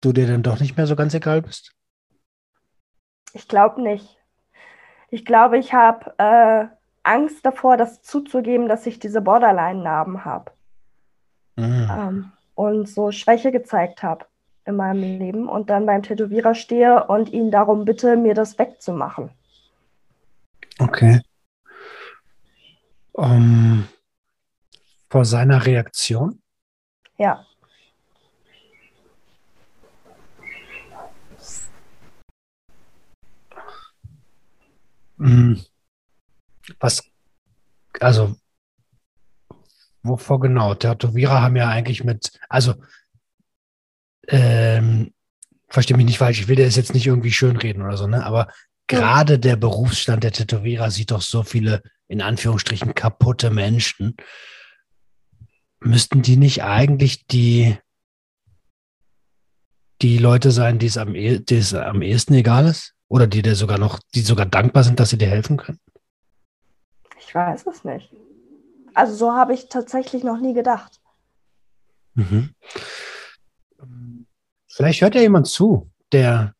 du 0.00 0.12
dir 0.12 0.26
dann 0.26 0.42
doch 0.42 0.60
nicht 0.60 0.76
mehr 0.76 0.86
so 0.86 0.96
ganz 0.96 1.14
egal 1.14 1.42
bist? 1.42 1.72
Ich 3.32 3.48
glaube 3.48 3.82
nicht. 3.82 4.18
Ich 5.10 5.24
glaube, 5.24 5.58
ich 5.58 5.72
habe 5.72 6.14
äh, 6.18 6.66
Angst 7.02 7.44
davor, 7.44 7.76
das 7.76 8.02
zuzugeben, 8.02 8.68
dass 8.68 8.86
ich 8.86 8.98
diese 8.98 9.20
Borderline-Narben 9.20 10.24
habe 10.24 10.52
mhm. 11.56 11.88
ähm, 11.90 12.32
und 12.54 12.88
so 12.88 13.12
Schwäche 13.12 13.52
gezeigt 13.52 14.02
habe. 14.02 14.26
in 14.64 14.76
meinem 14.76 15.18
Leben 15.18 15.48
und 15.48 15.70
dann 15.70 15.86
beim 15.86 16.02
Tätowierer 16.02 16.54
stehe 16.54 17.06
und 17.06 17.32
ihn 17.32 17.50
darum 17.50 17.84
bitte, 17.84 18.16
mir 18.16 18.34
das 18.34 18.58
wegzumachen. 18.58 19.30
Okay. 20.78 21.20
Um, 23.16 23.88
vor 25.08 25.24
seiner 25.24 25.64
Reaktion? 25.64 26.42
Ja. 27.16 27.46
Hm. 35.16 35.64
Was, 36.78 37.02
also, 38.00 38.36
wovor 40.02 40.40
genau? 40.40 40.74
Tätowierer 40.74 41.40
haben 41.40 41.56
ja 41.56 41.70
eigentlich 41.70 42.04
mit, 42.04 42.38
also, 42.50 42.74
ähm, 44.28 45.14
verstehe 45.68 45.96
mich 45.96 46.04
nicht 46.04 46.18
falsch, 46.18 46.40
ich 46.40 46.48
will 46.48 46.56
dir 46.56 46.66
das 46.66 46.76
jetzt 46.76 46.92
nicht 46.92 47.06
irgendwie 47.06 47.32
schönreden 47.32 47.82
oder 47.82 47.96
so, 47.96 48.06
ne? 48.06 48.26
Aber 48.26 48.48
gerade 48.88 49.38
der 49.38 49.56
Berufsstand 49.56 50.22
der 50.22 50.32
Tätowierer 50.32 50.90
sieht 50.90 51.12
doch 51.12 51.22
so 51.22 51.42
viele, 51.42 51.82
in 52.08 52.22
Anführungsstrichen, 52.22 52.94
kaputte 52.94 53.50
Menschen. 53.50 54.16
Müssten 55.80 56.22
die 56.22 56.36
nicht 56.36 56.62
eigentlich 56.62 57.26
die, 57.26 57.76
die 60.02 60.18
Leute 60.18 60.50
sein, 60.50 60.78
die 60.78 60.86
es 60.86 60.98
am, 60.98 61.14
eh, 61.14 61.38
die 61.38 61.56
es 61.56 61.74
am 61.74 62.02
ehesten 62.02 62.34
egal 62.34 62.66
ist? 62.66 62.94
Oder 63.08 63.26
die 63.26 63.42
dir 63.42 63.54
sogar 63.54 63.78
noch, 63.78 64.00
die 64.14 64.20
sogar 64.20 64.46
dankbar 64.46 64.82
sind, 64.82 64.98
dass 64.98 65.10
sie 65.10 65.18
dir 65.18 65.28
helfen 65.28 65.56
können? 65.56 65.78
Ich 67.18 67.34
weiß 67.34 67.66
es 67.66 67.84
nicht. 67.84 68.12
Also 68.94 69.14
so 69.14 69.32
habe 69.32 69.54
ich 69.54 69.68
tatsächlich 69.68 70.24
noch 70.24 70.40
nie 70.40 70.54
gedacht. 70.54 71.00
Mhm. 72.14 72.54
Vielleicht 74.66 75.02
hört 75.02 75.14
ja 75.14 75.20
jemand 75.20 75.46
zu, 75.46 75.90
der, 76.12 76.55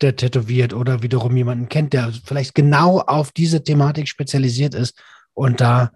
der 0.00 0.16
tätowiert 0.16 0.72
oder 0.72 1.02
wiederum 1.02 1.36
jemanden 1.36 1.68
kennt, 1.68 1.92
der 1.92 2.12
vielleicht 2.24 2.54
genau 2.54 3.00
auf 3.00 3.32
diese 3.32 3.62
Thematik 3.62 4.08
spezialisiert 4.08 4.74
ist 4.74 5.00
und 5.34 5.60
da 5.60 5.92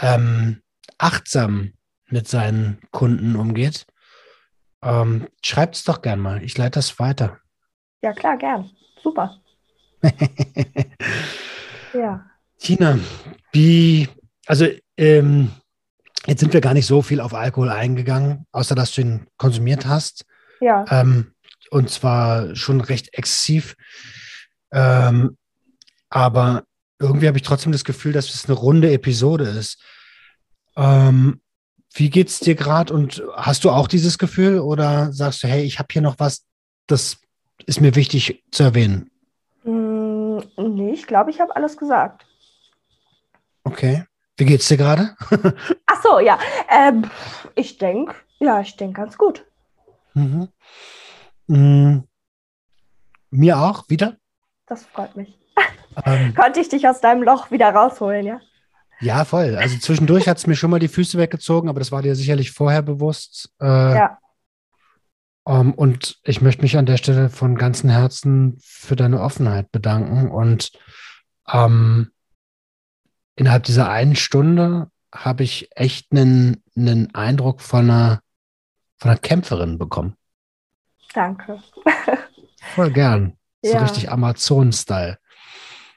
ähm, 0.00 0.62
achtsam 0.98 1.72
mit 2.06 2.28
seinen 2.28 2.78
Kunden 2.90 3.36
umgeht. 3.36 3.86
Ähm, 4.82 5.28
Schreibt 5.44 5.76
es 5.76 5.84
doch 5.84 6.02
gern 6.02 6.20
mal. 6.20 6.42
Ich 6.42 6.56
leite 6.56 6.78
das 6.78 6.98
weiter. 6.98 7.38
Ja, 8.02 8.12
klar, 8.12 8.36
gern. 8.36 8.70
Super. 9.02 9.40
ja. 11.94 12.24
Tina, 12.58 12.98
wie, 13.52 14.08
also 14.46 14.66
ähm, 14.96 15.50
jetzt 16.26 16.40
sind 16.40 16.52
wir 16.52 16.60
gar 16.60 16.74
nicht 16.74 16.86
so 16.86 17.02
viel 17.02 17.20
auf 17.20 17.34
Alkohol 17.34 17.70
eingegangen, 17.70 18.46
außer 18.52 18.74
dass 18.74 18.92
du 18.92 19.00
ihn 19.02 19.26
konsumiert 19.36 19.86
hast. 19.86 20.24
Ja. 20.60 20.84
Ähm, 20.90 21.34
und 21.70 21.90
zwar 21.90 22.54
schon 22.56 22.80
recht 22.80 23.14
exzessiv. 23.14 23.76
Ähm, 24.72 25.36
aber 26.10 26.64
irgendwie 26.98 27.28
habe 27.28 27.38
ich 27.38 27.44
trotzdem 27.44 27.72
das 27.72 27.84
Gefühl, 27.84 28.12
dass 28.12 28.32
es 28.32 28.46
eine 28.46 28.54
runde 28.54 28.92
Episode 28.92 29.44
ist. 29.44 29.82
Ähm, 30.76 31.40
wie 31.94 32.10
geht's 32.10 32.40
dir 32.40 32.54
gerade 32.54 32.92
und 32.92 33.22
hast 33.34 33.64
du 33.64 33.70
auch 33.70 33.88
dieses 33.88 34.18
Gefühl 34.18 34.60
oder 34.60 35.12
sagst 35.12 35.42
du, 35.42 35.48
hey, 35.48 35.62
ich 35.62 35.78
habe 35.78 35.88
hier 35.90 36.02
noch 36.02 36.18
was, 36.18 36.44
das 36.86 37.18
ist 37.66 37.80
mir 37.80 37.94
wichtig 37.94 38.44
zu 38.50 38.62
erwähnen? 38.62 39.10
Mm, 39.64 40.38
nee, 40.56 40.92
ich 40.92 41.06
glaube, 41.06 41.30
ich 41.30 41.40
habe 41.40 41.54
alles 41.56 41.76
gesagt. 41.76 42.26
Okay. 43.64 44.04
Wie 44.36 44.44
geht's 44.44 44.68
dir 44.68 44.76
gerade? 44.76 45.16
Ach 45.86 46.02
so, 46.02 46.20
ja. 46.20 46.38
Ähm, 46.70 47.10
ich 47.56 47.76
denke, 47.78 48.14
ja, 48.38 48.60
ich 48.60 48.76
denke 48.76 49.00
ganz 49.00 49.18
gut. 49.18 49.44
Mhm. 50.14 50.48
Mhm. 51.48 52.04
Mir 53.30 53.58
auch, 53.58 53.88
wieder? 53.88 54.16
Das 54.66 54.84
freut 54.86 55.16
mich. 55.16 55.36
Ähm, 56.04 56.32
Konnte 56.32 56.60
ich 56.60 56.68
dich 56.68 56.86
aus 56.86 57.00
deinem 57.00 57.24
Loch 57.24 57.50
wieder 57.50 57.70
rausholen, 57.70 58.24
ja? 58.24 58.40
Ja, 59.00 59.24
voll. 59.24 59.56
Also 59.56 59.78
zwischendurch 59.78 60.28
hat 60.28 60.38
es 60.38 60.46
mir 60.46 60.54
schon 60.54 60.70
mal 60.70 60.78
die 60.78 60.86
Füße 60.86 61.18
weggezogen, 61.18 61.68
aber 61.68 61.80
das 61.80 61.90
war 61.90 62.02
dir 62.02 62.14
sicherlich 62.14 62.52
vorher 62.52 62.82
bewusst. 62.82 63.52
Äh, 63.60 63.66
ja. 63.66 64.18
Um, 65.42 65.68
ähm, 65.68 65.74
und 65.74 66.18
ich 66.24 66.40
möchte 66.40 66.62
mich 66.62 66.76
an 66.76 66.86
der 66.86 66.98
Stelle 66.98 67.30
von 67.30 67.56
ganzem 67.56 67.90
Herzen 67.90 68.58
für 68.60 68.96
deine 68.96 69.20
Offenheit 69.20 69.72
bedanken. 69.72 70.30
Und 70.30 70.72
ähm, 71.52 72.10
innerhalb 73.34 73.64
dieser 73.64 73.88
einen 73.88 74.14
Stunde 74.14 74.90
habe 75.12 75.44
ich 75.44 75.70
echt 75.74 76.12
einen, 76.12 76.62
einen 76.76 77.14
Eindruck 77.14 77.60
von 77.60 77.90
einer, 77.90 78.20
von 78.98 79.10
einer 79.10 79.18
Kämpferin 79.18 79.78
bekommen. 79.78 80.17
Danke. 81.14 81.62
Voll 82.74 82.90
gern. 82.90 83.36
So 83.62 83.72
ja. 83.72 83.82
richtig 83.82 84.10
Amazon-Style. 84.10 85.18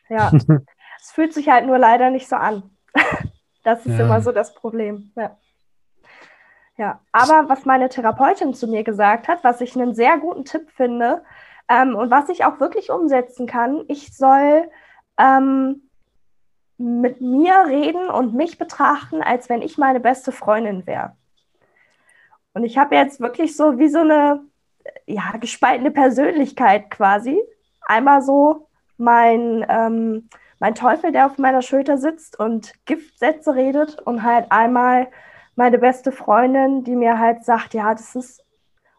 Ja, 0.09 0.31
es 0.99 1.11
fühlt 1.11 1.33
sich 1.33 1.49
halt 1.49 1.65
nur 1.65 1.77
leider 1.77 2.09
nicht 2.09 2.27
so 2.27 2.35
an. 2.35 2.63
Das 3.63 3.85
ist 3.85 3.97
ja. 3.97 4.05
immer 4.05 4.21
so 4.21 4.31
das 4.31 4.53
Problem. 4.55 5.11
Ja. 5.15 5.37
ja, 6.77 7.01
aber 7.11 7.47
was 7.47 7.65
meine 7.65 7.89
Therapeutin 7.89 8.53
zu 8.53 8.67
mir 8.67 8.83
gesagt 8.83 9.27
hat, 9.27 9.43
was 9.43 9.61
ich 9.61 9.75
einen 9.75 9.93
sehr 9.93 10.17
guten 10.17 10.45
Tipp 10.45 10.71
finde 10.71 11.23
ähm, 11.69 11.95
und 11.95 12.09
was 12.09 12.29
ich 12.29 12.43
auch 12.43 12.59
wirklich 12.59 12.89
umsetzen 12.89 13.45
kann, 13.45 13.83
ich 13.87 14.15
soll 14.15 14.69
ähm, 15.17 15.89
mit 16.77 17.21
mir 17.21 17.65
reden 17.67 18.09
und 18.09 18.33
mich 18.33 18.57
betrachten, 18.57 19.21
als 19.21 19.49
wenn 19.49 19.61
ich 19.61 19.77
meine 19.77 19.99
beste 19.99 20.31
Freundin 20.31 20.87
wäre. 20.87 21.15
Und 22.53 22.63
ich 22.63 22.77
habe 22.77 22.95
jetzt 22.95 23.19
wirklich 23.19 23.55
so 23.55 23.77
wie 23.77 23.87
so 23.87 23.99
eine 23.99 24.41
ja, 25.05 25.31
gespaltene 25.39 25.91
Persönlichkeit 25.91 26.89
quasi. 26.89 27.39
Einmal 27.81 28.21
so 28.21 28.67
mein, 28.97 29.65
ähm, 29.67 30.29
mein 30.59 30.75
Teufel, 30.75 31.11
der 31.11 31.25
auf 31.25 31.37
meiner 31.37 31.61
Schulter 31.61 31.97
sitzt 31.97 32.39
und 32.39 32.73
Giftsätze 32.85 33.55
redet 33.55 33.99
und 33.99 34.23
halt 34.23 34.51
einmal 34.51 35.07
meine 35.55 35.79
beste 35.79 36.11
Freundin, 36.11 36.83
die 36.83 36.95
mir 36.95 37.19
halt 37.19 37.43
sagt, 37.43 37.73
ja, 37.73 37.93
das 37.93 38.15
ist, 38.15 38.43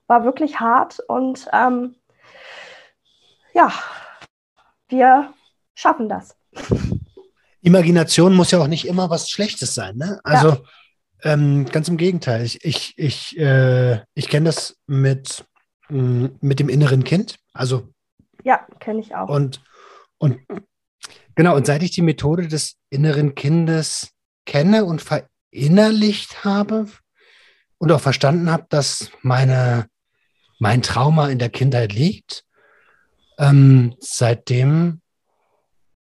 war 0.07 0.25
wirklich 0.25 0.61
hart 0.61 1.01
und 1.09 1.49
ähm, 1.53 1.95
ja, 3.55 3.73
wir 4.89 5.33
schaffen 5.75 6.09
das. 6.09 6.37
Imagination 7.63 8.35
muss 8.35 8.51
ja 8.51 8.59
auch 8.59 8.67
nicht 8.67 8.87
immer 8.87 9.09
was 9.09 9.31
Schlechtes 9.31 9.75
sein, 9.75 9.97
ne? 9.97 10.21
Also 10.25 10.49
ja. 10.49 10.59
ähm, 11.23 11.65
ganz 11.67 11.89
im 11.89 11.97
Gegenteil. 11.97 12.43
Ich, 12.43 12.65
ich, 12.65 12.95
ich, 12.97 13.39
äh, 13.39 14.01
ich 14.15 14.29
kenne 14.29 14.47
das 14.47 14.77
mit, 14.87 15.45
mit 15.93 16.61
dem 16.61 16.69
inneren 16.69 17.05
Kind. 17.05 17.39
Also 17.53 17.89
ja, 18.45 18.67
kenne 18.81 19.01
ich 19.01 19.15
auch. 19.15 19.29
Und, 19.29 19.63
und 20.19 20.41
genau, 21.35 21.55
und 21.57 21.67
seit 21.67 21.83
ich 21.83 21.93
die 21.93 22.03
Methode 22.03 22.49
des 22.49 22.77
inneren 22.91 23.35
Kindes 23.35 24.13
kenne 24.47 24.85
und 24.85 25.03
verinnerlicht 25.03 26.45
habe 26.45 26.87
und 27.79 27.93
auch 27.93 28.01
verstanden 28.01 28.51
habe, 28.51 28.67
dass 28.69 29.11
meine, 29.23 29.87
mein 30.59 30.83
Trauma 30.83 31.29
in 31.29 31.39
der 31.39 31.51
Kindheit 31.51 31.93
liegt, 31.93 32.45
ähm, 33.39 33.95
seitdem 34.01 35.01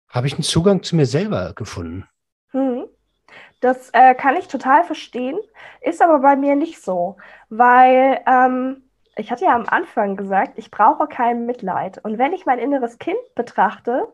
habe 0.09 0.27
ich 0.27 0.33
einen 0.33 0.43
Zugang 0.43 0.83
zu 0.83 0.95
mir 0.95 1.05
selber 1.05 1.53
gefunden. 1.53 2.07
Hm. 2.51 2.85
Das 3.61 3.89
äh, 3.93 4.15
kann 4.15 4.35
ich 4.35 4.47
total 4.47 4.83
verstehen, 4.83 5.39
ist 5.81 6.01
aber 6.01 6.19
bei 6.19 6.35
mir 6.35 6.55
nicht 6.55 6.81
so, 6.81 7.17
weil 7.49 8.19
ähm, 8.27 8.83
ich 9.15 9.31
hatte 9.31 9.45
ja 9.45 9.55
am 9.55 9.65
Anfang 9.67 10.15
gesagt, 10.15 10.53
ich 10.57 10.71
brauche 10.71 11.07
kein 11.07 11.45
Mitleid. 11.45 12.03
Und 12.03 12.17
wenn 12.17 12.33
ich 12.33 12.45
mein 12.45 12.59
inneres 12.59 12.97
Kind 12.97 13.19
betrachte, 13.35 14.07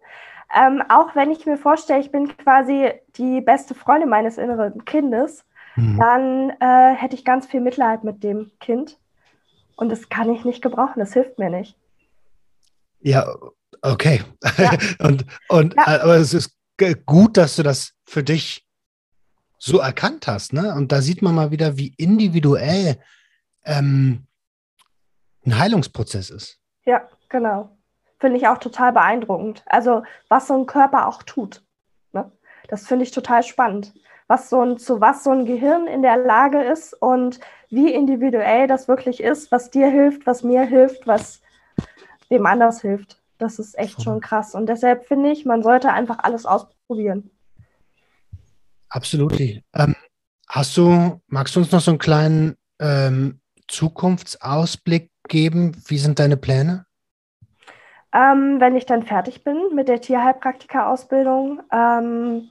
ähm, 0.55 0.83
auch 0.89 1.15
wenn 1.15 1.31
ich 1.31 1.45
mir 1.45 1.57
vorstelle, 1.57 1.99
ich 1.99 2.11
bin 2.11 2.35
quasi 2.37 2.91
die 3.17 3.41
beste 3.41 3.75
Freundin 3.75 4.09
meines 4.09 4.37
inneren 4.37 4.85
Kindes, 4.85 5.45
hm. 5.73 5.97
dann 5.97 6.49
äh, 6.59 6.95
hätte 6.95 7.15
ich 7.15 7.25
ganz 7.25 7.45
viel 7.47 7.61
Mitleid 7.61 8.03
mit 8.03 8.23
dem 8.23 8.51
Kind. 8.59 8.97
Und 9.75 9.89
das 9.89 10.09
kann 10.09 10.33
ich 10.33 10.45
nicht 10.45 10.61
gebrauchen, 10.61 10.99
das 10.99 11.13
hilft 11.13 11.37
mir 11.37 11.49
nicht. 11.49 11.77
Ja, 12.99 13.27
Okay. 13.81 14.21
Ja. 14.57 14.77
und 14.99 15.25
und 15.49 15.75
ja. 15.75 16.01
aber 16.01 16.15
es 16.15 16.33
ist 16.33 16.55
gut, 17.05 17.37
dass 17.37 17.55
du 17.55 17.63
das 17.63 17.93
für 18.05 18.23
dich 18.23 18.65
so 19.57 19.79
erkannt 19.79 20.27
hast, 20.27 20.53
ne? 20.53 20.73
Und 20.75 20.91
da 20.91 21.01
sieht 21.01 21.21
man 21.21 21.35
mal 21.35 21.51
wieder, 21.51 21.77
wie 21.77 21.93
individuell 21.97 22.99
ähm, 23.65 24.26
ein 25.47 25.57
Heilungsprozess 25.57 26.29
ist. 26.29 26.59
Ja, 26.85 27.07
genau. 27.29 27.69
Finde 28.19 28.37
ich 28.37 28.47
auch 28.47 28.57
total 28.57 28.93
beeindruckend. 28.93 29.63
Also, 29.65 30.03
was 30.29 30.47
so 30.47 30.57
ein 30.57 30.65
Körper 30.65 31.07
auch 31.07 31.23
tut. 31.23 31.63
Ne? 32.11 32.31
Das 32.67 32.87
finde 32.87 33.03
ich 33.03 33.11
total 33.11 33.43
spannend. 33.43 33.93
Was 34.27 34.49
so 34.49 34.61
ein, 34.61 34.77
zu 34.77 34.99
was 34.99 35.23
so 35.23 35.31
ein 35.31 35.45
Gehirn 35.45 35.87
in 35.87 36.01
der 36.01 36.17
Lage 36.17 36.61
ist 36.61 36.93
und 36.93 37.39
wie 37.69 37.93
individuell 37.93 38.67
das 38.67 38.87
wirklich 38.87 39.21
ist, 39.21 39.51
was 39.51 39.69
dir 39.69 39.89
hilft, 39.89 40.25
was 40.25 40.43
mir 40.43 40.63
hilft, 40.63 41.07
was 41.07 41.41
wem 42.29 42.45
anders 42.45 42.81
hilft. 42.81 43.21
Das 43.37 43.59
ist 43.59 43.77
echt 43.77 44.01
schon 44.01 44.19
krass. 44.19 44.55
Und 44.55 44.67
deshalb 44.67 45.05
finde 45.05 45.31
ich, 45.31 45.45
man 45.45 45.63
sollte 45.63 45.93
einfach 45.93 46.19
alles 46.19 46.45
ausprobieren. 46.45 47.29
Absolut. 48.89 49.39
Ähm, 49.39 49.95
hast 50.49 50.75
du, 50.75 51.21
magst 51.27 51.55
du 51.55 51.59
uns 51.59 51.71
noch 51.71 51.81
so 51.81 51.91
einen 51.91 51.99
kleinen 51.99 52.55
ähm, 52.79 53.39
Zukunftsausblick 53.67 55.11
geben? 55.27 55.81
Wie 55.87 55.97
sind 55.97 56.19
deine 56.19 56.37
Pläne? 56.37 56.85
Ähm, 58.13 58.59
wenn 58.59 58.75
ich 58.75 58.85
dann 58.85 59.03
fertig 59.03 59.43
bin 59.43 59.75
mit 59.75 59.87
der 59.87 60.01
Tierheilpraktika-Ausbildung, 60.01 61.61
ähm, 61.71 62.49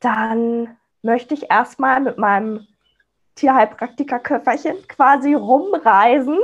dann 0.00 0.76
möchte 1.02 1.34
ich 1.34 1.50
erstmal 1.50 2.00
mit 2.00 2.18
meinem 2.18 2.66
Tierheilpraktiker-Köfferchen 3.36 4.86
quasi 4.88 5.34
rumreisen, 5.34 6.38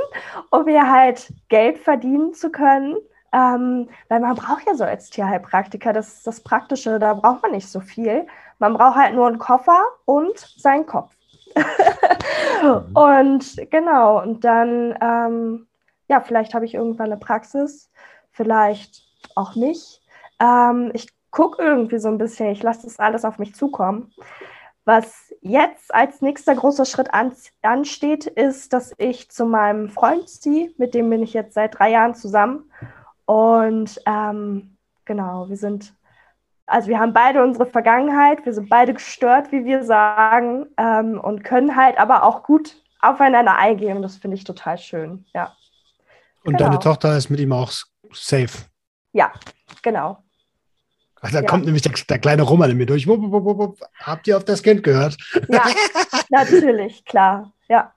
um 0.49 0.65
mir 0.65 0.91
halt 0.91 1.31
Geld 1.49 1.77
verdienen 1.77 2.33
zu 2.33 2.51
können. 2.51 2.97
Ähm, 3.33 3.89
weil 4.07 4.21
man 4.21 4.35
braucht 4.35 4.65
ja 4.65 4.73
so 4.73 4.83
als 4.83 5.09
Tierheilpraktiker, 5.09 5.93
das 5.93 6.13
ist 6.13 6.27
das 6.27 6.41
Praktische, 6.41 6.97
da 6.97 7.13
braucht 7.13 7.43
man 7.43 7.51
nicht 7.51 7.67
so 7.67 7.81
viel. 7.81 8.25
Man 8.57 8.73
braucht 8.73 8.95
halt 8.95 9.13
nur 9.13 9.27
einen 9.27 9.37
Koffer 9.37 9.83
und 10.05 10.39
seinen 10.39 10.85
Kopf. 10.85 11.16
Und 12.93 13.69
genau, 13.69 14.21
und 14.21 14.43
dann, 14.43 14.97
ähm, 15.01 15.67
ja, 16.07 16.21
vielleicht 16.21 16.53
habe 16.53 16.65
ich 16.65 16.73
irgendwann 16.73 17.11
eine 17.11 17.17
Praxis, 17.17 17.91
vielleicht 18.31 19.03
auch 19.35 19.55
nicht. 19.55 20.01
Ähm, 20.39 20.91
ich 20.93 21.07
gucke 21.31 21.61
irgendwie 21.61 21.99
so 21.99 22.07
ein 22.07 22.17
bisschen, 22.17 22.49
ich 22.49 22.63
lasse 22.63 22.83
das 22.83 22.99
alles 22.99 23.25
auf 23.25 23.37
mich 23.39 23.55
zukommen. 23.55 24.11
Was 24.85 25.33
jetzt 25.41 25.93
als 25.93 26.21
nächster 26.21 26.55
großer 26.55 26.85
Schritt 26.85 27.13
an, 27.13 27.33
ansteht, 27.61 28.25
ist, 28.25 28.71
dass 28.71 28.93
ich 28.97 29.29
zu 29.29 29.45
meinem 29.45 29.89
Freund 29.89 30.29
ziehe, 30.29 30.71
mit 30.77 30.93
dem 30.93 31.09
bin 31.09 31.21
ich 31.21 31.33
jetzt 31.33 31.53
seit 31.55 31.77
drei 31.77 31.91
Jahren 31.91 32.15
zusammen. 32.15 32.71
Und 33.25 34.01
ähm, 34.05 34.77
genau, 35.03 35.49
wir 35.49 35.57
sind, 35.57 35.93
also 36.67 36.89
wir 36.89 36.99
haben 36.99 37.13
beide 37.13 37.41
unsere 37.41 37.65
Vergangenheit, 37.65 38.45
wir 38.45 38.53
sind 38.53 38.69
beide 38.69 38.93
gestört, 38.93 39.51
wie 39.53 39.63
wir 39.63 39.83
sagen, 39.83 40.67
ähm, 40.77 41.19
und 41.19 41.43
können 41.43 41.77
halt 41.77 41.97
aber 41.97 42.23
auch 42.23 42.43
gut 42.43 42.75
aufeinander 42.99 43.55
eingehen. 43.57 43.95
Und 43.95 44.03
das 44.03 44.17
finde 44.17 44.35
ich 44.35 44.43
total 44.43 44.77
schön, 44.77 45.25
ja. 45.33 45.55
Und 46.43 46.57
genau. 46.57 46.69
deine 46.69 46.79
Tochter 46.79 47.17
ist 47.17 47.29
mit 47.29 47.39
ihm 47.39 47.53
auch 47.53 47.71
safe? 48.11 48.65
Ja, 49.13 49.31
genau. 49.81 50.23
Da 51.21 51.29
ja. 51.29 51.41
kommt 51.41 51.65
nämlich 51.65 51.81
der, 51.81 51.93
der, 51.93 52.19
kleine 52.19 52.43
Roman 52.43 52.69
in 52.69 52.77
mir 52.77 52.85
durch. 52.85 53.07
Wupp, 53.07 53.19
wupp, 53.21 53.43
wupp, 53.43 53.79
Habt 54.01 54.27
ihr 54.27 54.37
auf 54.37 54.45
das 54.45 54.61
Kind 54.61 54.83
gehört? 54.83 55.17
Ja, 55.47 55.63
natürlich, 56.29 57.03
klar. 57.05 57.51
Ja. 57.67 57.93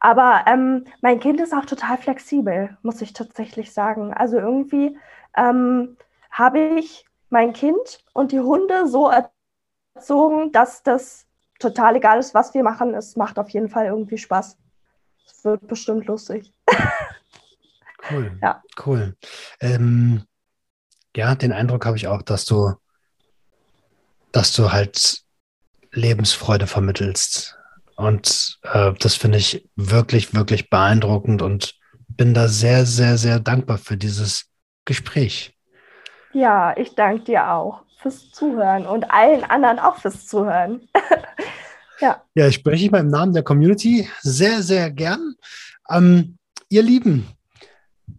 Aber 0.00 0.44
ähm, 0.46 0.84
mein 1.00 1.18
Kind 1.18 1.40
ist 1.40 1.54
auch 1.54 1.64
total 1.64 1.98
flexibel, 1.98 2.76
muss 2.82 3.00
ich 3.00 3.14
tatsächlich 3.14 3.72
sagen. 3.72 4.12
Also 4.12 4.38
irgendwie 4.38 4.96
ähm, 5.36 5.96
habe 6.30 6.60
ich 6.78 7.07
mein 7.30 7.52
Kind 7.52 8.04
und 8.12 8.32
die 8.32 8.40
Hunde 8.40 8.88
so 8.88 9.10
erzogen, 9.94 10.52
dass 10.52 10.82
das 10.82 11.26
total 11.58 11.96
egal 11.96 12.18
ist, 12.18 12.34
was 12.34 12.54
wir 12.54 12.62
machen. 12.62 12.94
Es 12.94 13.16
macht 13.16 13.38
auf 13.38 13.50
jeden 13.50 13.68
Fall 13.68 13.86
irgendwie 13.86 14.18
Spaß. 14.18 14.56
Es 15.26 15.44
wird 15.44 15.66
bestimmt 15.66 16.06
lustig. 16.06 16.52
Cool. 18.10 18.38
Ja. 18.40 18.62
Cool. 18.86 19.16
Ähm, 19.60 20.24
ja, 21.16 21.34
den 21.34 21.52
Eindruck 21.52 21.84
habe 21.84 21.96
ich 21.96 22.06
auch, 22.06 22.22
dass 22.22 22.44
du, 22.44 22.74
dass 24.32 24.52
du 24.52 24.72
halt 24.72 25.22
Lebensfreude 25.92 26.66
vermittelst. 26.66 27.58
Und 27.96 28.60
äh, 28.62 28.92
das 28.98 29.14
finde 29.16 29.38
ich 29.38 29.68
wirklich, 29.74 30.34
wirklich 30.34 30.70
beeindruckend 30.70 31.42
und 31.42 31.74
bin 32.08 32.34
da 32.34 32.48
sehr, 32.48 32.86
sehr, 32.86 33.18
sehr 33.18 33.40
dankbar 33.40 33.78
für 33.78 33.96
dieses 33.96 34.46
Gespräch. 34.84 35.57
Ja, 36.32 36.76
ich 36.76 36.94
danke 36.94 37.24
dir 37.24 37.50
auch 37.50 37.82
fürs 37.98 38.30
Zuhören 38.30 38.86
und 38.86 39.10
allen 39.10 39.44
anderen 39.44 39.78
auch 39.78 39.96
fürs 39.96 40.26
Zuhören. 40.26 40.88
ja. 42.00 42.22
Ja, 42.34 42.46
ich 42.46 42.54
spreche 42.56 42.90
mal 42.90 43.00
im 43.00 43.08
Namen 43.08 43.32
der 43.32 43.42
Community 43.42 44.08
sehr, 44.20 44.62
sehr 44.62 44.90
gern. 44.90 45.34
Ähm, 45.90 46.38
ihr 46.68 46.82
Lieben, 46.82 47.26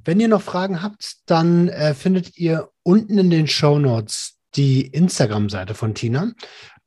wenn 0.03 0.19
ihr 0.19 0.27
noch 0.27 0.41
Fragen 0.41 0.81
habt, 0.81 1.18
dann 1.30 1.69
äh, 1.69 1.94
findet 1.94 2.38
ihr 2.38 2.69
unten 2.84 3.18
in 3.18 3.30
den 3.30 3.48
Show 3.48 3.80
Notes 3.80 4.38
die 4.56 4.88
Instagram-Seite 4.88 5.76
von 5.76 5.94
Tina. 5.94 6.31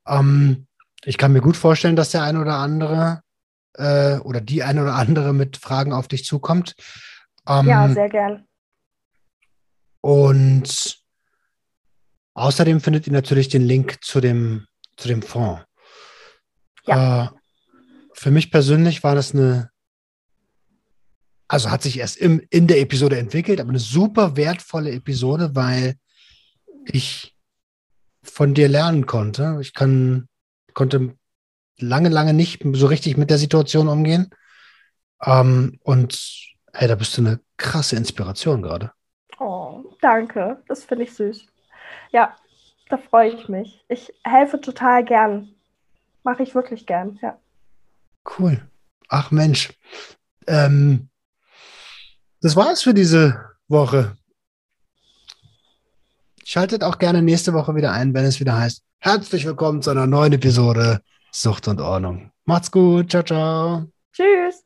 Ähm, 0.07 0.67
ich 1.05 1.17
kann 1.17 1.33
mir 1.33 1.41
gut 1.41 1.57
vorstellen, 1.57 1.95
dass 1.95 2.11
der 2.11 2.23
eine 2.23 2.41
oder 2.41 2.55
andere 2.55 3.21
äh, 3.73 4.17
oder 4.17 4.41
die 4.41 4.63
eine 4.63 4.83
oder 4.83 4.95
andere 4.95 5.33
mit 5.33 5.57
Fragen 5.57 5.93
auf 5.93 6.07
dich 6.07 6.25
zukommt. 6.25 6.75
Ähm, 7.47 7.67
ja, 7.67 7.89
sehr 7.89 8.09
gern. 8.09 8.45
Und 10.01 11.02
außerdem 12.33 12.81
findet 12.81 13.07
ihr 13.07 13.13
natürlich 13.13 13.49
den 13.49 13.63
Link 13.63 14.03
zu 14.03 14.21
dem, 14.21 14.65
zu 14.97 15.07
dem 15.07 15.21
Fonds. 15.21 15.63
Ja. 16.85 17.25
Äh, 17.25 17.29
für 18.13 18.31
mich 18.31 18.51
persönlich 18.51 19.03
war 19.03 19.15
das 19.15 19.33
eine 19.33 19.73
also 21.53 21.69
hat 21.69 21.83
sich 21.83 21.99
erst 21.99 22.17
im, 22.17 22.41
in 22.49 22.65
der 22.65 22.79
Episode 22.79 23.19
entwickelt, 23.19 23.61
aber 23.61 23.69
eine 23.69 23.77
super 23.77 24.35
wertvolle 24.35 24.91
Episode, 24.91 25.51
weil 25.53 25.95
ich 26.85 27.35
von 28.23 28.55
dir 28.55 28.67
lernen 28.67 29.05
konnte. 29.05 29.59
Ich 29.61 29.75
kann, 29.75 30.27
konnte 30.73 31.15
lange, 31.77 32.09
lange 32.09 32.33
nicht 32.33 32.63
so 32.73 32.87
richtig 32.87 33.17
mit 33.17 33.29
der 33.29 33.37
Situation 33.37 33.87
umgehen. 33.87 34.31
Ähm, 35.23 35.79
und 35.83 36.19
hey, 36.73 36.87
da 36.87 36.95
bist 36.95 37.15
du 37.17 37.21
eine 37.21 37.39
krasse 37.57 37.97
Inspiration 37.97 38.63
gerade. 38.63 38.91
Oh, 39.39 39.83
danke. 40.01 40.63
Das 40.67 40.85
finde 40.85 41.03
ich 41.03 41.13
süß. 41.13 41.45
Ja, 42.13 42.35
da 42.89 42.97
freue 42.97 43.33
ich 43.33 43.49
mich. 43.49 43.83
Ich 43.89 44.13
helfe 44.23 44.61
total 44.61 45.03
gern. 45.03 45.49
Mache 46.23 46.43
ich 46.43 46.55
wirklich 46.55 46.85
gern, 46.85 47.19
ja. 47.21 47.37
Cool. 48.37 48.61
Ach 49.09 49.31
Mensch. 49.31 49.73
Ähm, 50.47 51.09
das 52.41 52.55
war's 52.55 52.83
für 52.83 52.93
diese 52.93 53.43
Woche. 53.67 54.15
Schaltet 56.45 56.83
auch 56.83 56.99
gerne 56.99 57.21
nächste 57.21 57.53
Woche 57.53 57.75
wieder 57.75 57.91
ein, 57.91 58.13
wenn 58.13 58.25
es 58.25 58.39
wieder 58.39 58.57
heißt, 58.57 58.83
herzlich 58.99 59.45
willkommen 59.45 59.81
zu 59.81 59.89
einer 59.89 60.07
neuen 60.07 60.33
Episode 60.33 61.01
Sucht 61.31 61.67
und 61.67 61.81
Ordnung. 61.81 62.31
Macht's 62.45 62.71
gut. 62.71 63.09
Ciao, 63.09 63.23
ciao. 63.23 63.87
Tschüss. 64.13 64.63